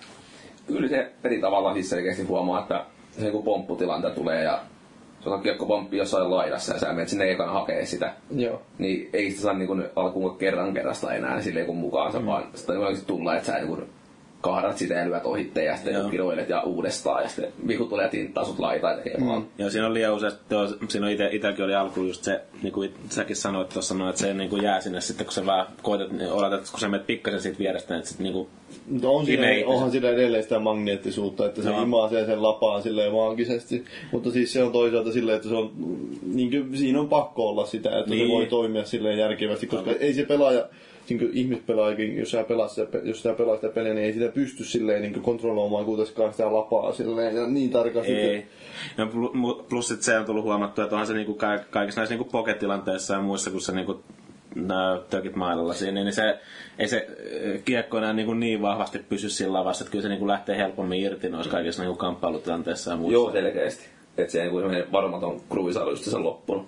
Kyllä 0.67 0.87
se 0.87 1.11
peli 1.21 1.41
tavallaan 1.41 1.75
siis 1.75 1.89
selkeästi 1.89 2.23
huomaa, 2.23 2.59
että 2.61 2.85
se 3.11 3.21
niin 3.21 3.43
pompputilanta 3.43 4.09
tulee 4.09 4.43
ja 4.43 4.61
se 5.23 5.29
on 5.29 5.41
kiekko 5.41 5.65
pomppi 5.65 5.97
jossain 5.97 6.31
laidassa 6.31 6.73
ja 6.73 6.79
sä 6.79 6.93
menet 6.93 7.09
sinne 7.09 7.31
ekana 7.31 7.51
hakee 7.51 7.85
sitä. 7.85 8.13
Joo. 8.35 8.61
Niin 8.77 9.09
ei 9.13 9.31
sitä 9.31 9.41
saa 9.41 9.53
niin 9.53 9.85
alkuun 9.95 10.37
kerran 10.37 10.73
kerrasta 10.73 11.13
enää 11.13 11.41
silleen 11.41 11.65
kun 11.65 11.77
mukaansa, 11.77 12.19
mm. 12.19 12.25
vaan 12.25 12.43
sitä 12.55 12.73
niin 12.73 13.05
tulla, 13.07 13.35
että 13.35 13.45
sä 13.45 13.59
niin 13.59 13.89
kahdat 14.41 14.77
sitä 14.77 14.93
ja 14.93 15.05
lyöt 15.09 15.25
ohitte 15.25 15.63
ja 15.63 15.75
sitten 15.75 15.93
Joo. 15.93 16.09
kiroilet 16.09 16.49
ja 16.49 16.61
uudestaan 16.61 17.23
ja 17.23 17.29
sitten 17.29 17.51
vihu 17.67 17.85
tulee 17.85 18.09
tinttaa 18.09 18.45
sut 18.45 18.59
laitaan 18.59 18.97
ja 18.97 19.03
tekee 19.03 19.27
vaan. 19.27 19.45
Ja 19.57 19.69
siinä 19.69 19.87
on 19.87 19.93
liian 19.93 20.13
usein, 20.13 20.33
joo, 20.49 20.67
siinä 20.87 21.05
on 21.07 21.11
ite, 21.13 21.29
itelläkin 21.31 21.65
oli 21.65 21.75
alkuun 21.75 22.07
just 22.07 22.23
se, 22.23 22.41
niin 22.63 22.73
kuin 22.73 22.93
säkin 23.09 23.35
sanoit 23.35 23.69
tuossa, 23.69 23.95
no, 23.95 24.09
että 24.09 24.21
se 24.21 24.33
niin 24.33 24.49
kuin 24.49 24.63
jää 24.63 24.81
sinne 24.81 25.01
sitten, 25.01 25.25
kun 25.25 25.33
sä 25.33 25.45
vaan 25.45 25.67
koetat, 25.81 26.11
niin 26.11 26.31
odotat, 26.31 26.59
että 26.59 26.71
kun 26.71 26.79
sä 26.79 26.87
menet 26.87 27.07
pikkasen 27.07 27.41
siitä 27.41 27.59
vierestä, 27.59 27.97
että 27.97 28.09
sitten 28.09 28.23
niin 28.23 28.33
kuin, 28.33 28.47
Mutta 28.89 29.09
on 29.09 29.25
siinä, 29.25 29.47
onhan 29.65 29.91
sillä 29.91 30.09
edelleen 30.09 30.43
sitä 30.43 30.59
magneettisuutta, 30.59 31.45
että 31.45 31.61
se 31.61 31.69
Joo. 31.69 31.83
imaasee 31.83 32.25
sen 32.25 32.43
lapaan 32.43 32.83
silleen 32.83 33.11
maagisesti. 33.11 33.85
Mutta 34.11 34.31
siis 34.31 34.53
se 34.53 34.63
on 34.63 34.71
toisaalta 34.71 35.11
silleen, 35.11 35.35
että 35.35 35.49
se 35.49 35.55
on, 35.55 35.71
niin 36.33 36.51
kuin, 36.51 36.77
siinä 36.77 36.99
on 36.99 37.09
pakko 37.09 37.49
olla 37.49 37.65
sitä, 37.65 37.99
että 37.99 38.11
Niin. 38.11 38.27
se 38.27 38.33
voi 38.33 38.45
toimia 38.45 38.85
silleen 38.85 39.17
järkevästi, 39.19 39.67
koska 39.67 39.91
ei 39.99 40.13
se 40.13 40.23
pelaaja, 40.25 40.65
niin 41.09 41.19
kuin 41.19 41.31
ihmispelaajakin, 41.33 42.17
jos 42.17 42.31
sä 42.31 42.43
pelaat 42.43 42.71
sitä, 42.71 42.97
jos 43.03 43.23
sä 43.23 43.33
pelaat 43.33 43.61
sitä 43.61 43.73
peliä, 43.73 43.93
niin 43.93 44.05
ei 44.05 44.13
sitä 44.13 44.31
pysty 44.31 44.63
silleen 44.63 45.01
niin 45.01 45.13
kuin 45.13 45.23
kontrolloimaan 45.23 45.85
kuitenkaan 45.85 46.31
sitä 46.31 46.53
lapaa 46.53 46.93
silleen 46.93 47.35
ja 47.35 47.47
niin 47.47 47.69
tarkasti. 47.69 48.11
ei. 48.11 48.45
No, 48.97 49.07
plus 49.69 49.87
sit 49.87 50.01
se 50.01 50.17
on 50.17 50.25
tullut 50.25 50.43
huomattua, 50.43 50.83
että 50.83 50.95
onhan 50.95 51.07
se 51.07 51.13
niinku 51.13 51.33
ka- 51.33 51.59
kaikissa 51.69 52.01
näissä 52.01 52.15
niinku 52.15 52.31
pocket-tilanteissa 52.31 53.13
ja 53.13 53.21
muissa, 53.21 53.51
kun 53.51 53.61
sä 53.61 53.71
niinku 53.71 54.03
nää 54.55 54.99
tökit 55.09 55.35
mailalla 55.35 55.73
siinä, 55.73 56.03
niin 56.03 56.13
se, 56.13 56.39
ei 56.79 56.87
se 56.87 57.07
äh, 57.07 57.63
kiekko 57.65 57.97
enää 57.97 58.13
niinku 58.13 58.33
niin 58.33 58.61
vahvasti 58.61 58.99
pysy 58.99 59.29
sillä 59.29 59.59
lavassa, 59.59 59.83
että 59.83 59.91
kyllä 59.91 60.03
se 60.03 60.09
niinku 60.09 60.27
lähtee 60.27 60.57
helpommin 60.57 61.01
irti 61.01 61.29
noissa 61.29 61.51
kaikissa 61.51 61.81
niinku 61.81 61.97
kamppailutilanteissa 61.97 62.91
ja 62.91 62.97
muissa. 62.97 63.13
Joo, 63.13 63.31
selkeästi. 63.31 63.85
Että 64.17 64.31
se 64.31 64.41
niin 64.41 64.51
semmoinen 64.51 64.91
varmaton 64.91 65.41
kruisailu 65.49 65.89
just 65.89 66.03
se 66.03 66.15
on 66.15 66.23
loppunut. 66.23 66.67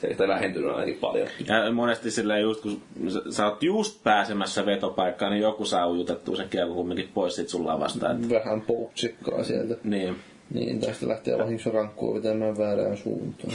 Se 0.00 0.06
ei 0.06 0.12
sitä 0.14 0.28
vähentynyt 0.28 0.70
ainakin 0.70 0.94
paljon. 1.00 1.28
Ja 1.46 1.72
monesti 1.72 2.10
silleen 2.10 2.42
just 2.42 2.60
kun 2.62 2.82
sä, 3.08 3.20
sä 3.30 3.46
oot 3.48 3.62
just 3.62 4.02
pääsemässä 4.04 4.66
vetopaikkaan, 4.66 5.32
niin 5.32 5.42
joku 5.42 5.64
saa 5.64 5.88
ujutettua 5.90 6.36
sen 6.36 6.48
kiekko 6.48 6.74
kumminkin 6.74 7.08
pois 7.14 7.36
sit 7.36 7.48
sun 7.48 7.66
lavasta. 7.66 8.10
Et, 8.10 8.30
Vähän 8.30 8.60
poutsikkaa 8.60 9.44
sieltä. 9.44 9.74
niin, 9.84 10.16
Niin, 10.54 10.80
tästä 10.80 11.08
lähtee 11.08 11.38
vahingossa 11.38 11.70
rankkua 11.70 12.14
vetämään 12.14 12.58
väärään 12.58 12.96
suuntaan. 12.96 13.52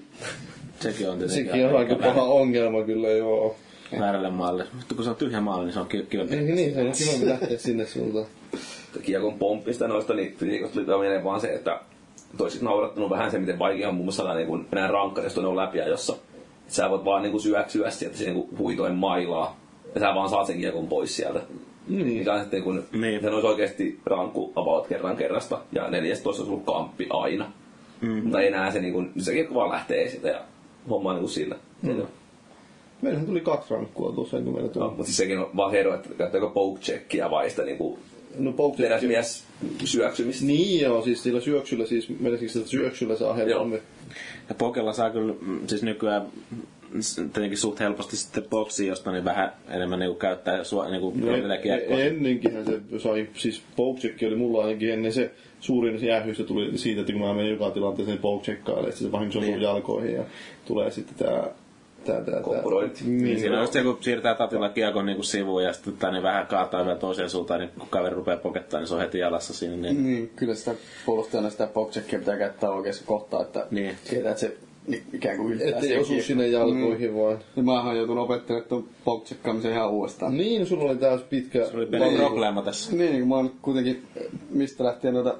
sekin 0.80 1.10
on 1.10 1.18
tietenkin 1.18 1.46
Sekin 1.46 1.66
on 1.66 1.76
aika 1.76 1.94
paha 1.94 2.22
ongelma 2.22 2.82
kyllä, 2.82 3.08
joo. 3.08 3.56
väärälle 4.00 4.30
maalle. 4.30 4.66
Mutta 4.76 4.94
kun 4.94 5.04
se 5.04 5.10
on 5.10 5.16
tyhjä 5.16 5.40
maali, 5.40 5.64
niin 5.64 5.72
se 5.74 5.80
on 5.80 5.86
ki- 5.88 6.06
kivempi. 6.10 6.34
Ei 6.34 6.42
niin, 6.42 6.74
se 6.74 6.80
on 6.80 6.92
kiva 7.20 7.30
lähteä 7.30 7.58
sinne 7.58 7.86
suuntaan. 7.86 8.26
kiekon 9.02 9.38
pomppista 9.38 9.88
noista, 9.88 10.14
niin 10.14 10.36
fysiikosta 10.36 10.74
tuli 10.80 11.24
vaan 11.24 11.40
se, 11.40 11.54
että 11.54 11.80
toisit 12.38 12.62
naurattanut 12.62 13.10
vähän 13.10 13.30
se, 13.30 13.38
miten 13.38 13.58
vaikea 13.58 13.88
on 13.88 13.94
muun 13.94 14.06
muassa 14.06 14.34
niin 14.34 14.66
enää 14.72 14.88
rankka, 14.88 15.22
jos 15.22 15.38
on 15.38 15.56
läpi 15.56 15.78
jossa 15.78 16.12
et 16.66 16.72
sä 16.72 16.90
voit 16.90 17.04
vaan 17.04 17.22
niin 17.22 17.40
syöksyä 17.40 17.90
sieltä 17.90 18.18
niin 18.18 18.48
huitoin 18.58 18.94
mailaa 18.94 19.56
ja 19.94 20.00
sä 20.00 20.14
vaan 20.14 20.28
saat 20.28 20.46
sen 20.46 20.58
kiekon 20.58 20.86
pois 20.86 21.16
sieltä. 21.16 21.40
Niin. 21.88 22.06
Mikä 22.06 22.34
on 22.34 22.40
sitten, 22.40 22.62
kun 22.62 22.84
Niin. 22.92 23.20
se 23.20 23.30
olisi 23.30 23.46
oikeasti 23.46 24.00
rankku 24.06 24.52
about 24.56 24.86
kerran 24.86 25.16
kerrasta 25.16 25.58
ja 25.72 25.90
14 25.90 26.28
olisi 26.28 26.42
ollut 26.42 26.64
kamppi 26.64 27.06
aina. 27.10 27.52
Mm. 28.00 28.22
Mutta 28.22 28.40
ei 28.40 28.48
enää 28.48 28.70
se, 28.70 28.80
niin 28.80 28.92
kuin, 28.92 29.12
se 29.18 29.32
kiekko 29.32 29.54
vaan 29.54 29.70
lähtee 29.70 30.08
siitä 30.08 30.28
ja 30.28 30.40
homma 30.90 31.08
on 31.10 31.14
niin 31.14 31.22
kuin 31.22 31.30
sillä. 31.30 31.56
Mm. 31.82 32.02
Meillähän 33.02 33.26
tuli 33.26 33.40
kaksi 33.40 33.74
rankkua 33.74 34.12
tuossa, 34.12 34.36
kun 34.40 34.52
meillä 34.52 34.62
No, 34.68 34.72
tuli. 34.72 34.84
mutta 34.88 35.04
siis 35.04 35.16
sekin 35.16 35.38
on 35.38 35.50
vaan 35.56 35.74
ero, 35.74 35.94
että 35.94 36.08
käyttääkö 36.18 36.48
poke 36.48 36.80
checkia 36.80 37.30
vai 37.30 37.50
sitä 37.50 37.62
niin 37.62 37.78
kuin 37.78 37.98
No, 38.38 38.52
poke 38.52 38.76
teräsmies 38.82 39.44
syöksymistä. 39.84 40.44
Niin 40.44 40.80
joo, 40.80 41.02
siis 41.02 41.22
sillä 41.22 41.40
syöksyllä, 41.40 41.86
siis 41.86 42.08
melkein 42.20 42.50
sillä 42.50 42.66
syöksyllä 42.66 43.16
saa 43.16 43.34
helpommin. 43.34 43.80
Ja 44.48 44.54
pokella 44.54 44.92
saa 44.92 45.10
kyllä 45.10 45.34
mm, 45.40 45.66
siis 45.66 45.82
nykyään 45.82 46.26
s- 47.00 47.16
tietenkin 47.16 47.58
suht 47.58 47.80
helposti 47.80 48.16
sitten 48.16 48.44
boksiin, 48.50 48.88
josta 48.88 49.12
niin 49.12 49.24
vähän 49.24 49.52
enemmän 49.68 49.98
niinku 49.98 50.14
käyttää 50.18 50.64
sua, 50.64 50.88
niinku 50.90 51.12
No, 51.16 51.36
no, 51.36 51.56
kiekkoa. 51.62 51.98
e- 51.98 52.06
ennenkinhän 52.06 52.64
se 52.66 52.80
sai, 52.98 53.28
siis 53.34 53.62
poke 53.76 54.14
oli 54.26 54.36
mulla 54.36 54.64
ainakin 54.64 54.90
ennen 54.92 55.12
se 55.12 55.30
suurin 55.60 56.04
jäähyys 56.06 56.38
tuli 56.46 56.78
siitä, 56.78 57.00
että 57.00 57.12
kun 57.12 57.22
mä 57.22 57.34
menen 57.34 57.50
joka 57.50 57.70
tilanteeseen 57.70 58.18
poke 58.18 58.52
että 58.52 58.66
se 58.92 59.12
vahingossa 59.12 59.38
on 59.40 59.46
Niin. 59.46 59.60
jalkoihin 59.62 60.14
ja 60.14 60.22
tulee 60.64 60.90
sitten 60.90 61.26
tää 61.26 61.48
tää, 62.06 62.16
tää, 62.20 62.24
tää. 62.34 62.42
Kompurointi. 62.42 63.04
Niin 63.04 63.40
siinä 63.40 63.54
on 63.56 63.60
just 63.62 63.72
se, 63.72 63.82
kun 63.82 63.98
siirtää 64.00 64.34
tatilla 64.34 64.68
kiekon 64.68 65.06
niinku 65.06 65.22
sivuun 65.22 65.64
ja 65.64 65.72
sitten 65.72 66.12
niin 66.12 66.22
vähän 66.22 66.46
kaataa 66.46 66.84
vielä 66.84 66.98
toiseen 66.98 67.30
suuntaan, 67.30 67.60
niin 67.60 67.70
kun 67.78 67.88
kaveri 67.88 68.14
rupeaa 68.14 68.36
pokettaa, 68.36 68.80
niin 68.80 68.88
se 68.88 68.94
on 68.94 69.00
heti 69.00 69.18
jalassa 69.18 69.54
siinä. 69.54 69.76
Niin, 69.76 70.04
Niin, 70.04 70.30
kyllä 70.36 70.54
sitä 70.54 70.74
puolustajana 71.06 71.50
sitä 71.50 71.66
pokcheckia 71.66 72.18
pitää 72.18 72.36
käyttää 72.38 72.70
oikeassa 72.70 73.04
kohtaa, 73.06 73.42
että 73.42 73.66
Niin. 73.70 73.94
tietää, 74.10 74.30
että 74.30 74.40
se 74.40 74.56
ni- 74.86 75.02
ikään 75.12 75.36
kuin 75.36 75.52
yltää 75.52 75.68
Ettei 75.68 75.98
osu 75.98 76.22
sinne 76.22 76.48
jalkoihin 76.48 77.10
Mm. 77.10 77.16
vaan. 77.16 77.38
Ja 77.56 77.62
mä 77.62 77.82
oon 77.82 77.96
joutunut 77.96 78.24
opettelemaan 78.24 78.68
tuon 78.68 78.88
pokchekkaamisen 79.04 79.72
ihan 79.72 79.90
uudestaan. 79.90 80.36
Niin, 80.36 80.66
sulla 80.66 80.84
oli 80.84 80.96
taas 80.96 81.20
pitkä... 81.20 81.64
se 81.66 81.76
oli 81.76 81.90
valmius. 81.92 82.20
probleema 82.20 82.62
tässä. 82.62 82.96
Niin, 82.96 83.18
kun 83.20 83.28
mä 83.28 83.34
oon 83.36 83.52
kuitenkin, 83.62 84.02
mistä 84.50 84.84
lähtien 84.84 85.14
noita 85.14 85.34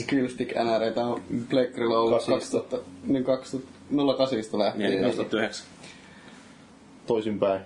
Skillstick 0.00 0.52
NRitä 0.54 1.04
on 1.06 1.20
Pleikkarilla 1.50 1.98
ollut 1.98 2.12
Kasista. 2.26 2.58
2000, 2.58 2.78
niin 3.06 3.24
2008 3.24 4.58
lähtien. 4.60 4.90
Niin, 4.90 5.02
2009. 5.02 5.66
Toisinpäin. 7.10 7.60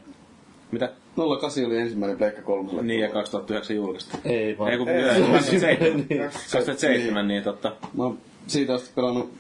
Mitä? 0.71 0.93
08 1.17 1.65
oli 1.65 1.77
ensimmäinen 1.77 2.19
Pleikka 2.19 2.43
3. 2.43 2.83
Niin, 2.83 3.01
ja 3.01 3.09
2009 3.09 3.77
julkaistu. 3.77 4.17
Ei 4.25 4.59
vaan. 4.59 4.71
Ei 4.71 4.79
kun 4.79 4.89
Ei, 4.89 5.05
2007. 5.05 6.07
niin. 6.09 6.21
2007, 6.53 7.29
niin 7.29 7.43
totta. 7.43 7.73
Mä 7.97 8.05
oon 8.05 8.19
siitä 8.47 8.75
asti 8.75 8.91
pelannut 8.95 9.33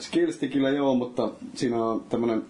Skillstickillä 0.00 0.70
joo, 0.70 0.94
mutta 0.94 1.28
siinä 1.54 1.84
on 1.84 2.04
tämmönen 2.08 2.42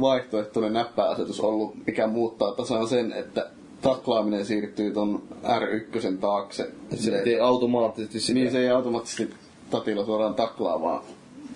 vaihtoehtoinen 0.00 0.72
näppäasetus 0.72 1.40
ollut, 1.40 1.86
mikä 1.86 2.06
muuttaa 2.06 2.52
tasan 2.52 2.88
sen, 2.88 3.12
että 3.12 3.50
taklaaminen 3.82 4.44
siirtyy 4.44 4.90
ton 4.90 5.22
R1 5.44 6.16
taakse. 6.20 6.70
Se 6.94 7.16
ei 7.18 7.24
tee 7.24 7.40
automaattisesti 7.40 8.20
sitä. 8.20 8.34
Niin 8.34 8.50
se 8.50 8.58
ei 8.60 8.70
automaattisesti 8.70 9.34
tatilla 9.70 10.04
suoraan 10.04 10.34
taklaa, 10.34 10.82
vaan 10.82 11.02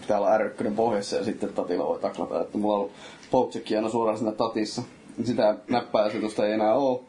pitää 0.00 0.18
olla 0.18 0.38
R1 0.38 0.70
pohjassa 0.76 1.16
ja 1.16 1.24
sitten 1.24 1.52
tatilla 1.52 1.86
voi 1.86 1.98
taklata. 1.98 2.40
Että 2.40 2.58
mulla 2.58 2.74
on 2.74 2.80
ollut 2.80 2.92
pokecheck 3.35 3.73
aina 3.77 3.89
suoraan 3.89 4.19
siinä 4.19 4.32
tatissa. 4.32 4.82
Sitä 5.24 5.56
näppäasetusta 5.70 6.47
ei 6.47 6.52
enää 6.52 6.74
oo. 6.74 7.05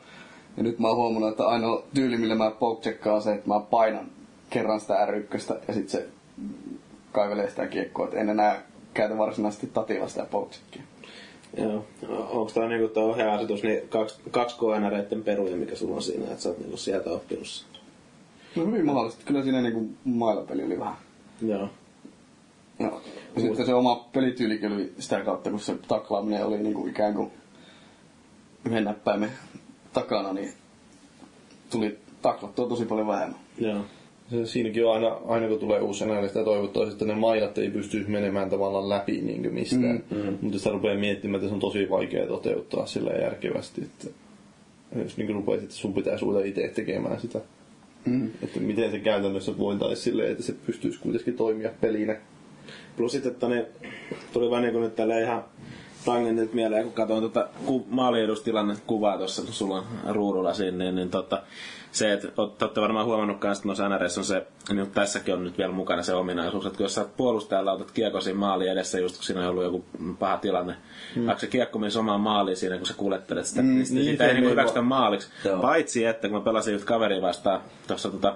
Ja 0.57 0.63
nyt 0.63 0.79
mä 0.79 0.87
oon 0.87 0.97
huomannut, 0.97 1.31
että 1.31 1.47
ainoa 1.47 1.83
tyyli, 1.93 2.17
millä 2.17 2.35
mä 2.35 2.51
pokecheckkaan 2.51 3.15
on 3.15 3.21
se, 3.21 3.33
että 3.33 3.47
mä 3.47 3.59
painan 3.59 4.11
kerran 4.49 4.79
sitä 4.79 5.05
R1 5.05 5.55
ja 5.67 5.73
sitten 5.73 5.89
se 5.89 6.07
kaivelee 7.11 7.49
sitä 7.49 7.67
kiekkoa. 7.67 8.07
Et 8.07 8.13
en 8.13 8.29
enää 8.29 8.61
käytä 8.93 9.17
varsinaisesti 9.17 9.67
tatilla 9.67 10.07
sitä 10.07 10.25
pokecheckia. 10.31 10.81
Joo. 11.57 11.85
Onko 12.09 12.51
tämä 12.53 12.67
niinku 12.67 12.87
tuo 12.87 13.03
ohjaasetus 13.03 13.63
niin 13.63 13.89
kaksi, 13.89 14.21
kaksi 14.31 14.55
KNReiden 14.59 15.23
peruja, 15.23 15.55
mikä 15.55 15.75
sulla 15.75 15.95
on 15.95 16.01
siinä, 16.01 16.25
että 16.25 16.41
sä 16.41 16.49
oot 16.49 16.59
niinku 16.59 16.77
sieltä 16.77 17.09
oppinut 17.09 17.47
sen? 17.47 17.67
No 18.55 18.65
hyvin 18.65 18.85
mahdollisesti. 18.85 19.25
Kyllä 19.25 19.43
siinä 19.43 19.61
niinku 19.61 19.89
mailapeli 20.05 20.63
oli 20.63 20.79
vähän. 20.79 20.95
Joo. 21.41 21.69
Joo. 22.79 23.01
Sitten 23.37 23.65
se 23.65 23.73
oma 23.73 24.09
pelityylikin 24.13 24.71
oli 24.71 24.93
sitä 24.99 25.21
kautta, 25.21 25.49
kun 25.49 25.59
se 25.59 25.75
taklaaminen 25.87 26.45
oli 26.45 26.57
niinku 26.57 26.87
ikään 26.87 27.13
kuin 27.13 27.31
yhden 28.65 28.83
näppäimen 28.83 29.31
takana, 29.93 30.33
niin 30.33 30.53
tuli 31.71 31.97
taklattua 32.21 32.67
tosi 32.67 32.85
paljon 32.85 33.07
vähemmän. 33.07 33.39
Joo. 33.57 33.81
Se, 34.29 34.45
siinäkin 34.45 34.85
on 34.85 34.93
aina, 34.93 35.17
aina 35.27 35.47
kun 35.47 35.59
tulee 35.59 35.81
uusi 35.81 36.05
NL, 36.05 36.27
sitä 36.27 36.43
toivottavasti, 36.43 36.93
että 36.93 37.05
ne 37.05 37.15
mailat 37.15 37.57
ei 37.57 37.69
pystyisi 37.69 38.09
menemään 38.09 38.49
tavallaan 38.49 38.89
läpi 38.89 39.21
niin 39.21 39.53
mistään. 39.53 40.03
Mm, 40.09 40.17
mm. 40.17 40.37
Mutta 40.41 40.57
sitä 40.57 40.69
rupeaa 40.69 40.97
miettimään, 40.97 41.35
että 41.35 41.47
se 41.47 41.53
on 41.53 41.59
tosi 41.59 41.89
vaikea 41.89 42.27
toteuttaa 42.27 42.85
sillä 42.85 43.11
järkevästi. 43.11 43.81
Että 43.81 44.07
jos 45.03 45.17
niin 45.17 45.33
rupeat, 45.33 45.63
että 45.63 45.75
sun 45.75 45.93
pitää 45.93 46.17
suuta 46.17 46.43
itse 46.43 46.71
tekemään 46.75 47.21
sitä. 47.21 47.41
Mm. 48.05 48.29
Että 48.43 48.59
miten 48.59 48.91
se 48.91 48.99
käytännössä 48.99 49.57
voitaisiin 49.57 50.03
silleen, 50.03 50.31
että 50.31 50.43
se 50.43 50.53
pystyisi 50.65 50.99
kuitenkin 50.99 51.33
toimia 51.33 51.69
pelinä. 51.81 52.15
Plus 52.97 53.11
sitten, 53.11 53.31
että 53.31 53.47
ne 53.47 53.65
tuli 54.33 54.49
vaan 54.49 54.61
niinku 54.61 54.79
nyt 54.79 54.95
tällä 54.95 55.19
ihan 55.19 55.43
tangentit 56.05 56.53
mieleen, 56.53 56.83
kun 56.83 56.93
katsoin 56.93 57.19
tuota 57.19 57.47
ku, 57.65 57.85
maaliedustilannetta 57.89 58.83
kuvaa 58.87 59.17
tuossa, 59.17 59.41
kun 59.41 59.53
sulla 59.53 59.75
on 59.75 59.85
ruudulla 60.15 60.53
siinä, 60.53 60.77
niin, 60.77 60.95
niin 60.95 61.09
tota, 61.09 61.41
se, 61.91 62.13
että 62.13 62.27
olette 62.37 62.81
varmaan 62.81 63.05
huomannut 63.05 63.43
myös, 63.43 63.57
että 63.57 63.67
noissa 63.67 63.89
NRS 63.89 64.17
on 64.17 64.23
se, 64.23 64.47
niin 64.69 64.91
tässäkin 64.91 65.33
on 65.33 65.43
nyt 65.43 65.57
vielä 65.57 65.71
mukana 65.71 66.03
se 66.03 66.13
ominaisuus, 66.13 66.65
että 66.65 66.77
kun 66.77 66.83
jos 66.83 66.95
sä 66.95 67.05
puolustajalla 67.17 67.71
otat 67.71 67.91
kiekko 67.91 68.21
siinä 68.21 68.39
maali 68.39 68.67
edessä, 68.67 68.99
just 68.99 69.15
kun 69.15 69.23
siinä 69.23 69.41
on 69.41 69.47
ollut 69.47 69.63
joku 69.63 69.85
paha 70.19 70.37
tilanne, 70.37 70.75
mm. 71.15 71.25
vaikka 71.25 71.41
se 71.41 71.47
kiekko 71.47 71.79
menisi 71.79 71.99
omaan 71.99 72.21
maaliin 72.21 72.57
siinä, 72.57 72.77
kun 72.77 72.85
sä 72.85 72.93
kuljettelet 72.97 73.45
sitä, 73.45 73.61
mm, 73.61 73.67
niin, 73.67 73.75
niin, 73.77 73.87
sitä 74.05 74.23
se 74.23 74.27
ei 74.27 74.33
niin 74.33 74.43
meni 74.43 74.51
hyväksytä 74.51 74.79
vaan- 74.79 74.87
maaliksi. 74.87 75.29
Joo. 75.45 75.61
Paitsi, 75.61 76.05
että 76.05 76.27
kun 76.27 76.37
mä 76.37 76.43
pelasin 76.43 76.73
just 76.73 76.85
kaveria 76.85 77.21
vastaan 77.21 77.61
tuossa 77.87 78.09
tota, 78.09 78.35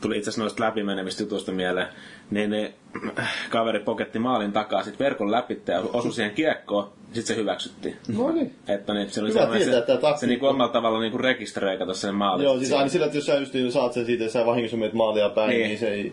tuli 0.00 0.18
itse 0.18 0.28
asiassa 0.28 0.42
noista 0.42 0.64
läpimenevistä 0.64 1.22
jutuista 1.22 1.52
mieleen, 1.52 1.88
niin 2.34 2.50
ne 2.50 2.72
kaveri 3.50 3.80
poketti 3.80 4.18
maalin 4.18 4.52
takaa 4.52 4.82
sit 4.82 4.98
verkon 4.98 5.30
läpi 5.30 5.62
ja 5.66 5.80
osui 5.92 6.12
siihen 6.12 6.34
kiekkoon, 6.34 6.90
sit 7.12 7.26
se 7.26 7.36
hyväksyttiin. 7.36 7.96
No 8.16 8.32
niin. 8.32 8.54
Että 8.68 8.94
niin, 8.94 9.10
se 9.10 9.20
oli 9.20 9.30
Hyvä 9.30 9.46
tietää, 9.46 9.74
se, 9.80 9.80
taktiikka. 9.86 10.16
se 10.16 10.26
niinku 10.26 10.46
omalla 10.46 10.72
tavalla 10.72 11.00
niinku 11.00 11.18
rekisteröi 11.18 11.78
kato 11.78 11.94
sen 11.94 12.14
maalin. 12.14 12.44
Joo, 12.44 12.58
siis 12.58 12.72
aina 12.72 12.88
sillä, 12.88 13.06
että 13.06 13.18
jos 13.18 13.26
sä 13.26 13.34
just 13.34 13.54
niin 13.54 13.72
saat 13.72 13.92
sen 13.92 14.06
siitä, 14.06 14.24
että 14.24 14.32
sä 14.38 14.46
vahingossa 14.46 14.76
menet 14.76 14.92
maalia 14.94 15.28
päin, 15.28 15.48
niin, 15.50 15.58
Niin. 15.58 15.68
niin 15.68 15.78
se 15.78 15.88
ei, 15.88 16.12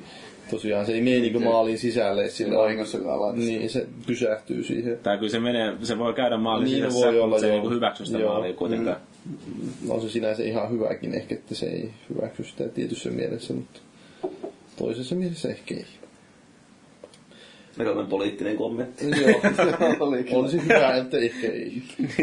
tosiaan 0.52 0.85
se 0.85 0.91
ei 0.91 1.02
mene 1.02 1.19
niin 1.19 1.43
maaliin 1.43 1.80
sisälle. 1.80 2.30
Sillä 2.30 2.57
Vahingossakaan 2.57 3.22
laita 3.22 3.38
Niin, 3.39 3.69
se 3.69 3.88
pysähtyy 4.07 4.64
siihen. 4.64 4.98
Tai 5.03 5.18
kyllä 5.18 5.31
se 5.31 5.39
menee, 5.39 5.73
se 5.84 5.98
voi 5.98 6.14
käydä 6.14 6.38
maalin 6.38 6.65
Niin 6.65 6.76
sisässä, 6.77 7.07
voi 7.07 7.19
olla, 7.19 7.39
se 7.39 7.45
ei 7.45 7.52
niinku 7.52 7.69
hyväksy 7.69 8.06
sitä 8.06 8.19
Joo. 8.19 8.34
maalia 8.34 8.53
kuitenkaan. 8.53 8.98
On 9.89 10.02
se 10.02 10.10
sinänsä 10.10 10.43
ihan 10.43 10.72
hyväkin 10.72 11.14
ehkä, 11.14 11.35
että 11.35 11.56
se 11.56 11.65
ei 11.65 11.91
hyväksy 12.10 12.43
sitä 12.43 12.69
tietyssä 12.69 13.10
mielessä, 13.10 13.53
mutta 13.53 13.80
toisessa 14.77 15.15
mielessä 15.15 15.49
ehkä 15.49 15.76
ei. 15.76 15.85
Melkoinen 17.77 18.07
poliittinen 18.07 18.57
kommentti. 18.57 19.06
Joo, 19.22 19.41
Olikin. 19.99 20.35
olisi 20.38 20.64
hyvä, 20.64 20.95
että 20.95 21.18
ehkä 21.18 21.48
ei. 21.48 21.81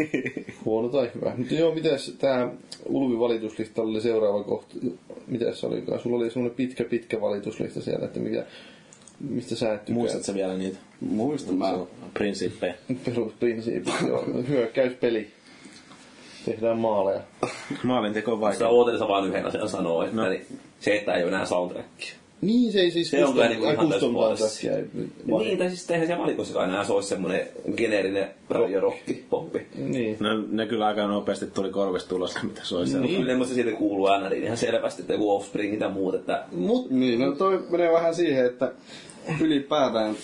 Huono 0.65 0.89
tai 0.89 1.11
hyvä. 1.15 1.33
Mutta 1.37 1.53
joo, 1.53 1.73
mitäs 1.75 2.15
tää 2.19 2.49
Ulvi 2.85 3.19
valituslistalla 3.19 3.89
oli 3.91 4.01
seuraava 4.01 4.43
kohta? 4.43 4.75
Mitäs 5.27 5.59
se 5.59 5.67
olikaan? 5.67 5.99
Sulla 5.99 6.17
oli 6.17 6.29
semmoinen 6.31 6.55
pitkä, 6.55 6.83
pitkä 6.83 7.21
valituslista 7.21 7.81
siellä, 7.81 8.05
että 8.05 8.19
mikä, 8.19 8.45
mistä 9.29 9.55
sä 9.55 9.73
et 9.73 9.79
tykkää. 9.85 9.95
Muistatko 9.95 10.33
vielä 10.33 10.53
niitä 10.57 10.77
Muistan 11.01 11.55
mä. 11.55 11.73
prinsiippejä? 12.13 12.73
Perusprinsiipit, 13.05 13.93
joo. 14.07 14.25
Hyökkäyspeli. 14.47 15.27
Tehdään 16.45 16.77
maaleja. 16.77 17.21
Maalinteko 17.83 18.31
on 18.31 18.37
Sitä 18.37 18.41
vaikea. 18.45 18.67
Ootelissa 18.67 19.07
vaan 19.07 19.27
yhden 19.27 19.45
asian 19.45 19.69
sanoo, 19.69 20.03
että 20.03 20.15
No. 20.15 20.29
niin 20.29 20.45
se, 20.79 20.95
että 20.95 21.13
ei 21.13 21.23
ole 21.23 21.31
enää 21.31 21.45
soundtrackia. 21.45 22.13
Niin, 22.41 22.71
se 22.71 22.79
ei 22.79 22.91
siis 22.91 23.09
Se 23.09 23.25
on 23.25 23.33
kyllä 23.33 23.47
niinku 23.49 23.65
ai, 23.65 23.73
ihan 23.73 23.87
ei- 23.93 24.85
Niin, 25.25 25.57
tai 25.57 25.69
siis 25.69 25.91
eihän 25.91 26.07
siellä 26.07 26.23
valikossakaan 26.23 26.69
enää 26.69 26.83
se 26.83 26.93
olisi 26.93 27.09
semmoinen 27.09 27.47
geneerinen 27.77 28.27
radiorokki, 28.49 29.25
poppi. 29.29 29.67
Niin. 29.75 30.17
No, 30.19 30.29
ne 30.51 30.65
kyllä 30.67 30.87
aika 30.87 31.07
nopeasti 31.07 31.47
tuli 31.47 31.69
korvista 31.69 32.09
tulos, 32.09 32.35
mitä 32.43 32.61
se 32.63 32.75
olisi. 32.75 32.99
Niin, 32.99 33.19
kyllä 33.21 33.37
musta 33.37 33.53
siitä 33.53 33.71
kuuluu 33.71 34.07
NRiin 34.23 34.43
ihan 34.43 34.57
selvästi, 34.57 35.01
että 35.01 35.13
joku 35.13 35.31
Offspring 35.35 35.79
tai 35.79 35.91
muut, 35.91 36.15
että 36.15 36.43
Mut, 36.51 36.89
Niin, 36.89 37.19
no 37.19 37.31
toi 37.35 37.63
menee 37.69 37.91
vähän 37.91 38.15
siihen, 38.15 38.45
että 38.45 38.71
ylipäätään 39.41 40.15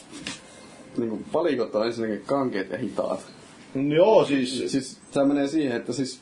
niin 0.98 1.10
kuin 1.10 1.26
palikot 1.32 1.76
on 1.76 1.86
ensinnäkin 1.88 2.22
kankeet 2.26 2.70
ja 2.72 2.78
hitaat. 2.78 3.20
joo, 3.96 4.26
siis, 4.26 4.64
Siis 4.72 4.98
tämä 5.14 5.26
menee 5.26 5.48
siihen, 5.48 5.76
että 5.78 5.94
siis 5.94 6.20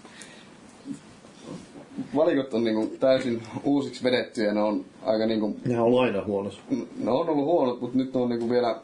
valikot 2.16 2.54
on 2.54 2.64
niin 2.64 2.76
kuin 2.76 2.98
täysin 3.00 3.42
uusiksi 3.64 4.04
vedettyjä 4.04 4.48
ja 4.48 4.54
ne 4.54 4.62
on 4.62 4.86
aika 5.02 5.26
niin 5.26 5.40
kuin, 5.40 5.60
nehän 5.66 5.86
on 5.86 6.04
aina 6.04 6.24
huonossa. 6.24 6.62
ne 6.98 7.12
on 7.12 7.30
ollut 7.30 7.46
huonot, 7.46 7.82
mutta 7.82 7.98
nyt 7.98 8.14
ne 8.14 8.20
on 8.20 8.30
niin 8.30 8.40
kuin 8.40 8.50
vielä 8.50 8.76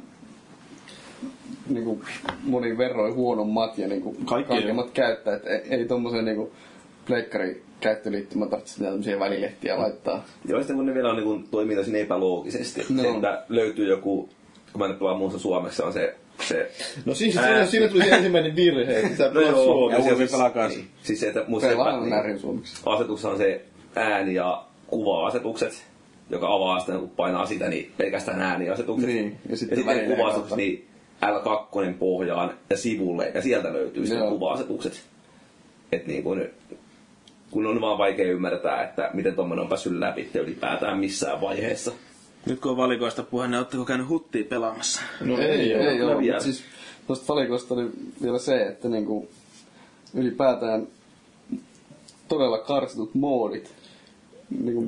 niin 1.70 1.84
kuin 1.84 2.02
monin 2.44 2.78
verroin 2.78 3.16
huonommat 3.16 3.78
ja 3.78 3.88
niin 3.88 4.02
kuin 4.02 4.26
Kaikki 4.26 4.54
kankeammat 4.54 4.92
käyttää. 4.92 5.36
Että 5.36 5.50
ei, 5.50 5.62
ei 5.70 5.86
tommosen 5.86 6.26
niin 6.26 6.38
kuin 6.38 6.52
pleikkari 7.06 7.64
käyttöliittymä 7.80 8.46
tarvitse 8.46 8.74
mitään 8.78 8.94
tämmöisiä 8.94 9.20
välilehtiä 9.20 9.78
laittaa. 9.78 10.26
Joo, 10.46 10.60
sitten 10.60 10.76
kun 10.76 10.86
ne 10.86 10.94
vielä 10.94 11.10
on, 11.10 11.16
niin 11.16 11.26
kuin, 11.26 11.48
toimii 11.52 11.76
tosi 11.76 12.00
epäloogisesti. 12.00 12.86
No. 12.90 13.02
Se, 13.02 13.10
että 13.10 13.44
löytyy 13.50 13.88
joku, 13.88 14.30
kun 14.72 14.82
mä 14.82 14.88
nyt 14.88 15.02
vaan 15.02 15.18
muistan 15.18 15.40
suomeksi, 15.40 15.84
on 15.84 15.94
se... 15.94 16.16
se 16.48 16.72
No 17.06 17.14
siis 17.14 17.38
Ää. 17.38 17.44
siinä, 17.46 17.66
siinä 17.66 17.88
tuli 17.88 18.04
se 18.04 18.10
ensimmäinen 18.16 18.56
virhe, 18.56 19.00
että 19.00 19.18
sä 19.18 19.32
no 19.34 19.42
joo, 19.42 19.64
suomeksi. 19.64 20.10
ja 20.10 20.16
siis, 20.16 20.32
pelaa 20.32 20.50
kanssa. 20.50 20.80
niin, 20.80 20.90
siis 21.04 21.20
se, 21.20 21.28
että 21.28 21.44
musta 21.48 21.68
Pelaan 21.70 22.00
niin, 22.00 22.10
närin 22.10 22.40
suomeksi. 22.40 22.82
asetuksessa 22.86 23.30
on 23.30 23.38
se 23.38 23.62
ääni- 23.96 24.34
ja 24.36 24.64
kuva-asetukset, 24.88 25.84
joka 26.30 26.54
avaa 26.54 26.80
sitten, 26.80 27.00
kun 27.00 27.10
painaa 27.10 27.46
sitä, 27.46 27.70
niin 27.70 27.92
pelkästään 27.98 28.42
ääniasetukset. 28.42 29.08
Niin, 29.10 29.26
ja 29.26 29.32
ja 29.50 29.58
sitten 29.58 29.78
sitten, 29.78 29.86
välineen 29.96 30.18
kuva-asetukset, 30.18 30.58
niin 30.58 30.88
L2 31.26 31.94
pohjaan 32.00 32.54
ja 32.70 32.78
sivulle, 32.78 33.32
ja 33.34 33.42
sieltä 33.42 33.74
löytyy 33.74 34.08
sitten 34.08 34.28
kuva-asetukset. 34.30 35.02
Et 35.92 36.08
niin 36.08 36.24
kun, 36.24 36.46
kun 37.52 37.66
on 37.68 37.82
vaan 37.82 37.98
vaikea 37.98 38.32
ymmärtää, 38.32 38.84
että 38.84 39.10
miten 39.14 39.36
tuommoinen 39.36 39.64
on 39.64 39.70
päässyt 39.70 39.94
läpi 39.94 40.30
ylipäätään 40.34 40.98
missään 41.00 41.42
vaiheessa. 41.42 41.92
Nyt 42.46 42.60
kun 42.60 42.72
on 42.72 42.78
valikoista 42.78 43.24
puhe, 43.24 43.48
niin 43.48 43.58
ootteko 43.58 43.86
käynyt 43.86 44.10
huttia 44.10 44.44
pelaamassa? 44.44 45.02
No 45.22 45.38
ei, 45.38 45.48
ei, 45.50 45.76
oo. 45.76 45.82
ei 45.82 46.02
ole, 46.02 46.18
vielä. 46.18 46.34
mutta 46.34 46.44
siis 46.44 46.64
tuosta 47.08 47.34
valikosta 47.34 47.74
oli 47.74 47.90
vielä 48.24 48.40
se, 48.40 48.62
että 48.68 48.90
niinku 48.90 49.28
ylipäätään 50.14 50.88
todella 52.28 52.58
karsitut 52.58 53.16
moodit 53.16 53.74
niinku 54.64 54.88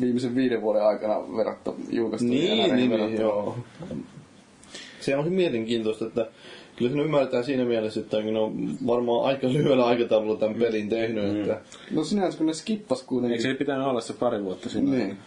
viimeisen 0.00 0.34
viiden 0.34 0.62
vuoden 0.62 0.86
aikana 0.86 1.36
verrattu 1.36 1.76
julkaistu 1.90 2.28
Niin, 2.28 2.76
niin, 2.76 2.90
niin, 2.90 3.20
joo. 3.20 3.58
Se 5.00 5.16
on 5.16 5.32
mielenkiintoista, 5.32 6.06
että 6.06 6.26
kyllä 6.76 6.92
se 6.92 6.98
ymmärretään 6.98 7.44
siinä 7.44 7.64
mielessä, 7.64 8.00
että 8.00 8.20
ne 8.20 8.38
on 8.38 8.78
varmaan 8.86 9.24
aika 9.24 9.52
lyhyellä 9.52 9.86
aikataululla 9.86 10.40
tämän 10.40 10.54
pelin 10.56 10.88
tehnyt, 10.88 11.24
mm. 11.24 11.40
että 11.40 11.60
No 11.90 12.04
sinänsä 12.04 12.38
kun 12.38 12.46
ne 12.46 12.54
skippas 12.54 12.98
Eikö 12.98 13.08
kuitenkin. 13.08 13.42
se 13.42 13.54
pitänyt 13.54 13.86
olla 13.86 14.00
se 14.00 14.12
pari 14.12 14.44
vuotta 14.44 14.68
sinne? 14.68 14.96
Niin. 14.96 15.18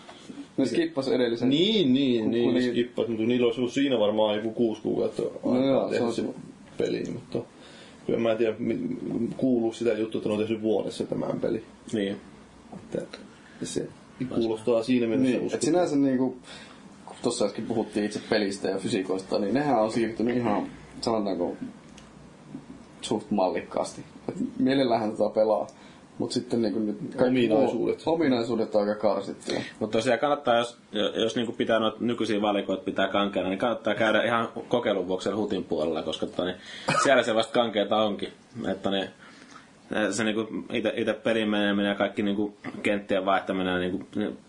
Ne 0.58 0.66
skippas 0.66 1.08
edellisen. 1.08 1.50
Niin, 1.50 1.94
niin, 1.94 2.22
Kun 2.24 2.32
niin, 2.32 2.44
kuitenkin- 2.44 2.72
skippas, 2.72 3.08
mutta 3.08 3.24
niillä 3.24 3.46
olisi 3.46 3.60
ollut 3.62 3.74
siinä 3.74 4.00
varmaan 4.00 4.36
joku 4.36 4.52
kuusi 4.52 4.82
kuukautta 4.82 5.22
No 5.22 5.52
aikaa 5.52 5.66
joo, 5.66 5.88
se 5.88 5.92
tehdä 5.92 6.06
on 6.06 6.14
se 6.14 6.22
se. 6.22 6.28
peli, 6.78 7.04
mutta 7.14 7.40
kyllä 8.06 8.20
mä 8.20 8.32
en 8.32 8.38
tiedä, 8.38 8.56
kuuluu 9.38 9.74
sitä 9.74 9.94
juttua, 9.94 10.20
että 10.20 10.30
ne 10.30 10.34
on 10.36 10.42
tehnyt 10.42 10.62
vuodessa 10.62 11.04
tämän 11.04 11.40
peli. 11.40 11.64
Niin. 11.94 12.16
Että 12.96 13.18
se, 13.64 13.88
Kuulostaa 14.36 14.84
siinä 14.84 15.08
mielessä 15.08 15.38
Niin, 15.38 15.54
et 15.54 15.62
sinänsä 15.62 15.96
niinku, 15.96 16.38
kun 17.06 17.16
tuossa 17.22 17.46
äsken 17.46 17.66
puhuttiin 17.66 18.06
itse 18.06 18.20
pelistä 18.30 18.70
ja 18.70 18.78
fysiikoista, 18.78 19.40
niin 19.40 19.54
nehän 19.54 19.82
on 19.82 19.92
siirtynyt 19.92 20.38
ihan, 20.38 20.68
sanotaanko, 21.02 21.56
suht 23.02 23.32
mallikkaasti. 23.32 24.02
Et 24.30 24.36
mielellähän 24.60 25.12
tätä 25.12 25.30
pelaa, 25.30 25.68
mutta 26.18 26.34
sitten 26.34 26.62
niinku 26.62 26.80
nyt 26.80 26.98
Ominaisuudet. 27.22 28.02
ominaisuudet 28.06 28.76
on 28.76 28.82
aika 28.82 28.96
karsittuja. 29.02 29.62
Mutta 29.80 29.98
tosiaan 29.98 30.20
kannattaa, 30.20 30.58
jos, 30.58 30.78
jos 31.16 31.36
niin 31.36 31.54
pitää 31.54 31.80
noita 31.80 31.98
nykyisiä 32.00 32.42
valikoita 32.42 32.84
pitää 32.84 33.08
kankeana, 33.08 33.50
niin 33.50 33.60
kannattaa 33.60 33.96
käydä 33.96 34.24
ihan 34.24 34.50
kokeilun 34.68 35.08
vuoksi 35.08 35.30
hutin 35.30 35.64
puolella, 35.64 36.02
koska 36.02 36.26
tota, 36.26 36.46
niin, 36.46 36.56
siellä 37.04 37.24
se 37.24 37.36
vasta 37.36 37.54
kankeeta 37.54 37.96
onkin. 37.96 38.30
Että 38.72 38.92
niin, 38.92 39.10
se 40.12 40.24
niinku 40.24 40.48
itse 40.96 41.14
pelin 41.14 41.50
meneminen 41.50 41.90
ja 41.90 41.96
kaikki 41.96 42.24
niinku 42.24 42.58
kenttien 42.84 43.26
vaihtaminen 43.26 43.74
ja 43.74 43.80
niinku, 43.80 44.06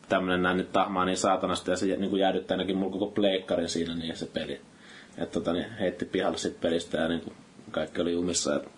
tämmönen 0.08 0.42
näin 0.42 0.56
nyt 0.56 0.72
tahmaa 0.72 1.04
niin 1.04 1.16
saatanasti 1.16 1.70
ja 1.70 1.76
se 1.76 1.86
niinku 1.86 2.16
jäädyttää 2.16 2.54
ainakin 2.54 2.76
mulla 2.76 2.92
koko 2.92 3.06
pleikkarin 3.06 3.68
siinä 3.68 3.94
niin 3.94 4.16
se 4.16 4.26
peli. 4.26 4.60
Että 5.18 5.32
tota, 5.32 5.52
niin 5.52 5.66
heitti 5.80 6.04
pihalle 6.04 6.38
sit 6.38 6.60
pelistä 6.60 6.98
ja 6.98 7.08
niinku 7.08 7.32
kaikki 7.70 8.00
oli 8.00 8.12
jumissa. 8.12 8.56
Et 8.56 8.77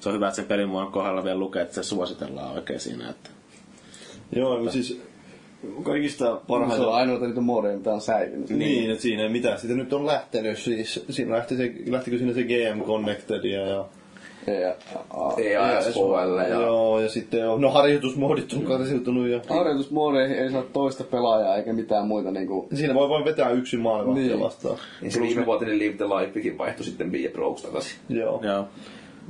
se 0.00 0.08
on 0.08 0.14
hyvä, 0.14 0.26
että 0.28 0.36
sen 0.36 0.44
pelin 0.44 0.68
muun 0.68 0.92
kohdalla 0.92 1.24
vielä 1.24 1.38
lukee, 1.38 1.62
että 1.62 1.74
se 1.74 1.82
suositellaan 1.82 2.54
oikein 2.54 2.80
siinä. 2.80 3.10
Että 3.10 3.30
Joo, 4.36 4.70
siis 4.70 5.00
kaikista 5.82 6.24
Se 6.24 6.30
on 6.30 6.40
parhaita... 6.48 6.90
ainoita 6.90 7.26
niitä 7.26 7.40
modeja, 7.40 7.76
mitä 7.76 7.92
on 7.92 8.00
säilynyt. 8.00 8.50
Niin, 8.50 8.90
että 8.90 9.02
siinä 9.02 9.22
ei 9.22 9.28
mitään. 9.28 9.58
Sitä 9.58 9.74
nyt 9.74 9.92
on 9.92 10.06
lähtenyt 10.06 10.58
siis. 10.58 11.04
Siinä 11.10 11.34
lähti 11.34 11.56
se, 11.56 11.72
lähtikö 11.86 12.18
siinä 12.18 12.32
se 12.32 12.42
GM 12.42 12.82
Connectedia 12.82 13.66
ja... 13.66 13.84
Ja, 14.46 14.74
a, 15.10 15.32
EASHL 15.40 16.38
ja... 16.38 16.48
Joo, 16.48 17.00
ja 17.00 17.08
sitten 17.08 17.48
on, 17.48 17.60
no 17.60 17.70
harjoitusmoodit 17.70 18.52
on 18.52 18.62
karsiutunut 18.62 19.28
ja... 19.28 19.40
harjoitusmodeihin 19.48 20.36
ei 20.38 20.50
saa 20.50 20.62
toista 20.72 21.04
pelaajaa 21.04 21.56
eikä 21.56 21.72
mitään 21.72 22.06
muita 22.06 22.30
niinku... 22.30 22.68
Siinä 22.74 22.94
voi 22.94 23.08
vain 23.08 23.24
vetää 23.24 23.50
yksin 23.50 23.80
maalivahtia 23.80 24.24
Niin. 24.26 24.40
vastaan. 24.40 24.78
Niin 25.00 25.12
se 25.12 25.20
viimevuotinen 25.20 25.78
Live 25.78 25.96
the 25.96 26.04
Lifekin 26.04 26.58
vaihtui 26.58 26.84
sitten 26.84 27.10
Be 27.10 27.18
Prox 27.32 27.62
takaisin. 27.62 27.92
Joo. 28.08 28.40
joo. 28.42 28.68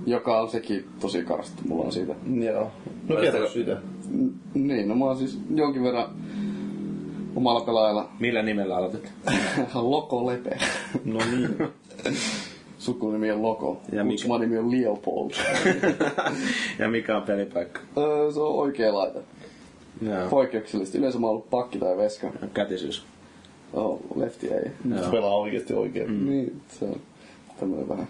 Joka 0.06 0.40
on 0.40 0.50
sekin 0.50 0.88
tosi 1.00 1.22
karstu, 1.24 1.62
mulla 1.68 1.84
on 1.84 1.92
siitä. 1.92 2.14
Joo. 2.44 2.70
No 3.08 3.16
kerro 3.16 3.48
siitä. 3.48 3.76
N- 4.14 4.30
Niin, 4.54 4.88
no 4.88 4.94
mä 4.94 5.04
oon 5.04 5.16
siis 5.16 5.38
jonkin 5.54 5.82
verran 5.82 6.08
omalla 7.36 7.60
pelaajalla 7.60 8.08
Millä 8.20 8.42
nimellä 8.42 8.76
aloitit? 8.76 9.12
Loko 9.74 10.26
Lepe. 10.26 10.58
No 11.04 11.18
niin. 11.30 11.56
Sukunimi 12.78 13.30
on 13.30 13.42
Loko. 13.42 13.80
Ja 13.92 14.04
mikä? 14.04 14.12
Kutsuma 14.14 14.38
nimi 14.38 14.58
on 14.58 14.70
Leopold. 14.72 15.30
ja 16.78 16.88
mikä 16.88 17.16
on 17.16 17.22
pelipaikka? 17.22 17.80
Öö, 17.98 18.32
se 18.32 18.40
on 18.40 18.54
oikea 18.54 18.94
laita. 18.94 19.18
Joo. 20.02 20.28
Poikkeuksellisesti. 20.30 20.98
Yleensä 20.98 21.18
mä 21.18 21.26
oon 21.26 21.32
ollut 21.34 21.50
pakki 21.50 21.78
tai 21.78 21.96
veska. 21.96 22.30
Kätisyys. 22.54 23.04
Oh, 23.72 24.00
lefti 24.16 24.48
ei. 24.48 24.70
Joo. 25.00 25.10
Pelaa 25.10 25.36
oikeasti 25.36 25.74
oikein. 25.74 26.10
Mm. 26.10 26.26
Niin, 26.30 26.60
se 26.68 26.84
on 26.84 27.00
tämmönen 27.60 27.88
vähän 27.88 28.08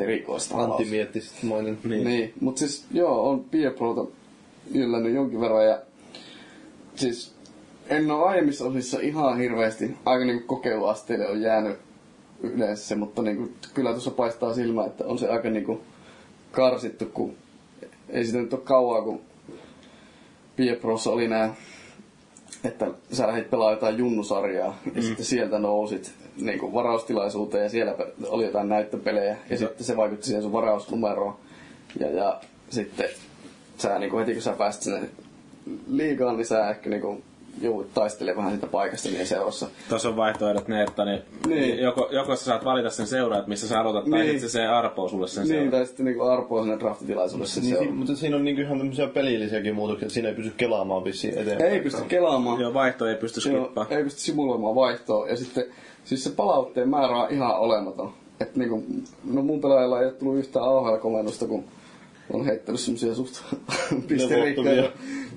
erikoista. 0.00 0.62
Antti 0.62 0.84
mietti 0.84 1.20
sitten 1.20 1.48
mainin. 1.48 1.78
Niin. 1.84 1.90
Niin, 1.90 2.04
niin 2.04 2.32
mutta 2.40 2.58
siis 2.58 2.84
joo, 2.90 3.30
on 3.30 3.44
Bieprota 3.44 4.06
yllännyt 4.74 5.14
jonkin 5.14 5.40
verran 5.40 5.66
ja 5.66 5.78
siis 6.94 7.34
en 7.88 8.10
ole 8.10 8.24
aiemmissa 8.24 8.64
osissa 8.64 9.00
ihan 9.00 9.38
hirveästi, 9.38 9.96
aika 10.04 10.24
niinku 10.24 10.46
kokeiluasteille 10.46 11.28
on 11.28 11.40
jäänyt 11.40 11.78
yleensä 12.40 12.86
se, 12.86 12.94
mutta 12.94 13.22
niinku, 13.22 13.50
kyllä 13.74 13.90
tuossa 13.90 14.10
paistaa 14.10 14.54
silmä, 14.54 14.84
että 14.84 15.04
on 15.04 15.18
se 15.18 15.28
aika 15.28 15.50
niinku 15.50 15.80
karsittu, 16.52 17.06
kun 17.06 17.34
ei 18.08 18.24
sitä 18.24 18.38
nyt 18.38 18.52
ole 18.52 18.60
kauaa, 18.64 19.02
kun 19.02 19.20
Bieprossa 20.56 21.10
oli 21.10 21.28
nää, 21.28 21.54
että 22.64 22.90
sä 23.12 23.26
lähdit 23.26 23.50
pelaamaan 23.50 23.76
jotain 23.76 23.98
junnusarjaa 23.98 24.78
ja 24.94 25.02
sitten 25.02 25.24
sieltä 25.24 25.58
nousit 25.58 26.12
niinku 26.40 26.72
varaustilaisuuteen 26.74 27.62
ja 27.64 27.68
siellä 27.70 27.94
oli 28.28 28.44
jotain 28.44 28.68
näyttöpelejä 28.68 29.36
ja 29.50 29.58
sitten 29.58 29.84
se 29.86 29.96
vaikutti 29.96 30.26
siihen 30.26 30.42
sun 30.42 30.52
varausnumeroon. 30.52 31.34
Ja, 32.00 32.10
ja 32.10 32.40
sitten 32.70 33.08
sä 33.78 33.98
niinku 33.98 34.18
heti 34.18 34.32
kun 34.32 34.42
sä 34.42 34.52
pääsit 34.52 34.82
sinne 34.82 35.00
liigaan, 35.90 36.36
niin 36.36 36.46
sä 36.46 36.70
ehkä 36.70 36.90
niinku 36.90 37.22
joudut 37.60 37.94
taistelemaan 37.94 38.36
vähän 38.44 38.52
siitä 38.58 38.66
paikasta 38.66 39.08
niin 39.08 39.26
seurassa. 39.26 39.66
Tuossa 39.88 40.08
on 40.08 40.16
vaihtoehdot 40.16 40.68
ne, 40.68 40.82
että 40.82 41.04
niin, 41.04 41.22
Niin. 41.46 41.78
Joko, 41.78 42.08
joko 42.12 42.36
sä 42.36 42.44
saat 42.44 42.64
valita 42.64 42.90
sen 42.90 43.06
seuraa, 43.06 43.38
että 43.38 43.48
missä 43.48 43.68
sä 43.68 43.80
aloitat, 43.80 44.10
tai 44.10 44.20
Niin. 44.20 44.30
sitten 44.30 44.50
se 44.50 44.66
arpoo 44.66 45.08
sulle 45.08 45.28
sen 45.28 45.42
Niin, 45.42 45.48
seuraa. 45.48 45.70
tai 45.70 45.86
sitten 45.86 46.06
niinku 46.06 46.22
arpoa 46.22 46.62
sinne 46.62 46.78
draftitilaisuudessa 46.78 47.60
Niin, 47.60 47.76
si- 47.78 47.88
on. 47.88 47.94
mutta 47.96 48.16
siinä 48.16 48.36
on 48.36 48.44
niinku 48.44 48.60
ihan 48.62 48.78
tämmöisiä 48.78 49.06
pelillisiäkin 49.06 49.74
muutoksia, 49.74 50.06
että 50.06 50.14
siinä 50.14 50.28
ei 50.28 50.34
pysty 50.34 50.52
kelaamaan 50.56 51.04
vissiin 51.04 51.38
eteenpäin. 51.38 51.72
Ei 51.72 51.80
pysty 51.80 52.02
kelaamaan. 52.08 52.60
Joo, 52.60 52.74
vaihto 52.74 53.06
ei 53.06 53.14
pysty 53.14 53.50
Joo, 53.50 53.64
skippaa. 53.64 53.86
ei 53.90 54.04
pysty 54.04 54.20
simuloimaan 54.20 54.74
vaihtoa. 54.74 55.28
Ja 55.28 55.36
sitten, 55.36 55.64
siis 56.06 56.24
se 56.24 56.30
palautteen 56.30 56.88
määrä 56.88 57.16
on 57.16 57.30
ihan 57.30 57.58
olematon. 57.58 58.12
Et 58.40 58.56
niinku, 58.56 58.84
no 59.24 59.42
mun 59.42 59.60
pelaajalla 59.60 60.00
ei 60.00 60.06
ole 60.06 60.12
tullut 60.14 60.38
yhtään 60.38 60.64
AHL-komennusta, 60.64 61.46
kun 61.46 61.64
on 62.32 62.44
heittänyt 62.44 62.80
semmosia 62.80 63.14
suht 63.14 63.32
pisterikkaita, 64.08 64.88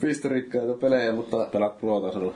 pisterikkaita 0.02 0.74
pelejä, 0.74 1.14
mutta 1.14 1.48
Pelaat 1.52 1.78
pro-tasolla. 1.78 2.34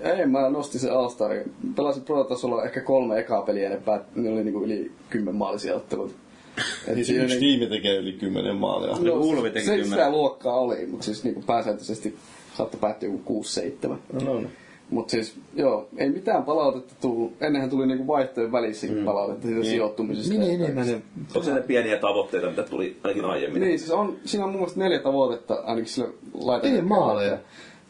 ei, 0.00 0.26
mä 0.26 0.48
nostin 0.50 0.80
se 0.80 0.90
All-Starin. 0.90 1.52
Pelasin 1.76 2.02
Pro-tasolla 2.02 2.64
ehkä 2.64 2.80
kolme 2.80 3.18
ekaa 3.18 3.42
peliä, 3.42 3.68
ne, 3.68 3.76
päät, 3.76 4.02
ne 4.16 4.30
oli 4.32 4.44
niinku 4.44 4.62
yli 4.64 4.92
kymmenmaalisia 5.10 5.76
otteluita. 5.76 6.14
Et 6.88 6.94
Niin 6.94 7.04
se 7.04 7.08
siinä 7.08 7.24
yksi 7.24 7.40
niinku- 7.40 7.58
tiimi 7.58 7.76
tekee 7.76 7.96
yli 7.96 8.12
kymmenen 8.12 8.56
maalia. 8.56 8.96
No, 9.00 9.14
Ulvi 9.14 9.50
teki 9.50 9.66
se, 9.66 9.70
kymmenen. 9.72 9.90
sitä 9.90 10.10
luokkaa 10.10 10.54
oli, 10.60 10.86
mutta 10.86 11.04
siis 11.04 11.24
niinku 11.24 11.42
pääsääntöisesti 11.46 12.16
saattoi 12.56 12.80
päättyä 12.80 13.08
joku 13.08 13.42
6-7. 13.84 13.88
No, 14.24 14.40
no. 14.40 14.48
Mutta 14.92 15.10
siis, 15.10 15.36
joo, 15.54 15.88
ei 15.96 16.10
mitään 16.10 16.42
palautetta 16.42 16.94
tullut. 17.00 17.32
Ennenhän 17.40 17.70
tuli 17.70 17.86
niinku 17.86 18.06
vaihtojen 18.06 18.52
välissäkin 18.52 18.98
mm. 18.98 19.04
palautetta 19.04 19.46
siitä 19.46 19.64
sijoittumisesta. 19.64 20.34
Niin, 20.34 20.42
ja 20.42 20.54
enemmän 20.54 20.86
kaikesta. 20.86 21.08
Onko 21.34 21.42
se 21.42 21.54
ne 21.54 21.60
pieniä 21.60 21.98
tavoitteita, 21.98 22.50
mitä 22.50 22.62
tuli 22.62 22.96
ainakin 23.02 23.24
aiemmin? 23.24 23.62
Niin, 23.62 23.78
siis 23.78 23.90
on, 23.90 24.16
siinä 24.24 24.44
on 24.44 24.50
mun 24.50 24.60
mielestä 24.60 24.80
neljä 24.80 24.98
tavoitetta, 24.98 25.54
ainakin 25.54 25.90
sillä 25.90 26.08
laitetaan. 26.34 26.76
Ei 26.76 26.82
maaleja. 26.82 27.38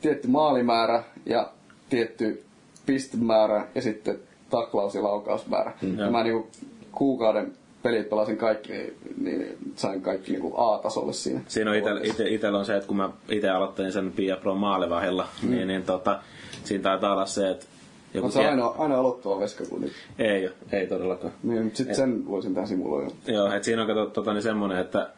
Tietty 0.01 0.29
maalimäärä 0.29 1.03
ja 1.27 1.51
tietty 1.89 2.43
pistemäärä 2.87 3.66
ja 3.74 3.83
sitten 3.83 4.19
taklaus- 4.51 4.95
ja 4.95 5.03
laukausmäärä. 5.03 5.73
Mm. 5.83 5.99
Ja 5.99 6.11
mä 6.11 6.23
niinku 6.23 6.47
kuukauden 6.93 7.53
pelit 7.83 8.11
pelasin 8.11 8.37
kaikki, 8.37 8.73
niin, 8.73 8.95
niin 9.19 9.59
sain 9.77 10.03
kaikki 10.03 10.33
niinku 10.33 10.55
A-tasolle 10.57 11.13
siinä. 11.13 11.41
Siinä 11.49 11.71
on 11.71 11.77
ite, 11.77 11.91
ite, 12.03 12.29
itellä 12.29 12.59
on 12.59 12.65
se, 12.65 12.77
että 12.77 12.87
kun 12.89 12.97
mä 12.97 13.11
itse 13.29 13.51
aloittelin 13.51 13.93
sen 13.93 14.13
Pia 14.13 14.37
Pro 14.37 14.55
maalivahilla, 14.55 15.29
mm. 15.43 15.51
niin, 15.51 15.69
niin 15.69 15.83
tota, 15.83 16.21
siinä 16.65 16.83
taitaa 16.83 17.13
olla 17.13 17.27
se, 17.27 17.51
että 17.51 17.67
joku 18.15 18.27
On 18.27 18.33
se 18.33 18.39
tie- 18.39 18.49
ainoa, 18.49 18.75
ainoa 18.79 18.99
aloittava 18.99 19.41
veska 19.41 19.65
kuin 19.65 19.83
nyt. 19.83 19.93
Ei 20.19 20.51
ei 20.73 20.87
todellakaan. 20.87 21.33
Niin, 21.43 21.71
sitten 21.75 21.97
sen 21.97 22.29
voisin 22.29 22.55
tähän 22.55 22.69
simuloida. 22.69 23.11
Joo, 23.27 23.53
että 23.53 23.65
siinä 23.65 23.83
on 23.83 23.89
kato, 23.89 24.07
tota, 24.07 24.33
niin 24.33 24.43
semmoinen, 24.43 24.79
että 24.79 25.11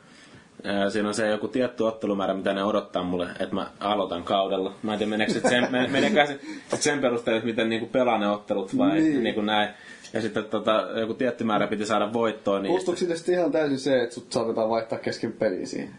siinä 0.89 1.09
on 1.09 1.15
se 1.15 1.29
joku 1.29 1.49
tietty 1.49 1.83
ottelumäärä, 1.85 2.35
mitä 2.35 2.55
ne 2.55 2.65
odottaa 2.65 3.03
mulle, 3.03 3.27
että 3.41 3.55
mä 3.55 3.71
aloitan 3.81 4.23
kaudella. 4.23 4.73
Mä 4.83 4.93
en 4.93 4.99
tiedä, 4.99 5.11
meneekö 5.11 5.33
sit 5.33 5.43
sen, 5.49 5.69
se 6.27 6.39
sit 6.69 6.83
sen 6.83 6.99
perusteella, 7.01 7.39
että 7.39 7.47
miten 7.47 7.69
niinku 7.69 7.87
pelaa 7.87 8.19
ne 8.19 8.29
ottelut 8.31 8.79
vai 8.79 8.93
Niin. 8.93 9.05
niin. 9.05 9.23
niinku 9.23 9.41
näin. 9.41 9.69
Ja 10.13 10.21
sitten 10.21 10.45
tota, 10.45 10.87
joku 11.01 11.15
tietty 11.15 11.45
määrä 11.45 11.67
piti 11.67 11.87
saada 11.87 12.13
voittoa, 12.13 12.61
niin 12.61 12.97
siitä 12.97 13.17
sitten 13.17 13.35
ihan 13.35 13.53
täysin 13.53 13.79
se, 13.79 14.03
että 14.03 14.15
sut 14.15 14.33
saatetaan 14.33 14.69
vaihtaa 14.69 14.99
kesken 14.99 15.33
peliin 15.33 15.67
siihen? 15.67 15.91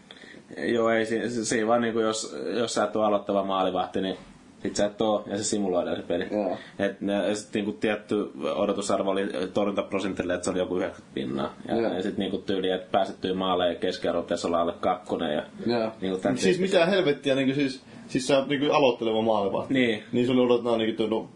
joo, 0.56 0.90
ei 0.90 1.06
siinä, 1.06 1.28
siinä 1.28 1.66
vaan 1.66 1.80
niinku, 1.82 2.00
jos, 2.00 2.36
jos 2.46 2.74
sä 2.74 2.84
et 2.84 2.96
ole 2.96 3.06
aloittava 3.06 3.44
maalivahti, 3.44 4.00
niin 4.00 4.16
sit 4.62 4.76
sä 4.76 4.86
et 4.86 5.00
oo, 5.00 5.24
ja 5.26 5.38
se 5.38 5.44
simuloidaan 5.44 5.96
se 5.96 6.02
peli. 6.02 6.26
Joo. 6.30 6.56
Et 6.78 7.00
ne, 7.00 7.34
sit 7.34 7.54
niinku 7.54 7.72
tietty 7.72 8.30
odotusarvo 8.54 9.10
oli 9.10 9.28
torjuntaprosentille, 9.54 10.34
että 10.34 10.44
se 10.44 10.50
oli 10.50 10.58
joku 10.58 10.76
90 10.76 11.14
pinnaa. 11.14 11.54
Ja, 11.68 11.80
Joo. 11.80 11.94
ja 11.94 12.02
sit 12.02 12.18
niinku 12.18 12.38
tyyli, 12.38 12.70
että 12.70 12.88
pääsettyy 12.92 13.32
maaleen 13.32 13.74
ja 13.74 13.80
keskiarvo 13.80 14.22
pitäisi 14.22 14.46
olla 14.46 14.60
alle 14.60 14.74
kakkonen. 14.80 15.34
Ja, 15.34 15.42
Joo. 15.66 15.92
niinku 16.00 16.20
Siis 16.36 16.58
mitä 16.58 16.86
helvettiä, 16.86 17.34
niin 17.34 17.54
siis, 17.54 17.80
siis 18.08 18.26
sä 18.26 18.38
oot 18.38 18.48
niin 18.48 18.72
aloitteleva 18.72 19.22
maalivahti. 19.22 19.74
Niin. 19.74 20.02
Niin 20.12 20.26
sulle 20.26 20.42
odotetaan 20.42 20.78
niin 20.78 20.96
kuin, 20.96 21.10
no, 21.10 21.28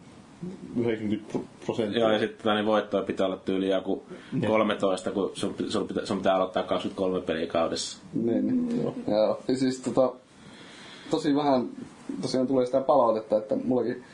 90 0.76 1.38
prosenttia. 1.64 2.00
Joo, 2.00 2.10
ja 2.10 2.18
sitten 2.18 2.38
tota, 2.38 2.54
niin 2.54 2.66
voittoa 2.66 3.02
pitää 3.02 3.26
olla 3.26 3.36
tyyli 3.36 3.68
joku 3.68 4.02
13, 4.46 5.10
kun 5.10 5.30
sun, 5.34 5.54
sun, 5.68 5.88
pitää, 5.88 6.06
sun 6.06 6.16
pitää 6.16 6.34
aloittaa 6.34 6.62
23 6.62 7.20
peliä 7.20 7.46
kaudessa. 7.46 7.98
Niin, 8.14 8.46
niin. 8.46 8.82
Joo. 8.82 8.94
Joo. 9.08 9.40
Ja 9.48 9.56
siis 9.56 9.80
tota, 9.80 10.12
tosi 11.10 11.34
vähän 11.36 11.68
tosiaan 12.22 12.46
tulee 12.46 12.66
sitä 12.66 12.80
palautetta, 12.80 13.36
että 13.38 13.56
mullakin 13.64 14.04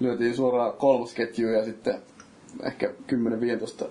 lyötiin 0.00 0.36
suoraan 0.36 0.72
kolmosketjuun 0.72 1.52
ja 1.52 1.64
sitten 1.64 1.94
ehkä 2.62 2.90
10-15 3.82 3.84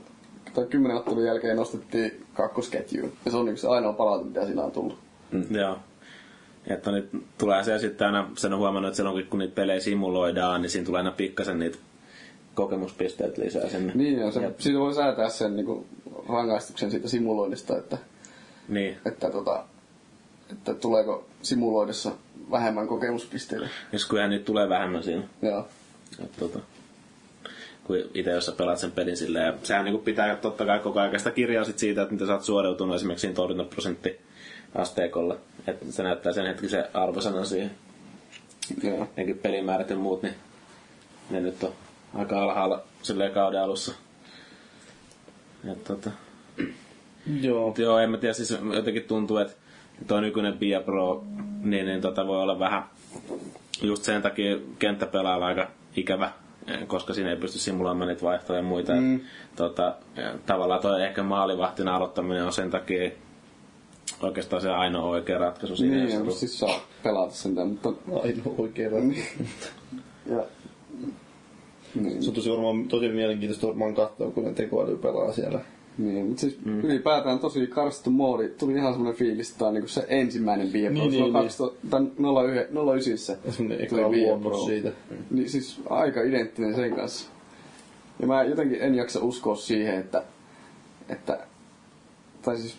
tai 0.54 0.66
10 0.66 0.98
ottelun 0.98 1.26
jälkeen 1.26 1.58
nostettiin 1.58 2.26
kakkosketjuun. 2.34 3.12
Ja 3.26 3.32
se 3.32 3.38
on 3.38 3.48
yksi 3.50 3.68
ainoa 3.68 3.94
palaute, 3.94 4.26
mitä 4.26 4.46
siinä 4.46 4.64
on 4.64 4.72
tullut. 4.72 4.98
Mm. 5.32 5.56
Joo. 5.56 5.78
Että 6.68 6.92
nyt 6.92 7.10
tulee 7.38 7.64
se 7.64 7.80
sitten 7.80 8.08
aina, 8.08 8.30
sen 8.38 8.54
on 8.54 8.60
huomannut, 8.60 8.90
että 8.90 8.98
silloin 8.98 9.26
kun 9.26 9.40
niitä 9.40 9.56
pelejä 9.56 9.80
simuloidaan, 9.80 10.62
niin 10.62 10.70
siinä 10.70 10.86
tulee 10.86 11.00
aina 11.00 11.12
pikkasen 11.12 11.60
niitä 11.60 11.78
kokemuspisteitä 12.56 13.42
lisää 13.42 13.70
sinne. 13.70 13.92
Niin, 13.96 14.20
ja 14.20 14.32
se, 14.32 14.42
Jep. 14.42 14.60
siitä 14.60 14.80
voi 14.80 14.94
säätää 14.94 15.30
sen 15.30 15.56
niin 15.56 15.66
kuin, 15.66 15.86
rangaistuksen 16.30 16.92
siitä 16.92 17.08
simuloinnista, 17.08 17.78
että, 17.78 17.98
Niin. 18.68 18.98
että, 19.06 19.30
tota, 19.30 19.64
että 20.52 20.74
tuleeko 20.74 21.26
simuloidessa 21.42 22.12
vähemmän 22.52 22.88
kokemuspisteitä. 22.88 23.68
Jos 23.92 24.06
kyllähän 24.06 24.30
niitä 24.30 24.46
tulee 24.46 24.70
vähemmän 24.70 25.04
siinä. 25.04 25.24
Joo. 25.42 25.68
Et, 26.24 26.32
tota, 26.40 26.60
kuin 27.84 28.04
itse, 28.14 28.32
jos 28.32 28.46
sä 28.46 28.52
pelaat 28.52 28.80
sen 28.80 28.92
pelin 28.92 29.18
silleen. 29.18 29.46
Ja 29.46 29.54
sehän 29.64 29.86
niin 29.86 30.00
pitää 30.00 30.36
totta 30.36 30.66
kai 30.66 30.80
koko 30.80 31.00
ajan 31.00 31.20
sitä 31.20 31.32
kirjaa 31.32 31.64
sit 31.64 31.80
siitä, 31.80 32.02
että 32.02 32.14
mitä 32.14 32.26
sä 32.26 32.34
oot 32.34 32.44
suoriutunut 32.44 32.96
esimerkiksi 32.96 33.22
siinä 33.22 33.36
torjuntaprosentti 33.36 34.20
asteikolla. 34.76 35.38
Että 35.68 35.86
se 35.90 36.04
näyttää 36.04 36.34
sen 36.34 36.48
hetkisen 36.48 36.86
arvosanan 36.94 37.46
siihen. 37.46 37.72
Joo. 38.84 39.08
Nekin 39.18 39.38
pelimäärät 39.38 39.90
ja 39.90 39.96
muut, 39.96 40.24
niin 40.24 40.36
ne 41.30 41.40
nyt 41.40 41.64
on 41.64 41.74
aika 42.14 42.44
alhaalla 42.44 42.84
silleen 43.02 43.32
kauden 43.32 43.62
alussa. 43.62 43.94
Et, 45.72 45.84
tota, 45.84 46.12
Joo. 47.42 47.68
Mut 47.68 47.78
joo, 47.78 48.00
en 48.00 48.10
mä 48.10 48.18
tiedä, 48.18 48.34
siis 48.34 48.58
jotenkin 48.74 49.04
tuntuu, 49.04 49.38
että 49.38 49.54
tuo 50.08 50.22
nykyinen 50.22 50.58
Pia 50.58 50.82
Pro, 50.82 51.24
niin, 51.64 51.86
niin 51.86 52.02
tota 52.02 52.28
voi 52.28 52.42
olla 52.42 52.60
vähän 52.60 52.84
just 53.82 54.04
sen 54.04 54.22
takia 54.22 54.58
kenttäpelailla 54.80 55.46
aika 55.46 55.68
ikävä, 55.96 56.32
eh, 56.68 56.88
koska 56.88 57.14
siinä 57.14 57.30
ei 57.30 57.38
pysty 57.38 57.60
simuloimaan 57.60 58.08
niitä 58.08 58.22
vaihtoja 58.22 58.60
ja 58.60 58.64
muita. 58.64 58.94
Mm. 58.94 59.16
Et, 59.16 59.22
tota, 59.56 59.96
ja 60.16 60.34
tavallaan 60.46 60.82
toi 60.82 61.04
ehkä 61.04 61.24
maalivahtina 61.24 61.96
aloittaminen 61.96 62.46
on 62.46 62.54
sen 62.54 62.70
takia 62.70 63.12
oikeastaan 64.22 64.62
se 64.62 64.70
ainoa 64.70 65.10
oikea 65.10 65.38
ratkaisu 65.38 65.76
siinä. 65.76 65.96
Niin, 65.96 66.26
jos 66.26 66.40
siis 66.40 66.60
saa 66.60 66.80
pelata 67.04 67.34
sen 67.34 67.68
mutta... 67.68 67.90
Ainoa 68.24 68.56
oikein 68.58 68.92
Ja... 70.26 70.44
Niin, 71.96 72.24
Se 72.24 72.30
on 72.30 72.36
tosi 72.36 72.52
varmaan 72.52 72.88
tosi 72.88 73.10
mielenkiintoista 73.10 73.68
varmaan 73.68 73.96
katsoa, 73.96 74.32
kun 74.32 74.44
ne 74.44 74.54
tekoäly 74.54 74.98
pelaa 74.98 75.32
siellä. 75.32 75.60
Niin, 76.00 76.26
mutta 76.26 76.42
siis 76.42 76.66
mm. 76.66 76.80
ylipäätään 76.80 77.40
tosi 77.40 77.68
karsittu 77.68 78.12
moodi. 78.12 78.50
Tuli 78.50 78.74
ihan 78.74 78.94
semmoinen 78.94 79.20
fiilis, 79.20 79.52
että 79.52 79.66
on 79.66 79.74
niinku 79.74 79.88
se 79.88 80.06
ensimmäinen 80.08 80.72
Pro. 80.72 80.94
Niin, 80.94 81.12
niin, 81.12 81.34
2000 81.34 81.88
tai 81.90 82.02
09, 82.02 82.68
09 82.96 83.38
Ja 83.46 83.52
semmonen 83.52 83.82
eka 83.82 83.96
luonnos 83.96 84.66
siitä. 84.66 84.92
Niin 85.32 85.50
siis 85.50 85.82
aika 85.90 86.22
identtinen 86.22 86.76
sen 86.76 86.96
kanssa. 86.96 87.30
Ja 88.20 88.28
mä 88.28 88.44
jotenkin 88.44 88.82
en 88.82 88.96
jaksa 88.96 89.20
uskoa 89.20 89.56
siihen, 89.56 89.96
että, 89.96 90.24
että 91.10 91.40
tai 92.42 92.58
siis 92.58 92.78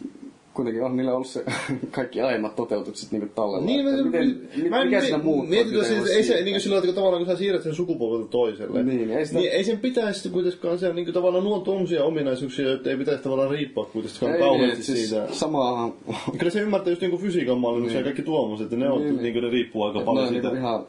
kuitenkin 0.60 0.84
on 0.84 0.96
niillä 0.96 1.14
ollut 1.14 1.26
se 1.26 1.44
kaikki 1.90 2.20
aiemmat 2.20 2.56
toteutukset 2.56 3.12
niin 3.12 3.30
tallella. 3.34 3.66
Niin, 3.66 3.80
että 3.88 3.96
mä, 4.02 4.04
miten, 4.04 4.48
mä, 4.70 4.78
mi- 4.78 4.84
mikä 4.84 5.00
siinä 5.00 5.18
muuttuu? 5.18 5.46
Mietin, 5.46 5.74
että 5.74 5.80
että 5.86 5.94
miten 5.94 6.04
siis, 6.06 6.10
ei 6.10 6.16
ei 6.16 6.22
se, 6.22 6.34
niin 6.34 6.54
kuin 6.54 6.60
sillä 6.60 6.74
tavalla, 6.76 6.88
että 6.90 7.00
tavallaan 7.00 7.24
kun 7.24 7.34
sä 7.34 7.38
siirrät 7.38 7.62
sen 7.62 7.74
sukupolvelta 7.74 8.28
toiselle, 8.30 8.82
Niin, 8.82 9.10
ei 9.10 9.26
sitä- 9.26 9.38
niin 9.38 9.52
ei 9.52 9.64
sen 9.64 9.78
pitäisi 9.78 10.28
kuitenkaan 10.28 10.78
se, 10.78 10.92
niin 10.92 11.04
kuin 11.04 11.14
tavallaan 11.14 11.44
nuo 11.44 11.58
tuommoisia 11.58 12.04
ominaisuuksia, 12.04 12.68
joita 12.68 12.90
ei 12.90 12.96
pitäisi 12.96 13.22
tavallaan 13.22 13.50
riippua 13.50 13.84
kuitenkaan 13.84 14.32
Ei, 14.32 14.38
kauheasti 14.38 14.76
niin, 14.76 14.84
siis 14.84 15.10
siitä. 15.10 15.26
Samaahan... 15.34 15.92
Kyllä 16.38 16.50
se 16.50 16.60
ymmärtää 16.60 16.90
just 16.90 17.02
niinku 17.02 17.18
fysiikan 17.18 17.58
maailmassa 17.58 17.98
ja 17.98 18.04
kaikki 18.04 18.22
tuommoiset, 18.22 18.64
että 18.64 18.76
ne, 18.76 18.90
on, 18.90 19.00
Niin, 19.02 19.16
niin, 19.16 19.32
niin. 19.34 19.44
ne 19.44 19.50
riippuu 19.50 19.82
aika 19.82 20.00
paljon 20.00 20.26
on 20.26 20.32
siitä. 20.32 20.48
niinku 20.48 20.66
ihan... 20.66 20.84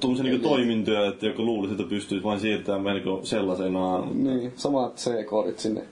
Tuommoisia 0.00 0.24
niinku 0.30 0.48
toimintoja, 0.48 1.06
että 1.08 1.26
joku 1.26 1.44
luulisi, 1.44 1.72
että 1.74 1.84
pystyisi 1.88 2.24
vain 2.24 2.40
siirtämään 2.40 2.82
melko 2.82 3.20
sellaisenaan. 3.22 4.24
Niin, 4.24 4.52
samat 4.56 4.96
C-koodit 4.96 5.58
sinne. 5.58 5.82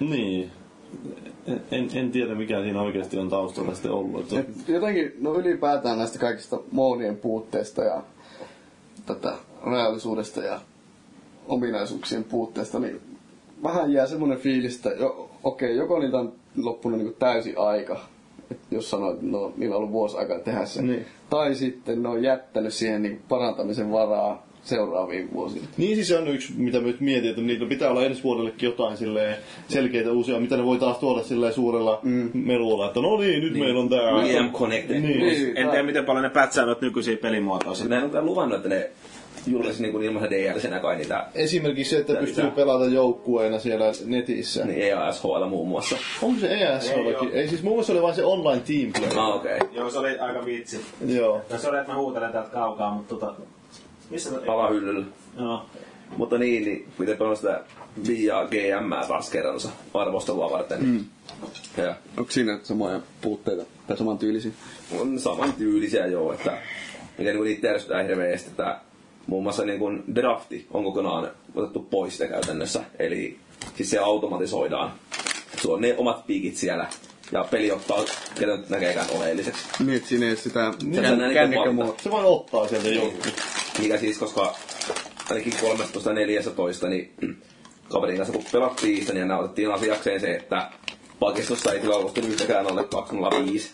Niin. 0.00 0.50
En, 1.70 1.88
en 1.94 2.10
tiedä 2.10 2.34
mikä 2.34 2.62
siinä 2.62 2.82
oikeasti 2.82 3.18
on 3.18 3.28
taustalla 3.28 3.74
sitten 3.74 3.90
ollut. 3.90 4.20
Että 4.20 4.40
Et 4.40 4.68
jotenkin, 4.68 5.12
no 5.20 5.34
ylipäätään 5.34 5.98
näistä 5.98 6.18
kaikista 6.18 6.58
moodien 6.72 7.16
puutteista 7.16 7.84
ja 7.84 8.02
tätä 9.06 9.32
reaalisuudesta 9.70 10.40
ja 10.40 10.60
ominaisuuksien 11.48 12.24
puutteesta, 12.24 12.78
niin 12.78 13.00
vähän 13.62 13.92
jää 13.92 14.06
semmoinen 14.06 14.38
fiilis, 14.38 14.76
että 14.76 14.88
jo, 14.90 15.30
okei, 15.44 15.76
joko 15.76 15.98
niitä 15.98 16.18
on 16.18 16.32
loppunut 16.62 16.98
niin 17.00 17.16
täysi 17.18 17.56
aika, 17.56 18.00
jos 18.70 18.90
sanoit, 18.90 19.14
että 19.14 19.26
no, 19.26 19.52
niillä 19.56 19.74
on 19.74 19.78
ollut 19.78 19.92
vuosi 19.92 20.16
aikaa 20.16 20.38
tehdä 20.38 20.66
se, 20.66 20.82
Niin. 20.82 21.06
tai 21.30 21.54
sitten 21.54 22.02
ne 22.02 22.08
on 22.08 22.22
jättänyt 22.22 22.74
siihen 22.74 23.02
niin 23.02 23.22
parantamisen 23.28 23.90
varaa 23.92 24.46
seuraaviin 24.64 25.32
vuosiin. 25.32 25.68
Niin 25.76 25.94
siis 25.94 26.08
se 26.08 26.18
on 26.18 26.28
yksi, 26.28 26.52
mitä 26.56 26.80
myös 26.80 27.00
mietin, 27.00 27.30
että 27.30 27.42
niitä 27.42 27.64
pitää 27.66 27.90
olla 27.90 28.04
ensi 28.04 28.22
vuodellekin 28.22 28.66
jotain 28.66 28.96
silleen 28.96 29.36
selkeitä 29.68 30.12
uusia, 30.12 30.40
mitä 30.40 30.56
ne 30.56 30.64
voi 30.64 30.78
taas 30.78 30.98
tuoda 30.98 31.22
suurella 31.54 32.00
mm. 32.02 32.30
melulla, 32.34 32.86
että 32.86 33.00
no 33.00 33.16
niin, 33.16 33.40
nyt 33.40 33.52
niin. 33.52 33.64
meillä 33.64 33.80
on 33.80 33.88
tää. 33.88 34.14
VM 34.14 34.52
Connected. 34.52 35.00
Niin. 35.00 35.18
Niin, 35.18 35.56
En 35.56 35.68
tiedä, 35.68 35.82
miten 35.82 36.04
paljon 36.04 36.22
ne 36.22 36.30
pätsää 36.30 36.66
noita 36.66 36.84
nykyisiä 36.84 37.16
pelimuotoja. 37.16 37.70
Ole 37.70 38.08
kyllä 38.08 38.22
luvannut, 38.22 38.56
että 38.56 38.68
ne 38.68 38.90
julkaisi 39.46 39.82
niin 39.82 40.02
ilmaisen 40.02 40.30
DLCnä 40.30 40.80
kai 40.80 40.96
niitä 40.96 41.26
Esimerkiksi 41.34 41.90
se, 41.90 42.00
että 42.00 42.12
Tää 42.12 42.22
pystyy 42.22 42.44
lisää. 42.44 42.56
pelata 42.56 42.86
joukkueena 42.86 43.58
siellä 43.58 43.84
netissä. 44.06 44.64
niin 44.64 44.82
EASHL 44.82 45.44
muun 45.48 45.68
muassa. 45.68 45.96
Onko 46.22 46.40
se 46.40 46.46
ESOllakin? 46.46 47.30
Ei, 47.32 47.48
siis 47.48 47.62
muun 47.62 47.76
muassa 47.76 47.92
oli 47.92 48.02
vain 48.02 48.14
se 48.14 48.24
online 48.24 48.62
team 48.66 48.92
play. 48.92 49.24
Ah, 49.24 49.36
okei. 49.36 49.56
Okay. 49.56 49.68
Joo, 49.72 49.90
se 49.90 49.98
oli 49.98 50.18
aika 50.18 50.44
vitsi. 50.44 50.80
Joo. 51.06 51.40
No 51.50 51.58
se 51.58 51.68
oli, 51.68 51.78
että 51.78 51.92
mä 51.92 51.98
huutelen 51.98 52.32
täältä 52.32 52.50
kaukaa, 52.50 52.94
mutta 52.94 53.14
tota... 53.14 53.34
Missä 54.14 54.30
se... 54.30 54.36
Alahyllyllä. 54.46 55.06
Joo. 55.38 55.66
Mutta 56.16 56.38
niin, 56.38 56.64
niin 56.64 56.88
miten 56.98 57.16
paljon 57.16 57.36
sitä 57.36 57.60
Via 58.08 58.46
GM 58.46 59.06
taas 59.08 59.30
kerransa 59.30 59.68
arvostelua 59.94 60.50
varten. 60.50 60.84
Mm. 60.84 61.04
Ja 61.76 61.94
Onko 62.16 62.30
siinä 62.30 62.58
samoja 62.62 63.00
puutteita 63.20 63.62
tai 63.86 63.96
saman 63.96 64.18
tyylisiä? 64.18 64.52
on 65.00 65.18
saman 65.20 65.52
tyylisiä 65.52 66.06
joo, 66.06 66.32
että 66.32 66.58
mikä 67.18 67.32
niin 67.32 67.46
itse 67.46 67.68
ärsyttää 67.68 68.02
hirveästi, 68.02 68.50
että 68.50 68.78
muun 69.26 69.42
muassa 69.42 69.64
niin 69.64 69.78
kuin 69.78 70.04
drafti 70.14 70.66
on 70.70 70.84
kokonaan 70.84 71.30
otettu 71.54 71.80
pois 71.90 72.12
sitä 72.12 72.28
käytännössä. 72.28 72.80
Eli 72.98 73.38
siis 73.76 73.90
se 73.90 73.98
automatisoidaan. 73.98 74.92
Sulla 75.62 75.74
on 75.74 75.80
ne 75.82 75.94
omat 75.98 76.26
piikit 76.26 76.56
siellä 76.56 76.86
ja 77.32 77.44
peli 77.50 77.72
ottaa, 77.72 78.04
ketä 78.38 78.56
nyt 78.56 78.70
näkeekään 78.70 79.06
oleelliseksi. 79.18 79.64
Niin, 79.78 79.96
että 79.96 80.08
siinä 80.08 80.26
ei 80.28 80.36
sitä 80.36 80.72
Sä 80.94 81.00
näin 81.02 81.04
kän- 81.04 81.22
itse 81.22 81.34
kännykkämuotoa. 81.34 81.86
valita. 81.86 82.02
Se 82.02 82.10
vain 82.10 82.24
ottaa 82.26 82.68
sieltä 82.68 82.88
jonkun. 82.88 83.32
Mikä 83.78 83.98
siis, 83.98 84.18
koska 84.18 84.54
ainakin 85.30 85.52
13-14, 86.84 86.88
niin 86.88 87.14
kaverin 87.88 88.16
kanssa 88.16 88.32
kun 88.32 88.44
pelattiin 88.52 89.00
sitä, 89.00 89.12
niin 89.12 89.30
otettiin 89.30 89.72
asiakseen 89.72 90.20
se, 90.20 90.34
että 90.34 90.70
pakistossa 91.20 91.72
ei 91.72 91.80
kyllä 91.80 91.96
ollut 91.96 92.18
yhtäkään 92.18 92.66
alle 92.66 92.84
205 92.84 93.72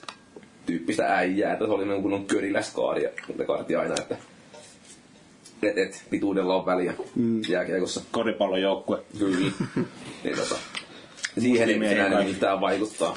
tyyppistä 0.67 1.17
äijää, 1.17 1.53
että 1.53 1.65
se 1.65 1.71
oli 1.71 1.87
niin 1.87 2.03
kunnon 2.03 2.27
köriläskaari, 2.27 3.03
ja 3.03 3.11
ne 3.39 3.45
kaarti 3.45 3.77
aina, 3.77 3.95
että 3.99 4.17
et, 5.63 5.79
et, 5.79 6.05
pituudella 6.11 6.57
on 6.57 6.67
väliä 6.67 6.95
mm. 7.15 7.41
jääkiekossa. 7.49 8.01
Koripallon 8.11 8.63
joukkue. 8.63 9.03
Kyllä. 9.19 9.39
niin, 10.25 10.37
tota, 10.37 10.55
siihen 11.39 11.83
ei 11.83 11.99
enää 11.99 12.25
mitään 12.25 12.61
vaikuttaa. 12.61 13.17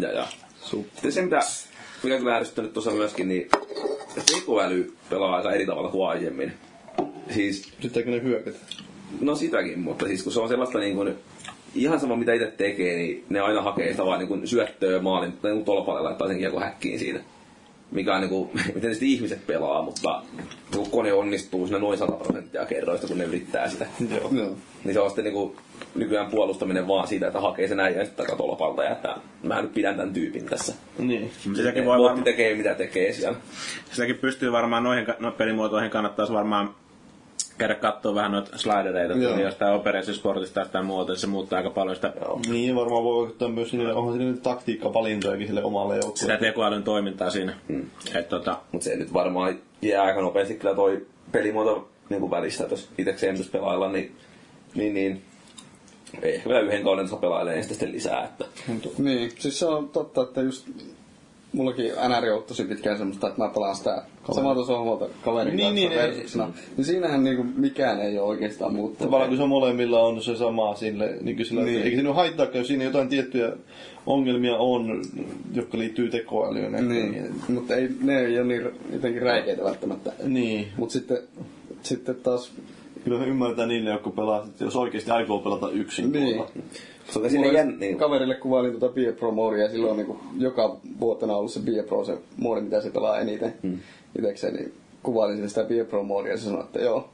Ja, 0.00 0.12
ja. 0.12 0.26
Sitten 0.62 1.12
se, 1.12 1.22
mitä, 1.22 1.40
mikä 2.02 2.18
kyllä 2.18 2.36
ärsyttänyt 2.36 2.72
tuossa 2.72 2.90
myöskin, 2.90 3.28
niin 3.28 3.48
tekoäly 4.22 4.94
pelaa 5.10 5.36
aika 5.36 5.52
eri 5.52 5.66
tavalla 5.66 5.88
kuin 5.88 6.08
aiemmin. 6.08 6.52
Siis, 7.30 7.72
Pitääkö 7.82 8.10
ne 8.10 8.22
hyökätä? 8.22 8.58
no 9.20 9.34
sitäkin, 9.34 9.78
mutta 9.78 10.06
siis 10.06 10.22
kun 10.22 10.32
se 10.32 10.40
on 10.40 10.48
sellaista 10.48 10.78
niin 10.78 10.96
kuin, 10.96 11.14
ihan 11.74 12.00
sama 12.00 12.16
mitä 12.16 12.32
itse 12.32 12.52
tekee, 12.56 12.96
niin 12.96 13.24
ne 13.28 13.40
aina 13.40 13.62
hakee 13.62 13.90
sitä 13.90 14.04
vaan 14.06 14.18
niin 14.18 14.28
kuin 14.28 14.48
syöttöä 14.48 15.02
maalin, 15.02 15.32
tai 15.32 15.52
niin 15.52 15.64
tolpalle 15.64 16.00
laittaa 16.00 16.28
sen 16.28 16.38
kiekon 16.38 16.62
häkkiin 16.62 16.98
siitä. 16.98 17.20
Mikä 17.94 18.14
on 18.14 18.20
niin 18.20 18.28
kuin, 18.30 18.50
miten 18.74 18.90
sitten 18.90 19.08
ihmiset 19.08 19.46
pelaa, 19.46 19.82
mutta 19.82 20.22
kun 20.76 20.90
kone 20.90 21.12
onnistuu 21.12 21.66
siinä 21.66 21.78
noin 21.78 21.98
100 21.98 22.12
prosenttia 22.12 22.66
kerroista, 22.66 23.06
kun 23.06 23.18
ne 23.18 23.24
yrittää 23.24 23.68
sitä. 23.68 23.86
Joo. 24.10 24.30
Joo. 24.32 24.56
Niin 24.84 24.94
se 24.94 25.00
on 25.00 25.10
sitten 25.10 25.24
niinku 25.24 25.56
nykyään 25.94 26.30
puolustaminen 26.30 26.88
vaan 26.88 27.08
siitä, 27.08 27.26
että 27.26 27.40
hakee 27.40 27.68
sen 27.68 27.80
äijän 27.80 28.06
sitten 28.06 28.26
takatolpalta 28.26 28.84
ja 28.84 28.90
että 28.90 29.16
mä 29.42 29.62
nyt 29.62 29.74
pidän 29.74 29.96
tämän 29.96 30.12
tyypin 30.12 30.44
tässä. 30.44 30.74
Niin. 30.98 31.30
Sitäkin 31.56 31.84
voi 31.84 31.98
varmaan... 31.98 32.24
tekee 32.24 32.54
mitä 32.54 32.74
tekee 32.74 33.12
siellä. 33.12 33.38
Sitäkin 33.90 34.18
pystyy 34.18 34.52
varmaan 34.52 34.84
noihin 34.84 35.06
no, 35.18 35.30
pelimuotoihin 35.30 35.90
kannattaisi 35.90 36.32
varmaan 36.32 36.74
käydä 37.58 37.74
katsoa 37.74 38.14
vähän 38.14 38.32
noita 38.32 38.58
slidereita, 38.58 39.14
Joo. 39.14 39.30
että 39.30 39.42
jostain 39.42 39.74
Operation 39.74 40.14
Sportista 40.14 40.66
tai 40.72 40.82
muuta, 40.84 41.12
niin 41.12 41.20
se 41.20 41.26
muuttaa 41.26 41.56
aika 41.56 41.70
paljon 41.70 41.96
sitä, 41.96 42.12
Niin, 42.48 42.76
varmaan 42.76 43.04
voi 43.04 43.20
vaikuttaa 43.22 43.48
myös 43.48 43.72
niille, 43.72 43.94
onhan 43.94 44.14
siinä 44.14 44.30
niitä 44.30 44.42
taktiikkavalintojakin 44.42 45.46
sille 45.46 45.64
omalle 45.64 45.94
sitä 45.94 46.06
joukkueelle. 46.06 46.36
tekoälyn 46.46 46.82
toimintaa 46.82 47.30
siinä. 47.30 47.54
Mm. 47.68 47.86
Et, 48.14 48.28
tota, 48.28 48.58
Mutta 48.72 48.84
se 48.84 48.96
nyt 48.96 49.12
varmaan 49.12 49.58
jää 49.82 50.02
aika 50.02 50.20
nopeasti 50.20 50.54
kyllä 50.54 50.74
toi 50.74 51.06
pelimuoto 51.32 51.88
niin 52.08 52.30
välistä, 52.30 52.66
jos 52.70 52.88
itsekseen 52.98 53.36
pysty 53.36 53.52
pelailla, 53.52 53.92
niin, 53.92 54.16
niin, 54.74 54.94
niin 54.94 55.22
ei 56.22 56.34
ehkä 56.34 56.48
vielä 56.48 56.62
yhden 56.62 56.82
kauden 56.84 57.08
saa 57.08 57.18
pelailemaan 57.18 57.56
ja 57.58 57.62
sitten 57.62 57.92
lisää. 57.92 58.24
Että. 58.24 58.44
Niin, 58.98 59.32
siis 59.38 59.58
se 59.58 59.66
on 59.66 59.88
totta, 59.88 60.22
että 60.22 60.40
just 60.40 60.66
mullakin 61.52 61.84
NR 62.08 62.32
on 62.32 62.42
tosi 62.42 62.64
pitkään 62.64 62.98
semmoista, 62.98 63.28
että 63.28 63.42
mä 63.42 63.48
pelaan 63.48 63.76
sitä 63.76 64.02
samalta 64.32 64.64
sohvalta 64.64 65.08
kaverin 65.24 65.56
Niin, 65.56 65.74
kanssa 65.74 65.88
niin, 65.88 66.00
versuksena. 66.02 66.50
Niin 66.76 66.84
siinähän 66.84 67.24
niinku 67.24 67.44
mikään 67.56 68.00
ei 68.00 68.18
ole 68.18 68.28
oikeastaan 68.28 68.74
muuttunut. 68.74 68.98
Tavallaan 69.10 69.28
kun 69.28 69.38
se 69.38 69.46
molemmilla 69.46 70.02
on 70.02 70.22
se 70.22 70.36
sama 70.36 70.74
sille, 70.74 71.16
niin 71.20 71.36
kuin 71.36 71.46
sillä, 71.46 71.62
Niin. 71.62 71.74
niin. 71.74 71.84
eikä 71.84 71.96
siinä 71.96 72.12
haittaakaan, 72.12 72.58
jos 72.58 72.66
siinä 72.66 72.84
jotain 72.84 73.08
tiettyjä 73.08 73.52
ongelmia 74.06 74.56
on, 74.56 75.02
jotka 75.54 75.78
liittyy 75.78 76.10
tekoälyyn. 76.10 76.74
ehkä 76.74 76.86
Niin, 76.86 77.34
mutta 77.48 77.76
ei, 77.76 77.88
ne 78.02 78.20
ei 78.20 78.38
ole 78.38 78.46
niin 78.46 78.62
jotenkin 78.92 79.22
räikeitä 79.22 79.64
välttämättä. 79.64 80.12
Niin. 80.24 80.66
Mutta 80.76 80.92
sitten, 80.92 81.18
sitten 81.82 82.14
taas 82.14 82.52
kyllä 83.04 83.18
se 83.18 83.24
ymmärtää 83.26 83.66
niille, 83.66 83.90
jotka 83.90 84.10
pelaa, 84.10 84.44
että 84.44 84.64
jos 84.64 84.76
oikeasti 84.76 85.10
aikoo 85.10 85.38
pelata 85.38 85.70
yksin. 85.70 86.12
Niin. 86.12 86.40
on 86.40 87.30
sille 87.30 87.46
just 87.46 87.56
jän... 87.56 87.76
Niin. 87.80 87.96
Kaverille 87.96 88.34
kuvailin 88.34 88.70
tuota 88.78 88.94
Beer 88.94 89.14
Pro 89.14 89.30
Moodia 89.30 89.62
ja 89.62 89.70
silloin 89.70 89.90
on 89.90 89.96
niinku 89.96 90.18
joka 90.38 90.76
vuotena 91.00 91.36
ollut 91.36 91.52
se 91.52 91.60
Beer 91.60 91.84
Pro 91.84 92.04
se 92.04 92.18
moodi, 92.36 92.60
mitä 92.60 92.80
se 92.80 92.90
pelaa 92.90 93.18
eniten 93.18 93.54
hmm. 93.62 93.78
Itekseen, 94.18 94.54
niin 94.54 94.74
kuvailin 95.02 95.48
sitä 95.48 95.64
Beer 95.64 95.86
Pro 95.86 96.02
Moodia 96.02 96.32
ja 96.32 96.38
se 96.38 96.44
sanoi, 96.44 96.64
että 96.64 96.78
joo, 96.78 97.10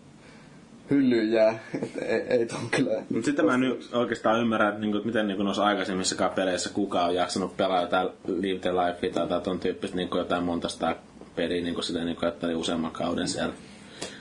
hyllyyn 0.90 1.32
jää, 1.32 1.58
että 1.82 2.04
ei, 2.04 2.20
ei 2.20 2.46
tuon 2.46 2.70
kyllä. 2.70 3.02
Mutta 3.10 3.24
sitten 3.24 3.44
mä 3.44 3.54
en 3.54 3.60
nyt 3.60 3.88
oikeastaan 3.92 4.40
ymmärrä, 4.40 4.68
että, 4.68 4.80
niinku, 4.80 5.00
miten 5.04 5.28
niinku, 5.28 5.42
noissa 5.42 5.64
aikaisemmissakaan 5.64 6.30
peleissä 6.30 6.70
kukaan 6.74 7.08
on 7.08 7.14
jaksanut 7.14 7.56
pelaa 7.56 7.82
jotain 7.82 8.08
Live 8.26 8.58
the 8.58 8.72
Life 8.72 9.08
tai, 9.08 9.28
tai 9.28 9.40
ton 9.40 9.60
tyyppistä 9.60 9.96
niinku, 9.96 10.18
jotain 10.18 10.44
monta 10.44 10.68
sitä 10.68 10.96
peliä, 11.36 11.62
niinku, 11.62 11.82
sitä, 11.82 12.04
niinku, 12.04 12.26
että 12.26 12.46
oli 12.46 12.54
useamman 12.54 12.90
kauden 12.90 13.28
siellä. 13.28 13.54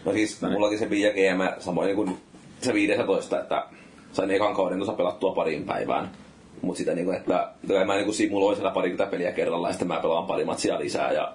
No 0.06 0.12
siis 0.12 0.42
mullakin 0.42 0.80
se 0.80 0.90
Via 0.90 1.12
GM 1.12 1.62
samoin 1.62 1.86
niin 1.86 1.96
kuin 1.96 2.18
se 2.62 2.74
15, 2.74 3.40
että 3.40 3.66
sain 4.12 4.32
ekan 4.32 4.56
kauden 4.56 4.78
tuossa 4.78 4.94
pelattua 4.94 5.36
parin 5.36 5.66
päivään. 5.66 6.12
Mut 6.62 6.78
sitä 6.78 6.94
niinku, 6.94 7.12
että 7.12 7.50
että 7.64 7.86
mä 7.86 7.96
niinku 7.96 8.14
simuloin 8.14 8.56
siellä 8.56 8.72
parikymmentä 8.72 9.12
peliä 9.12 9.32
kerralla 9.32 9.68
ja 9.68 9.74
sitten 9.74 9.88
mä 9.88 10.00
pelaan 10.00 10.26
pari 10.26 10.46
matsia 10.46 10.80
lisää 10.80 11.12
ja 11.12 11.34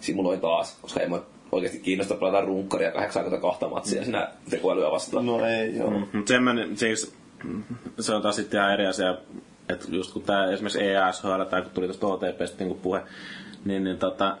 simuloin 0.00 0.40
taas, 0.40 0.78
koska 0.82 1.00
ei 1.00 1.08
mä 1.08 1.20
oikeasti 1.52 1.78
kiinnosta 1.78 2.14
pelata 2.14 2.40
runkkaria 2.40 2.92
82 2.92 3.64
matsia 3.66 4.04
siinä 4.04 4.28
tekoälyä 4.50 4.90
vastaan. 4.90 5.26
No 5.26 5.46
ei, 5.46 5.76
joo. 5.76 5.90
Mm. 5.90 6.06
Mutta 6.12 6.28
sen 6.28 6.42
mä, 6.42 6.54
siis, 6.74 7.14
mm, 7.44 7.62
se 8.00 8.14
on 8.14 8.22
taas 8.22 8.36
sitten 8.36 8.60
ihan 8.60 8.72
eri 8.72 8.86
asia, 8.86 9.16
että 9.68 9.86
just 9.88 10.12
kun 10.12 10.22
tämä 10.22 10.50
esimerkiksi 10.50 10.82
EASHL 10.82 11.42
tai 11.50 11.62
kun 11.62 11.70
tuli 11.70 11.86
tuosta 11.86 12.06
OTPstä 12.06 12.64
niin 12.64 12.78
puhe, 12.82 13.02
niin, 13.64 13.84
niin 13.84 13.98
tota, 13.98 14.36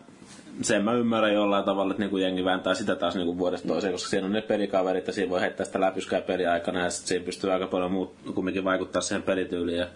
sen 0.62 0.84
mä 0.84 0.92
ymmärrän 0.92 1.34
jollain 1.34 1.64
tavalla, 1.64 1.90
että 1.90 2.02
niinku 2.02 2.16
jengi 2.16 2.44
vääntää 2.44 2.74
sitä 2.74 2.96
taas 2.96 3.14
niinku 3.14 3.38
vuodesta 3.38 3.68
toiseen, 3.68 3.92
koska 3.92 4.10
siinä 4.10 4.26
on 4.26 4.32
ne 4.32 4.42
pelikaverit 4.42 5.06
ja 5.06 5.12
siinä 5.12 5.30
voi 5.30 5.40
heittää 5.40 5.66
sitä 5.66 5.80
läpyskää 5.80 6.20
peliaikana 6.20 6.84
ja 6.84 6.90
sitten 6.90 7.08
siinä 7.08 7.24
pystyy 7.24 7.52
aika 7.52 7.66
paljon 7.66 7.92
muut, 7.92 8.14
kumminkin 8.34 8.64
vaikuttaa 8.64 9.02
siihen 9.02 9.22
pelityyliin 9.22 9.78
ja 9.78 9.86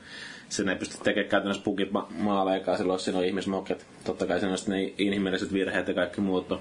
sen 0.50 0.68
ei 0.68 0.76
pysty 0.76 0.98
tekemään 1.04 1.30
käytännössä 1.30 1.62
maaleikaa 2.18 2.76
silloin, 2.76 2.94
jos 2.94 3.04
siinä 3.04 3.18
on 3.18 3.24
ihmismoket. 3.24 3.86
Totta 4.04 4.26
kai 4.26 4.38
siinä 4.40 4.52
on 4.52 4.58
sitten 4.58 4.74
ne 4.74 4.92
inhimilliset 4.98 5.52
virheet 5.52 5.88
ja 5.88 5.94
kaikki 5.94 6.20
muut 6.20 6.52
on 6.52 6.60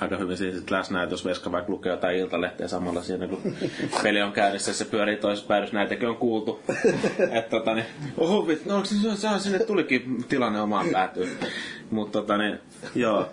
aika 0.00 0.16
hyvin 0.16 0.36
siinä 0.36 0.58
sit 0.58 0.70
läsnä, 0.70 1.02
että 1.02 1.12
jos 1.12 1.24
Veska 1.24 1.52
vaikka 1.52 1.72
lukee 1.72 1.92
jotain 1.92 2.16
iltalehteä 2.16 2.68
samalla 2.68 3.02
siinä, 3.02 3.26
kun 3.26 3.42
peli 4.02 4.22
on 4.22 4.32
käynnissä, 4.32 4.72
se 4.72 4.84
pyörii 4.84 5.16
toisessa 5.16 5.48
päädyssä, 5.48 5.76
näitäkin 5.76 6.08
on 6.08 6.16
kuultu. 6.16 6.60
että 7.30 7.50
tota 7.50 7.74
niin, 7.74 7.86
oho 8.16 8.46
no 8.66 8.74
onko 8.74 8.86
se, 8.86 8.94
se, 8.94 9.16
se, 9.16 9.38
sinne 9.38 9.58
tulikin 9.58 10.24
tilanne 10.28 10.60
omaan 10.60 10.86
päätyyn. 10.92 11.28
Mutta 11.90 12.20
tota 12.20 12.38
niin, 12.38 12.58
joo. 12.94 13.30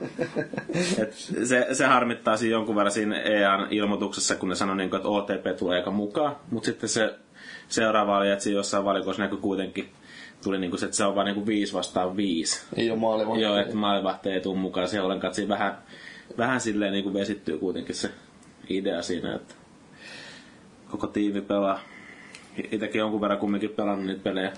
Et 0.98 1.14
se, 1.44 1.68
se 1.72 1.86
harmittaa 1.86 2.38
siinä 2.38 2.52
jonkun 2.52 2.76
verran 2.76 2.92
siinä 2.92 3.22
EAN 3.22 3.68
ilmoituksessa, 3.72 4.36
kun 4.36 4.50
ne 4.50 4.56
sanoi, 4.56 4.78
niin 4.78 4.96
että 4.96 5.08
OTP 5.08 5.58
tulee 5.60 5.78
aika 5.78 5.92
mukaan, 5.92 6.36
mutta 6.52 6.66
sitten 6.66 6.90
se 6.90 7.16
seuraava 7.70 8.18
oli, 8.18 8.32
että 8.32 8.44
siinä 8.44 8.60
jossain 8.60 8.86
valikossa 8.86 9.22
näkyi 9.22 9.38
kuitenkin, 9.38 9.90
tuli 10.44 10.58
niin 10.58 10.70
kuin 10.70 10.80
se, 10.80 10.86
että 10.86 10.98
se 10.98 11.06
on 11.06 11.16
vain 11.16 11.26
niin 11.26 11.36
kuin 11.36 11.46
viisi 11.46 11.74
vastaan 11.74 12.18
viisi. 12.18 12.62
Ei 12.76 12.92
ole 12.92 13.00
maalivahti. 13.00 13.42
Joo, 13.42 13.58
että 13.58 13.76
maalivahti 13.76 14.30
ei 14.30 14.42
tule 14.42 14.58
mukaan 14.58 14.88
siihen 14.88 15.06
ollenkaan. 15.06 15.34
Siinä 15.34 15.50
vähän, 15.50 15.78
vähän 16.38 16.62
silleen 16.62 16.92
niin 16.92 17.04
kuin 17.04 17.14
vesittyy 17.14 17.58
kuitenkin 17.58 17.96
se 17.96 18.10
idea 18.70 19.02
siinä, 19.02 19.36
että 19.36 19.56
koko 20.92 21.08
tiimi 21.08 21.42
pelaa. 21.42 21.80
Itsekin 22.72 23.00
jonkun 23.00 23.22
verran 23.22 23.40
kumminkin 23.40 23.70
pelannut 23.70 24.06
niitä 24.06 24.24
pelejä 24.24 24.52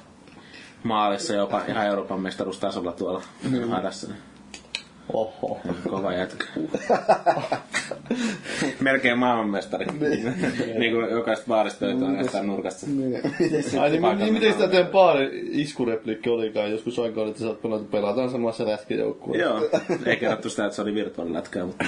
maalissa 0.83 1.33
jopa 1.33 1.61
ihan 1.67 1.85
Euroopan 1.85 2.19
mestaruustasolla 2.19 2.91
tuolla 2.91 3.21
hadassa. 3.69 4.07
Niin 4.07 4.19
Oho. 5.13 5.59
kova 5.89 6.13
jätkä. 6.13 6.45
Melkein 8.79 9.17
maailmanmestari. 9.17 9.85
niin 10.79 10.93
kuin 10.93 11.09
jokaista 11.11 11.45
baarista 11.47 11.85
löytyy 11.85 12.07
näistä 12.07 12.43
nurkasta. 12.43 12.85
Ai 13.81 13.89
niin, 13.89 14.17
niin 14.19 14.33
miten 14.33 14.53
sitä 14.53 14.67
teidän 14.67 14.91
baari 14.91 15.49
iskureplikki 15.51 16.29
olikaan 16.29 16.71
joskus 16.71 16.99
aikaa, 16.99 17.27
että 17.27 17.39
sä 17.39 17.47
oot 17.47 17.61
pelannut, 17.61 17.91
pelataan 17.91 18.29
samassa 18.29 18.65
lätkäjoukkueessa. 18.65 19.47
Joo, 19.47 19.69
ei 20.05 20.17
kerrottu 20.17 20.49
sitä, 20.49 20.65
että 20.65 20.75
se 20.75 20.81
oli 20.81 20.93
virtuaalilätkää, 20.95 21.65
mutta 21.65 21.85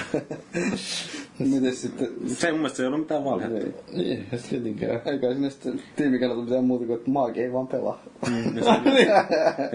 Miten 1.38 1.74
sitten, 1.76 2.08
se 2.26 2.50
mun 2.50 2.60
mielestä 2.60 2.76
se 2.76 2.82
ei 2.82 2.86
ollut 2.86 3.00
mitään 3.00 3.24
valhetta. 3.24 3.58
ei, 3.58 3.74
Ei, 4.04 4.22
ei 4.32 4.38
se 4.38 4.48
tietenkään. 4.48 5.00
eikä 5.04 5.32
sinne 5.32 5.50
sitten 5.50 5.82
tiimikannalta 5.96 6.44
mitään 6.44 6.64
muuta 6.64 6.86
kuin, 6.86 6.98
että 6.98 7.10
maagi 7.10 7.40
ei 7.42 7.52
vaan 7.52 7.66
pelaa. 7.68 8.02
Se, 8.24 8.30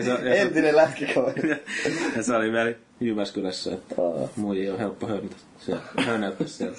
se, 0.03 0.17
se, 0.23 0.41
Entinen 0.41 0.75
lätkäkaveri. 0.75 1.49
ja 2.17 2.23
se 2.23 2.35
oli 2.35 2.51
vielä 2.51 2.73
Jyväskylässä, 2.99 3.73
että 3.73 3.95
muija 4.35 4.73
on 4.73 4.79
helppo 4.79 5.07
höntä. 5.07 5.35
Siellä, 5.59 5.81
hönäyttää 6.05 6.47
siellä. 6.47 6.77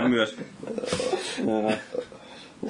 No 0.00 0.08
myös. 0.08 0.36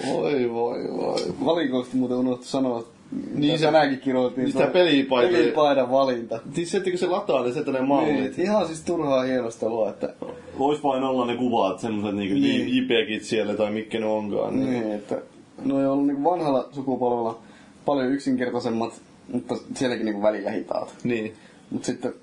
Voi, 0.07 0.51
voi, 0.53 0.79
voi. 0.97 1.21
Valikoista 1.45 1.97
muuten 1.97 2.17
unohtu 2.17 2.45
sanoa, 2.45 2.85
Niin 3.13 3.41
niin 3.41 3.53
se- 3.53 3.59
se 3.59 3.65
tänäänkin 3.67 4.01
kirjoitin. 4.01 4.45
niin 4.45 4.53
sitä 4.53 4.67
Pelipaidan 4.67 5.91
valinta. 5.91 6.41
Siis 6.55 6.71
se, 6.71 6.77
että 6.77 6.91
kun 6.91 6.99
se 6.99 7.07
lataa, 7.07 7.43
niin 7.43 7.55
se 7.55 7.63
ne 7.73 7.81
mallit. 7.81 8.15
Niin, 8.37 8.41
ihan 8.41 8.67
siis 8.67 8.81
turhaa 8.83 9.23
hienostelua, 9.23 9.89
että 9.91 10.15
Vois 10.59 10.83
vain 10.83 11.03
olla 11.05 11.27
ne 11.27 11.37
kuvat, 11.37 11.81
semmoset 11.81 12.17
niinku 12.17 12.35
Niin. 12.35 12.77
JPEGit 12.77 13.23
siellä 13.23 13.55
tai 13.55 13.71
mitkä 13.71 14.01
ne 14.01 14.07
onkaan. 14.07 14.57
Niin. 14.57 14.71
Niin, 14.71 14.93
että 14.93 15.19
ne 15.65 15.75
on 15.75 15.87
ollut 15.87 16.07
niin 16.07 16.25
vanhalla 16.25 16.69
sukupolvella 16.73 17.39
paljon 17.85 18.13
yksinkertaisemmat, 18.13 19.01
mutta 19.33 19.57
sielläkin 19.75 20.07
niin 20.07 20.23
välillä 20.23 20.51
hitaat. 20.51 20.95
niin. 21.05 21.35
Mutta 21.71 21.87
sitten 21.87 22.15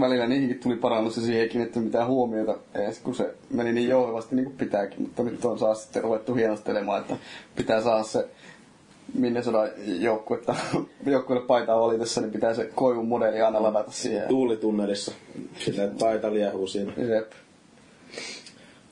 välillä 0.00 0.26
niihinkin 0.26 0.58
tuli 0.58 0.76
parannus 0.76 1.16
ja 1.16 1.22
siihen 1.22 1.42
ei 1.42 1.48
kiinnitetty 1.48 1.80
mitään 1.80 2.06
huomiota 2.06 2.56
edes, 2.74 2.98
kun 2.98 3.14
se 3.14 3.34
meni 3.50 3.72
niin 3.72 3.88
jouhevasti 3.88 4.36
niin 4.36 4.44
kuin 4.44 4.56
pitääkin. 4.56 5.02
Mutta 5.02 5.22
nyt 5.22 5.44
on 5.44 5.58
saa 5.58 5.74
sitten 5.74 6.02
ruvettu 6.02 6.34
hienostelemaan, 6.34 7.00
että 7.00 7.16
pitää 7.56 7.80
saada 7.80 8.02
se 8.02 8.28
minne 9.14 9.42
sodan 9.42 9.68
joukkuetta, 9.86 10.54
joukkueelle 11.06 11.46
paitaa 11.46 11.80
valitessa, 11.80 12.20
niin 12.20 12.32
pitää 12.32 12.54
se 12.54 12.70
koivun 12.74 13.08
modeli 13.08 13.40
aina 13.40 13.62
ladata 13.62 13.90
siihen. 13.90 14.28
Tuulitunnelissa. 14.28 15.12
Sillä 15.58 15.84
että 15.84 15.96
paita 16.00 16.32
liehuu 16.32 16.66
siinä. 16.66 16.92
Jep. 16.96 17.32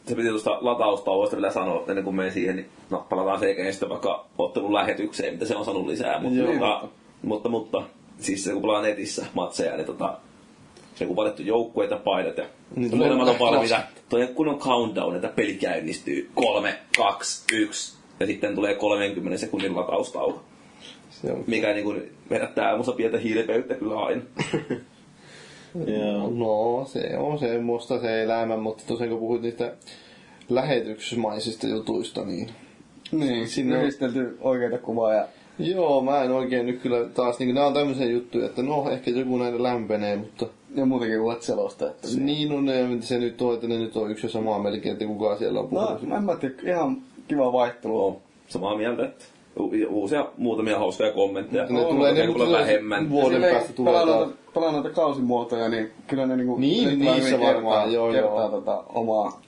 Se 0.06 0.14
piti 0.14 0.28
tuosta 0.28 0.58
lataustauosta 0.60 1.36
vielä 1.36 1.52
sanoa, 1.52 1.84
ennen 1.88 2.04
kuin 2.04 2.16
menen 2.16 2.32
siihen, 2.32 2.56
niin 2.56 2.68
no, 2.90 3.06
palataan 3.08 3.40
sekä 3.40 3.72
sitten 3.72 3.88
vaikka 3.88 4.26
ottelun 4.38 4.74
lähetykseen, 4.74 5.32
mitä 5.32 5.46
se 5.46 5.56
on 5.56 5.64
saanut 5.64 5.86
lisää. 5.86 6.20
Mutta, 6.20 6.38
Joo. 6.38 6.52
mutta, 6.52 6.88
mutta, 7.22 7.48
mutta, 7.48 7.82
siis 8.20 8.44
se 8.44 8.52
kun 8.52 8.62
pelaa 8.62 8.82
netissä 8.82 9.26
matseja, 9.34 9.76
niin 9.76 9.86
tota, 9.86 10.18
se 10.94 11.06
kun 11.06 11.16
valittu 11.16 11.42
joukkueita, 11.42 11.96
paidat 11.96 12.36
ja 12.36 12.44
Niin, 12.76 12.96
molemmat 12.98 13.28
on 13.28 13.38
valmiita. 13.38 13.80
Toi 14.08 14.28
kun 14.34 14.48
on 14.48 14.58
countdown, 14.58 15.16
että 15.16 15.28
peli 15.28 15.54
käynnistyy. 15.54 16.30
Kolme, 16.34 16.78
kaksi, 16.96 17.44
yksi. 17.56 17.96
Ja 18.20 18.26
sitten 18.26 18.54
tulee 18.54 18.74
30 18.74 19.38
sekunnin 19.38 19.76
lataustauko. 19.76 20.42
Se 21.10 21.32
on. 21.32 21.44
Mikä 21.46 21.72
niin 21.72 21.84
kuin 21.84 22.02
herättää 22.30 22.76
musta 22.76 22.92
pientä 22.92 23.18
hiilipeyttä 23.18 23.74
kyllä 23.74 24.00
aina. 24.00 24.22
Joo. 25.86 26.30
No, 26.30 26.84
se 26.84 27.18
on 27.18 27.38
semmoista 27.38 28.00
se 28.00 28.22
elämä, 28.22 28.56
mutta 28.56 28.84
tosiaan 28.86 29.10
kun 29.10 29.18
puhuit 29.18 29.42
niistä 29.42 29.72
lähetyksmaisista 30.48 31.66
jutuista, 31.66 32.24
niin 32.24 32.48
Niin, 33.12 33.48
Sinne 33.48 33.74
on- 33.76 33.82
yhdistelty 33.82 34.36
oikeita 34.40 34.78
kuvaa 34.78 35.14
ja 35.14 35.24
Joo, 35.70 36.00
mä 36.00 36.22
en 36.22 36.30
oikein 36.32 36.66
nyt 36.66 36.80
kyllä 36.80 37.08
taas, 37.14 37.38
niin 37.38 37.54
nämä 37.54 37.66
on 37.66 37.74
tämmöisiä 37.74 38.06
juttuja, 38.06 38.46
että 38.46 38.62
no 38.62 38.90
ehkä 38.90 39.10
joku 39.10 39.36
näitä 39.38 39.62
lämpenee, 39.62 40.16
mutta 40.16 40.46
ja 40.74 40.86
muutenkin 40.86 41.20
uhat 41.20 41.42
selosta. 41.42 41.86
Että 41.90 42.08
se... 42.08 42.20
niin 42.20 42.52
on 42.52 42.64
ne, 42.64 42.88
se 43.00 43.18
nyt 43.18 43.42
on, 43.42 43.54
että 43.54 43.66
ne 43.66 43.78
nyt 43.78 43.96
on 43.96 44.10
yksi 44.10 44.26
ja 44.26 44.30
sama 44.30 44.58
melkein, 44.58 44.92
että 44.92 45.04
kukaan 45.06 45.38
siellä 45.38 45.60
on 45.60 45.68
No, 45.70 45.80
puhunut. 45.80 46.02
mä 46.08 46.16
en 46.16 46.24
mä 46.24 46.36
tiedä, 46.36 46.54
ihan 46.66 46.96
kiva 47.28 47.52
vaihtelu. 47.52 48.06
on 48.06 48.16
samaa 48.48 48.76
mieltä, 48.76 49.04
että 49.04 49.24
uusia 49.88 50.26
muutamia 50.36 50.78
hauskoja 50.78 51.12
kommentteja. 51.12 51.66
Ne 51.66 51.80
On, 51.80 51.96
tulee, 51.96 52.12
ne 52.12 52.26
tulee 52.32 52.60
vähemmän. 52.60 53.10
vuoden 53.10 53.42
päästä 53.42 53.72
tulee 53.72 53.92
pelaa 54.00 54.28
pelaa 54.54 54.72
noita 54.72 54.90
kausimuotoja, 54.90 55.68
niin 55.68 55.90
kyllä 56.06 56.26
ne 56.26 56.36
niinku... 56.36 56.56
Niin, 56.56 56.98
niissä 56.98 57.40
varmaan, 57.40 57.54
kertaa, 57.54 57.86
joo, 57.86 58.12
kertaa 58.12 58.40
joo. 58.40 58.48
Tota, 58.48 58.84
omaa 58.88 59.40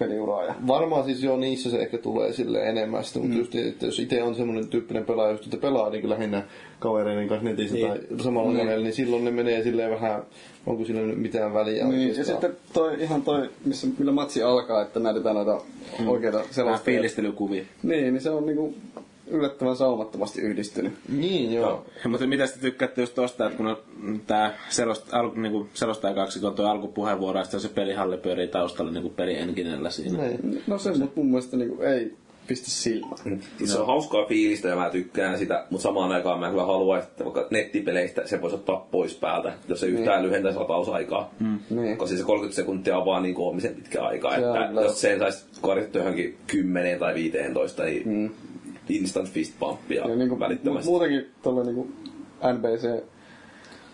peliuraa. 0.00 0.44
Ja... 0.44 0.54
Varmaan 0.66 1.04
siis 1.04 1.22
joo, 1.22 1.36
niissä 1.36 1.70
se 1.70 1.78
ehkä 1.78 1.98
tulee 1.98 2.32
sille 2.32 2.62
enemmän 2.68 3.04
sitä, 3.04 3.18
mutta 3.18 3.36
just, 3.38 3.54
että 3.54 3.86
jos 3.86 3.98
itse 3.98 4.22
on 4.22 4.34
semmoinen 4.34 4.68
tyyppinen 4.68 5.04
pelaaja, 5.04 5.30
just, 5.32 5.44
että 5.44 5.56
pelaa 5.56 5.90
niin 5.90 6.08
lähinnä 6.08 6.42
kavereiden 6.78 7.28
kanssa 7.28 7.48
netissä 7.48 7.74
Niin. 7.74 7.88
tai 7.88 7.98
samalla 8.22 8.48
Niin. 8.50 8.58
koneella, 8.58 8.82
niin 8.84 8.94
silloin 8.94 9.24
ne 9.24 9.30
menee 9.30 9.62
silleen 9.62 9.90
vähän, 9.90 10.22
onko 10.66 10.84
sillä 10.84 11.00
nyt 11.00 11.18
mitään 11.18 11.54
väliä 11.54 11.84
Niin, 11.88 12.16
ja 12.16 12.24
sitten 12.24 12.56
toi, 12.72 13.02
ihan 13.02 13.22
toi, 13.22 13.50
missä, 13.64 13.86
millä 13.98 14.12
matsi 14.12 14.42
alkaa, 14.42 14.82
että 14.82 15.00
näytetään 15.00 15.34
noita 15.34 15.60
oikeita 16.06 16.38
Vähän 16.38 16.54
selostajia. 16.54 16.84
fiilistelykuvia. 16.84 17.64
Niin, 17.82 18.02
niin 18.14 18.20
se 18.20 18.30
on 18.30 18.46
niinku 18.46 18.74
yllättävän 19.30 19.76
saumattomasti 19.76 20.40
yhdistynyt. 20.40 20.92
Niin, 21.08 21.52
joo. 21.52 21.86
Mutta 22.08 22.26
mitä 22.26 22.46
te 22.46 22.60
tykkäätte 22.60 23.00
just 23.00 23.14
tosta, 23.14 23.46
että 23.46 23.56
kun 23.56 23.66
on 23.66 23.76
tää 24.26 24.58
selost, 24.68 25.14
alku, 25.14 25.40
niinku 25.40 25.68
selostaja 25.74 26.14
kaksi, 26.14 26.40
kun 26.40 26.54
toi 26.54 26.66
alkupuheenvuoro, 26.66 27.38
ja 27.38 27.44
sitten 27.44 27.60
se 27.60 27.68
pelihalli 27.68 28.16
pyörii 28.16 28.48
taustalla 28.48 28.92
niinku 28.92 29.10
peli 29.10 29.36
enginellä 29.36 29.90
siinä. 29.90 30.18
Niin. 30.22 30.62
No 30.66 30.78
se, 30.78 30.92
mutta 30.92 31.20
mun 31.20 31.26
mielestä 31.26 31.56
niinku 31.56 31.82
ei 31.82 32.12
pistä 32.50 32.70
silmään. 32.70 33.40
Siis 33.58 33.72
se 33.72 33.78
on 33.78 33.86
hauskaa 33.86 34.26
fiilistä 34.26 34.68
ja 34.68 34.76
mä 34.76 34.90
tykkään 34.90 35.38
sitä, 35.38 35.64
mutta 35.70 35.82
samaan 35.82 36.12
aikaan 36.12 36.40
mä 36.40 36.50
kyllä 36.50 36.64
haluaisin, 36.64 37.10
että 37.10 37.24
vaikka 37.24 37.46
nettipeleistä 37.50 38.26
se 38.26 38.42
voisi 38.42 38.56
ottaa 38.56 38.88
pois 38.90 39.14
päältä, 39.14 39.52
jos 39.68 39.80
se 39.80 39.86
yhtään 39.86 40.22
lyhentäisi 40.22 40.58
latausaikaa. 40.58 41.34
Mm. 41.40 41.58
Niin. 41.70 41.96
Koska 41.96 42.16
se 42.16 42.24
30 42.24 42.56
sekuntia 42.56 42.98
on 42.98 43.06
vaan 43.06 43.22
niin 43.22 43.34
koomisen 43.34 43.74
pitkä 43.74 44.02
aika, 44.02 44.34
Se 44.34 44.46
on 44.46 44.62
että 44.62 44.80
jos 44.80 45.00
sen 45.00 45.18
saisi 45.18 45.44
korjattua 45.60 46.00
johonkin 46.00 46.38
10 46.46 46.98
tai 46.98 47.14
15, 47.14 47.84
niin 47.84 48.08
mm. 48.08 48.30
Instant 48.90 49.28
fist 49.28 49.54
pumpia 49.58 50.08
Ja 50.08 50.16
niinku, 50.16 50.38
välittömästi. 50.38 50.86
mu- 50.88 50.90
muutenkin 50.90 51.26
tuolla 51.42 51.62
niinku 51.64 51.88
NBC 52.54 53.02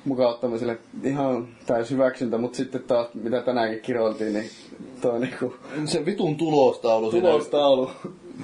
mukauttamiselle 0.05 0.79
ihan 1.05 1.49
täys 1.67 1.91
hyväksyntä, 1.91 2.39
mutta 2.39 2.57
sitten 2.57 2.83
taas 2.83 3.07
mitä 3.15 3.43
tänäänkin 3.43 3.81
kiroiltiin, 3.81 4.33
niin 4.33 4.51
toi 5.01 5.21
niinku 5.21 5.55
Se 5.85 6.05
vitun 6.07 6.37
tulostaulu. 6.37 7.11
siinä- 7.11 7.29
tulostaulu. 7.31 7.91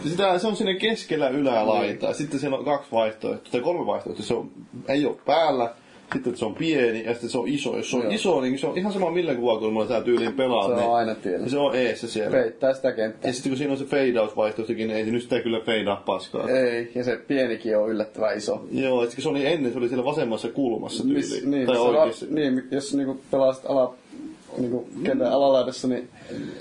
Sitä, 0.09 0.39
se 0.39 0.47
on 0.47 0.57
sinne 0.57 0.75
keskellä 0.75 1.29
ylälaita. 1.29 2.07
Ja 2.07 2.15
sitten 2.15 2.41
siellä 2.41 2.59
on 2.59 2.65
kaksi 2.65 2.93
vaihtoehtoa, 2.93 3.53
tai 3.53 3.61
kolme 3.61 3.87
vaihtoehtoa. 3.87 4.27
Se 4.27 4.35
on, 4.35 4.51
ei 4.89 5.07
ole 5.07 5.17
päällä, 5.27 5.75
sitten 6.13 6.37
se 6.37 6.45
on 6.45 6.55
pieni 6.55 7.05
ja 7.05 7.13
sitten 7.13 7.31
se 7.31 7.39
on 7.39 7.49
iso. 7.49 7.77
Jos 7.77 7.91
se 7.91 7.97
on 7.97 8.03
Joo. 8.03 8.13
iso, 8.13 8.41
niin 8.41 8.59
se 8.59 8.67
on 8.67 8.79
ihan 8.79 8.93
sama 8.93 9.11
millä 9.11 9.35
kuvakulmalla 9.35 9.89
sä 9.89 10.01
tyyliin 10.01 10.33
pelaat. 10.33 10.67
Se 10.67 10.73
on 10.73 10.79
niin 10.79 10.91
aina 10.91 11.15
tiellä. 11.15 11.49
Se 11.49 11.59
on 11.59 11.75
eessä 11.75 12.09
siellä. 12.09 12.31
Peittää 12.31 12.75
sitä 12.75 12.93
kenttää. 12.93 13.29
Ja 13.29 13.33
sitten 13.33 13.51
kun 13.51 13.57
siinä 13.59 13.73
on 13.73 13.79
se 13.79 13.85
fade-out-vaihtoehtokin, 13.85 14.89
niin 14.89 14.97
ei 14.97 15.05
se 15.05 15.11
nyt 15.11 15.23
sitä 15.23 15.41
kyllä 15.41 15.61
feidaa 15.61 16.03
paskaa. 16.07 16.49
Ei, 16.49 16.93
ja 16.95 17.05
se 17.05 17.17
pienikin 17.17 17.79
on 17.79 17.91
yllättävän 17.91 18.37
iso. 18.37 18.65
Joo, 18.73 19.03
että 19.03 19.23
se 19.23 19.29
oli 19.29 19.47
ennen, 19.47 19.73
se 19.73 19.79
oli 19.79 19.89
siellä 19.89 20.05
vasemmassa 20.05 20.49
kulmassa 20.49 21.03
tyyliin. 21.03 21.19
Miss, 21.31 21.45
niin, 21.47 21.67
tai 21.67 21.77
se 21.77 21.81
oikeassa. 21.83 22.27
ra- 22.27 22.35
niin, 22.35 22.63
jos 22.71 22.95
niinku 22.95 23.21
pelasit 23.31 23.67
ala, 23.67 23.95
niinku 24.59 24.89
kentän 25.05 25.33
alalaidassa, 25.33 25.89
niin 25.89 26.09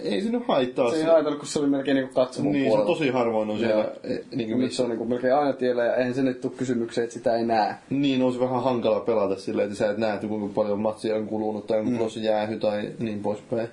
Ei 0.03 0.21
se 0.21 0.29
nyt 0.29 0.43
haittaa. 0.47 0.91
se 0.91 0.97
ei 0.97 1.03
haitannut, 1.03 1.39
kun 1.39 1.47
se 1.47 1.59
oli 1.59 1.67
melkein 1.67 1.95
niinku 1.95 2.13
katsomon 2.13 2.51
Niin, 2.51 2.63
se 2.65 2.67
puolella. 2.69 2.89
on 2.91 2.97
tosi 2.97 3.09
harvoin 3.09 3.49
on 3.49 3.57
siellä. 3.59 3.73
Joo. 3.83 3.91
eh, 4.03 4.19
Niin, 4.35 4.49
Nyt 4.49 4.57
kuin, 4.59 4.71
se 4.71 4.81
on 4.83 4.89
niinku 4.89 5.05
melkein 5.05 5.35
aina 5.35 5.53
tiellä, 5.53 5.83
ja 5.85 5.95
eihän 5.95 6.13
se 6.13 6.21
nyt 6.23 6.41
tule 6.41 6.53
kysymykseen, 6.57 7.03
että 7.03 7.13
sitä 7.13 7.35
ei 7.35 7.45
näe. 7.45 7.75
niin 7.89 8.21
on 8.23 8.33
se 8.33 8.39
vähän 8.39 8.63
hankala 8.63 8.99
pelata 8.99 9.35
silleen, 9.35 9.65
että 9.67 9.77
sä 9.77 9.91
et 9.91 9.97
näe, 9.97 10.13
että 10.15 10.27
kuinka 10.27 10.53
paljon 10.55 10.79
matsia 10.79 11.15
on 11.15 11.27
kulunut 11.27 11.67
tai 11.67 11.79
onko 11.79 11.91
tulossa 11.97 12.19
jäähy 12.19 12.59
tai 12.59 12.89
niin 12.99 13.19
poispäin. 13.19 13.67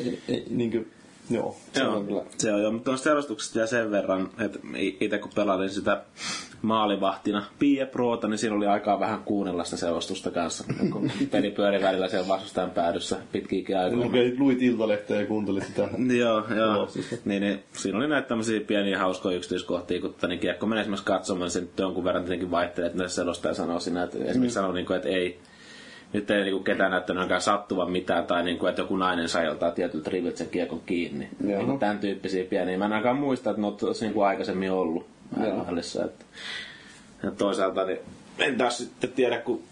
Ei, 0.00 0.18
ei, 0.28 0.44
niin 0.50 0.70
kuin, 0.70 0.86
joo. 1.30 1.56
Joo, 1.76 1.96
on 1.96 2.06
kyllä. 2.06 2.22
se 2.38 2.52
on 2.52 2.62
jo, 2.62 2.70
mutta 2.70 2.84
tuosta 2.84 3.04
selostuksesta 3.04 3.58
ja 3.58 3.66
sen 3.66 3.90
verran, 3.90 4.30
että 4.40 4.58
itse 5.00 5.18
kun 5.18 5.30
pelasin 5.34 5.70
sitä 5.70 6.02
maalivahtina 6.62 7.44
Pie 7.58 7.86
Proota, 7.86 8.28
niin 8.28 8.38
siinä 8.38 8.56
oli 8.56 8.66
aikaa 8.66 9.00
vähän 9.00 9.22
kuunnella 9.24 9.64
sitä 9.64 9.76
selostusta 9.76 10.30
kanssa, 10.30 10.64
kun 10.92 11.10
peli 11.30 11.50
pyöri 11.50 11.82
välillä 11.82 12.08
siellä 12.08 12.28
vastustajan 12.28 12.70
päädyssä 12.70 13.16
pitkiäkin 13.32 13.78
aikoja. 13.78 14.04
Lukee, 14.04 14.34
luit 14.38 14.62
Iltalehteä 14.62 15.20
ja 15.20 15.26
kuuntelit 15.26 15.64
sitä. 15.66 15.88
Joo, 16.16 16.44
joo. 16.56 16.74
Selostusta. 16.74 17.16
Niin, 17.24 17.42
niin, 17.42 17.62
siinä 17.72 17.98
oli 17.98 18.08
näitä 18.08 18.28
tämmöisiä 18.28 18.60
pieniä 18.60 18.98
hauskoja 18.98 19.36
yksityiskohtia, 19.36 20.00
kun 20.00 20.14
niin 20.28 20.40
kiekko 20.40 20.66
menee 20.66 20.80
esimerkiksi 20.82 21.06
katsomaan, 21.06 21.44
niin 21.44 21.50
se 21.50 21.60
nyt 21.60 21.78
jonkun 21.78 22.04
verran 22.04 22.22
tietenkin 22.22 22.50
vaihtelee, 22.50 22.86
että 22.86 23.02
ne 23.02 23.08
selostaja 23.08 23.54
sanoo 23.54 23.80
siinä, 23.80 24.02
että 24.02 24.18
esimerkiksi 24.24 24.54
sanoo, 24.54 24.72
niin 24.72 24.86
kuin, 24.86 24.96
että 24.96 25.08
ei, 25.08 25.40
nyt 26.12 26.30
ei 26.30 26.44
niin 26.44 26.64
ketään 26.64 26.90
näyttänyt 26.90 27.20
ainakaan 27.20 27.40
sattuvan 27.40 27.90
mitään, 27.90 28.24
tai 28.26 28.42
niin 28.42 28.58
kuin, 28.58 28.70
että 28.70 28.82
joku 28.82 28.96
nainen 28.96 29.28
sai 29.28 29.44
joltain 29.44 29.72
tietyltä 29.72 30.10
riviltä 30.10 30.38
sen 30.38 30.48
kiekon 30.48 30.80
kiinni. 30.86 31.28
Joo. 31.46 31.56
Niin 31.58 31.66
kuin 31.66 31.78
tämän 31.78 31.98
tyyppisiä 31.98 32.44
pieniä. 32.44 32.78
Mä 32.78 32.84
en 32.84 32.92
ainakaan 32.92 33.16
muista, 33.16 33.50
että 33.50 33.62
ne 33.62 33.66
olisi 33.66 34.04
niin 34.04 34.14
kuin 34.14 34.26
aikaisemmin 34.26 34.70
ollut 34.70 35.06
Joo. 35.44 35.62
NHLissä. 35.64 36.04
Että. 36.04 36.24
Ja 37.22 37.30
toisaalta 37.30 37.84
niin 37.84 37.98
en 38.38 38.58
taas 38.58 38.78
sitten 38.78 39.12
tiedä, 39.12 39.38
kun 39.38 39.62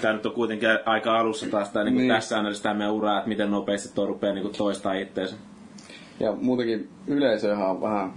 tämä 0.00 0.14
nyt 0.14 0.26
on 0.26 0.32
kuitenkin 0.32 0.68
aika 0.84 1.18
alussa 1.18 1.46
taas 1.46 1.68
tämä 1.70 1.84
niin 1.84 1.96
Niin. 1.96 2.08
tässä 2.08 2.38
analysoi 2.38 2.74
meidän 2.74 2.94
uraa, 2.94 3.18
että 3.18 3.28
miten 3.28 3.50
nopeasti 3.50 3.94
tuo 3.94 4.06
rupeaa 4.06 4.34
niin 4.34 4.42
kuin 4.42 4.54
toistaa 4.56 4.94
itseensä. 4.94 5.36
Ja 6.24 6.32
muutenkin 6.40 6.88
yleisöhän 7.06 7.70
on 7.70 7.80
vähän 7.80 8.12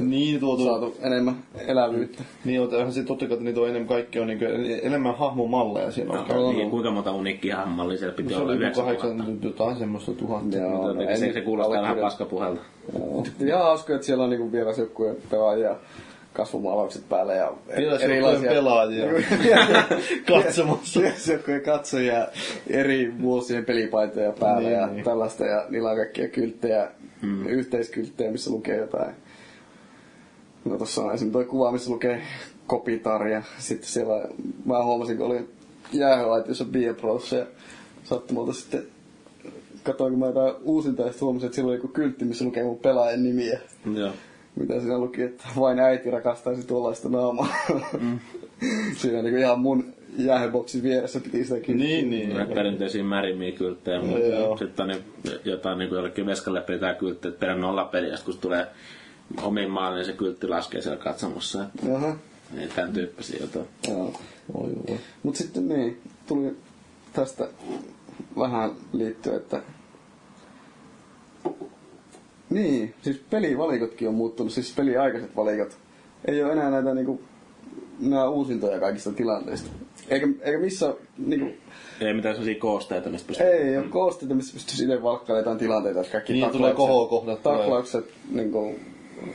Niin, 0.00 0.40
tuo, 0.40 0.56
tuo, 0.56 0.66
saatu 0.66 0.96
enemmän 1.02 1.34
elävyyttä. 1.66 2.22
niin 2.44 2.60
on, 2.60 2.74
onhan 2.74 2.92
se 2.92 3.02
totta 3.02 3.26
kai, 3.26 3.32
että 3.32 3.44
niitä 3.44 3.60
on 3.60 3.68
enemmän 3.68 3.88
kaikki 3.88 4.20
on 4.20 4.26
niin 4.26 4.38
kuin, 4.38 4.50
enemmän 4.82 5.14
hahmomalleja 5.18 5.90
siinä 5.90 6.12
on. 6.12 6.28
No, 6.28 6.52
niin, 6.52 6.70
kuinka 6.70 6.90
monta 6.90 7.12
uniikkia 7.12 7.56
hammallia 7.56 7.98
siellä 7.98 8.14
piti 8.16 8.28
se 8.28 8.36
olla? 8.36 8.52
oli 8.52 8.64
joku 8.64 8.80
9000. 8.80 9.16
kahdeksan, 9.16 9.38
jotain 9.42 9.76
semmoista 9.76 10.12
tuhatta. 10.12 10.56
Joo, 10.56 10.94
Se, 10.94 11.16
se, 11.16 11.32
se 11.32 11.40
kuulostaa 11.40 11.82
vähän 11.82 11.98
paskapuhelta. 11.98 12.60
Joo. 12.98 13.24
Ihan 13.46 13.62
hauska, 13.62 13.94
että 13.94 14.06
siellä 14.06 14.24
on 14.24 14.30
niinku 14.30 14.52
vierasjoukkueen 14.52 15.16
pelaajia 15.30 15.76
kasvumaalaukset 16.32 17.08
päällä 17.08 17.34
ja 17.34 17.52
Vierasjoukkueen 17.76 18.42
pelaajia 18.42 19.04
katsomassa. 20.28 21.00
Vierasjoukkueen 21.02 21.60
katsojia 21.62 22.26
eri 22.70 23.12
vuosien 23.22 23.64
pelipaitoja 23.64 24.32
päällä 24.32 24.68
Niin, 24.68 24.72
ja 24.80 24.86
niin. 24.86 25.04
tällaista 25.04 25.44
ja 25.46 25.64
niillä 25.70 25.90
on 25.90 25.96
kaikkia 25.96 26.28
kylttejä, 26.28 26.90
mm. 27.22 27.46
yhteiskylttejä, 27.46 28.32
missä 28.32 28.50
lukee 28.50 28.76
jotain. 28.76 29.14
No 30.64 30.78
tossa 30.78 31.02
on 31.02 31.14
esimerkiksi 31.14 31.32
tuo 31.32 31.50
kuva, 31.50 31.72
missä 31.72 31.90
lukee 31.90 32.22
Kopitar 32.66 33.26
ja 33.26 33.42
sitten 33.58 33.88
siellä 33.88 34.28
mä 34.64 34.84
huomasin, 34.84 35.16
kun 35.16 35.26
olin 35.26 35.48
jäähölaitiossa 35.92 36.64
Bieprossa 36.64 37.36
ja 37.36 37.46
sattumalta 38.04 38.52
sitten 38.52 38.82
katsoin, 39.82 40.12
kun 40.12 40.20
mä 40.20 40.26
jotain 40.26 40.54
uusinta 40.62 41.02
ja 41.02 41.12
huomasin, 41.20 41.46
että 41.46 41.54
siellä 41.54 41.68
oli 41.68 41.76
joku 41.76 41.88
kyltti, 41.88 42.24
missä 42.24 42.44
lukee 42.44 42.62
mun 42.62 42.78
pelaajan 42.78 43.22
nimiä. 43.22 43.60
Joo. 43.94 44.12
Mitä 44.56 44.80
siinä 44.80 44.98
luki, 44.98 45.22
että 45.22 45.44
vain 45.58 45.78
äiti 45.78 46.10
rakastaisi 46.10 46.66
tuollaista 46.66 47.08
naamaa. 47.08 47.54
Mm. 48.00 48.18
siinä 48.98 49.22
niinku 49.22 49.40
ihan 49.40 49.60
mun 49.60 49.94
jäähöboksin 50.18 50.82
vieressä 50.82 51.20
piti 51.20 51.44
sitä 51.44 51.54
kylttiä. 51.60 51.86
Niin, 51.86 52.10
niin. 52.10 52.34
Näitä 52.34 52.54
perinteisiä 52.54 53.04
märimiä 53.04 53.52
kylttejä, 53.52 54.00
mutta 54.00 54.56
sitten 54.58 54.82
on 54.82 54.88
niin, 54.88 55.04
jotain 55.44 55.78
niin 55.78 55.88
kuin 55.88 55.96
jollekin 55.96 56.26
veskalle 56.26 56.60
pitää 56.60 56.94
kyltti, 56.94 57.28
että 57.28 57.40
perän 57.40 57.60
nolla 57.60 57.84
peliä, 57.84 58.10
ja 58.10 58.18
kun 58.24 58.34
se 58.34 58.40
tulee 58.40 58.66
omiin 59.42 59.70
maaliin, 59.70 59.96
niin 59.96 60.06
se 60.06 60.12
kyltti 60.12 60.48
laskee 60.48 60.80
siellä 60.80 61.02
katsomossa. 61.04 61.64
Jaha. 61.88 62.16
Niin 62.52 62.68
tämän 62.76 62.92
tyyppisiä 62.92 63.38
jotain. 63.40 63.66
Joo. 63.88 64.12
Oi, 64.54 64.70
oi. 64.90 64.98
Mut 65.22 65.36
sitten 65.36 65.68
niin, 65.68 66.00
tuli 66.28 66.56
tästä 67.12 67.48
vähän 68.38 68.70
liittyen, 68.92 69.36
että 69.36 69.62
niin, 72.50 72.94
siis 73.02 73.22
pelivalikotkin 73.30 74.08
on 74.08 74.14
muuttunut, 74.14 74.52
siis 74.52 74.74
peliaikaiset 74.74 75.36
valikot. 75.36 75.78
Ei 76.24 76.44
ole 76.44 76.52
enää 76.52 76.70
näitä 76.70 76.94
niinku, 76.94 77.20
nämä 78.00 78.28
uusintoja 78.28 78.80
kaikista 78.80 79.12
tilanteista. 79.12 79.70
Eikä, 80.08 80.26
eikä 80.42 80.58
missä, 80.58 80.94
niinku, 81.18 81.46
Ei 82.00 82.14
mitään 82.14 82.34
sellaisia 82.34 82.60
koosteita, 82.60 83.08
mistä 83.10 83.26
pystyy. 83.28 83.46
ei 83.46 83.76
ole 83.78 83.86
koosteita, 83.88 84.34
missä 84.34 84.52
pystyisi 84.54 84.84
itse 84.84 85.02
valkkailemaan 85.02 85.40
jotain 85.44 85.58
tilanteita, 85.58 86.00
että 86.00 86.12
kaikki 86.12 86.32
Niin, 86.32 86.50
tulee 86.50 86.74
kohokohdat, 86.74 87.42
taklaukset, 87.42 88.04
niinku, 88.30 88.74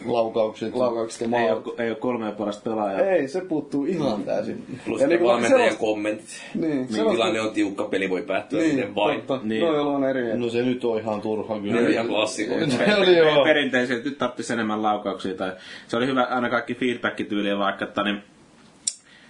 Laukaukset. 0.06 0.76
laukaukset 0.76 1.32
ja 1.32 1.40
Ei 1.40 1.52
ole, 1.52 1.62
ei 1.78 1.90
ole 1.90 1.96
kolmea 1.98 2.32
parasta 2.32 2.70
pelaajaa. 2.70 3.00
Ei, 3.02 3.28
se 3.28 3.42
puuttuu 3.42 3.86
ihan 3.86 4.24
täysin. 4.24 4.64
Plus 4.86 5.02
Ja 5.02 5.08
niinku 5.08 5.26
valmentajan 5.28 5.70
selost- 5.72 5.78
kommentit. 5.80 6.26
Niin, 6.56 6.72
Niin, 6.72 6.88
selostu- 6.90 7.12
tilanne 7.12 7.42
on 7.42 7.52
tiukka, 7.52 7.84
peli 7.84 8.10
voi 8.10 8.22
päättyä 8.22 8.60
Niin, 8.62 8.76
niin, 8.76 8.96
vain. 8.96 9.18
totta. 9.18 9.36
Niin. 9.38 9.50
Niin. 9.50 9.62
Noilla 9.64 9.92
on 9.92 10.04
eri. 10.04 10.38
No 10.38 10.50
se 10.50 10.62
nyt 10.62 10.84
on 10.86 11.00
ihan 11.00 11.22
turha 11.22 11.60
kyllä. 11.60 11.82
Ne 11.82 11.90
ihan 11.90 12.08
klassikoita. 12.08 12.72
Se 12.86 12.96
oli 12.96 13.18
joo. 13.18 13.44
Perinteisesti 13.44 14.10
nyt 14.10 14.18
tarvitsisi 14.18 14.54
enemmän 14.54 14.84
laukauksia. 14.84 15.34
Tai 15.34 15.52
se 15.88 15.98
oli 15.98 16.08
hyvä 16.08 16.24
aina 16.24 16.50
kaikki 16.50 16.76
feedback-tyyliä 16.76 17.58
vaikka, 17.58 17.86
että 17.86 18.04
niin, 18.04 18.18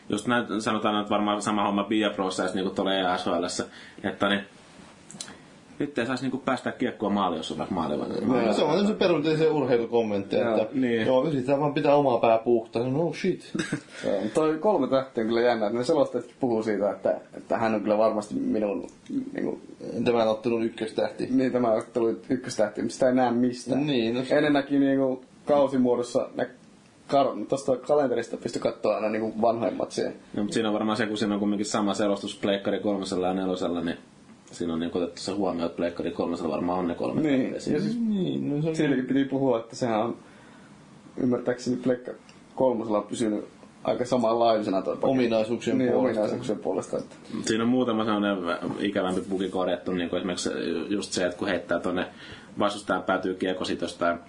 just 0.09 0.27
näin 0.27 0.61
sanotaan, 0.61 1.01
että 1.01 1.09
varmaan 1.09 1.41
sama 1.41 1.63
homma 1.65 1.83
Bia 1.83 2.07
ja 2.07 2.13
niin 2.53 2.65
kuin 2.65 2.75
tuolla 2.75 2.93
EHSLssä, 2.93 3.65
että 4.03 4.29
niin, 4.29 4.41
nyt 5.79 5.97
ei 5.97 6.05
saisi 6.05 6.29
niin 6.29 6.41
päästä 6.45 6.71
kiekkoa 6.71 7.09
maaliin, 7.09 7.37
jos 7.37 7.51
on 7.51 7.57
vaikka 7.57 7.75
maalivahdin. 7.75 8.27
No, 8.27 8.53
se 8.53 8.63
on 8.63 8.69
tämmöisen 8.69 8.95
perinteisen 8.95 9.51
urheilukommentti, 9.51 10.35
Joo, 10.35 10.61
että 10.61 10.75
niin. 10.79 11.05
joo, 11.07 11.23
yritetään 11.27 11.59
vaan 11.59 11.73
pitää 11.73 11.95
omaa 11.95 12.17
pää 12.17 12.37
puhtaana. 12.37 12.89
No 12.89 13.13
shit. 13.13 13.41
Se 14.03 14.17
on. 14.23 14.29
Toi 14.33 14.57
kolme 14.57 14.87
tähteä 14.87 15.21
on 15.23 15.27
kyllä 15.27 15.41
jännä, 15.41 15.65
että 15.67 15.77
ne 15.77 15.83
selostajat 15.83 16.25
puhuu 16.39 16.63
siitä, 16.63 16.91
että, 16.91 17.17
että 17.37 17.57
hän 17.57 17.75
on 17.75 17.81
kyllä 17.81 17.97
varmasti 17.97 18.35
minun 18.35 18.87
niin 19.33 19.43
kuin, 19.45 19.61
Tämän 20.05 20.27
ottelun 20.27 20.63
ykköstähti. 20.63 21.27
niin 21.31 21.51
tämä 21.51 21.71
ottelu 21.71 22.09
ykköstähti, 22.29 22.81
mutta 22.81 22.93
sitä 22.93 23.09
ei 23.09 23.15
näe 23.15 23.31
mistään. 23.31 23.85
Niin, 23.87 24.15
no 24.15 24.23
se- 24.23 24.35
Ennen 24.37 24.53
näki 24.53 24.79
niin 24.79 24.99
kuin, 24.99 25.21
kausimuodossa 25.45 26.29
nä, 26.35 26.45
kar- 27.13 27.45
tuosta 27.49 27.77
kalenterista 27.77 28.37
pystyi 28.37 28.61
katsoa 28.61 28.95
aina 28.95 29.09
niin 29.09 29.21
kuin 29.21 29.41
vanhoimmat 29.41 29.91
siihen. 29.91 30.13
No, 30.33 30.41
mutta 30.43 30.53
siinä 30.53 30.69
on 30.69 30.73
varmaan 30.73 30.97
se, 30.97 31.05
kun 31.05 31.17
siinä 31.17 31.33
on 31.33 31.39
kumminkin 31.39 31.65
sama 31.65 31.93
selostus 31.93 32.35
Pleikkari 32.35 32.79
kolmosella 32.79 33.27
ja 33.27 33.33
nelosella, 33.33 33.81
niin 33.81 33.97
siinä 34.51 34.73
on 34.73 34.79
niin 34.79 34.91
otettu 34.93 35.21
se 35.21 35.31
huomioon, 35.31 35.65
että 35.65 35.77
Pleikkari 35.77 36.11
kolmosella 36.11 36.49
varmaan 36.53 36.79
on 36.79 36.87
ne 36.87 36.95
kolme. 36.95 37.21
Niin, 37.21 37.53
ja 37.53 37.61
siis 37.61 37.99
Niin, 37.99 38.55
no 38.55 38.61
se 38.61 38.69
on... 38.69 38.75
siinäkin 38.75 39.05
piti 39.05 39.25
puhua, 39.25 39.59
että 39.59 39.75
sehän 39.75 39.99
on 39.99 40.17
ymmärtääkseni 41.17 41.77
Pleikka 41.77 42.11
kolmosella 42.55 43.01
pysynyt 43.01 43.45
aika 43.83 44.05
samanlaisena 44.05 44.81
toi 44.81 44.95
paketti. 44.95 45.11
Ominaisuuksien 45.11 45.77
niin, 45.77 45.91
puolesta. 45.91 46.19
ominaisuuksien 46.19 46.59
puolesta. 46.59 46.97
Että. 46.97 47.15
Siinä 47.45 47.63
on 47.63 47.69
muutama 47.69 48.05
sellainen 48.05 48.37
ikävämpi 48.79 49.21
bugi 49.29 49.49
korjattu, 49.49 49.91
niin 49.91 50.09
kuin 50.09 50.17
esimerkiksi 50.17 50.49
just 50.89 51.11
se, 51.13 51.25
että 51.25 51.37
kun 51.37 51.47
heittää 51.47 51.79
tuonne 51.79 52.05
vastustajan 52.59 53.03
päätyy 53.03 53.33
kiekko 53.33 53.65
sit 53.65 53.81
jostain 53.81 54.19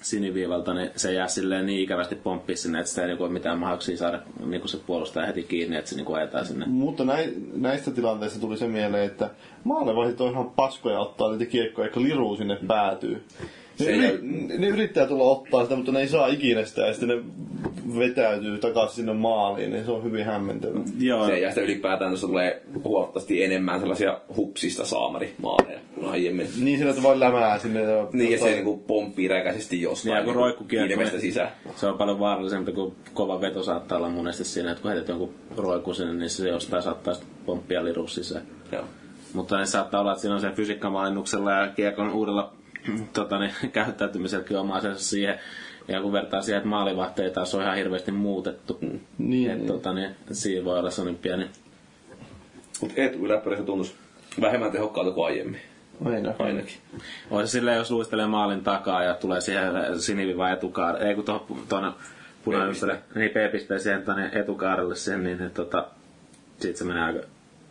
siniviivalta, 0.00 0.74
niin 0.74 0.90
se 0.96 1.12
jää 1.12 1.28
silleen 1.28 1.66
niin 1.66 1.80
ikävästi 1.80 2.14
pomppii 2.14 2.56
sinne, 2.56 2.78
että 2.80 2.90
sitä 2.90 3.02
ei 3.02 3.08
niinku 3.08 3.24
ole 3.24 3.32
mitään 3.32 3.58
mahdollisuuksia 3.58 3.96
saada 3.96 4.22
niin 4.46 4.68
se 4.68 4.78
puolustaja 4.86 5.26
heti 5.26 5.42
kiinni, 5.42 5.76
että 5.76 5.90
se 5.90 5.96
niinku 5.96 6.12
ajetaan 6.12 6.46
sinne. 6.46 6.66
Mutta 6.66 7.04
näi, 7.04 7.34
näistä 7.54 7.90
tilanteista 7.90 8.40
tuli 8.40 8.56
se 8.56 8.66
mieleen, 8.68 9.04
että 9.06 9.30
maalevahdit 9.64 10.20
on 10.20 10.32
ihan 10.32 10.50
paskoja 10.50 11.00
ottaa 11.00 11.30
niitä 11.30 11.46
kiekkoja, 11.46 11.86
jotka 11.86 12.02
liruu 12.02 12.36
sinne 12.36 12.58
päätyy. 12.66 13.22
Ne, 13.80 13.86
Se 13.86 13.92
yri, 13.92 14.06
jäy- 14.08 14.58
ne 14.58 14.68
yrittää 14.68 15.06
tulla 15.06 15.24
ottaa 15.24 15.62
sitä, 15.62 15.76
mutta 15.76 15.92
ne 15.92 16.00
ei 16.00 16.08
saa 16.08 16.26
ikinä 16.26 16.64
sitä 16.64 16.82
ja 16.86 16.92
sitten 16.92 17.08
ne 17.08 17.22
vetäytyy 17.98 18.58
takaisin 18.58 18.96
sinne 18.96 19.12
maaliin, 19.12 19.70
niin 19.70 19.84
se 19.84 19.90
on 19.90 20.04
hyvin 20.04 20.24
hämmentävää. 20.24 20.82
Joo, 20.98 21.26
Se 21.26 21.38
ja 21.38 21.48
sitten 21.48 21.64
ylipäätään 21.64 22.10
tuossa 22.10 22.26
tulee 22.26 22.62
huomattavasti 22.84 23.44
enemmän 23.44 23.80
sellaisia 23.80 24.20
hupsista 24.36 24.84
saamarimaaleja 24.84 25.78
kuin 25.94 26.08
aiemmin. 26.08 26.46
Niin 26.60 26.78
sillä, 26.78 26.90
että 26.90 27.02
vaan 27.02 27.20
lämää 27.20 27.58
sinne. 27.58 27.80
Ja 27.82 28.06
Niin, 28.12 28.32
ja 28.32 28.38
se 28.38 28.50
niinku 28.50 28.76
pomppii 28.76 29.28
räkäisesti 29.28 29.82
jostain. 29.82 30.10
Niin, 30.10 30.16
ja 30.18 30.24
kun 30.24 30.32
niinku 30.32 30.40
roikkukiekko, 30.44 31.00
niin- 31.02 31.20
sisään. 31.20 31.50
se 31.76 31.86
on 31.86 31.98
paljon 31.98 32.18
vaarallisempi, 32.20 32.72
kun 32.72 32.94
kova 33.14 33.40
veto 33.40 33.62
saattaa 33.62 33.98
olla 33.98 34.08
monesti 34.08 34.44
siinä, 34.44 34.70
että 34.70 34.82
kun 34.82 34.90
heität 34.90 35.08
jonkun 35.08 35.34
roikun 35.56 35.94
sinne, 35.94 36.12
niin 36.14 36.30
se 36.30 36.48
jostain 36.48 36.82
saattaa 36.82 37.14
sitten 37.14 37.32
pomppia 37.46 37.84
liru 37.84 38.06
sisään. 38.06 38.44
Joo. 38.72 38.84
Mutta 39.32 39.58
ne 39.58 39.66
saattaa 39.66 40.00
olla, 40.00 40.12
että 40.12 40.20
siinä 40.20 40.34
on 40.34 40.40
se 40.40 40.50
fysiikkamalennuksella 40.50 41.52
ja 41.52 41.68
kiekon 41.68 42.10
uudella 42.12 42.52
tota, 43.12 43.38
niin, 43.38 43.52
käyttäytymiselläkin 43.72 44.56
oma 44.56 44.76
asiansa 44.76 45.04
siihen. 45.04 45.38
Ja 45.88 46.02
kun 46.02 46.12
vertaa 46.12 46.42
siihen, 46.42 46.58
että 46.58 46.68
maalivahteita 46.68 47.34
taas 47.34 47.54
on 47.54 47.62
ihan 47.62 47.76
hirveästi 47.76 48.12
muutettu. 48.12 48.78
Niin, 49.18 49.50
Et, 49.50 49.66
tota, 49.66 49.92
niin, 49.92 50.10
siinä 50.32 50.64
voi 50.64 50.78
olla 50.78 50.90
sellainen 50.90 51.22
pieni... 51.22 51.46
Mutta 52.80 52.94
Eetu 52.96 53.26
yläperässä 53.26 53.64
tuntuisi 53.64 53.94
vähemmän 54.40 54.72
tehokkaalta 54.72 55.10
kuin 55.10 55.26
aiemmin. 55.26 55.60
Aina. 56.04 56.34
Ainakin. 56.38 56.76
On 57.30 57.46
se 57.46 57.50
silleen, 57.50 57.76
jos 57.76 57.90
luistelee 57.90 58.26
maalin 58.26 58.64
takaa 58.64 59.02
ja 59.02 59.14
tulee 59.14 59.40
siihen 59.40 59.72
siniviva 59.98 60.50
etukaari, 60.50 61.04
ei 61.04 61.14
kun 61.14 61.24
tuohon 61.24 61.46
tuonne 61.68 61.90
punainen 62.44 62.74
niin 63.14 63.30
P-pisteeseen 63.30 64.02
tuonne 64.02 64.30
etukaarelle 64.32 64.96
sen, 64.96 65.24
niin 65.24 65.42
et, 65.42 65.54
tota, 65.54 65.86
siitä 66.58 66.78
se 66.78 66.84
menee 66.84 67.02
aika, 67.02 67.20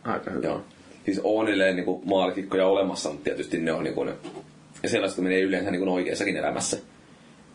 aika 0.04 0.30
hyvin. 0.30 0.44
Joo. 0.44 0.64
Siis 1.04 1.20
on 1.24 1.48
edelleen 1.48 1.76
niinku 1.76 2.02
maalikikkoja 2.04 2.66
olemassa, 2.66 3.08
mutta 3.08 3.24
tietysti 3.24 3.58
ne 3.58 3.72
on 3.72 3.84
niinku 3.84 4.04
ne, 4.04 4.14
ja 4.82 4.88
sellaista 4.88 5.22
menee 5.22 5.40
yleensä 5.40 5.70
niinku 5.70 5.94
oikeassakin 5.94 6.36
elämässä. 6.36 6.78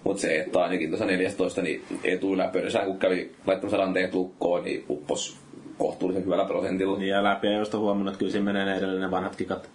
Mutta 0.03 0.21
se, 0.21 0.39
että 0.39 0.63
ainakin 0.63 0.89
tuossa 0.89 1.05
14, 1.05 1.61
niin 1.61 1.83
etu 2.03 2.33
yläpöydässä, 2.33 2.79
kun 2.79 2.99
kävi 2.99 3.31
laittamassa 3.47 3.77
ranteet 3.77 4.13
lukkoon, 4.13 4.63
niin 4.63 4.85
uppos 4.89 5.37
kohtuullisen 5.77 6.25
hyvällä 6.25 6.45
prosentilla. 6.45 6.97
Niin 6.97 7.09
ja 7.09 7.23
läpi 7.23 7.47
ja 7.47 7.53
josta 7.53 7.77
huomannut, 7.77 8.07
että 8.13 8.19
kyllä 8.19 8.31
siinä 8.31 8.45
menee 8.45 8.65
ne 8.65 8.77
edelleen 8.77 9.01
ne 9.01 9.11
vanhat 9.11 9.35
kikat. 9.35 9.69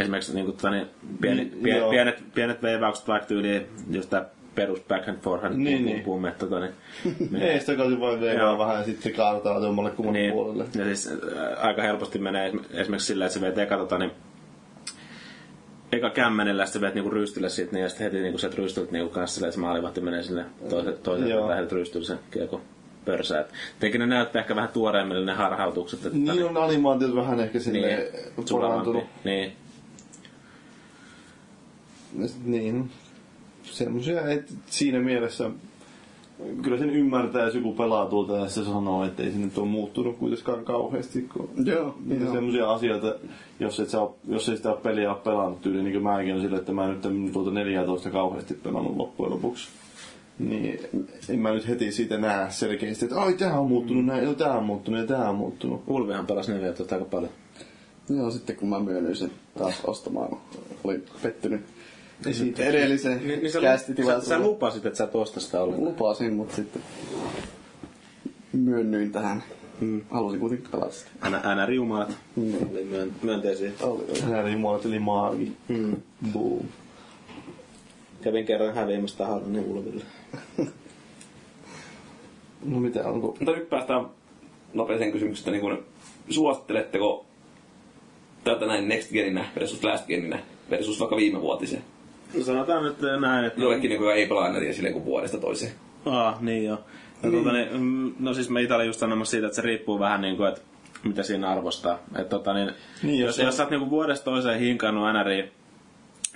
Esimerkiksi 0.00 0.34
niin 0.34 0.46
kuin, 0.46 0.56
niin, 0.72 0.86
pieni, 1.20 1.36
Niin, 1.44 1.58
pien, 1.62 1.76
joo. 1.76 1.90
pienet, 1.90 2.22
pienet 2.34 2.62
veivaukset 2.62 3.08
vaikka 3.08 3.28
tyyliin 3.28 3.66
just 3.90 4.10
tää 4.10 4.24
perus 4.54 4.80
backhand 4.88 5.18
forehand 5.18 5.54
Niin, 5.56 5.64
niin, 5.64 5.84
niin. 5.84 6.00
puumme, 6.04 6.32
tota, 6.38 6.60
niin, 6.60 7.42
Ei 7.42 7.60
sitä 7.60 7.74
kai 7.74 8.00
vaan 8.00 8.20
veivaa 8.20 8.58
vähän 8.58 8.76
ja 8.76 8.84
sitten 8.84 9.02
se 9.02 9.10
kaadetaan 9.16 9.62
jommalle 9.62 9.90
kummalle 9.90 10.18
niin, 10.18 10.32
puolelle. 10.32 10.64
ja 10.74 10.84
siis 10.84 11.08
äh, 11.08 11.66
aika 11.66 11.82
helposti 11.82 12.18
menee 12.18 12.50
esim- 12.50 12.64
esimerkiksi 12.80 13.06
silleen, 13.06 13.26
että 13.26 13.34
sä 13.34 13.40
veet 13.40 13.58
eka 13.58 13.76
tota, 13.76 13.98
niin, 13.98 14.10
eka 15.92 16.10
kämmenellä 16.10 16.66
sitten 16.66 16.82
veet 16.82 16.94
niinku 16.94 17.10
rystylle 17.10 17.48
siitä, 17.48 17.72
niin 17.72 17.82
ja 17.82 17.88
sitten 17.88 18.04
heti 18.04 18.20
niinku 18.22 18.38
sieltä 18.38 18.56
rystyltä 18.56 18.92
niinku 18.92 19.10
kanssa 19.10 19.34
silleen, 19.34 19.48
että 19.48 19.54
se 19.54 19.60
maalivahti 19.60 20.00
menee 20.00 20.22
sinne 20.22 20.44
toiselle, 20.68 20.96
toiselle 20.96 21.48
lähdet 21.48 21.72
rystylle 21.72 22.06
sen 22.06 22.18
kiekko 22.30 22.60
pörsää. 23.04 23.40
Et 23.40 23.52
Tietenkin 23.80 23.98
ne 24.00 24.06
näyttää 24.06 24.40
ehkä 24.40 24.56
vähän 24.56 24.68
tuoreemmille 24.68 25.24
ne 25.24 25.32
harhautukset. 25.32 26.06
Että 26.06 26.18
Niin 26.18 26.44
on 26.44 26.56
animaatiot 26.56 27.14
vähän 27.14 27.40
ehkä 27.40 27.60
silleen 27.60 27.98
niin, 28.36 28.46
parantunut. 28.50 29.04
Niin. 29.24 29.52
Sit 32.26 32.44
Niin. 32.44 32.90
Semmoisia, 33.62 34.28
että 34.28 34.52
siinä 34.66 35.00
mielessä 35.00 35.50
kyllä 36.62 36.78
sen 36.78 36.90
ymmärtää, 36.90 37.44
jos 37.44 37.54
joku 37.54 37.72
pelaa 37.72 38.06
tuolta 38.06 38.36
ja 38.36 38.48
se 38.48 38.64
sanoo, 38.64 39.04
että 39.04 39.22
ei 39.22 39.30
se 39.30 39.38
nyt 39.38 39.58
ole 39.58 39.66
muuttunut 39.68 40.16
kuitenkaan 40.16 40.64
kauheasti. 40.64 41.22
Kun 41.22 41.48
Joo, 41.64 41.94
niitä 42.06 42.24
joo. 42.24 42.34
semmoisia 42.34 42.72
asioita, 42.72 43.14
jos, 43.60 43.80
et 43.80 43.88
sä 43.88 44.00
oo, 44.00 44.16
jos 44.28 44.48
ei 44.48 44.56
sitä 44.56 44.70
ole 44.70 44.80
peliä 44.82 45.10
ole 45.10 45.18
pelannut 45.24 45.60
tyyliin, 45.60 45.84
niin 45.84 45.92
kuin 45.92 46.02
mäkin 46.02 46.34
on 46.34 46.40
sille, 46.40 46.56
että 46.56 46.72
mä 46.72 46.88
nyt 46.88 47.04
en 47.04 47.30
tuota 47.32 47.50
14 47.50 48.10
kauheasti 48.10 48.54
pelannut 48.54 48.96
loppujen 48.96 49.32
lopuksi. 49.32 49.68
Niin 50.38 50.80
en 51.28 51.38
mä 51.38 51.54
nyt 51.54 51.68
heti 51.68 51.92
siitä 51.92 52.18
näe 52.18 52.50
selkeästi, 52.50 53.04
että 53.04 53.20
ai 53.20 53.34
tää 53.34 53.60
on 53.60 53.68
muuttunut 53.68 54.04
näin, 54.04 54.24
joo 54.24 54.34
tää 54.34 54.58
on 54.58 54.64
muuttunut 54.64 55.00
ja 55.00 55.06
tää 55.06 55.28
on 55.30 55.36
muuttunut. 55.36 55.82
Ulvihan 55.86 56.26
pelasi 56.26 56.52
14 56.52 56.94
aika 56.94 57.04
paljon. 57.04 57.32
Joo, 58.08 58.30
sitten 58.30 58.56
kun 58.56 58.68
mä 58.68 58.80
myönnyin 58.80 59.16
sen 59.16 59.30
taas 59.58 59.84
ostamaan, 59.84 60.28
kun 60.28 60.40
olin 60.84 61.04
pettynyt 61.22 61.60
siitä- 62.32 62.64
edelliseen 62.64 63.28
Niin, 63.28 63.40
niin 63.40 63.52
sä, 63.52 63.60
sä, 64.06 64.28
sä 64.28 64.38
lupasit, 64.38 64.86
että 64.86 64.96
sä 64.96 65.04
et 65.04 65.14
osta 65.14 65.40
sitä 65.40 65.60
ollenkaan. 65.62 65.88
Lupasin, 65.88 66.32
mutta 66.32 66.56
sitten 66.56 66.82
myönnyin 68.52 69.12
tähän. 69.12 69.42
Hmm. 69.80 70.00
Halusin 70.10 70.40
kuitenkin 70.40 70.70
pelata 70.70 70.92
sitä. 70.92 71.10
Aina, 71.20 71.40
aina 71.44 71.66
riumaalat. 71.66 72.16
Niin. 72.36 72.68
Oli 72.72 72.84
myön, 72.84 73.12
myönteisiä. 73.22 73.70
Oli. 73.82 74.20
Hän 74.20 74.52
jumalat 74.52 74.84
eli 74.84 74.98
maagi. 74.98 75.52
Hmm. 75.68 75.96
Boom. 76.32 76.66
Kävin 78.22 78.46
kerran 78.46 78.74
häviämästä 78.74 79.26
Harlinin 79.26 79.64
Ulville. 79.64 80.04
No 82.64 82.80
mitä, 82.80 83.08
onko... 83.08 83.26
Mutta 83.26 83.52
nyt 83.52 83.70
päästään 83.70 84.06
nopeeseen 84.74 85.12
kysymyksestä, 85.12 85.50
niin 85.50 85.60
kun, 85.60 85.84
suositteletteko 86.30 87.24
tätä 88.44 88.66
näin 88.66 88.88
next 88.88 89.10
geninä 89.12 89.44
versus 89.60 89.84
last 89.84 90.06
geninä 90.06 90.38
versus 90.70 91.00
vaikka 91.00 91.16
viime 91.16 91.40
vuotisen? 91.40 91.84
No 92.38 92.44
sanotaan 92.44 92.84
nyt 92.84 92.96
näin, 93.20 93.44
että... 93.44 93.60
Jollekin, 93.60 93.88
niin, 93.90 94.00
joka 94.00 94.14
ei 94.14 94.26
pelaa 94.26 94.52
nätiä 94.52 94.72
silleen 94.72 94.92
kuin 94.92 95.04
vuodesta 95.04 95.38
toiseen. 95.38 95.72
Aa, 96.06 96.38
niin 96.40 96.64
joo. 96.64 96.76
No, 97.22 97.30
niin. 97.30 97.32
Tuota, 97.42 97.52
niin, 97.58 97.68
mm, 97.80 98.12
no 98.20 98.34
siis 98.34 98.50
mä 98.50 98.60
itse 98.60 98.74
olin 98.74 98.86
just 98.86 99.00
sanomassa 99.00 99.30
siitä, 99.30 99.46
että 99.46 99.56
se 99.56 99.62
riippuu 99.62 99.98
vähän 99.98 100.20
niin 100.20 100.36
kuin, 100.36 100.48
että 100.48 100.60
mitä 101.04 101.22
siinä 101.22 101.48
arvostaa. 101.50 101.98
Et, 102.18 102.28
tota, 102.28 102.54
niin, 102.54 102.70
Niin, 103.02 103.20
jos 103.20 103.26
jos, 103.26 103.36
se 103.36 103.42
on- 103.42 103.46
jos 103.46 103.56
sä 103.56 103.62
oot 103.62 103.70
niin 103.70 103.90
vuodesta 103.90 104.24
toiseen 104.24 104.60
hinkannut 104.60 105.12
NRI, 105.12 105.52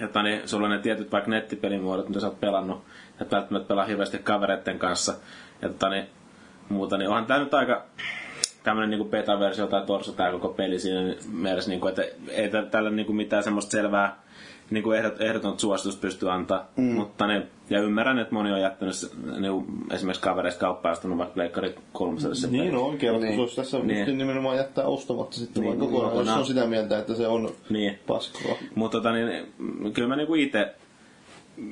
että 0.01 0.23
niin, 0.23 0.49
sulla 0.49 0.67
on 0.67 0.71
ne 0.73 0.79
tietyt 0.79 1.13
vaikka 1.13 1.31
nettipelimuodot, 1.31 2.09
mitä 2.09 2.21
sä 2.21 2.27
oot 2.27 2.41
pelannut, 2.41 2.83
että 3.21 3.37
välttämättä 3.37 3.69
pelaa 3.69 3.85
hirveästi 3.85 4.19
kavereiden 4.19 4.79
kanssa, 4.79 5.15
ja 5.63 5.69
tota, 5.69 5.89
niin, 5.89 6.05
muuta, 6.69 6.99
niin 6.99 7.09
onhan 7.09 7.27
tää 7.27 7.39
nyt 7.39 7.55
aika 7.55 7.85
tämmönen 8.63 8.91
niinku 8.91 9.05
beta-versio 9.05 9.67
tai 9.67 9.87
torso 9.87 10.13
tää 10.13 10.31
koko 10.33 10.49
peli 10.49 10.79
siinä 10.79 11.15
mielessä, 11.33 11.71
niinku, 11.71 11.87
että 11.89 12.03
ei 12.31 12.49
tä- 12.49 12.63
tällä 12.63 12.91
niinku 12.91 13.13
mitään 13.13 13.43
semmoista 13.43 13.71
selvää 13.71 14.23
niinku 14.71 14.93
ehdot, 14.93 15.21
ehdotonta 15.21 15.61
suositusta 15.61 16.01
pysty 16.01 16.31
antaa. 16.31 16.67
Mm. 16.77 16.85
Mutta 16.95 17.27
niin, 17.27 17.43
ja 17.71 17.81
ymmärrän, 17.81 18.19
että 18.19 18.35
moni 18.35 18.53
on 18.53 18.61
jättänyt 18.61 18.95
se, 18.95 19.11
niinku, 19.41 19.65
esimerkiksi 19.91 20.23
kavereista 20.23 20.61
kauppaa 20.61 20.93
ostanut 20.93 21.19
vaikka 21.19 21.35
Pleikkari 21.35 21.75
kolmoselle 21.93 22.35
sen 22.35 22.53
Niin 22.53 22.77
on 22.77 22.83
oikein, 22.85 23.13
Niin. 23.13 23.23
niin. 23.23 23.41
jos 23.41 23.55
tässä 23.57 23.79
Niin. 23.79 24.07
niin. 24.07 24.19
nimenomaan 24.19 24.57
jättää 24.57 24.85
ostamatta 24.85 25.37
sitten 25.37 25.63
Niin, 25.63 25.71
niin, 25.71 25.81
vaan 25.81 25.93
kokonaan, 25.93 26.27
jos 26.27 26.37
on 26.37 26.47
sitä 26.47 26.67
mieltä, 26.67 26.99
että 26.99 27.15
se 27.15 27.27
on 27.27 27.51
Niin. 27.71 27.99
paskoa. 28.07 28.57
Mutta 28.75 28.99
tota, 28.99 29.13
niin, 29.13 29.47
mm, 29.59 29.93
kyllä 29.93 30.09
mä 30.09 30.17
niinku 30.17 30.35
ite 30.35 30.75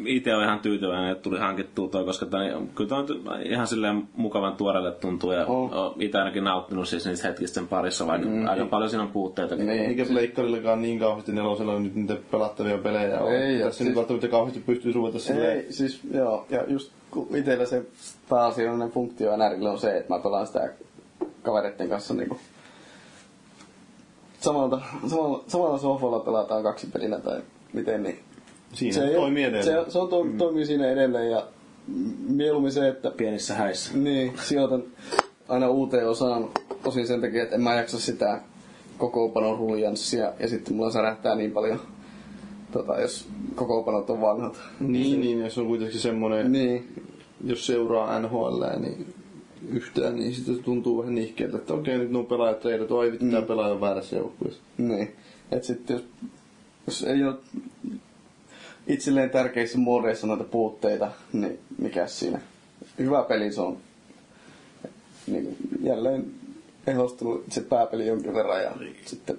itse 0.06 0.34
olen 0.34 0.46
ihan 0.46 0.60
tyytyväinen, 0.60 1.12
että 1.12 1.22
tuli 1.22 1.38
hankittua 1.38 1.88
toi, 1.88 2.04
koska 2.04 2.26
niin, 2.38 2.68
kyllä 2.68 2.88
toi 2.88 2.98
on 3.26 3.42
ihan 3.42 3.66
silleen 3.66 4.08
mukavan 4.16 4.56
tuoreelle 4.56 4.92
tuntuu 4.92 5.32
ja 5.32 5.46
oh. 5.46 5.94
itse 5.98 6.18
ainakin 6.18 6.44
nauttinut 6.44 6.88
siis 6.88 7.06
niistä 7.06 7.28
hetkistä 7.28 7.54
sen 7.54 7.68
parissa, 7.68 8.06
vaikka 8.06 8.28
mm. 8.28 8.48
aika 8.48 8.66
paljon 8.66 8.90
siinä 8.90 9.02
on 9.02 9.10
puutteita. 9.10 9.56
Niin. 9.56 9.70
Eikä 9.70 10.04
Pleikkarillakaan 10.04 10.82
niin 10.82 10.98
kauheasti 10.98 11.32
nelosella 11.32 11.80
nyt 11.80 11.94
niitä 11.94 12.16
pelattavia 12.30 12.78
pelejä 12.78 13.20
ole. 13.20 13.46
Ei, 13.46 13.58
ja 13.58 13.66
Tässä 13.66 13.78
siis- 13.78 13.88
nyt 13.88 13.96
välttämättä 13.96 14.28
kauheasti 14.28 14.60
pystyy 14.60 14.92
ruveta 14.92 15.18
silleen... 15.18 15.56
Ei, 15.56 15.72
siis 15.72 16.00
joo, 16.14 16.46
ja 16.50 16.64
just 16.66 16.92
kun 17.10 17.36
itellä 17.36 17.66
se 17.66 17.82
pääasiallinen 18.28 18.90
funktio 18.90 19.36
NRille 19.36 19.70
on 19.70 19.78
se, 19.78 19.96
että 19.96 20.14
mä 20.14 20.20
pelaan 20.20 20.46
sitä 20.46 20.72
kavereiden 21.42 21.88
kanssa 21.88 22.14
niinku 22.14 22.38
samalta, 24.40 24.80
samalla, 25.06 25.44
samalla 25.46 25.78
sohvalla 25.78 26.20
pelataan 26.20 26.62
kaksi 26.62 26.86
pelinä 26.86 27.18
tai 27.18 27.40
miten 27.72 28.02
niin. 28.02 28.27
Siinä 28.72 28.94
se 28.94 29.00
se 29.00 29.06
ei 29.06 29.14
toimii 29.14 29.44
ole- 29.44 29.48
edelleen. 29.58 29.84
Se, 29.84 29.90
se 29.92 29.98
on, 29.98 30.08
to, 30.08 30.26
toimii 30.38 30.66
siinä 30.66 30.90
edelleen 30.90 31.30
ja 31.30 31.46
mieluummin 32.28 32.72
se, 32.72 32.88
että 32.88 33.10
Pienissä 33.10 33.54
häissä. 33.54 33.98
niin, 33.98 34.32
sijoitan 34.42 34.82
aina 35.48 35.68
uuteen 35.68 36.08
osaan 36.08 36.48
osin 36.84 37.06
sen 37.06 37.20
takia, 37.20 37.42
että 37.42 37.54
en 37.54 37.60
mä 37.62 37.74
jaksa 37.74 37.98
sitä 38.00 38.40
kokoonpanon 38.98 39.58
ruljanssia 39.58 40.32
ja 40.40 40.48
sitten 40.48 40.76
mulla 40.76 40.90
särähtää 40.90 41.34
niin 41.34 41.50
paljon, 41.50 41.80
tota, 42.72 43.00
jos 43.00 43.28
kokoonpanot 43.54 44.10
on 44.10 44.20
vanhat. 44.20 44.60
Niin, 44.80 45.20
niin, 45.20 45.40
jos 45.40 45.58
on 45.58 45.66
kuitenkin 45.66 46.00
semmoinen, 46.00 46.52
niin. 46.52 46.66
Niin, 46.68 47.04
jos 47.44 47.66
seuraa 47.66 48.18
NHL, 48.20 48.64
niin 48.80 49.14
yhtään, 49.72 50.16
niin 50.16 50.34
sitten 50.34 50.56
se 50.56 50.62
tuntuu 50.62 50.98
vähän 50.98 51.14
nihkeältä, 51.14 51.56
että 51.56 51.74
okei, 51.74 51.98
nyt 51.98 52.10
nuo 52.10 52.22
pelaajat 52.24 52.60
teidät, 52.60 52.90
oi 52.90 53.12
vittu, 53.12 53.26
tää 53.30 53.42
pelaaja 53.42 53.74
on 53.74 53.80
väärässä 53.80 54.16
joukkueessa. 54.16 54.60
niin. 54.78 55.16
Et 55.52 55.64
sitten 55.64 55.94
jos, 55.96 56.04
jos 56.86 57.02
ei 57.04 57.24
ole 57.24 57.34
itselleen 58.88 59.30
tärkeissä 59.30 59.78
muodeissa 59.78 60.26
noita 60.26 60.44
puutteita, 60.44 61.10
niin 61.32 61.58
mikä 61.78 62.06
siinä. 62.06 62.40
Hyvä 62.98 63.22
peli 63.22 63.52
se 63.52 63.60
on. 63.60 63.76
Niin, 65.26 65.56
jälleen 65.82 66.26
ehostunut 66.86 67.44
se 67.50 67.60
pääpeli 67.60 68.06
jonkin 68.06 68.34
verran 68.34 68.62
ja 68.62 68.70
sitten 69.04 69.38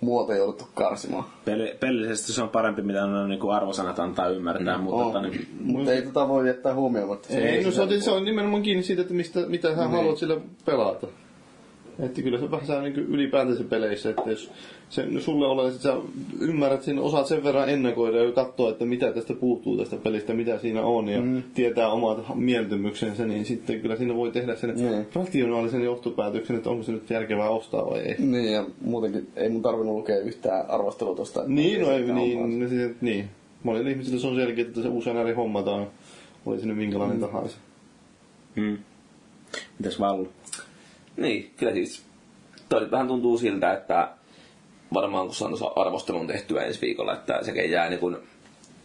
muoto 0.00 0.34
jouduttu 0.34 0.68
karsimaan. 0.74 1.24
Peli, 1.44 1.76
pelillisesti 1.80 2.32
se 2.32 2.42
on 2.42 2.48
parempi, 2.48 2.82
mitä 2.82 3.04
on 3.04 3.28
niin 3.28 3.40
kuin 3.40 3.54
arvosanat 3.54 3.98
antaa 3.98 4.28
ymmärtää, 4.28 4.78
mm, 4.78 4.84
mutta 4.84 5.04
tota, 5.04 5.22
niin, 5.22 5.48
Mutta 5.60 5.92
ei 5.92 6.02
tota 6.02 6.28
voi 6.28 6.48
jättää 6.48 6.74
huomioimatta. 6.74 7.28
Ei, 7.34 7.64
no 7.64 7.70
se 7.70 7.82
on, 7.82 8.00
se 8.00 8.10
on 8.10 8.24
nimenomaan 8.24 8.62
kiinni 8.62 8.82
siitä, 8.82 9.02
että 9.02 9.14
mistä, 9.14 9.40
mitä 9.46 9.68
hän 9.68 9.78
Niin. 9.78 9.90
haluat 9.90 10.18
sillä 10.18 10.40
pelata. 10.64 11.06
Että 11.98 12.22
kyllä 12.22 12.38
se 12.38 12.50
vähän 12.50 12.66
saa 12.66 12.82
niin 12.82 12.94
ylipäätänsä 12.94 13.64
peleissä, 13.64 14.10
että 14.10 14.30
jos 14.30 14.50
se, 14.90 15.06
no 15.06 15.20
sulle 15.20 15.46
ole, 15.46 15.68
että 15.68 15.82
sä 15.82 15.96
ymmärrät 16.40 16.82
sen, 16.82 16.98
osaat 16.98 17.26
sen 17.26 17.44
verran 17.44 17.68
ennakoida 17.68 18.24
ja 18.24 18.32
katsoa, 18.32 18.70
että 18.70 18.84
mitä 18.84 19.12
tästä 19.12 19.34
puuttuu 19.34 19.76
tästä 19.76 19.96
pelistä, 19.96 20.34
mitä 20.34 20.58
siinä 20.58 20.82
on 20.82 21.08
ja 21.08 21.20
mm. 21.20 21.42
tietää 21.54 21.88
omat 21.88 22.18
mieltymyksensä, 22.34 23.26
niin 23.26 23.44
sitten 23.44 23.80
kyllä 23.80 23.96
siinä 23.96 24.14
voi 24.14 24.30
tehdä 24.30 24.56
sen 24.56 24.70
Mm. 24.72 25.04
rationaalisen 25.14 25.84
johtopäätöksen, 25.84 26.56
että 26.56 26.70
onko 26.70 26.82
se 26.82 26.92
nyt 26.92 27.10
järkevää 27.10 27.50
ostaa 27.50 27.90
vai 27.90 28.00
ei. 28.00 28.14
Niin, 28.18 28.52
ja 28.52 28.66
muutenkin 28.80 29.28
ei 29.36 29.48
mun 29.48 29.62
tarvinnut 29.62 29.96
lukea 29.96 30.18
yhtään 30.18 30.70
arvostelua 30.70 31.16
että 31.28 31.42
Niin, 31.46 31.80
no 31.80 31.90
ei, 31.90 32.02
niin, 32.02 32.38
vaan- 32.38 32.58
niin, 32.58 32.68
siis, 32.68 32.90
niin. 33.00 33.28
Monille 33.62 33.90
ihmisille 33.90 34.20
se 34.20 34.26
on 34.26 34.36
selkeä, 34.36 34.64
että 34.64 34.82
se 34.82 34.88
uusi 34.88 35.10
NR 35.10 35.34
hommataan, 35.34 35.86
oli 36.46 36.60
se 36.60 36.66
nyt 36.66 36.76
minkälainen 36.76 37.16
mm. 37.16 37.20
tahansa. 37.20 37.56
Mm. 38.56 38.78
Mitäs 39.78 40.00
Vallu? 40.00 40.28
Niin, 41.16 41.50
kyllä 41.56 41.72
siis. 41.72 42.02
Toi 42.68 42.90
vähän 42.90 43.08
tuntuu 43.08 43.38
siltä, 43.38 43.72
että 43.72 44.08
varmaan 44.94 45.26
kun 45.26 45.34
saan 45.34 45.54
arvostelun 45.76 46.26
tehtyä 46.26 46.62
ensi 46.62 46.80
viikolla, 46.80 47.12
että 47.12 47.38
sekin 47.42 47.70
jää 47.70 47.88
niin 47.88 48.00
kuin 48.00 48.16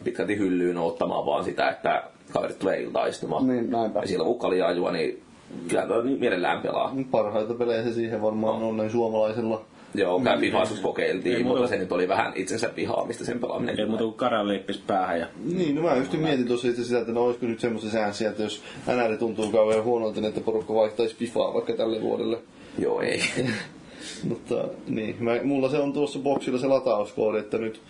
pitkälti 0.03 0.37
hyllyyn 0.37 0.77
ottamaan 0.77 1.25
vaan 1.25 1.43
sitä, 1.43 1.69
että 1.69 2.03
kaverit 2.33 2.59
tulee 2.59 2.81
iltaistumaan. 2.81 3.47
Niin, 3.47 3.69
näinpä. 3.69 3.99
Ja 3.99 4.07
silloin 4.07 4.27
kun 4.27 4.39
kaljaa 4.39 4.71
juo, 4.71 4.91
niin 4.91 5.23
kyllä 5.67 5.85
toi 5.85 6.03
mielellään 6.03 6.61
pelaa. 6.61 6.95
Parhaita 7.11 7.53
pelejä 7.53 7.83
se 7.83 7.93
siihen 7.93 8.21
varmaan 8.21 8.63
on 8.63 8.77
näin 8.77 8.91
suomalaisella. 8.91 9.65
Joo, 9.95 10.19
käy 10.19 10.39
pihaisuus 10.39 10.79
kokeiltiin, 10.79 11.35
Ei 11.35 11.43
mutta 11.43 11.67
se 11.67 11.77
nyt 11.77 11.91
oli 11.91 12.07
vähän 12.07 12.33
itsensä 12.35 12.69
pihaamista 12.69 13.25
sen 13.25 13.39
pelaaminen. 13.39 13.79
Ei 13.79 13.85
muuta 13.85 14.03
kuin 14.03 14.13
Karan 14.13 14.47
leippis 14.47 14.77
päähän 14.77 15.19
ja 15.19 15.27
Niin, 15.43 15.75
no 15.75 15.81
mä 15.81 15.95
just 15.95 16.13
mietin 16.13 16.47
tuossa 16.47 16.67
itse 16.67 16.83
sitä, 16.83 16.99
että 16.99 17.11
no 17.11 17.25
olisiko 17.25 17.45
nyt 17.45 17.59
semmoista 17.59 17.89
säänsiä, 17.89 18.29
että 18.29 18.43
jos 18.43 18.61
NR 18.87 19.17
tuntuu 19.17 19.51
kauhean 19.51 19.83
huonolta, 19.83 20.21
niin 20.21 20.29
että 20.29 20.41
porukka 20.41 20.73
vaihtaisi 20.73 21.15
Fifaa 21.15 21.53
vaikka 21.53 21.73
tälle 21.73 22.01
vuodelle. 22.01 22.37
Joo, 22.79 23.01
ei. 23.01 23.23
Mutta 24.29 24.67
niin, 24.87 25.15
mä, 25.19 25.31
mulla 25.43 25.69
se 25.69 25.77
on 25.77 25.93
tuossa 25.93 26.19
boksilla 26.19 26.59
se 26.59 26.67
latauskoodi, 26.67 27.37
että 27.37 27.57
nyt 27.57 27.81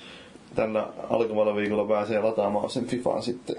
tällä 0.56 0.88
alkavalla 1.10 1.56
viikolla 1.56 1.88
pääsee 1.88 2.22
lataamaan 2.22 2.70
sen 2.70 2.86
Fifan 2.86 3.24
sitten 3.24 3.56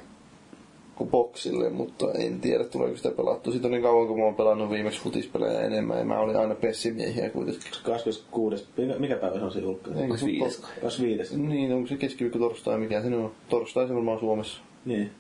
boksille, 1.07 1.71
mutta 1.71 2.13
en 2.13 2.41
tiedä 2.41 2.65
tuleeko 2.65 2.97
sitä 2.97 3.11
pelattua. 3.11 3.53
Siitä 3.53 3.67
on 3.69 3.73
niin 3.73 3.83
kauan, 3.83 4.07
kun 4.09 4.19
mä 4.19 4.25
oon 4.25 4.35
pelannut 4.35 4.71
viimeksi 4.71 5.01
futispelejä 5.01 5.61
enemmän 5.61 5.99
ja 5.99 6.05
mä 6.05 6.19
olin 6.19 6.37
aina 6.37 6.55
pessimiehiä 6.55 7.31
kuitenkin. 7.31 7.63
26. 7.83 8.65
Mikä, 8.77 8.95
mikä 8.99 9.17
päivä 9.17 9.39
se 9.39 9.45
on 9.45 9.53
se 9.53 9.61
se 9.61 9.65
tor- 9.67 10.81
25. 10.83 11.37
Niin, 11.39 11.73
onko 11.73 11.89
se 11.89 11.97
keskiviikko 11.97 12.39
torstai, 12.39 12.79
mikä 12.79 13.03
se 13.03 13.09
on? 13.17 13.33
Torstai 13.49 13.89
se 13.89 13.95
varmaan 13.95 14.19
Suomessa. 14.21 14.59
Niin, 14.85 15.11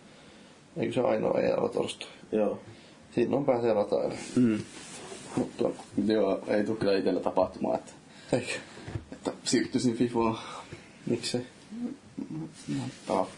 Eikö 0.76 0.92
se 0.92 1.00
ainoa 1.00 1.40
ei 1.40 1.52
ole 1.52 1.68
torstai? 1.70 2.08
joo. 2.32 2.58
Siinä 3.14 3.36
on 3.36 3.44
pääsee 3.44 3.74
latailemaan. 3.74 4.18
Mm. 4.36 4.58
Mutta 5.36 5.70
Joo, 6.06 6.40
ei 6.48 6.64
tule 6.64 6.76
kyllä 6.76 6.98
itsellä 6.98 7.20
tapahtumaan, 7.20 7.78
että, 7.78 7.92
eikö? 8.32 8.52
että 9.12 9.32
siirtyisin 9.44 9.94
Fifaan 9.96 10.38
Miksi? 11.06 11.38
pelaamaan. 13.06 13.28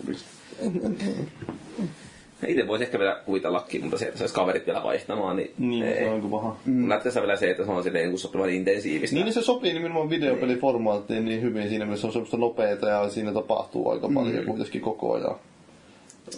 Itse 2.46 2.66
voisi 2.66 2.84
ehkä 2.84 2.98
vielä 2.98 3.20
kuvitellakin, 3.26 3.80
mutta 3.80 3.98
se, 3.98 4.04
että 4.06 4.18
saisi 4.18 4.34
kaverit 4.34 4.66
vielä 4.66 4.82
vaihtamaan, 4.82 5.36
niin, 5.36 5.50
Niin, 5.58 5.84
ei. 5.84 6.04
se 6.04 6.10
on 6.10 6.20
kuin 6.20 6.30
paha. 6.30 6.56
Mm. 6.64 6.88
Näyttää 6.88 7.22
vielä 7.22 7.36
se, 7.36 7.50
että 7.50 7.64
se 7.64 7.70
on 7.70 7.82
silleen 7.82 8.08
niin 8.08 8.18
sopivan 8.18 8.50
intensiivistä. 8.50 9.16
Niin 9.16 9.32
se 9.32 9.42
sopii 9.42 9.72
nimenomaan 9.72 10.10
videopeliformaattiin 10.10 11.24
niin 11.24 11.42
hyvin 11.42 11.68
siinä 11.68 11.84
mielessä 11.84 12.00
se 12.00 12.06
on 12.06 12.12
semmoista 12.12 12.36
nopeeta 12.36 12.88
ja 12.88 13.08
siinä 13.08 13.32
tapahtuu 13.32 13.90
aika 13.90 14.08
paljon 14.14 14.44
kuitenkin 14.44 14.80
koko 14.80 15.12
ajan. 15.14 15.36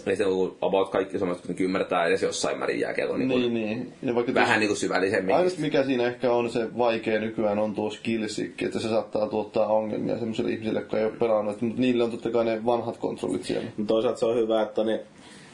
Niin 0.05 0.17
se 0.17 0.25
on 0.25 0.55
about 0.61 0.89
kaikki 0.89 1.19
semmoista, 1.19 1.47
kun 1.47 1.55
ymmärtää 1.59 2.05
edes 2.05 2.21
jossain 2.21 2.57
määrin 2.59 2.79
jääkiekon 2.79 3.19
niin, 3.19 3.29
Niin, 3.29 3.53
niin, 3.53 3.53
niin. 3.53 3.93
Ja 4.03 4.15
vaikka 4.15 4.33
vähän 4.33 4.59
niin 4.59 4.67
kuin 4.67 4.77
syvällisemmin. 4.77 5.35
Ainut 5.35 5.57
mikä 5.57 5.83
siinä 5.83 6.07
ehkä 6.07 6.31
on 6.31 6.49
se 6.49 6.77
vaikea 6.77 7.19
nykyään 7.19 7.59
on 7.59 7.75
tuo 7.75 7.89
skillsikki, 7.89 8.65
että 8.65 8.79
se 8.79 8.89
saattaa 8.89 9.29
tuottaa 9.29 9.67
ongelmia 9.67 10.17
semmoisille 10.17 10.51
ihmisille, 10.51 10.79
jotka 10.79 10.97
ei 10.97 11.05
ole 11.05 11.13
pelannut, 11.19 11.61
mutta 11.61 11.81
niille 11.81 12.03
on 12.03 12.11
totta 12.11 12.29
kai 12.29 12.45
ne 12.45 12.65
vanhat 12.65 12.97
kontrollit 12.97 13.43
siellä. 13.43 13.67
Mutta 13.77 13.93
toisaalta 13.93 14.19
se 14.19 14.25
on 14.25 14.35
hyvä, 14.35 14.61
että 14.61 14.83
niin, 14.83 14.99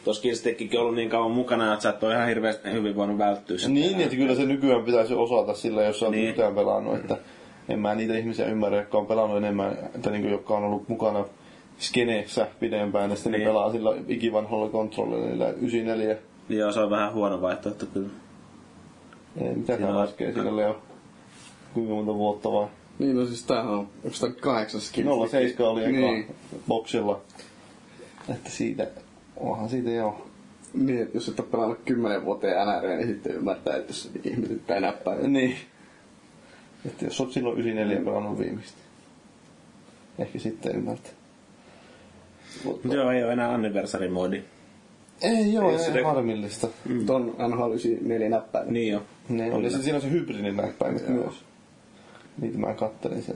tuossa 0.10 0.22
Killstickikin 0.22 0.80
ollut 0.80 0.96
niin 0.96 1.10
kauan 1.10 1.32
mukana, 1.32 1.74
että 1.74 1.84
sä 1.84 1.90
et 1.90 2.04
ole 2.04 2.14
ihan 2.14 2.28
hirveästi 2.28 2.72
hyvin 2.72 2.96
voinut 2.96 3.18
välttyä 3.18 3.58
sitä. 3.58 3.70
Niin, 3.70 3.92
niin, 3.92 4.02
että 4.02 4.16
kyllä 4.16 4.36
se 4.36 4.46
nykyään 4.46 4.84
pitäisi 4.84 5.14
osata 5.14 5.54
sillä, 5.54 5.84
jos 5.84 6.04
on 6.04 6.12
Niin. 6.12 6.20
niin. 6.22 6.30
yhtään 6.30 6.56
pelannut, 6.56 6.96
että 6.96 7.18
en 7.70 7.80
mä 7.80 7.96
niitä 7.96 8.18
ihmisiä 8.18 8.46
ymmärrä, 8.46 8.78
jotka 8.78 8.98
on 8.98 9.06
pelannut 9.06 9.38
enemmän, 9.38 9.78
että 9.96 10.10
niin 10.10 10.22
kuin, 10.22 10.32
jotka 10.32 10.58
on 10.58 10.64
ollut 10.64 10.90
mukana 10.90 11.26
skeneessä 11.80 12.48
pidempään, 12.60 13.10
ja 13.10 13.16
sitten 13.16 13.32
Niin. 13.32 13.40
ne 13.40 13.46
pelaa 13.48 13.72
sillä 13.72 13.90
ikivanhalla 14.08 14.70
kontrollilla, 14.70 15.26
niillä 15.28 15.50
94. 15.50 16.18
Joo, 16.50 16.72
se 16.72 16.80
on 16.80 16.90
vähän 16.90 17.14
huono 17.14 17.42
vaihtoehto 17.42 17.86
kyllä. 17.86 18.10
Ei, 19.42 19.56
mitä 19.56 19.78
on- 19.88 19.96
laskee 19.96 20.34
sillä 20.34 20.56
Leo? 20.56 20.82
Kuinka 21.74 21.94
monta 21.94 22.14
vuotta 22.16 22.52
vai? 22.52 22.68
Niin, 23.00 23.16
no 23.16 23.26
siis 23.26 23.44
tämähän 23.44 23.72
on, 23.72 23.80
onko 23.80 24.18
tämä 24.22 24.34
kahdeksan 24.42 24.82
skill? 24.82 25.28
07 25.28 25.72
oli 25.72 25.82
eka 25.84 25.92
Niin. 25.92 26.26
boksilla. 26.68 27.22
Että 28.30 28.50
siitä, 28.50 28.88
onhan 29.40 29.70
siitä 29.70 29.90
joo. 29.90 30.26
Niin, 30.74 31.02
että 31.02 31.18
jos 31.18 31.30
et 31.30 31.40
ole 31.40 31.48
pelannut 31.52 31.80
kymmenen 31.86 32.26
vuoteen 32.26 32.56
NR, 32.68 32.88
niin 32.88 33.08
sitten 33.08 33.36
ymmärtää, 33.36 33.76
että 33.78 33.90
jos 33.90 34.12
ihmetyttää 34.24 34.80
näppäin. 34.80 35.34
Niin. 35.34 35.56
Että 36.86 37.06
jos 37.06 37.22
olet 37.22 37.32
silloin 37.34 37.58
94 37.60 38.06
pelannut 38.06 38.40
viimeistä. 38.40 38.78
Ehkä 40.20 40.40
sitten 40.40 40.76
ymmärtää. 40.76 41.12
Mutta, 42.64 42.88
Joo, 42.88 43.12
ei 43.12 43.24
ole 43.24 43.34
enää 43.34 43.54
anniversary-moodi. 43.54 44.42
ei 45.22 45.54
joo, 45.54 45.70
Ei 45.70 45.76
ei, 45.76 45.80
se- 45.84 45.98
ei 45.98 46.04
harmillista. 46.04 46.68
Mm. 46.86 47.06
Ton 47.06 47.36
NHL 47.48 47.70
94 47.72 48.30
näppäin. 48.30 48.74
Niin 48.74 48.94
jo. 48.94 49.04
Ne, 49.30 49.54
oli 49.54 49.70
se, 49.70 49.82
siinä 49.82 49.96
on 49.96 50.02
se 50.02 50.12
hybridin 50.12 50.58
näppäimet 50.58 51.08
myös. 51.08 51.34
Niitä 52.42 52.58
mä 52.58 52.74
kattelin 52.74 53.24
sen. 53.24 53.36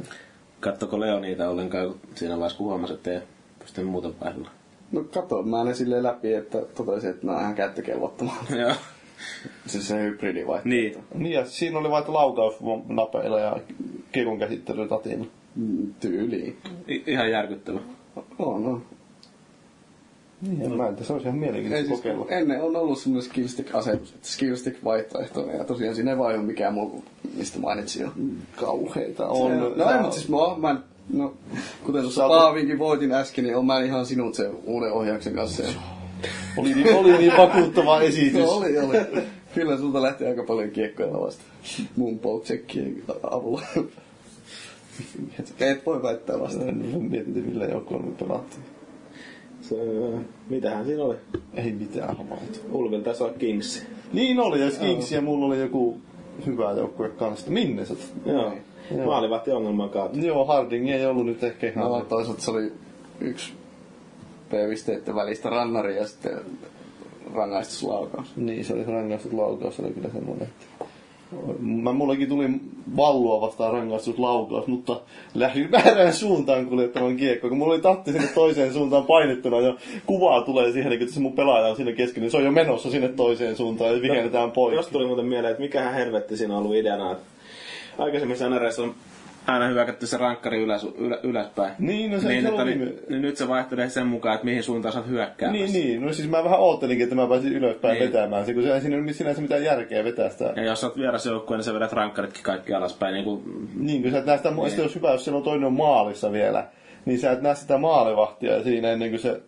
Kattoko 0.59 0.99
Leo 0.99 1.19
niitä 1.19 1.49
ollenkaan 1.49 1.87
kun 1.87 1.99
siinä 2.15 2.35
vaiheessa, 2.35 2.57
kun 2.57 2.67
huomasi, 2.67 2.93
että 2.93 3.11
ei 3.11 3.19
pystynyt 3.59 3.91
muuten 3.91 4.13
vaihdella? 4.21 4.49
No 4.93 5.03
kato, 5.13 5.43
mä 5.43 5.63
ne 5.63 5.73
silleen 5.73 6.03
läpi, 6.03 6.33
että 6.33 6.57
totesin, 6.75 7.09
että 7.09 7.25
nämä 7.25 7.37
on 7.37 7.43
ihan 7.43 7.55
käyttökelvottomat. 7.55 8.35
Joo. 8.61 8.71
siis 9.65 9.87
se 9.87 10.03
hybridi 10.03 10.47
vai? 10.47 10.61
Niin. 10.63 10.95
Niin 11.15 11.31
ja 11.33 11.45
siinä 11.45 11.79
oli 11.79 11.89
vaikka 11.89 12.13
laukausnapeilla 12.13 13.39
ja 13.39 13.57
kiekon 14.11 14.39
käsittelytatilla. 14.39 15.25
Mm, 15.55 15.93
Tyyliin. 15.99 16.57
I- 16.89 17.03
ihan 17.07 17.31
järkyttävä. 17.31 17.79
On, 18.39 18.65
on. 18.65 18.83
Niin, 20.41 20.61
ja 20.61 20.69
mä 20.69 20.87
en 20.87 20.95
tiedä, 20.95 21.07
se 21.07 21.13
olisi 21.13 21.27
ihan 21.27 21.39
mielenkiintoista 21.39 21.87
siis, 21.87 21.99
kokeilla. 21.99 22.25
ennen 22.29 22.61
on 22.63 22.75
ollut 22.75 22.99
semmoinen 22.99 23.29
skillstick-asetus, 23.31 24.13
että 24.15 24.27
skillstick 24.27 24.83
vaihtoehtoinen, 24.83 25.57
ja 25.57 25.63
tosiaan 25.63 25.95
siinä 25.95 26.11
ei 26.11 26.17
vaihdu 26.17 26.41
mikään 26.43 26.73
muu 26.73 27.03
mistä 27.37 27.59
mainitsin 27.59 28.01
jo. 28.01 28.09
Kauheita 28.55 29.27
On, 29.27 29.51
on. 29.51 29.77
no 29.77 29.91
ei, 29.91 29.97
mutta 30.01 30.15
siis 30.15 30.29
mä, 30.29 30.37
mä 30.57 30.69
en, 30.71 30.77
no, 31.13 31.33
kuten 31.85 32.01
tuossa 32.01 32.21
Sä 32.21 32.27
Paavinkin 32.27 32.79
voitin 32.79 33.11
äsken, 33.11 33.43
niin 33.43 33.57
on 33.57 33.65
mä 33.65 33.81
ihan 33.81 34.05
sinut 34.05 34.35
sen 34.35 34.51
uuden 34.65 34.91
ohjauksen 34.93 35.33
kanssa. 35.33 35.63
Oli, 36.57 36.73
niin, 36.73 36.95
oli 36.95 37.17
niin 37.17 37.37
vakuuttava 37.37 38.01
esitys. 38.07 38.41
No 38.41 38.51
oli, 38.51 38.79
oli. 38.79 38.97
Kyllä 39.55 39.77
sulta 39.77 40.01
lähti 40.01 40.25
aika 40.25 40.43
paljon 40.43 40.71
kiekkoja 40.71 41.13
vasta 41.13 41.43
mun 41.95 42.19
pokecheckien 42.19 43.03
avulla. 43.23 43.61
Et 45.59 45.85
voi 45.85 46.03
väittää 46.03 46.39
vastaan. 46.39 46.77
Mietin, 46.77 47.45
millä 47.47 47.65
joukkoilla 47.65 48.05
me 48.05 48.11
pelattiin. 48.19 48.63
Se, 49.61 49.75
mitähän 50.49 50.85
siinä 50.85 51.03
oli? 51.03 51.15
Ei 51.53 51.71
mitään 51.71 52.17
havaittu. 52.17 52.59
Ulvil 52.71 53.01
tässä 53.01 53.25
on 53.25 53.33
Kings. 53.33 53.85
Niin 54.13 54.39
oli, 54.39 54.61
ja 54.61 54.71
Kings 54.71 55.11
ja 55.11 55.21
mulla 55.21 55.45
oli 55.45 55.59
joku 55.59 55.97
hyvä 56.45 56.71
joukkue 56.71 57.09
kanssa. 57.09 57.51
Minnesota. 57.51 58.03
Joo. 58.25 58.53
Joo. 58.91 59.05
Maalivahti 59.05 59.51
ongelman 59.51 59.89
kautta. 59.89 60.19
Joo, 60.19 60.45
Harding 60.45 60.89
ei 60.89 61.05
ollut 61.05 61.25
nyt 61.25 61.43
ehkä 61.43 61.67
ihan... 61.67 61.83
No, 61.91 62.01
toisaalta 62.09 62.41
se 62.41 62.51
oli 62.51 62.71
yksi 63.21 63.53
P-pisteiden 64.49 65.15
välistä 65.15 65.49
rannari 65.49 65.95
ja 65.95 66.07
sitten 66.07 66.39
rangaistuslaukaus. 67.33 68.35
Niin, 68.37 68.65
se 68.65 68.73
oli 68.73 68.83
se 68.85 68.91
rangaistuslaukaus, 68.91 69.79
oli 69.79 69.91
kyllä 69.93 70.09
semmoinen. 70.09 70.47
että- 70.47 70.85
Mä 71.59 71.91
mullekin 71.91 72.29
tuli 72.29 72.49
vallua 72.97 73.41
vastaan 73.41 73.73
rangaistuslaukaus, 73.73 74.67
mutta 74.67 75.01
lähdin 75.35 75.71
väärään 75.71 76.13
suuntaan 76.13 76.65
kuljettamaan 76.65 77.17
kiekkoa, 77.17 77.49
kun 77.49 77.57
mulla 77.57 77.73
oli 77.73 77.81
tatti 77.81 78.11
sinne 78.11 78.27
toiseen 78.27 78.73
suuntaan 78.73 79.05
painettuna 79.05 79.59
ja 79.59 79.73
kuvaa 80.05 80.41
tulee 80.41 80.71
siihen, 80.71 80.89
niin 80.89 80.99
kun 80.99 81.09
se 81.09 81.19
mun 81.19 81.33
pelaaja 81.33 81.67
on 81.67 81.75
siinä 81.75 81.91
kesken, 81.91 82.21
niin 82.21 82.31
se 82.31 82.37
on 82.37 82.43
jo 82.43 82.51
menossa 82.51 82.89
sinne 82.91 83.07
toiseen 83.07 83.55
suuntaan 83.55 83.95
ja 83.95 84.01
vihennetään 84.01 84.51
pois. 84.51 84.75
Jos 84.75 84.87
tuli 84.87 85.07
muuten 85.07 85.25
mieleen, 85.25 85.51
että 85.51 85.63
mikähän 85.63 85.93
helvetti 85.93 86.37
siinä 86.37 86.53
on 86.57 86.59
ollut 86.63 86.75
ideana. 86.75 87.11
Että 87.11 87.23
aikaisemmin 87.97 88.37
NRS 88.49 88.79
on 88.79 88.95
aina 89.47 89.67
hyökätty 89.67 90.07
se 90.07 90.17
rankkari 90.17 90.63
ylös, 90.63 90.83
ylä, 90.97 91.17
ylöspäin. 91.23 91.73
Niin, 91.79 92.11
no 92.11 92.19
se- 92.19 92.27
niin, 92.27 92.41
se 92.41 92.47
että 92.49 92.61
oli, 92.61 92.79
viime- 92.79 92.93
niin 93.09 93.21
nyt 93.21 93.37
se 93.37 93.47
vaihtelee 93.47 93.89
sen 93.89 94.07
mukaan, 94.07 94.35
että 94.35 94.45
mihin 94.45 94.63
suuntaan 94.63 94.93
sä 94.93 94.99
oot 94.99 95.09
hyökkäämässä. 95.09 95.63
Niin, 95.65 95.73
niin. 95.87 96.01
No 96.05 96.13
siis 96.13 96.29
mä 96.29 96.43
vähän 96.43 96.59
oottelinkin, 96.59 97.03
että 97.03 97.15
mä 97.15 97.27
pääsin 97.27 97.53
ylöspäin 97.53 97.99
Niin. 97.99 98.13
vetämään 98.13 98.45
se, 98.45 98.53
kun 98.53 98.63
se 98.63 98.73
ei 98.73 98.81
siinä 98.81 98.97
ole 98.97 99.13
sinänsä 99.13 99.41
mitään 99.41 99.63
järkeä 99.63 100.03
vetää 100.03 100.29
sitä. 100.29 100.53
Ja 100.55 100.63
jos 100.63 100.81
sä 100.81 100.87
oot 100.87 100.97
vierasjoukkue, 100.97 101.57
niin 101.57 101.63
sä 101.63 101.73
vedät 101.73 101.93
rankkaritkin 101.93 102.43
kaikki 102.43 102.73
alaspäin. 102.73 103.13
Niin 103.13 103.23
kuin, 103.25 103.43
Niin, 103.79 104.01
kun 104.01 104.11
sä 104.11 104.17
et 104.19 104.25
näe 104.25 104.37
sitä, 104.37 104.51
niin. 104.51 104.77
jos 104.77 104.95
hyvä, 104.95 105.11
jos 105.11 105.23
siellä 105.23 105.37
on 105.37 105.43
toinen 105.43 105.65
on 105.65 105.73
maalissa 105.73 106.31
vielä, 106.31 106.67
niin 107.05 107.19
sä 107.19 107.31
et 107.31 107.41
näe 107.41 107.55
sitä 107.55 107.77
maalivahtia 107.77 108.63
siinä 108.63 108.91
ennen 108.91 109.09
kuin 109.09 109.19
se 109.19 109.41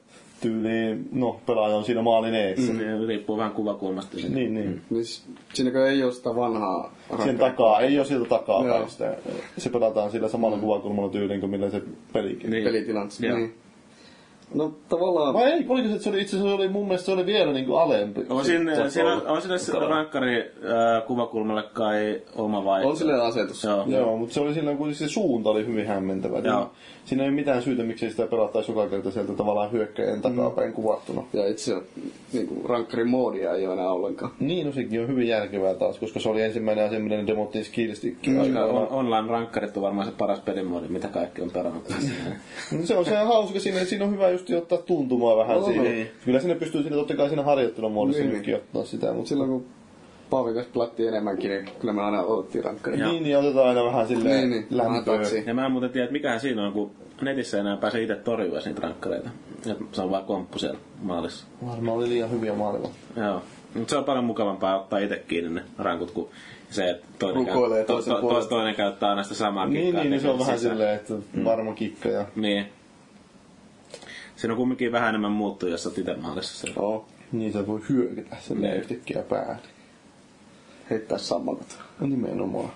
tyyliin, 0.49 1.09
no 1.11 1.39
pelaaja 1.45 1.75
on 1.75 1.83
siinä 1.83 2.01
maalin 2.01 2.35
eessä. 2.35 2.73
Mm. 2.73 2.77
Niin, 2.79 3.07
riippuu 3.07 3.37
vähän 3.37 3.51
kuvakulmasta. 3.51 4.17
siitä. 4.17 4.35
Niin, 4.35 4.53
niin. 4.53 4.81
Niin 4.89 5.05
s- 5.05 5.25
siinäkö 5.53 5.87
ei 5.89 6.03
ole 6.03 6.11
sitä 6.11 6.35
vanhaa 6.35 6.91
Sen 7.23 7.37
takaa, 7.37 7.79
ei 7.79 7.97
ole 7.99 8.05
siltä 8.05 8.29
takaa 8.29 8.65
Joo. 8.65 8.87
sitä. 8.87 9.15
Se 9.57 9.69
pelataan 9.69 10.11
sillä 10.11 10.27
samalla 10.27 10.57
kuvakulmalla 10.57 11.09
tyyliin 11.09 11.39
kuin 11.39 11.49
millä 11.49 11.69
se 11.69 11.81
pelikin. 12.13 12.49
Niin. 12.49 12.63
pelitilanteessa. 12.63 13.25
Niin. 13.27 13.53
No 14.53 14.73
tavallaan... 14.89 15.33
Vai 15.33 15.51
ei, 15.51 15.65
oliko 15.69 15.87
se, 15.87 15.91
että 15.93 16.03
se 16.03 16.09
oli 16.09 16.21
itse 16.21 16.37
asiassa 16.37 16.55
oli, 16.55 16.67
mun 16.67 16.83
mielestä 16.87 17.05
se 17.05 17.11
oli 17.11 17.25
vielä 17.25 17.53
niinku 17.53 17.75
alempi. 17.75 18.21
On 18.29 18.45
sinne, 18.45 18.89
siinä, 18.89 19.13
on 19.13 19.41
sinne 19.41 19.57
se 19.57 19.79
rankkari 19.79 20.39
äh, 20.41 21.07
kuvakulmalle 21.07 21.63
kai 21.73 22.21
oma 22.35 22.65
vai? 22.65 22.85
On 22.85 22.97
silleen 22.97 23.21
asetus. 23.21 23.63
Joo. 23.63 23.83
Joo, 23.87 24.17
mutta 24.17 24.33
se 24.33 24.39
oli 24.39 24.53
silloin, 24.53 24.77
kun 24.77 24.95
se 24.95 25.07
suunta 25.07 25.49
oli 25.49 25.65
hyvin 25.65 25.87
hämmentävä. 25.87 26.39
Joo. 26.39 26.71
Siinä 27.05 27.23
ei 27.23 27.29
ole 27.29 27.35
mitään 27.35 27.61
syytä, 27.61 27.83
miksi 27.83 28.09
sitä 28.11 28.27
pelattaisi 28.27 28.71
joka 28.71 28.89
kerta 28.89 29.11
sieltä 29.11 29.33
tavallaan 29.33 29.71
hyökkäjän 29.71 30.21
takapäin 30.21 30.73
kuvattuna. 30.73 31.23
Ja 31.33 31.47
itse 31.47 31.75
niin 32.33 32.47
kuin, 32.47 32.65
rankkarin 32.65 33.07
moodia 33.07 33.55
ei 33.55 33.65
ole 33.67 33.73
enää 33.73 33.91
ollenkaan. 33.91 34.31
Niin, 34.39 34.65
no 34.67 34.73
sekin 34.73 35.01
on 35.01 35.07
hyvin 35.07 35.27
järkevää 35.27 35.73
taas, 35.73 35.99
koska 35.99 36.19
se 36.19 36.29
oli 36.29 36.41
ensimmäinen 36.41 36.85
asia, 36.85 36.99
millä 36.99 37.17
ne 37.17 37.27
demottiin 37.27 37.65
skillstickin 37.65 38.37
Koska 38.37 38.65
on, 38.65 38.87
online 38.87 39.27
rankkarit 39.31 39.77
on 39.77 39.83
varmaan 39.83 40.07
se 40.07 40.13
paras 40.17 40.39
pelimoodi, 40.39 40.87
mitä 40.87 41.07
kaikki 41.07 41.41
on 41.41 41.51
pelannut. 41.51 41.89
No 42.71 42.85
se 42.85 42.95
on 42.97 43.05
se 43.05 43.15
hauska 43.15 43.59
siinä, 43.59 43.77
että 43.77 43.89
siinä 43.89 44.05
on 44.05 44.11
hyvä 44.11 44.29
just 44.29 44.49
ottaa 44.49 44.77
tuntumaa 44.77 45.37
vähän 45.37 45.57
On, 45.57 45.65
siihen. 45.65 45.83
niin. 45.83 46.07
Kyllä 46.25 46.39
sinne 46.39 46.55
pystyy 46.55 46.81
siinä 46.81 46.95
totta 46.95 47.15
kai 47.15 47.27
siinä 47.27 47.43
harjoittelumoodissa 47.43 48.23
Niin, 48.23 48.33
nytkin 48.33 48.55
ottaa 48.55 48.85
sitä, 48.85 49.13
mutta 49.13 49.29
Silloin 49.29 49.49
kun 49.49 49.65
Paavikas 50.29 50.65
pelattiin 50.65 51.09
enemmänkin, 51.09 51.49
niin 51.49 51.69
kyllä 51.79 51.93
me 51.93 52.01
aina 52.01 52.21
otettiin 52.21 52.63
rankkaria. 52.63 52.99
Joo. 52.99 53.11
niin, 53.11 53.23
niin 53.23 53.37
otetaan 53.37 53.67
aina 53.69 53.83
vähän 53.85 54.07
silleen 54.07 54.49
Niin, 54.49 54.49
niin, 54.69 54.77
lämpöä. 54.77 55.21
Ja 55.45 55.53
mä 55.53 55.65
en 55.65 55.71
muuten 55.71 55.89
tiedä, 55.89 56.03
että 56.05 56.13
mikähän 56.13 56.39
siinä 56.39 56.65
on, 56.67 56.73
kun 56.73 56.91
netissä 57.21 57.59
enää 57.59 57.77
pääse 57.77 58.01
itse 58.01 58.15
torjua 58.15 58.59
niitä 58.65 58.81
rankkareita. 58.81 59.29
Et 59.71 59.77
se 59.91 60.01
on 60.01 60.11
vaan 60.11 60.25
komppu 60.25 60.59
siellä 60.59 60.79
maalissa. 61.01 61.45
Varmaan 61.67 61.97
oli 61.97 62.09
liian 62.09 62.31
hyviä 62.31 62.53
maailmaa. 62.53 62.91
Joo. 63.15 63.41
Mutta 63.73 63.89
se 63.89 63.97
on 63.97 64.03
paljon 64.03 64.25
mukavampaa 64.25 64.79
ottaa 64.79 64.99
itse 64.99 65.23
kiinni 65.27 65.49
ne 65.53 65.63
rankut, 65.77 66.11
kuin 66.11 66.27
se, 66.69 66.89
että 66.89 67.07
toinen, 67.19 67.47
Rukoilee 67.47 67.85
käy, 67.85 67.95
to, 67.95 68.01
to, 68.01 68.21
to, 68.21 68.45
toinen 68.45 68.75
käyttää 68.75 69.09
aina 69.09 69.23
sitä 69.23 69.35
samaa 69.35 69.65
Niin, 69.65 69.83
kikkaa. 69.85 70.01
niin, 70.03 70.11
niin 70.11 70.21
se 70.21 70.29
on 70.29 70.39
vähän 70.39 70.59
silleen, 70.59 70.95
että 70.95 71.13
varma 71.43 71.73
kikka 71.73 72.09
ja... 72.09 72.25
Niin. 72.35 72.65
Siinä 74.35 74.53
on 74.53 74.57
kumminkin 74.57 74.91
vähän 74.91 75.09
enemmän 75.09 75.31
muuttuu, 75.31 75.69
jos 75.69 75.87
olet 75.87 75.97
itse 75.97 76.15
maalissa. 76.15 76.67
Joo. 76.75 77.05
Niin 77.31 77.53
se 77.53 77.67
voi 77.67 77.81
hyökätä 77.89 78.35
silleen 78.39 78.71
Niin. 78.71 78.81
yhtäkkiä 78.81 79.21
päälle. 79.29 79.57
Heittää 80.89 81.17
sammakot. 81.17 81.79
No 81.99 82.07
nimenomaan. 82.07 82.71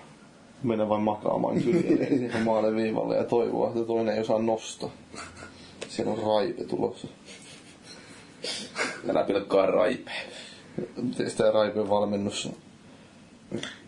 Mennä 0.62 0.88
vain 0.88 1.02
makaamaan 1.02 1.60
kyljelle 1.62 2.06
siihen 2.06 2.42
maalle 2.42 2.76
viivalle 2.76 3.16
ja 3.16 3.24
toivoa, 3.24 3.68
että 3.68 3.84
toinen 3.84 4.14
ei 4.14 4.20
osaa 4.20 4.38
nostaa. 4.38 4.90
Siellä 5.88 6.12
on 6.12 6.18
raipe 6.18 6.64
tulossa. 6.64 7.08
Älä 9.10 9.24
pilkkaa 9.24 9.66
raipea. 9.66 10.14
Tee 11.16 11.30
sitä 11.30 11.50
raipeen 11.50 11.88
valmennus. 11.88 12.50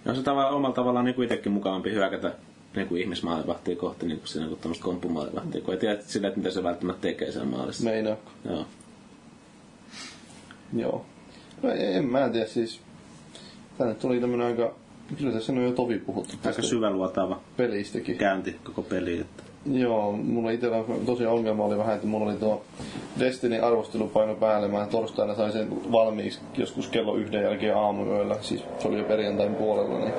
Ja 0.05 0.11
on 0.11 0.17
se 0.17 0.23
tavalla, 0.23 0.51
omalla 0.51 0.75
tavallaan 0.75 1.05
niin 1.05 1.23
itsekin 1.23 1.53
mukavampi 1.53 1.91
hyökätä 1.91 2.35
niin 2.77 2.89
kuin 2.89 3.01
ihmismaalivahtia 3.01 3.77
kohti 3.77 4.07
niin 4.07 4.19
kuin 4.19 4.29
siinä 4.29 4.49
kuin 4.49 4.61
tämmöistä 4.61 4.85
komppumaalivahtia, 4.85 5.61
kun 5.61 5.75
ei 5.75 5.81
tiedä 5.81 6.03
sillä, 6.03 6.29
että 6.29 6.41
mitä 6.41 6.51
se 6.51 6.63
välttämättä 6.63 7.03
tekee 7.03 7.33
siellä 7.33 7.51
maalissa. 7.51 7.85
Meinaa. 7.85 8.17
Joo. 8.45 8.67
Joo. 10.73 11.05
No 11.63 11.71
ei, 11.71 11.95
en 11.95 12.05
mä 12.05 12.29
tiedä 12.29 12.47
siis. 12.47 12.81
Tänne 13.79 13.95
tuli 13.95 14.21
tämmönen 14.21 14.47
aika... 14.47 14.73
Kyllä 15.19 15.33
tässä 15.33 15.53
on 15.53 15.65
jo 15.65 15.73
tovi 15.73 15.99
puhuttu 15.99 16.33
Aika 16.33 16.43
tästä 16.43 16.63
syväluotaava 16.63 17.41
pelistäkin. 17.57 18.17
käynti 18.17 18.57
koko 18.65 18.83
peli. 18.83 19.21
Että. 19.21 19.43
Joo, 19.67 20.13
mulla 20.13 20.51
itsellä 20.51 20.85
tosiaan 21.07 21.35
ongelma 21.35 21.65
oli 21.65 21.79
vähän, 21.79 21.95
että 21.95 22.07
mulla 22.07 22.31
oli 22.31 22.39
tuo 22.39 22.63
Destiny 23.19 23.59
arvostelupaino 23.59 24.35
päälle. 24.35 24.69
Mä 24.69 24.87
torstaina 24.91 25.35
sain 25.35 25.53
sen 25.53 25.93
valmiiksi 25.93 26.41
joskus 26.57 26.89
kello 26.89 27.15
yhden 27.15 27.43
jälkeen 27.43 27.77
aamuyöllä. 27.77 28.37
Siis 28.41 28.65
se 28.79 28.89
oli 28.89 28.99
jo 28.99 29.05
perjantain 29.05 29.55
puolella, 29.55 29.99
niin 29.99 30.13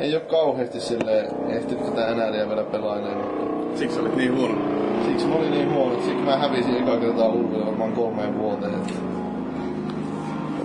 ei 0.00 0.14
ole 0.14 0.20
kauheasti 0.20 0.80
sille 0.80 1.28
ehtinyt 1.48 1.84
tätä 1.84 2.14
NRiä 2.14 2.48
vielä 2.48 2.64
pelailemaan. 2.64 3.50
Siksi 3.76 4.00
olit 4.00 4.16
niin 4.16 4.36
huono. 4.36 4.54
Siksi 5.06 5.26
mä 5.26 5.34
olin 5.34 5.50
niin 5.50 5.72
huono, 5.72 5.92
että 5.92 6.04
siksi 6.06 6.22
mä 6.24 6.36
hävisin 6.36 6.76
eka 6.76 6.96
kertaa 6.96 7.28
ulville 7.28 7.66
varmaan 7.66 7.92
kolmeen 7.92 8.38
vuoteen. 8.38 8.74
Että 8.74 8.92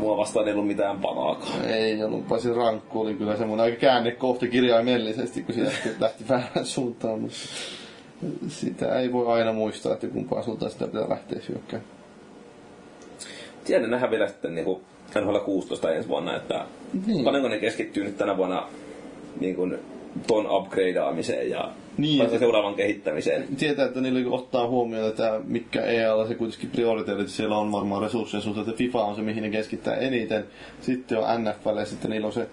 mua 0.05 0.17
vastaan 0.17 0.47
ei 0.47 0.53
ollut 0.53 0.67
mitään 0.67 0.99
panaakaan. 0.99 1.65
ei 1.65 2.03
ollut, 2.03 2.27
paitsi 2.27 2.53
rankku 2.53 3.01
oli 3.01 3.13
kyllä 3.13 3.35
semmoinen 3.35 3.63
aika 3.63 3.77
käännekohta 3.77 4.47
kirjaimellisesti, 4.47 5.43
kun 5.43 5.55
siitä 5.55 5.71
lähti 5.99 6.23
väärään 6.29 6.65
suuntaan. 6.65 7.19
Mutta 7.19 7.37
sitä 8.47 8.99
ei 8.99 9.11
voi 9.11 9.27
aina 9.27 9.53
muistaa, 9.53 9.93
että 9.93 10.07
kumpaan 10.07 10.43
suuntaan 10.43 10.71
sitä 10.71 10.87
pitää 10.87 11.09
lähteä 11.09 11.39
hyökkäämään. 11.49 11.91
Tiedän 13.63 13.89
nähdä 13.91 14.11
vielä 14.11 14.27
sitten 14.27 14.55
niin 14.55 14.65
NHL 15.21 15.37
16 15.37 15.91
ensi 15.93 16.09
vuonna, 16.09 16.35
että 16.35 16.65
Niin. 17.07 17.23
paljonko 17.23 17.49
ne 17.49 17.59
keskittyy 17.59 18.03
nyt 18.03 18.17
tänä 18.17 18.37
vuonna 18.37 18.67
niin 19.39 19.55
kuin 19.55 19.79
ton 20.27 20.51
upgradeaamiseen 20.51 21.49
ja 21.49 21.71
Niin. 21.97 22.27
niin. 22.27 22.39
seuraavan 22.39 22.75
kehittämiseen. 22.75 23.47
Tietää, 23.57 23.85
että 23.85 24.01
niillä 24.01 24.31
ottaa 24.35 24.67
huomioon, 24.67 25.09
että 25.09 25.41
mikä 25.47 25.81
EAlla 25.81 26.27
se 26.27 26.35
kuitenkin 26.35 26.69
prioriteetit 26.69 27.27
siellä 27.29 27.57
on 27.57 27.71
varmaan 27.71 28.01
resurssien 28.01 28.43
suhteen, 28.43 28.67
että 28.69 28.77
FIFA 28.77 29.03
on 29.03 29.15
se, 29.15 29.21
mihin 29.21 29.43
ne 29.43 29.49
keskittää 29.49 29.95
eniten. 29.95 30.45
Sitten 30.81 31.17
on 31.17 31.25
NFL 31.43 31.77
ja 31.77 31.85
sitten 31.85 32.11
niillä 32.11 32.27
on 32.27 32.33
se 32.33 32.47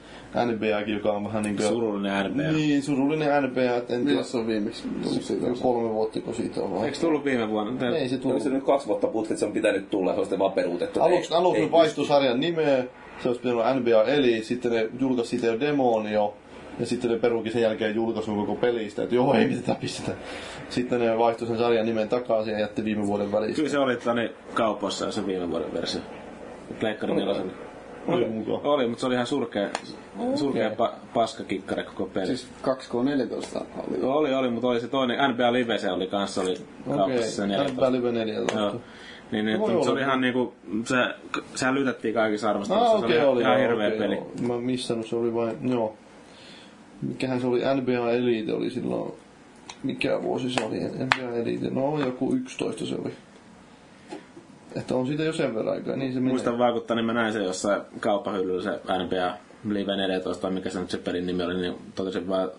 NBAkin, 0.46 0.94
joka 0.94 1.12
on 1.12 1.24
vähän 1.24 1.42
niin 1.42 1.56
kuin... 1.56 1.68
Surullinen 1.68 2.30
NBA. 2.32 2.42
Niin, 2.52 2.82
surullinen 2.82 3.42
NBA. 3.42 3.60
että 3.60 3.76
En 3.76 3.86
tiedä, 3.86 4.04
Milloin 4.04 4.24
se 4.24 4.36
on 4.36 4.46
viimeksi 4.46 4.82
siitä? 5.20 5.46
kolme 5.62 5.88
vuotta, 5.94 6.20
kun 6.20 6.34
siitä 6.34 6.60
on 6.60 6.72
vaan. 6.74 6.84
Eikö 6.84 6.98
tullut 7.00 7.24
viime 7.24 7.48
vuonna? 7.50 7.72
Tää- 7.80 7.96
Ei 7.96 8.08
se 8.08 8.14
Onko 8.14 8.28
tullut. 8.28 8.42
se 8.42 8.48
nyt 8.50 8.64
kaksi 8.64 8.86
vuotta 8.86 9.06
putket, 9.06 9.38
se 9.38 9.44
on 9.46 9.52
pitänyt 9.52 9.90
tulla 9.90 10.12
se 10.12 10.18
on 10.18 10.24
sitten 10.24 10.38
vaan 10.38 10.52
peruutettu. 10.52 11.00
Aluksi, 11.00 11.32
ei- 11.34 11.38
aluksi 11.38 11.70
vaihtoi 11.70 12.06
sarjan 12.06 12.40
nimeä, 12.40 12.84
se 13.22 13.28
olisi 13.28 13.40
pitänyt 13.40 13.58
olla 13.58 13.74
NBA 13.74 14.02
Eli, 14.04 14.44
sitten 14.44 14.72
ne 14.72 14.88
julkaisi 15.00 15.30
siitä 15.30 15.46
jo 15.46 15.60
demoon 15.60 16.12
jo, 16.12 16.34
ja 16.80 16.86
sitten 16.86 17.10
ne 17.10 17.18
peruukin 17.18 17.52
sen 17.52 17.62
jälkeen 17.62 17.94
julkaisun 17.94 18.36
koko 18.36 18.54
pelistä, 18.54 19.02
että 19.02 19.14
joo, 19.14 19.34
ei 19.34 19.48
mitään 19.48 19.76
pistetä. 19.76 20.12
Sitten 20.68 21.00
ne 21.00 21.18
vaihtoi 21.18 21.48
sen 21.48 21.58
sarjan 21.58 21.86
nimen 21.86 22.08
takaisin 22.08 22.52
ja 22.52 22.60
jätti 22.60 22.84
viime 22.84 23.06
vuoden 23.06 23.32
välissä. 23.32 23.56
Kyllä 23.56 23.68
se 23.68 23.78
oli 23.78 23.96
tänne 23.96 24.30
kaupoissa 24.54 25.12
se 25.12 25.26
viime 25.26 25.50
vuoden 25.50 25.74
versio. 25.74 26.00
Pleikkari 26.80 27.14
nelosen. 27.14 27.52
Oli 28.08 28.24
mukaan. 28.24 28.60
Oli, 28.64 28.86
mutta 28.86 29.00
se 29.00 29.06
oli 29.06 29.14
ihan 29.14 29.26
surkea, 29.26 29.68
surkea 30.34 30.70
pa, 30.70 30.92
paskakikkare 31.14 31.82
koko 31.84 32.06
peli. 32.06 32.26
Siis 32.26 32.48
2K14 32.62 33.60
oli. 33.88 34.02
Oli, 34.02 34.34
oli, 34.34 34.50
mutta 34.50 34.68
oli 34.68 34.80
se 34.80 34.88
toinen, 34.88 35.30
NBA 35.30 35.52
Live 35.52 35.78
se 35.78 35.90
oli 35.92 36.06
kanssa, 36.06 36.40
oli 36.40 36.54
kaupassa 36.96 37.30
se 37.30 37.46
14. 37.46 37.72
NBA 37.74 37.92
Live 37.92 38.12
14. 38.12 38.58
Joo. 38.60 38.80
Niin, 39.32 39.44
niin 39.44 39.58
se 39.84 39.90
oli 39.90 40.00
ihan 40.00 40.20
niinku, 40.20 40.54
se, 40.84 40.96
sehän 41.54 41.74
lytättiin 41.74 42.14
kaikissa 42.14 42.46
Ah, 42.46 42.50
arvostelussa. 42.50 42.92
okei, 42.92 43.18
se 43.18 43.24
oli. 43.26 43.40
ihan 43.40 43.52
joo, 43.60 43.68
hirveä 43.68 43.86
okei, 43.86 43.98
peli. 43.98 44.14
joo. 44.14 44.30
Mä 44.40 44.58
missannut, 44.58 45.06
se 45.06 45.16
oli 45.16 45.34
vain, 45.34 45.56
joo. 45.70 45.94
Mikähän 47.02 47.40
se 47.40 47.46
oli, 47.46 47.60
NBA 47.60 48.10
Elite 48.12 48.52
oli 48.52 48.70
silloin, 48.70 49.12
mikä 49.82 50.22
vuosi 50.22 50.50
se 50.50 50.64
oli, 50.64 50.80
NBA 50.80 51.36
Elite, 51.36 51.70
no 51.70 51.98
joku 52.00 52.34
11 52.34 52.86
se 52.86 52.94
oli. 52.94 53.12
Että 54.76 54.94
on 54.94 55.06
siitä 55.06 55.22
jo 55.22 55.32
sen 55.32 55.54
verran 55.54 55.74
aikaa, 55.74 55.96
niin 55.96 56.12
se 56.12 56.20
menee. 56.20 56.32
Muistan 56.32 56.58
vaikuttaa, 56.58 56.96
niin 56.96 57.04
mä 57.04 57.12
näin 57.12 57.32
sen 57.32 57.44
jossain 57.44 57.82
kauppahyllyllä 58.00 58.62
se 58.62 58.70
NBA 58.70 59.36
Live 59.68 59.96
14, 59.96 60.42
tai 60.42 60.50
mikä 60.50 60.70
se 60.70 60.80
nyt 60.80 60.90
se 60.90 60.98
pelin 60.98 61.26
nimi 61.26 61.42
oli, 61.42 61.56
niin 61.56 61.74
totesin 61.94 62.28
vaan 62.28 62.50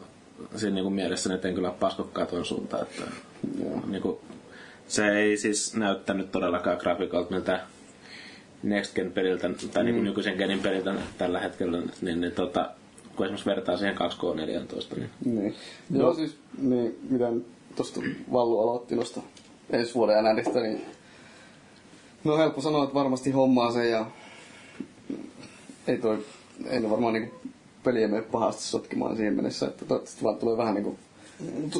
siinä 0.55 0.75
niinku 0.75 0.89
mielessäni, 0.89 1.35
että 1.35 1.47
en 1.47 1.55
kyllä 1.55 1.71
paskokkaa 1.71 2.25
tuon 2.25 2.45
suuntaan. 2.45 2.83
Että, 2.83 3.03
niinku, 3.87 4.21
se 4.87 5.19
ei 5.19 5.37
siis 5.37 5.75
näyttänyt 5.75 6.31
todellakaan 6.31 6.77
grafiikalta 6.77 7.31
miltä 7.31 7.59
Next 8.63 8.95
Gen 8.95 9.11
peliltä, 9.11 9.49
tai 9.73 9.83
niinku 9.83 10.01
nykyisen 10.01 10.35
genin 10.35 10.59
peliltä 10.59 10.93
tällä 11.17 11.39
hetkellä, 11.39 11.81
niin, 12.01 12.21
niin 12.21 12.33
tota, 12.33 12.69
kun 13.15 13.25
esimerkiksi 13.25 13.45
vertaa 13.49 13.77
siihen 13.77 13.95
2K14, 13.97 14.95
niin 14.95 15.09
Niin. 15.25 15.55
Joo, 15.91 16.13
siis 16.13 16.37
niin, 16.57 16.99
mitä 17.09 17.31
tuosta 17.75 18.01
Vallu 18.31 18.59
aloitti 18.59 18.95
noista 18.95 19.21
ensi 19.69 19.95
vuoden 19.95 20.23
NRistä, 20.23 20.59
niin 20.59 20.85
no 22.23 22.37
helppo 22.37 22.61
sanoa, 22.61 22.83
että 22.83 22.93
varmasti 22.93 23.31
hommaa 23.31 23.71
se 23.71 23.89
ja 23.89 24.05
ei 25.87 25.97
toi, 25.97 26.25
ei 26.69 26.79
ne 26.79 26.89
varmaan 26.89 27.13
niinku 27.13 27.35
peliä 27.83 28.07
mene 28.07 28.21
pahasti 28.21 28.63
sotkemaan 28.63 29.15
siihen 29.15 29.33
mennessä, 29.33 29.67
että 29.67 29.85
toivottavasti 29.85 30.23
vaan 30.23 30.37
tulee 30.37 30.57
vähän 30.57 30.73
niinku 30.73 30.97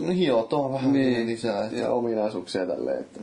No 0.02 0.12
hiotaan 0.14 0.74
vähän 0.74 0.94
niin, 0.94 1.28
lisää. 1.28 1.66
Että... 1.66 1.78
ja 1.78 1.90
ominaisuuksia 1.90 2.66
tälleen, 2.66 3.00
että 3.00 3.20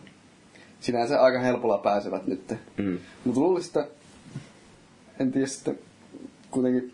sinänsä 0.80 1.22
aika 1.22 1.38
helpolla 1.38 1.78
pääsevät 1.78 2.26
nyt. 2.26 2.54
mm. 2.76 2.98
Mutta 3.24 3.40
luulisin, 3.40 3.68
että 3.68 3.94
en 5.20 5.32
tiedä 5.32 5.46
sitten 5.46 5.78
kuitenkin 6.50 6.92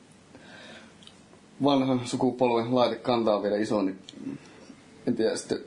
vanhan 1.65 2.01
sukupolven 2.05 2.75
laitekanta 2.75 3.37
on 3.37 3.43
vielä 3.43 3.57
iso, 3.57 3.83
niin 3.83 3.99
en 5.07 5.17
tiedä 5.17 5.37
sitten 5.37 5.59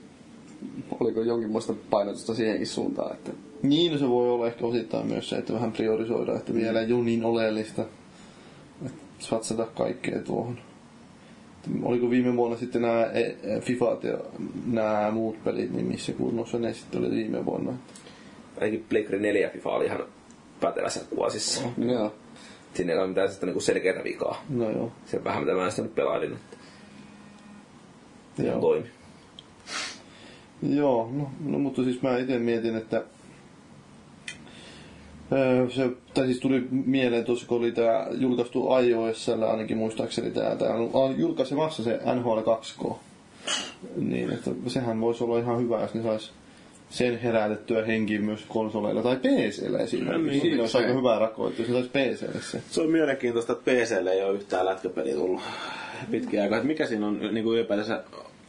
oliko 1.00 1.22
jonkinlaista 1.22 1.74
painotusta 1.90 2.36
siihenkin 2.36 2.68
suuntaan. 2.68 3.14
Että 3.14 3.32
Niin, 3.64 4.00
se 4.00 4.10
voi 4.10 4.30
olla 4.30 4.48
ehkä 4.48 4.66
osittain 4.66 5.08
myös 5.08 5.30
se, 5.30 5.36
että 5.36 5.54
vähän 5.54 5.72
priorisoida, 5.72 6.36
että 6.36 6.54
vielä 6.54 6.82
ei 6.82 6.94
ole 6.94 7.04
niin 7.04 7.26
oleellista, 7.26 7.86
että 8.86 9.02
satsata 9.20 9.66
kaikkea 9.66 10.20
tuohon. 10.20 10.58
Oliko 11.84 12.10
viime 12.10 12.36
vuonna 12.36 12.58
sitten 12.58 12.82
nämä 12.82 13.04
e- 13.04 13.60
Fifat 13.62 14.04
ja 14.04 14.18
nämä 14.66 15.12
muut 15.12 15.44
pelit, 15.44 15.74
niin 15.74 15.86
missä 15.86 16.14
kunnossa 16.14 16.60
ne 16.60 16.74
sitten 16.74 17.02
oli 17.02 17.12
viime 17.12 17.46
vuonna? 17.46 17.74
ainakin 18.62 18.86
Pleikkari 18.90 19.20
4 19.20 19.50
FIFA 19.50 19.70
oli 19.70 19.86
ihan 19.86 20.04
pätevässä 20.62 21.00
kuosissa. 21.10 21.62
Joo. 21.78 22.14
Siinä 22.74 22.94
ei 22.94 23.00
ole 23.00 23.08
mitään 23.08 23.32
sitä 23.32 23.46
niinku 23.46 23.60
selkeää 23.60 24.04
vikaa. 24.04 24.44
No 24.50 24.70
joo. 24.70 24.92
Se 25.06 25.24
vähän 25.24 25.44
mitä 25.44 25.56
mä 25.56 25.70
sitä 25.70 25.82
nyt 25.82 25.96
pelailin, 25.96 26.34
että 26.34 26.58
Joo. 28.44 28.60
toimi. 28.62 28.88
Joo, 30.70 31.10
no, 31.14 31.32
no 31.46 31.60
mutta 31.60 31.84
siis 31.84 32.02
mä 32.02 32.18
itse 32.18 32.40
mietin, 32.40 32.76
että 32.76 33.04
öö, 35.32 35.70
se, 35.70 35.90
tai 36.14 36.26
siis 36.26 36.40
tuli 36.40 36.68
mieleen 36.72 37.26
tuossa, 37.26 37.48
kun 37.48 37.58
oli 37.58 37.72
tää 37.72 38.08
julkaistu 38.12 38.68
iOSllä 38.78 39.52
ainakin 39.52 39.78
muistaakseni 39.78 40.32
tää, 40.32 40.56
tää 40.56 40.74
on 40.94 41.20
julkaisemassa 41.20 41.84
se 41.84 42.00
NHL 42.16 42.40
2K. 42.40 42.94
Niin, 43.96 44.32
että 44.32 44.52
sehän 44.68 45.02
voisi 45.02 45.24
olla 45.24 45.40
ihan 45.40 45.60
hyvä, 45.60 45.82
jos 45.82 45.94
ne 45.94 46.04
sais 46.04 46.32
sen 46.90 47.20
herätettyä 47.20 47.86
henkiin 47.86 48.26
myös 48.26 48.46
konsoleilla 48.48 49.04
tai 49.04 49.16
PCllä 49.16 49.80
esimerkiksi. 49.80 50.30
niin, 50.30 50.42
Siinä 50.42 50.62
olisi 50.62 50.78
aika 50.78 50.94
hyvä 50.94 51.20
rakoitus, 51.20 51.68
se 51.68 51.74
saisi 51.74 51.90
PClle 51.90 52.42
se. 52.42 52.62
Se 52.70 52.82
on 52.82 52.90
mielenkiintoista, 52.90 53.54
että 53.54 53.72
PClle 53.72 54.12
ei 54.12 54.24
ole 54.24 54.34
yhtään 54.36 54.66
lätkäpeliä 54.66 55.16
tullut 55.16 55.42
pitkiä 56.12 56.44
aikaa. 56.44 56.64
Mikä 56.64 56.86
siinä 56.86 57.08
on 57.08 57.20
niin 57.32 57.44
kuin 57.44 57.58
ylipäätänsä 57.58 58.04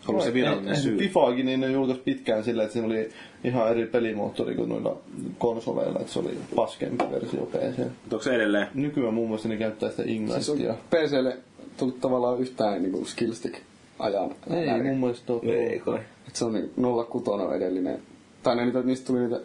ollut 0.09 0.25
se 0.25 0.35
virallinen 0.35 0.77
syy? 0.77 0.99
FIFAakin 0.99 1.47
niin 1.47 1.61
ne 1.61 1.71
julkaisi 1.73 2.03
pitkään 2.05 2.45
sillä, 2.45 2.63
että 2.63 2.73
siinä 2.73 2.87
oli 2.87 3.09
ihan 3.45 3.71
eri 3.71 3.87
pelimoottori 3.87 4.55
kuin 4.55 4.69
noilla 4.69 4.99
konsoleilla, 5.39 6.01
että 6.01 6.13
se 6.13 6.19
oli 6.19 6.39
paskempi 6.57 7.05
versio 7.13 7.41
PC. 7.47 7.79
Mutta 7.79 8.17
onko 8.17 8.23
se 8.23 8.35
edelleen? 8.35 8.67
Nykyään 8.75 9.15
muun 9.15 9.29
muassa 9.29 9.49
ne 9.49 9.57
käyttää 9.57 9.91
sitä 9.91 10.03
Siis 10.03 10.49
Ignitea. 10.49 10.73
on 10.73 10.79
PClle 10.91 11.37
tullut 11.77 12.01
tavallaan 12.01 12.41
yhtään 12.41 12.83
niinku 12.83 13.05
skillstick 13.05 13.55
ajan. 13.99 14.31
Ei 14.51 14.83
mun 14.83 14.99
mielestä 15.01 15.33
ole. 15.33 15.41
Ei 15.53 15.79
kai. 15.81 15.99
Et 16.29 16.37
se 16.37 16.45
on 16.45 16.53
niin 16.53 16.71
06 17.11 17.31
on 17.31 17.57
edellinen. 17.57 17.99
Tai 18.43 18.57
ne, 18.57 18.65
niitä, 18.65 18.83
niistä 18.83 19.07
tuli 19.07 19.21
niitä 19.21 19.41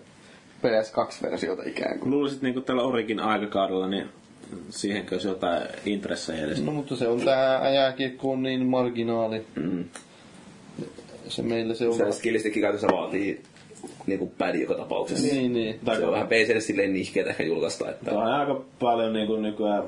PS2-versioita 0.64 1.70
ikään 1.70 2.00
kuin. 2.00 2.12
Luulisit 2.12 2.42
niin 2.42 2.64
tällä 2.64 2.84
Origin 2.84 3.20
aikakaudella, 3.20 3.88
niin 3.88 4.10
siihenkö 4.70 5.16
olisi 5.16 5.28
jotain 5.28 5.64
intressejä 5.86 6.46
edes? 6.46 6.64
No 6.64 6.72
mutta 6.72 6.96
se 6.96 7.08
on 7.08 7.22
tää 7.22 7.70
jääkiekko 7.70 8.32
on 8.32 8.44
niin 8.44 8.66
marginaali. 8.66 9.46
Mm. 9.56 9.86
Se 11.28 11.42
meillä 11.42 11.74
se 11.74 11.88
on. 11.88 11.94
Se 11.94 12.12
skillistikki 12.12 12.62
käytössä 12.62 12.88
vaatii 12.88 13.42
niinku 14.08 14.32
pädi 14.38 14.62
joka 14.62 14.76
tapauksessa. 14.76 15.28
Niin, 15.28 15.54
niin. 15.54 15.80
Se 15.98 16.06
on 16.06 16.12
vähän 16.12 16.28
PClle 16.28 16.62
silleen 16.62 16.94
nihkeetä 16.94 17.30
ehkä 17.30 17.44
julkaista, 17.44 17.90
että 17.90 18.12
Tuo 18.12 18.20
on 18.20 18.32
aika 18.32 18.62
paljon 18.80 19.14
niin 19.14 19.28
kuin 19.28 19.42
nykyään 19.42 19.84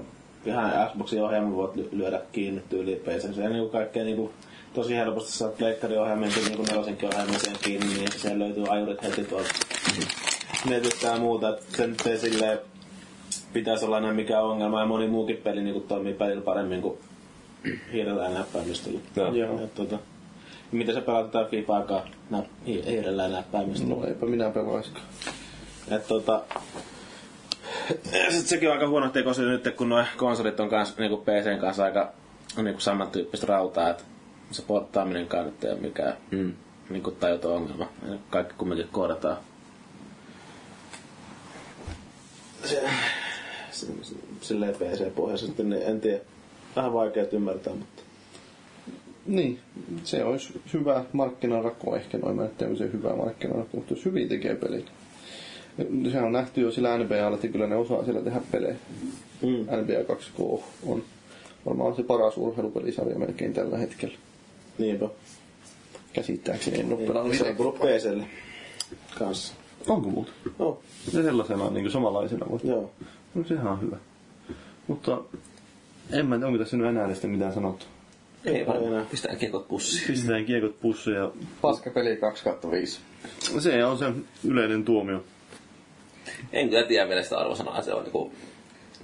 ihan 0.46 0.90
Xboxin 0.92 1.24
ohjelma 1.24 1.56
voit 1.56 1.76
ly- 1.76 1.90
lyödä 1.92 2.22
kiinni 2.32 2.62
tyyliin 2.70 3.00
PC. 3.00 3.36
Se 3.36 3.44
on 3.44 3.52
niin 3.52 3.70
kaikkea 3.70 4.04
niin 4.04 4.18
kuin, 4.18 4.32
tosi 4.78 4.96
helposti 4.96 5.32
saa 5.32 5.50
pleikkarin 5.52 6.00
ohjelman 6.00 6.30
niin 6.30 6.58
kuin 6.58 6.68
nelosenkin 6.68 7.10
ohjelman 7.14 7.40
sen 7.40 7.56
kiinni, 7.64 7.94
niin 7.94 8.12
siellä 8.12 8.40
löytyy 8.40 8.64
ajurit 8.70 9.04
heti 9.04 9.24
tuolta 9.24 9.50
netistä 10.70 11.08
ja 11.08 11.18
muuta. 11.18 11.50
Et 11.50 11.62
se 11.62 11.88
nyt 11.88 12.08
ei 12.08 12.18
silleen 12.18 12.60
pitäisi 13.54 13.86
olla 13.86 13.98
enää 13.98 14.14
mikään 14.14 14.44
ongelma 14.44 14.80
ja 14.80 14.86
moni 14.86 15.08
muukin 15.08 15.38
peli 15.38 15.62
niin 15.64 15.74
kuin 15.74 15.88
toimii 15.88 16.14
pelillä 16.14 16.42
paremmin 16.42 16.82
kuin 16.82 16.98
hiirellä 17.94 18.24
ja 18.24 18.30
näppäimistöllä. 18.30 19.00
Joo. 19.16 19.34
Joo. 19.34 19.64
Et, 19.64 19.76
tota, 19.76 20.00
miten 20.72 20.96
sä 20.96 21.02
pelaat 21.02 21.32
tätä 21.32 21.50
FIFA-aikaa 21.50 22.06
nä- 22.30 22.44
hi- 22.68 22.86
hiirellä 22.86 23.24
ja 23.24 23.30
näppäimistöllä? 23.30 23.96
No 23.96 24.08
eipä 24.08 24.26
minä 24.26 24.50
pelaiskaan. 24.50 25.06
Et 25.92 26.08
tota, 26.08 26.42
ja 28.26 28.32
sit 28.32 28.48
sekin 28.48 28.70
on 28.70 28.74
aika 28.74 28.88
huono 28.88 29.10
tekosyy 29.10 29.50
nyt, 29.50 29.76
kun 29.76 29.90
nuo 29.90 30.04
konsolit 30.18 30.60
on 30.60 30.70
kans, 30.70 30.98
niinku 30.98 31.18
PCn 31.18 31.60
kanssa 31.62 31.84
aika 31.84 32.12
niinku 32.58 32.82
samantyyppistä 32.82 33.48
rautaa, 33.48 33.90
että 33.90 34.04
se 34.52 34.62
porttaaminen 34.62 35.28
nyt 35.46 35.64
ei 35.64 35.72
ole 35.72 35.80
mikään 35.80 36.18
mm. 36.32 36.54
niinku 36.90 37.12
tajuton 37.12 37.56
ongelma. 37.56 37.90
Kaikki 38.30 38.54
kumminkin 38.58 38.88
koodataan. 38.92 39.38
Se, 42.64 42.84
se, 43.72 43.86
se, 44.02 44.16
silleen 44.42 44.76
PC-pohjaisesti, 44.76 45.64
niin 45.64 45.84
en 45.84 46.02
tiedä. 46.02 46.20
Vähän 46.76 46.94
vaikea 46.94 47.26
ymmärtää, 47.32 47.74
mutta 47.74 48.02
Niin, 49.26 49.60
se 50.04 50.24
olisi 50.24 50.62
hyvä 50.74 51.04
markkinarako 51.14 51.96
ehkä 51.96 52.18
noin, 52.18 52.36
mä 52.36 52.44
en 52.46 52.52
tiedä, 52.58 52.76
se 52.76 52.92
hyvä 52.94 53.16
markkinarako, 53.16 53.70
mutta 53.74 53.94
jos 53.94 54.06
hyvin 54.06 54.30
tekee 54.30 54.56
pelit. 54.56 54.86
Sehän 56.04 56.24
on 56.26 56.32
nähty 56.32 56.62
jo 56.62 56.72
sillä 56.72 56.98
NBAlla, 56.98 57.36
että 57.36 57.48
kyllä 57.48 57.68
ne 57.68 57.76
osaa 57.76 58.04
siellä 58.04 58.22
tehdä 58.22 58.42
pelejä. 58.52 58.76
Mm. 59.42 59.50
NBA 59.50 60.14
2K 60.16 60.62
on 60.86 61.04
varmaan 61.66 61.96
se 61.96 62.04
paras 62.04 62.38
urheilupelisarja 62.38 63.20
melkein 63.20 63.54
tällä 63.54 63.78
hetkellä. 63.78 64.18
Niinpä. 64.80 65.10
Käsittääkseni 66.14 66.80
en 66.80 66.94
ole 66.94 67.08
pelannut 67.08 67.36
Se 67.38 67.50
on 67.50 67.56
tullut 67.56 67.76
PClle 67.76 68.26
kanssa. 69.20 69.54
Onko 69.88 70.10
muuta? 70.10 70.32
Oh, 70.60 70.80
Ja 71.14 71.24
sellaisena 71.24 71.70
niin 71.70 71.84
kuin 71.84 71.92
samanlaisena 71.92 72.46
voi. 72.50 72.60
joo. 72.64 72.92
No 73.36 73.44
sehän 73.44 73.68
on 73.68 73.82
hyvä. 73.82 73.98
Mutta 74.88 75.22
en 76.12 76.26
mä 76.26 76.36
tiedä, 76.36 76.48
onko 76.48 76.60
tässä 76.60 76.78
nyt 76.78 76.88
enää 76.88 77.14
sitten 77.14 77.30
mitään 77.30 77.54
sanottu. 77.54 77.86
Ei 78.46 78.68
varmaan 78.68 78.94
enää. 78.94 79.06
Pistää 79.12 79.36
kiekot 79.36 79.68
pussiin. 79.68 80.08
Pistetään 80.08 80.46
kiekot 80.46 80.82
pussiin 80.82 81.16
ja 81.16 81.32
Paska 81.62 81.90
peli 81.90 82.18
2 82.18 82.44
5. 82.72 83.00
se 83.60 83.86
on 83.86 83.98
se 83.98 84.06
yleinen 84.48 84.86
tuomio. 84.86 85.24
En 86.54 86.70
kyllä 86.70 86.84
tiedä 86.84 87.10
vielä 87.10 87.24
sitä 87.24 87.38
arvosanaa. 87.38 87.82
Se 87.82 87.94
on 87.94 88.04
niinku 88.04 88.32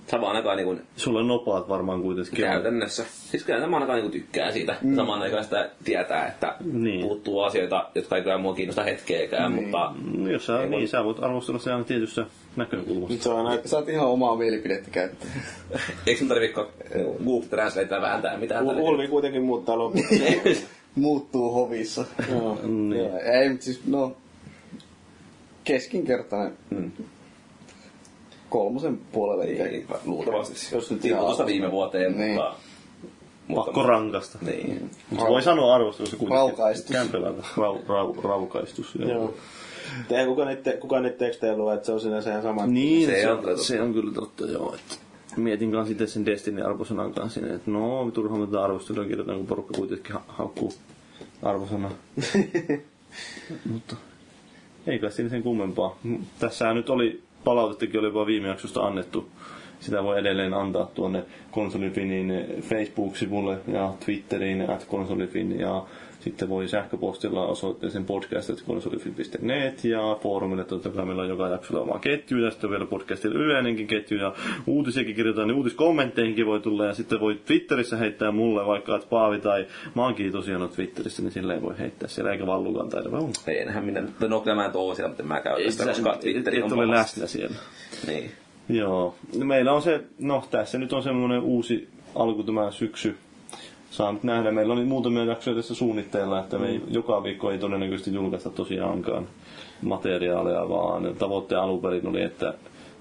samaan 0.07 0.35
aikaan 0.35 0.57
niinku 0.57 0.75
Sulla 0.95 1.19
on 1.19 1.27
nopaat 1.27 1.69
varmaan 1.69 2.01
kuitenkin. 2.01 2.35
käytännössä. 2.39 3.05
Siis 3.09 3.43
kyllä 3.43 3.59
samaan 3.61 3.81
aikaan 3.83 3.97
niinku 3.99 4.11
tykkää 4.11 4.51
siitä. 4.51 4.75
Mm. 4.81 4.95
Samaan 4.95 5.21
aikaan 5.21 5.43
sitä 5.43 5.69
tietää, 5.83 6.27
että 6.27 6.55
Niin. 6.73 7.01
puuttuu 7.01 7.41
asioita, 7.41 7.89
jotka 7.95 8.15
ei 8.17 8.23
kyllä 8.23 8.37
mua 8.37 8.53
kiinnosta 8.55 8.83
hetkeäkään, 8.83 9.51
niin. 9.55 9.63
mutta 9.63 9.91
Mm, 10.13 10.29
Jos 10.31 10.45
sä, 10.45 10.65
niin, 10.65 10.87
sä 10.87 11.03
voit 11.03 11.23
arvostella 11.23 11.59
se 11.59 11.71
aina 11.71 11.83
tietyssä 11.83 12.25
näkökulmassa. 12.55 13.13
Nyt 13.13 13.21
se 13.21 13.29
on 13.29 13.47
aina 13.47 13.61
Saat 13.65 13.89
ihan 13.89 14.07
omaa 14.07 14.35
mielipidettä 14.35 14.89
käyttää. 14.91 15.29
eikö 16.07 16.19
sun 16.19 16.27
tarvitse 16.27 16.61
Google 17.25 17.47
Translatea 17.49 18.01
vääntää 18.01 18.37
mitään? 18.37 18.65
Ul- 18.65 18.79
Ulvi 18.79 19.07
kuitenkin 19.07 19.43
muuttaa 19.43 19.77
loppuun. 19.77 20.05
Muuttuu 20.95 21.51
hovissa. 21.51 22.05
Joo. 22.31 22.59
Niin. 22.63 22.95
Joo, 22.99 23.19
Ei, 23.23 23.49
mutta 23.49 23.65
siis 23.65 23.81
no... 23.87 24.15
Keskinkertainen. 25.63 26.53
Mm. 26.69 26.91
Kolmosen 28.53 28.97
puolelle 29.11 29.43
Ei, 29.45 29.53
ikäkin. 29.55 29.85
luultavasti. 30.05 30.75
Jos 30.75 30.91
nyt 30.91 31.05
ihan- 31.05 31.19
viime 31.45 31.71
vuoteen, 31.71 32.17
Niin. 32.17 32.31
mutta... 32.33 32.55
mutta 33.47 33.65
Pakko 33.65 33.83
rankasta. 33.83 34.37
Niin. 34.41 34.89
Mutta 35.09 35.25
voi 35.27 35.41
sanoa 35.41 35.75
kuitenkin. 35.75 36.27
Raukaistus. 36.29 36.91
Kämpelältä. 36.91 37.43
Rau, 37.57 37.77
rau, 37.87 38.13
raukaistus. 38.21 38.95
Joo. 38.95 39.09
Joo. 39.11 39.33
Ei 40.09 40.25
kuka 40.25 40.45
niitä, 40.45 40.71
kuka 40.71 40.99
niitä 40.99 41.17
tekstejä 41.17 41.57
lue, 41.57 41.73
että 41.73 41.85
se 41.85 41.91
on 41.91 41.99
sinänsä 42.01 42.29
ihan 42.29 42.43
sama. 42.43 42.65
Niin, 42.65 43.09
Se 43.09 43.21
se, 43.21 43.31
on 43.31 43.37
kyllä 43.39 43.51
on, 43.51 43.55
totta. 43.57 43.63
se 43.67 43.81
on 43.81 43.93
kyllä 43.93 44.13
totta, 44.13 44.45
joo. 44.45 44.75
Että 44.75 44.95
mietin 45.37 45.71
kanssa 45.71 45.87
sitten 45.89 46.07
sen 46.07 46.25
Destiny-arvosanan 46.25 47.13
kanssa, 47.13 47.39
sinne, 47.39 47.55
että 47.55 47.71
no, 47.71 48.11
turhaan 48.11 48.39
mä 48.39 48.45
tätä 48.45 48.63
arvostelua 48.63 49.05
kirjoitan, 49.05 49.37
kun 49.37 49.47
porukka 49.47 49.73
kuitenkin 49.77 50.13
ha- 50.13 50.23
haukkuu 50.27 50.73
arvosana. 51.43 51.91
Mutta 53.73 53.95
ei 54.87 54.99
kai 54.99 55.11
siinä 55.11 55.29
sen 55.29 55.43
kummempaa. 55.43 55.97
Tässä 56.39 56.73
nyt 56.73 56.89
oli, 56.89 57.21
palautettakin 57.43 57.99
oli 57.99 58.13
vaan 58.13 58.27
viime 58.27 58.47
jaksosta 58.47 58.81
annettu. 58.81 59.29
Sitä 59.79 60.03
voi 60.03 60.19
edelleen 60.19 60.53
antaa 60.53 60.85
tuonne 60.85 61.23
Konsolifinin 61.51 62.45
Facebook-sivulle 62.61 63.57
ja 63.67 63.93
Twitteriin 64.05 64.69
at 64.69 64.85
konsolifin 64.85 65.59
ja 65.59 65.83
sitten 66.23 66.49
voi 66.49 66.67
sähköpostilla 66.67 67.47
osoitteeseen 67.47 68.05
podcast.konsolifin.net 68.05 69.83
ja 69.83 70.17
foorumille 70.21 70.63
totta 70.63 70.89
kai 70.89 71.05
meillä 71.05 71.21
on 71.21 71.29
joka 71.29 71.47
jaksolla 71.47 71.81
oma 71.81 71.99
ketju 71.99 72.37
ja 72.37 72.51
sitten 72.51 72.67
on 72.67 72.71
vielä 72.71 72.85
podcastilla 72.85 73.39
yleinenkin 73.39 73.87
ketju 73.87 74.17
ja 74.17 74.33
uutisiakin 74.67 75.15
kirjoitetaan, 75.15 75.47
niin 75.47 75.57
uutiskommentteihinkin 75.57 76.45
voi 76.45 76.59
tulla 76.59 76.85
ja 76.85 76.93
sitten 76.93 77.19
voi 77.19 77.39
Twitterissä 77.45 77.97
heittää 77.97 78.31
mulle 78.31 78.65
vaikka, 78.65 78.95
että 78.95 79.09
Paavi 79.09 79.39
tai 79.39 79.67
mä 79.95 80.03
oonkin 80.03 80.31
tosiaan 80.31 80.61
ollut 80.61 80.75
Twitterissä, 80.75 81.21
niin 81.21 81.31
silleen 81.31 81.61
voi 81.61 81.79
heittää 81.79 82.07
siellä 82.07 82.31
eikä 82.31 82.47
vallukaan 82.47 82.89
taida 82.89 83.11
vai 83.11 83.19
onko? 83.19 83.33
Ei 83.47 83.59
enhän 83.59 83.85
minä, 83.85 84.03
no 84.27 84.39
kyllä 84.39 84.55
mä 84.55 84.65
en 84.65 84.71
oo 84.73 84.95
siellä, 84.95 85.09
mutta 85.09 85.23
mä 85.23 85.41
käytä 85.41 85.71
sitä, 85.71 85.85
koska 85.85 86.17
Twitteri 86.21 86.57
et 86.57 86.63
on 86.63 86.73
ole 86.73 86.91
läsnä 86.91 87.27
siellä. 87.27 87.55
Niin. 88.07 88.31
Joo. 88.69 89.15
Meillä 89.43 89.73
on 89.73 89.81
se, 89.81 90.03
no 90.19 90.43
tässä 90.51 90.77
nyt 90.77 90.93
on 90.93 91.03
semmoinen 91.03 91.41
uusi 91.41 91.89
alku 92.15 92.43
tämä 92.43 92.71
syksy. 92.71 93.17
Saa 93.93 94.11
nyt 94.11 94.23
nähdä. 94.23 94.51
Meillä 94.51 94.73
oli 94.73 94.85
muutamia 94.85 95.23
jaksoja 95.23 95.55
tässä 95.55 95.75
suunnitteilla, 95.75 96.39
että 96.39 96.57
me 96.57 96.67
ei, 96.67 96.81
joka 96.87 97.23
viikko 97.23 97.51
ei 97.51 97.57
todennäköisesti 97.57 98.13
julkaista 98.13 98.49
tosiaankaan 98.49 99.27
materiaaleja, 99.81 100.69
vaan 100.69 101.15
tavoitteen 101.19 101.61
alun 101.61 101.81
perin 101.81 102.07
oli, 102.07 102.21
että 102.21 102.53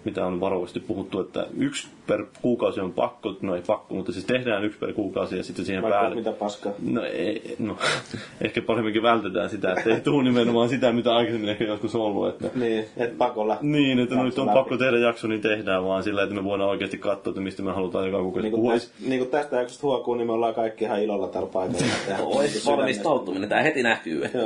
mitä 0.05 0.27
on 0.27 0.41
varovasti 0.41 0.81
puhuttu, 0.81 1.21
että 1.21 1.47
yksi 1.57 1.89
per 2.07 2.25
kuukausi 2.43 2.81
on 2.81 2.93
pakko, 2.93 3.35
no 3.41 3.55
ei 3.57 3.63
pakko, 3.67 3.95
mutta 3.95 4.13
siis 4.13 4.25
tehdään 4.25 4.65
yksi 4.65 4.79
per 4.79 4.93
kuukausi 4.93 5.37
ja 5.37 5.43
sitten 5.45 5.65
siihen 5.65 5.83
Vaikka 5.83 6.01
päälle. 6.01 6.17
mitä 6.17 6.33
paskaa. 6.33 6.73
No, 6.83 7.05
ei, 7.05 7.55
no 7.59 7.77
ehkä 8.41 8.63
paremminkin 8.63 9.03
vältetään 9.03 9.51
sitä, 9.51 9.73
että 9.73 9.91
ei 9.95 10.01
tule 10.01 10.23
nimenomaan 10.25 10.69
sitä, 10.69 10.93
mitä 10.93 11.15
aikaisemmin 11.17 11.51
ehkä 11.51 11.65
joskus 11.65 11.95
ollut. 11.95 12.29
Että, 12.29 12.51
Niin, 12.59 12.85
et 12.97 13.19
pakolla. 13.19 13.59
niin, 13.63 13.99
että 13.99 14.15
no, 14.15 14.25
nyt 14.25 14.39
on 14.39 14.47
läpi. 14.47 14.59
pakko 14.59 14.77
tehdä 14.77 14.99
jakso, 14.99 15.27
niin 15.29 15.41
tehdään 15.41 15.85
vaan 15.85 16.03
sillä, 16.03 16.23
että 16.23 16.35
me 16.35 16.45
voidaan 16.45 16.71
oikeasti 16.71 16.99
katsoa, 16.99 17.31
että 17.31 17.41
mistä 17.41 17.63
me 17.63 17.73
halutaan 17.73 18.07
joka 18.07 18.23
kuukausi 18.23 18.43
Niin 18.43 18.53
puhua. 18.57 18.71
kuin, 18.71 18.81
tästä, 18.81 18.95
niin 19.09 19.19
kuin 19.19 19.31
tästä 19.31 19.57
jaksosta 19.57 19.87
huokuu, 19.87 20.15
niin 20.15 20.27
me 20.27 20.33
ollaan 20.33 20.55
kaikki 20.55 20.85
ihan 20.85 21.03
ilolla 21.03 21.29
täällä 21.29 21.49
paikalla. 21.53 21.79
Sydämestä. 21.87 22.71
valmistautuminen. 22.71 23.49
Tää 23.49 23.63
heti 23.63 23.83
näkyy. 23.83 24.25
että. 24.25 24.39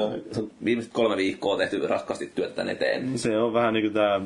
Viimeiset 0.64 0.92
kolme 0.92 1.16
viikkoa 1.16 1.52
on 1.52 1.58
tehty 1.58 1.86
raskaasti 1.86 2.32
työtä 2.34 2.54
tän 2.54 2.68
eteen. 2.68 3.18
Se 3.18 3.38
on 3.38 3.52
vähän 3.52 3.74
niin 3.74 3.84
kuin 3.84 3.94
tämä 3.94 4.20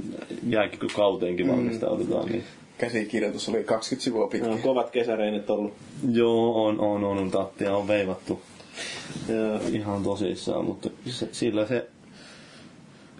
jääkikokauteenkin 0.49 1.49
valmistaudutaan. 1.49 2.27
Niin. 2.27 2.43
Käsikirjoitus 2.81 3.49
oli 3.49 3.65
20 3.65 4.05
sivua 4.05 4.29
pitkä. 4.29 4.47
Ne 4.47 4.53
on 4.53 4.63
kovat 4.63 4.91
kesäreinit 4.91 5.51
ollut. 5.51 5.75
Joo, 6.13 6.65
on, 6.67 6.81
on, 6.81 7.05
on, 7.05 7.19
on 7.19 7.31
tattia 7.31 7.77
on 7.77 7.89
veivattu 7.89 8.41
Joo. 9.29 9.61
ihan 9.73 10.03
tosissaan, 10.03 10.65
mutta 10.65 10.91
se, 11.07 11.29
sillä 11.33 11.67
se 11.67 11.87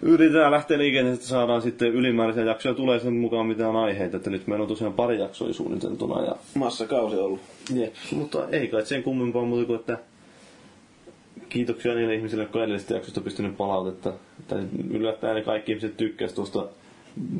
yritetään 0.01 0.51
lähteä 0.51 0.77
liikenteeseen, 0.77 1.13
että 1.15 1.27
saadaan 1.27 1.61
sitten 1.61 1.87
ylimääräisiä 1.87 2.43
jaksoja 2.43 2.75
tulee 2.75 2.99
sen 2.99 3.13
mukaan, 3.13 3.45
mitä 3.45 3.69
on 3.69 3.75
aiheita. 3.75 4.17
Että 4.17 4.29
nyt 4.29 4.47
meillä 4.47 4.63
on 4.63 4.69
tosiaan 4.69 4.93
pari 4.93 5.19
jaksoa 5.19 5.53
suunniteltuna. 5.53 6.25
Ja, 6.25 6.35
Massakausi 6.55 7.15
ollut. 7.15 7.39
jep, 7.73 7.93
mutta 8.11 8.47
ei 8.49 8.67
kai 8.67 8.85
sen 8.85 9.03
kummempaa 9.03 9.45
muuta 9.45 9.65
kuin, 9.65 9.79
että 9.79 9.97
kiitoksia 11.49 11.95
niille 11.95 12.15
ihmisille, 12.15 12.43
jotka 12.43 12.63
edellisestä 12.63 12.93
jaksosta 12.93 13.21
pystynyt 13.21 13.57
palautetta. 13.57 14.13
Että 14.39 14.55
yllättäen 14.89 15.35
ne 15.35 15.41
kaikki 15.41 15.71
ihmiset 15.71 15.97
tykkäsivät 15.97 16.35
tuosta 16.35 16.67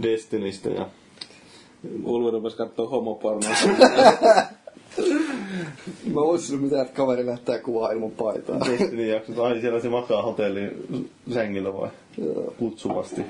Destinistä 0.02 0.70
ja 0.70 0.88
Ulvi 2.04 2.32
rupesi 2.32 2.58
kattoo 2.58 2.88
homopornoa. 2.88 3.56
Mä 6.14 6.16
voisin 6.22 6.62
mitä, 6.62 6.82
että 6.82 6.94
kaveri 6.94 7.26
lähtää 7.26 7.60
kuvaa 7.60 7.92
ilman 7.92 8.12
paitaa. 8.12 8.60
Destiny 8.60 9.06
jaksot. 9.08 9.40
Ai 9.40 9.62
siellä 9.62 9.80
se 9.80 9.90
makaa 9.90 10.22
hotellin 10.22 10.88
sängillä 11.34 11.74
vai? 11.74 11.90
Kutsuvasti. 12.60 13.22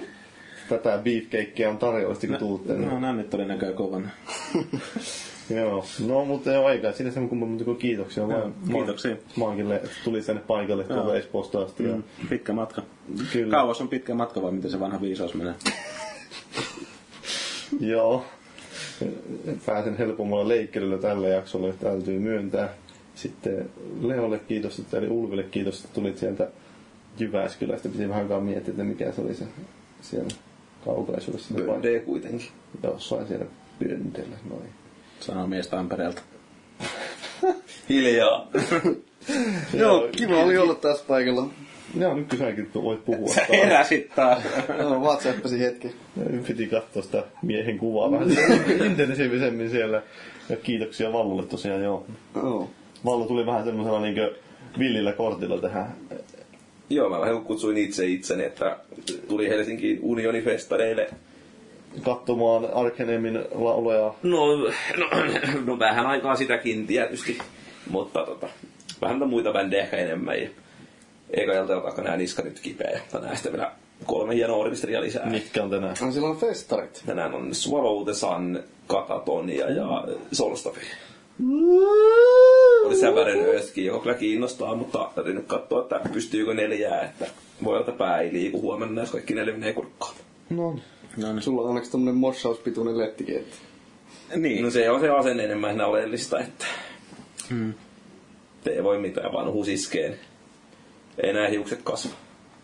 Tätä 0.69 0.99
beefcakeä 1.03 1.69
on 1.69 1.77
tarjollisesti, 1.77 2.27
kun 2.27 2.37
tuutte. 2.37 2.73
no, 2.73 2.99
nännit 2.99 3.33
oli 3.33 3.45
näköjään 3.45 3.75
kovana. 3.75 4.09
Joo. 5.55 5.85
No, 6.07 6.25
mutta 6.25 6.53
ei 6.53 6.73
eikä. 6.73 6.91
Siinä 6.91 7.11
sen 7.11 7.29
kumman 7.29 7.65
kuin 7.65 7.77
kiitoksia 7.77 8.27
vaan. 8.27 8.53
kiitoksia. 8.71 9.15
Maankille, 9.35 9.75
että 9.75 9.89
tuli 10.03 10.21
tänne 10.21 10.41
paikalle 10.47 10.83
tuolta 10.83 11.15
Espoosta 11.15 11.61
asti. 11.61 11.83
Ja, 11.83 11.95
Pitkä 12.29 12.53
matka. 12.53 12.81
Kyllä. 13.33 13.51
Kauas 13.51 13.81
on 13.81 13.87
pitkä 13.87 14.13
matka 14.13 14.41
vai 14.41 14.51
miten 14.51 14.71
se 14.71 14.79
vanha 14.79 15.01
viisaus 15.01 15.33
menee? 15.33 15.53
Joo. 17.79 18.25
Pääsen 19.65 19.97
helpommalla 19.97 20.47
leikkelillä 20.47 20.97
tällä 20.97 21.27
jaksolla, 21.27 21.73
täytyy 21.73 22.19
myöntää. 22.19 22.69
Sitten 23.15 23.69
Leolle 24.01 24.39
kiitos, 24.39 24.79
että, 24.79 24.97
eli 24.97 25.07
Ulville 25.07 25.43
kiitos, 25.43 25.79
että 25.79 25.93
tulit 25.93 26.17
sieltä 26.17 26.47
Jyväskylästä. 27.19 27.89
Piti 27.89 28.09
vähän 28.09 28.23
aikaa 28.23 28.39
miettiä, 28.39 28.71
että 28.71 28.83
mikä 28.83 29.11
se 29.11 29.21
oli 29.21 29.35
se 29.35 29.45
siellä 30.01 30.29
kaukaisuudessa. 30.85 31.53
Böndee 31.53 31.99
kuitenkin. 31.99 32.47
Jossain 32.83 33.27
siellä 33.27 33.45
pyöntellä, 33.79 34.35
noin. 34.49 34.69
Sanoo 35.19 35.47
mies 35.47 35.67
Tampereelta. 35.67 36.21
Hiljaa. 37.89 38.49
Joo, 39.73 40.07
kiva 40.17 40.43
oli 40.43 40.57
olla 40.57 40.75
tässä 40.75 41.03
paikalla. 41.07 41.49
Joo, 41.99 42.15
nyt 42.15 42.30
kun 42.30 42.38
säkin 42.38 42.69
voit 42.76 43.05
puhua. 43.05 43.34
Sä 43.34 43.45
heräsit 43.49 44.15
taas. 44.15 44.43
Joo, 44.80 44.99
WhatsAppasin 44.99 45.59
hetki. 45.59 45.95
Piti 46.47 46.68
katsoa 46.68 47.03
sitä 47.03 47.23
miehen 47.41 47.77
kuvaa 47.77 48.11
vähän 48.11 48.31
intensiivisemmin 48.85 49.69
siellä. 49.69 50.01
Ja 50.49 50.55
kiitoksia 50.55 51.13
Vallulle 51.13 51.43
tosiaan, 51.43 51.84
joo. 51.84 52.05
Joo. 52.35 52.69
Vallu 53.05 53.26
tuli 53.26 53.45
vähän 53.45 53.63
semmoisella 53.63 54.01
niinkö 54.01 54.34
villillä 54.80 55.13
kortilla 55.13 55.57
tähän. 55.57 55.95
Joo, 56.89 57.09
mä 57.09 57.19
vähän 57.19 57.41
kutsuin 57.43 57.77
itse 57.77 58.05
itseni, 58.05 58.43
että 58.43 58.77
tuli 59.27 59.49
Helsinkiin 59.49 59.99
unionifestareille. 60.01 61.09
katsomaan 62.01 62.73
Arkenemin 62.73 63.39
lauluja. 63.55 64.13
No, 64.23 64.55
no, 64.97 65.07
no, 65.65 65.80
vähän 65.80 66.05
aikaa 66.05 66.35
sitäkin 66.35 66.88
tietysti, 66.88 67.38
mutta 67.89 68.26
tota, 68.26 68.47
vähän 69.01 69.30
muita 69.30 69.53
bändejä 69.53 69.84
ehkä 69.84 69.97
enemmän. 69.97 70.41
Ja 70.41 70.49
eikä 71.31 71.53
jalta 71.53 71.73
alkaa 71.73 72.03
nää 72.03 72.17
niska 72.17 72.41
nyt 72.41 72.59
kipeä. 72.59 73.01
Nää 73.21 73.35
sitten 73.35 73.51
vielä 73.53 73.71
kolme 74.05 74.35
hienoa 74.35 74.63
artisteria 74.63 75.01
lisää. 75.01 75.25
Mitkä 75.25 75.63
on 75.63 75.69
tänään? 75.69 75.95
No, 76.01 76.11
sillä 76.11 76.27
on 76.27 76.37
festarit. 76.37 77.03
Tänään 77.05 77.33
on 77.33 77.55
Swallow 77.55 78.03
the 78.03 78.13
Sun, 78.13 78.63
Katatonia 78.87 79.69
ja 79.69 80.07
Solstafi. 80.31 80.81
Oli 82.85 82.95
Sävären 82.95 83.55
Öski, 83.55 83.85
joka 83.85 84.03
kyllä 84.03 84.15
kiinnostaa, 84.15 84.75
mutta 84.75 85.09
täytyy 85.15 85.33
nyt 85.33 85.47
katsoa, 85.47 85.81
että 85.81 86.01
pystyykö 86.13 86.53
neljää, 86.53 87.01
että 87.01 87.27
voi 87.63 87.71
olla, 87.71 87.79
että 87.79 87.91
pää 87.91 88.21
ei 88.21 88.33
liiku 88.33 88.61
huomenna, 88.61 89.01
jos 89.01 89.11
kaikki 89.11 89.33
neljä 89.33 89.53
menee 89.53 89.73
kurkkaan. 89.73 90.15
No, 90.49 90.75
No 91.17 91.33
niin. 91.33 91.41
Sulla 91.41 91.61
on 91.61 91.69
onneksi 91.69 91.91
tämmönen 91.91 92.97
lettikin, 92.97 93.37
että 93.37 93.55
Niin. 94.35 94.63
No 94.63 94.69
se 94.69 94.89
on 94.89 94.99
se 94.99 95.09
asenne 95.09 95.43
enemmän 95.43 95.81
oleellista, 95.81 96.39
että 96.39 96.65
hmm. 97.49 97.73
te 98.63 98.71
ei 98.71 98.83
voi 98.83 98.99
mitään 98.99 99.33
vanhuus 99.33 99.67
iskeen. 99.67 100.19
Ei 101.23 101.34
nää 101.34 101.48
hiukset 101.48 101.80
kasva. 101.84 102.14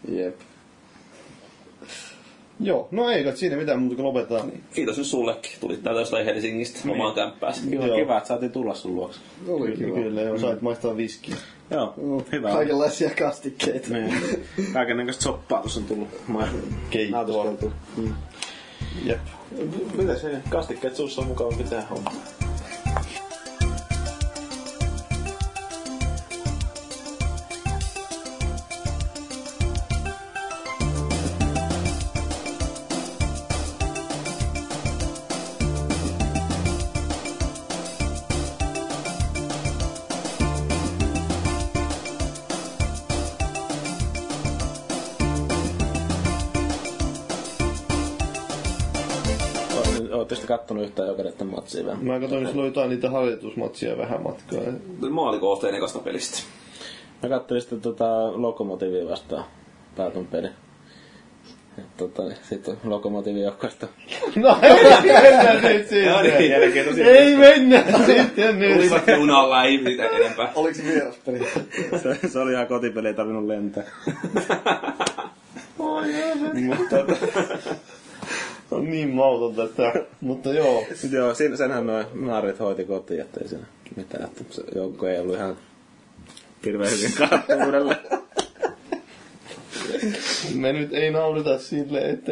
jep. 0.08 0.36
joo, 2.60 2.88
no 2.92 3.10
ei 3.10 3.24
kai 3.24 3.38
siinä 3.38 3.56
mitään 3.58 3.80
muuta 3.80 3.96
kuin 3.96 4.06
lopetetaan. 4.06 4.52
Kiitos 4.74 4.98
nyt 4.98 5.08
sullekin. 5.08 5.52
Tulit 5.60 5.84
täältä 5.84 6.02
jostain 6.02 6.26
Helsingistä 6.26 6.80
omaan 6.92 7.16
kämppääsi. 7.16 7.70
Kiva, 7.70 7.86
Joo. 7.88 7.98
kiva, 7.98 8.18
että 8.18 8.28
saatiin 8.28 8.52
tulla 8.52 8.74
sun 8.74 8.96
luokse. 8.96 9.20
Oli 9.48 9.72
kiva. 9.72 9.96
Kyllä, 9.96 10.22
joo, 10.22 10.38
sait 10.38 10.62
maistaa 10.62 10.98
viskiä. 10.98 11.36
Joo, 11.72 11.94
Joo, 12.02 12.26
hyvä. 12.32 12.52
Kaikenlaisia 12.52 13.10
kastikkeita. 13.20 13.88
Niin. 13.94 14.14
Kaiken 14.74 14.98
näköistä 14.98 15.24
soppaa 15.24 15.62
tuossa 15.62 15.80
on 15.80 15.86
tullut. 15.86 16.08
Keittoa. 16.90 17.46
Mm. 17.98 18.14
Jep. 19.06 19.20
Mitä 19.98 20.16
se 20.16 20.38
kastikkeet 20.50 20.96
suussa 20.96 21.22
on 21.22 21.28
mukava 21.28 21.52
pitää 21.58 21.82
homma? 21.90 22.12
Sitten 50.36 50.58
kattonut 50.58 50.84
yhtään 50.84 51.08
jokereiden 51.08 51.48
matsia 51.48 51.86
vielä? 51.86 51.98
Mä 52.02 52.20
katsoin, 52.20 52.42
että 52.42 52.52
sulla 52.52 52.64
oli 52.64 52.70
jotain 52.70 52.90
niitä 52.90 53.10
harjoitusmatsia 53.10 53.98
vähän 53.98 54.24
matkaa. 54.24 54.62
Maalikoosteinen 55.10 55.78
ekasta 55.78 56.00
pelistä. 56.00 56.40
Mä 57.24 57.30
kattelin 57.30 57.62
sitten 57.62 57.82
tota 57.82 58.42
Lokomotivia 58.42 59.10
vastaan 59.10 59.46
päätön 59.96 60.26
peli. 60.28 60.48
Ja 61.78 61.84
Tota, 61.98 62.24
niin 62.24 62.38
sitten 62.50 62.78
Lokomotivin 62.84 63.42
joukkoista. 63.42 63.88
No 64.36 64.58
ei 64.62 64.84
mennä 64.84 65.54
nyt 65.54 65.88
No 66.12 66.22
niin, 66.22 67.08
Ei 67.08 67.36
mennä 67.36 67.84
sitten 68.06 68.60
nyt. 68.60 68.78
Olivat 68.78 69.08
junalla, 69.08 69.64
ei 69.64 69.78
mitään 69.78 70.16
enempää. 70.16 70.52
Oliko 70.56 70.78
se 70.78 70.84
vieraspeli? 70.84 71.40
se, 72.04 72.28
se 72.28 72.40
oli 72.40 72.52
ihan 72.52 72.68
kotipeli, 72.68 73.08
ei 73.08 73.14
tarvinnut 73.14 73.46
lentää. 73.46 73.84
On 78.72 78.90
niin 78.90 79.10
mautonta 79.10 79.68
tätä. 79.68 80.06
Mutta 80.22 80.54
joo. 80.54 80.84
Sitten 80.94 81.18
joo, 81.18 81.34
siinä, 81.34 81.56
senhän 81.56 81.88
noin 81.88 82.06
naarit 82.14 82.60
hoiti 82.60 82.86
kotiin, 82.86 83.22
ettei 83.22 83.48
siinä 83.48 83.66
mitään. 83.96 84.24
Että 84.24 84.44
se 84.50 84.64
joukko 84.76 85.08
ei 85.08 85.20
ollut 85.20 85.36
ihan 85.36 85.58
hirveän 86.66 86.92
hyvin 86.92 87.12
kattuudelle. 87.18 87.98
Me 90.56 90.74
nyt 90.74 90.94
ei 90.94 91.12
naurita 91.12 91.60
sille, 91.60 92.10
että 92.10 92.32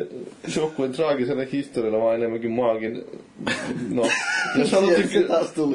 joukkueen 0.56 0.92
traagiselle 0.92 1.48
historialla, 1.52 2.04
vaan 2.04 2.16
enemmänkin 2.16 2.52
maagin. 2.52 3.04
No, 3.90 4.04
jos 4.58 4.72
haluatte, 4.72 5.04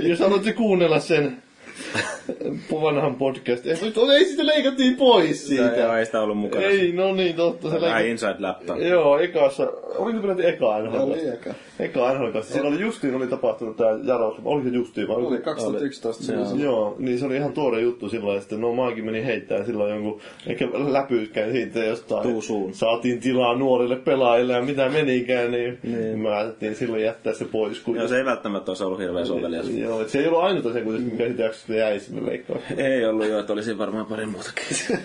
jos 0.09 0.21
haluatte 0.21 0.53
kuunnella 0.53 1.01
sen 1.01 1.43
vanhan 2.83 3.15
podcast. 3.15 3.67
Ei, 3.67 3.73
ei 4.15 4.25
sitä 4.25 4.47
leikattiin 4.47 4.97
pois 4.97 5.49
Siitä. 5.49 5.69
siitä. 5.69 5.99
Ei 5.99 6.07
sitä 6.07 6.21
ollut 6.21 6.39
mukana. 6.39 6.65
Ei, 6.65 6.93
no 6.93 7.13
niin, 7.15 7.37
totta. 7.37 7.69
Se 7.71 7.75
Vähän 7.75 7.83
leikattiin. 7.83 8.11
inside 8.11 8.35
läppä. 8.39 8.77
Joo, 8.77 9.19
ekassa, 9.19 9.73
oliko 9.97 10.19
peräti 10.21 10.47
eka 10.47 10.79
NHL? 10.79 11.01
Oli 11.01 11.29
eka. 11.29 11.55
Eka 11.81 12.13
NHL. 12.15 12.41
Siinä 12.41 12.69
oli 12.69 12.81
justiin 12.81 13.15
oli 13.15 13.27
tapahtunut 13.27 13.77
tää 13.77 13.99
Jaros, 14.05 14.35
oliko 14.45 14.69
se 14.69 14.75
justiin 14.75 15.09
vai? 15.09 15.17
Oli 15.17 15.39
2011 15.39 16.23
se 16.23 16.39
oli. 16.39 16.63
Joo, 16.63 16.97
niin 16.99 17.19
se 17.19 17.27
oli 17.27 17.37
ihan 17.37 17.53
tuore 17.53 17.81
juttu 17.81 18.09
silloin, 18.09 18.35
ja 18.35 18.41
sitten 18.41 18.61
no 18.61 18.73
maakin 18.73 19.05
meni 19.05 19.25
heittää 19.25 19.65
silloin 19.65 19.91
jonkun 19.91 20.21
ehkä 20.47 20.69
läpyykään 20.73 21.53
siitä 21.53 21.79
jostain. 21.79 22.23
Tuusuun. 22.23 22.75
Saatiin 22.75 23.21
tilaa 23.21 23.55
nuorille 23.57 23.97
pelaajille 23.97 24.53
ja 24.53 24.63
mitä 24.63 24.89
menikään, 24.89 25.51
niin, 25.51 25.79
niin. 25.83 26.19
me 26.19 26.29
ajattelin 26.37 26.77
silloin 26.77 27.03
jättää 27.03 27.35
se 27.35 27.45
pois. 27.45 27.81
Kun 27.81 27.97
Joo, 27.97 28.09
se 28.09 28.19
ei 28.19 28.25
välttämättä 28.25 28.71
olisi 28.71 28.85
ollut 28.85 28.99
hirveän 28.99 29.27
sovelias. 29.27 29.69
Joo, 29.69 30.01
et 30.01 30.09
se 30.09 30.19
ei 30.19 30.27
ollut 30.27 30.43
ainut 30.43 30.67
asia 30.67 30.85
kuitenkin, 30.85 31.13
mikä 31.13 31.27
siitä 31.27 31.43
jaksosta 31.43 31.75
jäi 31.75 32.01
sinne 32.01 32.27
veikkaan. 32.27 32.61
Ei 32.77 33.05
ollut 33.05 33.29
jo, 33.29 33.39
että 33.41 33.53
olisi 33.53 33.79
varmaan 33.79 34.07
pari 34.07 34.27
muutakin. 34.27 34.99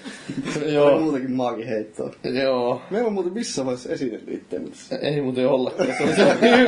Joo, 0.73 0.99
muutakin 0.99 1.31
maakin 1.31 1.67
heittoa. 1.67 2.11
joo. 2.23 2.81
Me 2.89 2.97
ei 2.97 3.03
ole 3.03 3.11
muuten 3.11 3.33
missä 3.33 3.65
vaiheessa 3.65 3.89
esitelty 3.89 4.33
itseämme 4.33 4.69
tässä. 4.69 4.97
Ei 4.97 5.21
muuten 5.21 5.47
ollakaan. 5.47 5.89
Se 5.97 6.03
oli 6.03 6.64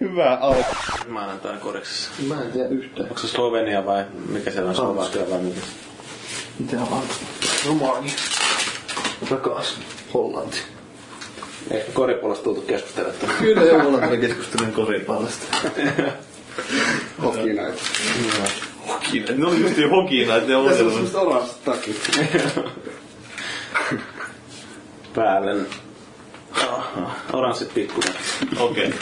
hyvä 0.00 0.34
alku. 0.34 0.74
Maanantaina 1.08 1.58
kodeksessa. 1.60 2.10
Mä 2.28 2.42
en 2.42 2.52
tiedä 2.52 2.68
yhtään. 2.68 3.08
Onko 3.08 3.20
se 3.20 3.28
Slovenia 3.28 3.86
vai 3.86 4.04
mikä 4.28 4.50
siellä 4.50 4.68
on 4.68 4.76
Slovakia 4.76 5.30
vai 5.30 5.38
mikä? 5.38 5.60
Mitä 6.58 6.76
on? 6.80 7.02
Romani. 7.66 8.12
Takas. 9.28 9.78
Hollanti. 10.14 10.58
Ehkä 11.70 11.92
koripallosta 11.92 12.44
tultu 12.44 12.60
keskustelettu. 12.60 13.26
Kyllä 13.38 13.62
joo, 13.72 13.88
ollaan 13.88 14.20
keskustelun 14.20 14.72
koripallosta. 14.72 15.46
Hockey 17.22 17.54
näitä. 17.54 17.78
Hokina. 18.88 19.26
Ne 19.36 19.46
oli 19.46 19.60
just 19.60 19.74
hokina, 19.90 20.36
että 20.36 20.48
ne 20.48 20.56
on 20.56 20.68
Tässä 20.68 20.84
on 20.84 20.90
semmoista 20.90 21.20
oranssit 21.20 21.64
takki. 21.64 21.96
Päälle. 25.14 25.66
Aha, 26.52 27.10
Oranssit 27.32 27.74
pikkuinen. 27.74 28.14
Okei. 28.58 28.94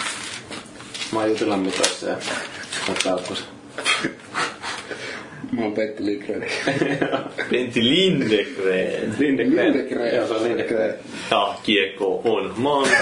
Mä 1.12 1.20
oon 1.20 1.28
Jutilan 1.28 1.60
mitoissa 1.60 2.06
ja 2.08 2.16
ottaa 2.88 3.12
alkuun. 3.12 3.38
Mä 5.52 5.62
oon 5.62 5.72
Petti 5.72 6.06
Lindgren. 6.06 6.44
Pentti 7.50 7.84
Lindegren. 7.84 9.14
Lindegren. 9.18 9.72
Lindgren. 9.72 10.16
Joo, 10.16 10.26
se 10.26 10.34
on 10.34 10.44
Lindegren. 10.44 10.94
Ja 11.30 11.54
kiekko 11.62 12.20
on 12.24 12.54
maan. 12.56 12.88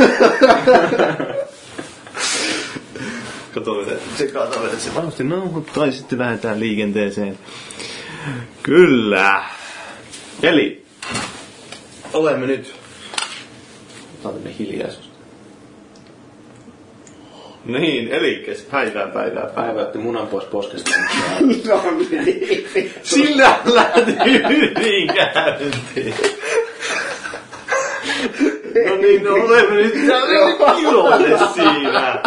Kato, 3.55 3.74
miten 3.74 3.98
se 4.18 4.26
kato, 4.26 4.64
että 4.64 4.78
se 4.78 4.94
varmasti 4.94 5.24
nauhoittaa 5.24 5.86
ja 5.86 5.93
sitten 5.93 6.18
lähdetään 6.18 6.60
liikenteeseen. 6.60 7.39
Kyllä. 8.62 9.44
Eli 10.43 10.85
olemme 12.12 12.47
nyt. 12.47 12.74
Otamme 14.24 14.51
hiljaisuus. 14.59 15.14
Niin, 17.65 18.09
eli 18.09 18.45
päivää, 18.70 19.07
päivää, 19.07 19.12
päivää. 19.15 19.47
Päivä 19.55 19.81
otti 19.81 19.99
munan 19.99 20.27
pois 20.27 20.45
poskesta. 20.45 20.91
No 21.69 21.82
niin. 22.24 22.95
Sillä 23.03 23.59
lähti 23.65 24.12
hyvin 24.49 25.09
käyntiin. 25.15 26.15
No 28.89 28.97
niin, 28.97 29.24
no 29.24 29.35
olemme 29.35 29.74
nyt 29.74 29.95
täällä 30.07 30.81
iloinen 30.81 31.39
siinä. 31.55 32.23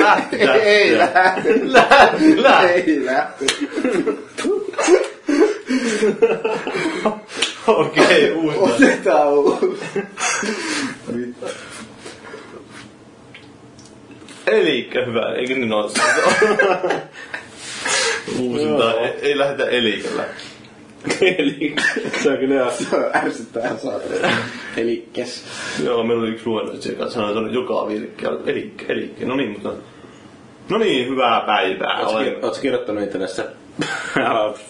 Lähti. 0.00 0.36
Ei 0.62 0.98
lähti. 0.98 1.48
Lähti, 1.72 2.42
lähti. 2.42 2.90
Ei 2.90 3.04
lähti. 3.06 3.46
Okei, 7.66 8.30
uudestaan. 8.30 8.72
Otetaan 8.72 9.28
uusi. 9.28 10.04
Elikkä 14.46 15.04
hyvä, 15.04 15.34
eikö 15.34 15.54
niin 15.54 15.72
ole? 15.72 15.90
Uusinta, 18.40 19.00
ei, 19.00 19.12
ei 19.22 19.38
lähdetä 19.38 19.64
elikällä. 19.64 20.24
Eli 21.20 21.76
se 22.22 22.30
on 22.30 22.38
kyllä. 22.38 22.70
Se 22.70 22.84
ärsyttää 23.14 23.76
saatana. 23.76 24.36
Eli 24.76 25.08
kes. 25.12 25.44
Joo, 25.84 26.04
meillä 26.04 26.22
oli 26.22 26.30
yksi 26.30 26.46
luennoitsija, 26.46 26.94
joka 26.98 27.10
sanoi 27.10 27.32
tuonne 27.32 27.52
joka 27.52 27.88
virkkeellä, 27.88 28.40
elikkä, 28.46 28.84
elikkä. 28.88 29.26
No 29.26 29.36
niin, 29.36 29.50
mutta... 29.50 29.72
No 30.68 30.78
niin, 30.78 31.08
hyvää 31.08 31.40
päivää. 31.40 31.98
Olen... 32.06 32.26
Oletko 32.26 32.58
kirjoittanut 32.62 33.02
itsellesi 33.78 34.64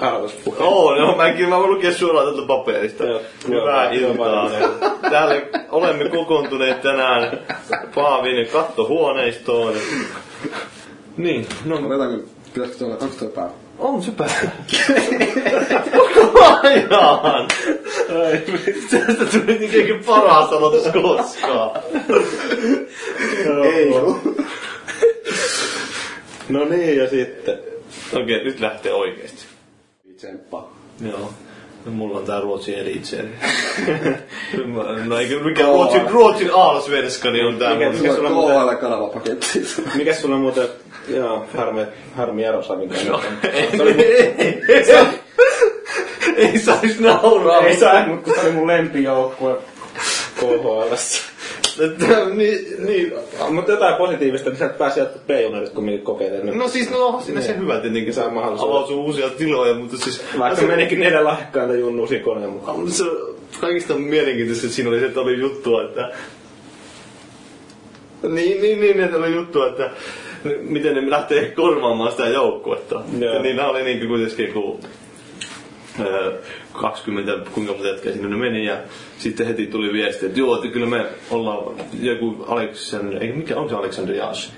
aloituspuhe? 0.00 0.56
Oo, 0.60 0.94
no 0.94 1.16
mäkin 1.16 1.48
mä 1.48 1.58
voin 1.58 1.70
lukea 1.70 1.92
suoraan 1.92 2.26
tältä 2.26 2.46
paperista. 2.46 3.04
Joo. 3.04 3.20
Hyvää 3.48 3.92
Joo, 3.92 4.10
iltaa. 4.10 4.50
Täällä 5.10 5.42
olemme 5.70 6.08
kokoontuneet 6.08 6.82
tänään 6.82 7.38
Paavin 7.94 8.48
kattohuoneistoon. 8.48 9.74
Niin, 11.16 11.46
no 11.64 11.76
Otetaanko, 11.76 12.28
pitäisikö 12.54 12.78
tuolla, 12.78 12.96
onko 13.00 13.14
tuo 13.18 13.28
päivä? 13.28 13.50
on 13.78 14.02
se 14.02 14.10
päivä. 14.10 14.50
Koko 16.14 16.44
ajan. 16.62 17.48
Tästä 18.90 19.38
tuli 19.38 19.58
niinkin 19.58 20.04
paras 20.06 20.52
aloitus 20.52 20.92
koskaan. 20.92 21.80
Ei. 23.64 23.90
No 26.48 26.64
niin, 26.64 26.96
ja 26.96 27.10
sitten. 27.10 27.73
Okei, 28.12 28.44
nyt 28.44 28.60
lähtee 28.60 28.92
oikeesti. 28.92 29.44
Tsemppaa. 30.16 30.72
Joo. 31.08 31.30
No, 31.84 31.92
mulla 31.92 32.18
on 32.18 32.24
tää 32.24 32.40
Ruotsin 32.40 32.74
elitseeri. 32.74 33.28
no 35.06 35.18
eikö 35.18 35.40
mikä 35.40 35.62
Ruotsin, 35.62 36.10
Ruotsin 36.10 36.50
aalsvenska, 36.54 37.30
niin 37.30 37.46
on 37.46 37.56
tää 37.56 37.74
Mikä- 37.74 37.90
mikä- 37.90 38.14
Sulla 38.14 38.28
on 38.28 38.34
KHL-kanavapaketti. 38.50 39.60
Mikäs 39.98 40.20
sulla 40.20 40.34
on 40.34 40.40
muuten... 40.40 40.68
Joo, 41.08 41.46
harmi, 41.56 41.82
harmi 42.16 42.42
Jaroslavin 42.42 42.88
kanssa. 42.88 43.20
ei, 43.52 43.68
ei, 44.38 44.62
ei, 44.68 44.94
ei 46.36 46.58
sais 46.58 47.00
nauraa. 47.00 47.66
Ei 47.66 47.76
saa, 47.76 48.06
mutta 48.06 48.30
se 48.34 48.40
oli 48.40 48.52
mun 48.52 48.66
lempijoukkue 48.66 49.56
KHLssä. 50.40 51.22
Niin, 52.34 52.86
niin. 52.86 53.12
Mutta 53.50 53.72
jotain 53.72 53.94
positiivista, 53.94 54.50
niin 54.50 54.58
sieltä 54.58 54.74
pääsi 54.74 55.00
jatkaa 55.00 55.22
B-junarista 55.26 55.74
kumminkin 55.74 56.04
kokeilemaan. 56.04 56.58
No 56.58 56.68
siis, 56.68 56.90
no 56.90 57.20
siinä 57.24 57.40
se 57.40 57.56
hyvä 57.58 57.80
tietenkin. 57.80 58.14
Saa 58.14 58.30
mahdollisuuden. 58.30 58.76
Avautui 58.76 58.96
uusia 58.96 59.30
tiloja, 59.30 59.74
mutta 59.74 59.96
siis... 59.96 60.24
Vaikka 60.38 60.60
se, 60.60 60.66
menikin 60.66 61.00
neljä 61.00 61.24
lahjakkaita 61.24 61.74
junnuun 61.74 62.08
siinä 62.08 62.24
koneen 62.24 62.50
mukaan. 62.50 62.90
se 62.90 63.04
kaikista 63.60 63.94
mielenkiintoista 63.94 64.68
siinä 64.68 64.90
oli 64.90 65.00
se, 65.00 65.06
että 65.06 65.20
oli 65.20 65.40
juttua, 65.40 65.82
että... 65.82 66.10
Niin, 68.22 68.62
niin, 68.62 68.80
niin, 68.80 69.00
että 69.00 69.16
oli 69.16 69.34
juttua, 69.34 69.68
että 69.68 69.90
miten 70.60 70.94
ne 70.94 71.10
lähtee 71.10 71.50
korvaamaan 71.50 72.10
sitä 72.10 72.28
joukkuetta. 72.28 73.02
Joo. 73.18 73.34
Ja 73.34 73.42
niin 73.42 73.56
nämä 73.56 73.68
oli 73.68 73.82
niin 73.82 74.08
kuitenkin 74.08 74.52
kuin 74.52 74.80
öö, 74.80 75.03
20, 76.72 77.32
kuinka 77.52 77.72
monta 77.72 77.88
jätkää 77.88 78.12
sinne 78.12 78.28
ne 78.28 78.36
meni 78.36 78.66
ja 78.66 78.76
sitten 79.18 79.46
heti 79.46 79.66
tuli 79.66 79.92
viesti, 79.92 80.26
että 80.26 80.38
joo, 80.40 80.56
että 80.56 80.68
kyllä 80.68 80.86
me 80.86 81.06
ollaan 81.30 81.76
joku 82.00 82.44
Aleksander, 82.48 83.22
ei 83.22 83.32
mikä, 83.32 83.56
onko 83.56 83.68
se 83.68 83.76
Aleksander 83.76 84.14
Jaas? 84.14 84.52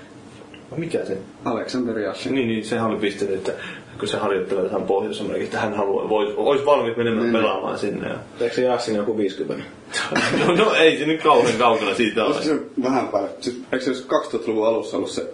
Mikä 0.77 1.05
se? 1.05 1.17
Aleksander 1.45 1.99
Jashin. 1.99 2.35
Niin, 2.35 2.47
niin 2.47 2.65
sehän 2.65 2.87
oli 2.87 2.97
pistänyt, 2.97 3.35
että 3.35 3.51
kun 3.99 4.07
se 4.07 4.17
harjoittelee 4.17 4.63
tähän 4.65 4.83
pohjois 4.83 5.23
että 5.41 5.59
hän 5.59 5.73
haluaa, 5.73 6.09
vois, 6.09 6.33
olisi 6.35 6.65
valmis 6.65 6.97
menemään 6.97 7.31
Niin. 7.31 7.41
pelaamaan 7.41 7.79
sinne. 7.79 8.09
Ja... 8.09 8.15
Eikö 8.39 8.55
se 8.55 8.61
Jassin 8.61 8.95
joku 8.95 9.17
50? 9.17 9.65
no, 10.47 10.55
no, 10.55 10.73
ei 10.73 10.97
se 10.97 11.05
nyt 11.05 11.23
kauhean 11.23 11.57
kaukana 11.57 11.93
siitä 11.93 12.25
ole. 12.25 12.43
se 12.43 12.59
vähän 12.83 13.07
päälle? 13.07 13.29
Siis, 13.39 13.61
eikö 13.71 13.85
se 13.85 13.89
olisi 13.89 14.37
2000-luvun 14.37 14.67
alussa 14.67 14.97
ollut 14.97 15.09
se 15.09 15.29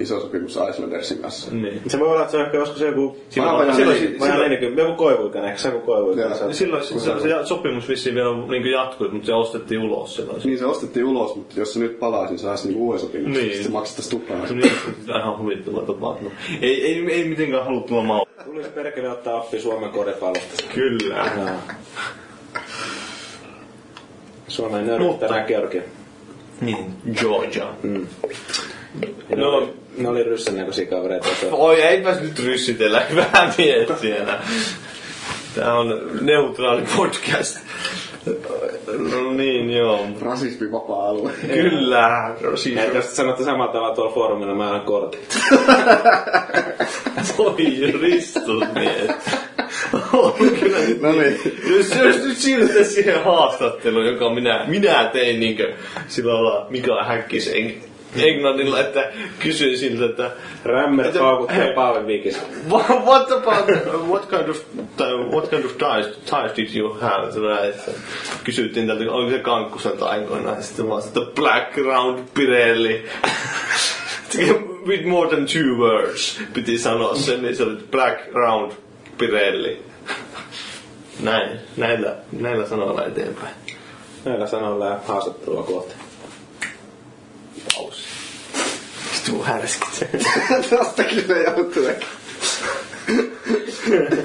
iso 0.00 0.20
sopimus 0.20 0.58
Islandersin 0.70 1.18
kanssa? 1.18 1.50
Niin. 1.54 1.82
Se 1.86 1.98
voi 2.00 2.08
olla, 2.08 2.20
että 2.20 2.30
se 2.30 2.36
on 2.38 2.44
ehkä 2.44 2.56
joskus 2.58 2.80
joku... 2.80 3.16
Silloin- 3.30 3.56
Vajaa 3.58 3.74
silloin- 3.74 3.94
neljäkymmentä. 3.94 4.20
Vajaa 4.20 4.34
silloin- 4.34 4.50
40, 4.50 4.82
joku 4.82 4.94
koivuikäinen, 4.96 5.48
ehkä 5.50 5.60
se 5.62 5.68
joku. 5.68 5.92
Se 6.34 6.44
on- 6.44 6.54
Silloin 6.54 6.84
se, 6.84 7.00
se, 7.00 7.20
se 7.20 7.28
sopimus 7.44 7.88
vissiin 7.88 8.14
vielä 8.14 8.30
niin 8.48 8.66
jatkui, 8.70 9.08
mutta 9.08 9.26
se 9.26 9.34
ostettiin 9.34 9.80
ulos 9.82 10.16
silloin. 10.16 10.40
Niin 10.44 10.58
se 10.58 10.66
ostettiin 10.66 11.04
ulos, 11.06 11.36
mutta 11.36 11.60
jos 11.60 11.72
se 11.74 11.80
nyt 11.80 11.98
palaisi, 11.98 12.32
niin 12.32 12.38
saisi 12.38 12.68
niinku 12.68 12.86
uuden 12.86 13.00
sopimuksen. 13.00 13.32
Niin. 13.42 13.48
Sitten 13.52 13.64
se 13.64 13.70
maksettaisiin 13.72 14.20
tuplaa. 14.20 14.46
Se 14.46 14.52
oli 15.12 15.20
ihan 15.20 15.38
huvittava 15.38 15.80
tapahtunut. 15.82 16.32
Ei, 16.62 16.86
ei, 16.86 17.12
ei 17.12 17.24
mitenkään 17.28 17.64
haluttua 17.64 18.02
maa. 18.02 18.22
Tulisi 18.44 18.68
perkele 18.70 19.08
ottaa 19.10 19.34
oppi 19.40 19.60
Suomen 19.60 19.90
koripallosta. 19.90 20.64
Kyllä. 20.74 21.30
Suomen 24.48 24.86
tänään 25.20 25.44
Georgia. 25.46 25.82
Niin, 26.60 26.84
Georgia. 27.20 27.66
Mm. 27.82 28.06
No. 29.36 29.68
Ne 29.98 30.08
oli 30.08 30.22
ryssän 30.22 30.56
näköisiä 30.56 30.86
kavereita. 30.86 31.28
Se 31.40 31.46
on- 31.46 31.52
Oi, 31.60 31.82
eipäs 31.82 32.20
nyt 32.20 32.38
ryssitellä 32.38 33.02
vähän 33.16 33.54
miettiä. 33.58 34.16
Tää 35.54 35.74
on 35.74 36.00
neutraali 36.20 36.82
podcast. 36.96 37.58
No 39.10 39.32
niin, 39.32 39.70
joo. 39.70 40.06
Rasismi 40.20 40.72
vapaa 40.72 41.08
alue. 41.08 41.30
Kyllä. 41.52 42.34
Siis, 42.54 42.76
Ja 42.76 42.84
jos 42.84 43.16
sanotte 43.16 43.44
samalla 43.44 43.72
tavalla 43.72 43.94
tuolla 43.94 44.14
foorumilla, 44.14 44.54
mä 44.54 44.66
annan 44.66 44.80
kortit. 44.80 45.38
voi 47.38 47.56
ristus 48.02 48.64
mies. 48.74 49.10
On 50.12 50.32
kyllä 50.60 50.78
nyt 50.78 51.02
No 51.02 51.12
niin. 51.12 51.40
Jos, 51.76 51.94
jos 51.96 52.16
nyt 52.24 52.36
siirrytään 52.36 52.84
siihen 52.84 53.24
haastatteluun, 53.24 54.06
joka 54.06 54.34
minä, 54.34 54.64
minä 54.66 55.10
tein 55.12 55.40
niin 55.40 55.58
sillä 56.08 56.34
lailla 56.34 56.66
Mika 56.70 57.04
Häkkisen 57.04 57.74
englannilla, 58.16 58.80
että 58.80 59.10
kysyin 59.38 59.78
siltä, 59.78 60.04
että 60.04 60.30
Rämmer 60.64 61.12
paukuttaa 61.18 61.72
Paave 61.74 62.06
Vikis. 62.06 62.40
what, 62.70 63.32
about, 63.32 63.68
what 64.08 64.26
kind 64.26 64.48
of, 64.48 64.64
what 65.32 65.50
kind 65.50 65.64
of 65.64 65.72
ties, 65.78 66.16
ties 66.30 66.56
did 66.56 66.74
you 66.74 66.94
have? 67.00 67.32
Kysyttiin 68.44 68.86
tältä, 68.86 69.12
oliko 69.12 69.30
se 69.30 69.38
kankkuselta 69.38 70.08
aikoinaan, 70.08 70.56
ja 70.56 70.62
sitten 70.62 70.88
vaan, 70.88 71.02
että 71.06 71.20
black 71.34 71.76
round 71.76 72.18
Pirelli. 72.34 73.04
With 74.86 75.06
more 75.06 75.28
than 75.28 75.46
two 75.46 75.76
words 75.76 76.40
piti 76.54 76.78
sanoa 76.78 77.14
sen, 77.14 77.42
niin 77.42 77.56
se 77.56 77.62
oli 77.62 77.76
black 77.90 78.34
round 78.34 78.72
Pirelli. 79.18 79.82
Näin, 81.22 81.58
näillä, 81.76 82.16
näillä 82.32 82.66
sanoilla 82.66 83.04
eteenpäin. 83.04 83.54
Näillä 84.24 84.46
sanoilla 84.46 84.86
ja 84.86 84.98
haastattelua 85.06 85.62
kohti. 85.62 86.07
Pausi. 87.74 88.02
Tuu 89.26 89.42
härskit. 89.42 90.08
Tostakin 90.70 91.26
se 91.26 91.42
joutuu. 91.42 91.84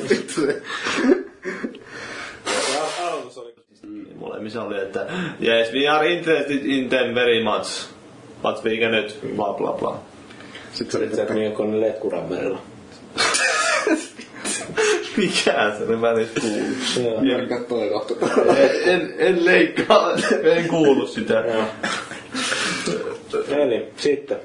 Vittu 0.10 0.34
se. 0.41 0.61
Molemmissa 4.15 4.64
oli, 4.64 4.81
että 4.81 5.07
yes, 5.41 5.73
we 5.73 5.88
are 5.88 6.14
interested 6.14 6.65
in 6.65 6.89
them 6.89 7.15
very 7.15 7.43
much. 7.43 7.88
But 8.41 8.64
we 8.65 8.77
cannot, 8.77 9.35
bla 9.35 9.53
bla 9.53 9.72
bla. 9.72 9.99
Sitten 10.73 10.91
se 10.91 10.97
oli 10.97 11.15
se, 11.15 11.22
että 11.22 11.34
mikä 11.34 11.64
on 11.64 11.72
ne 11.72 11.81
letkurammerilla. 11.81 12.61
Mikä 15.18 15.72
se 15.77 15.85
ne 15.88 16.01
välissä 16.01 16.39
kuuluu? 16.41 16.65
Joo. 17.03 17.23
Jari 17.23 17.47
kattoo 17.47 17.89
kohta. 17.89 18.15
en, 18.85 19.14
en 19.18 19.45
leikkaa, 19.45 20.14
en 20.43 20.68
kuulu 20.68 21.07
sitä. 21.07 21.43
Eli 23.49 23.88
sitten. 23.97 24.38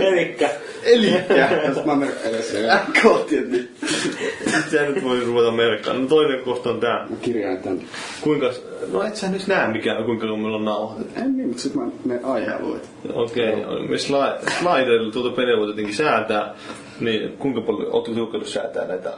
Elikkä. 0.00 0.50
Elikkä. 0.82 1.60
Jos 1.68 1.84
mä. 1.84 1.96
Kohti, 3.02 3.38
että 3.38 3.50
nyt. 3.50 3.70
Sä 4.70 4.82
nyt 4.82 5.04
voi 5.04 5.20
ruveta 5.20 5.50
merkkaamaan. 5.50 6.02
No 6.02 6.08
toinen 6.08 6.40
kohta 6.40 6.70
on 6.70 6.80
tää. 6.80 7.06
Mä 7.10 7.16
kirjaan 7.22 7.58
tän. 7.58 7.80
Kuinka, 8.20 8.52
no 8.92 9.02
et 9.02 9.16
sä 9.16 9.28
nyt 9.28 9.46
näe 9.46 9.68
mikä, 9.72 10.02
kuinka 10.04 10.26
meillä 10.26 10.56
on 10.56 10.64
nauhoitettu. 10.64 11.20
En 11.20 11.36
niin, 11.36 11.48
mutta 11.48 11.62
sit 11.62 11.74
mä 11.74 11.82
menen 12.04 12.24
aihealueet. 12.24 12.90
Okei, 13.14 13.54
okay. 13.54 13.88
me 13.88 13.96
sli- 13.96 14.50
sliderilla 14.60 15.12
tuota 15.12 15.36
peliä 15.36 15.56
voi 15.56 15.66
tietenkin 15.66 15.94
säätää. 15.94 16.54
Niin 17.00 17.32
kuinka 17.38 17.60
paljon, 17.60 17.92
ootko 17.92 18.14
tykännyt 18.14 18.48
säätää 18.48 18.86
näitä 18.86 19.12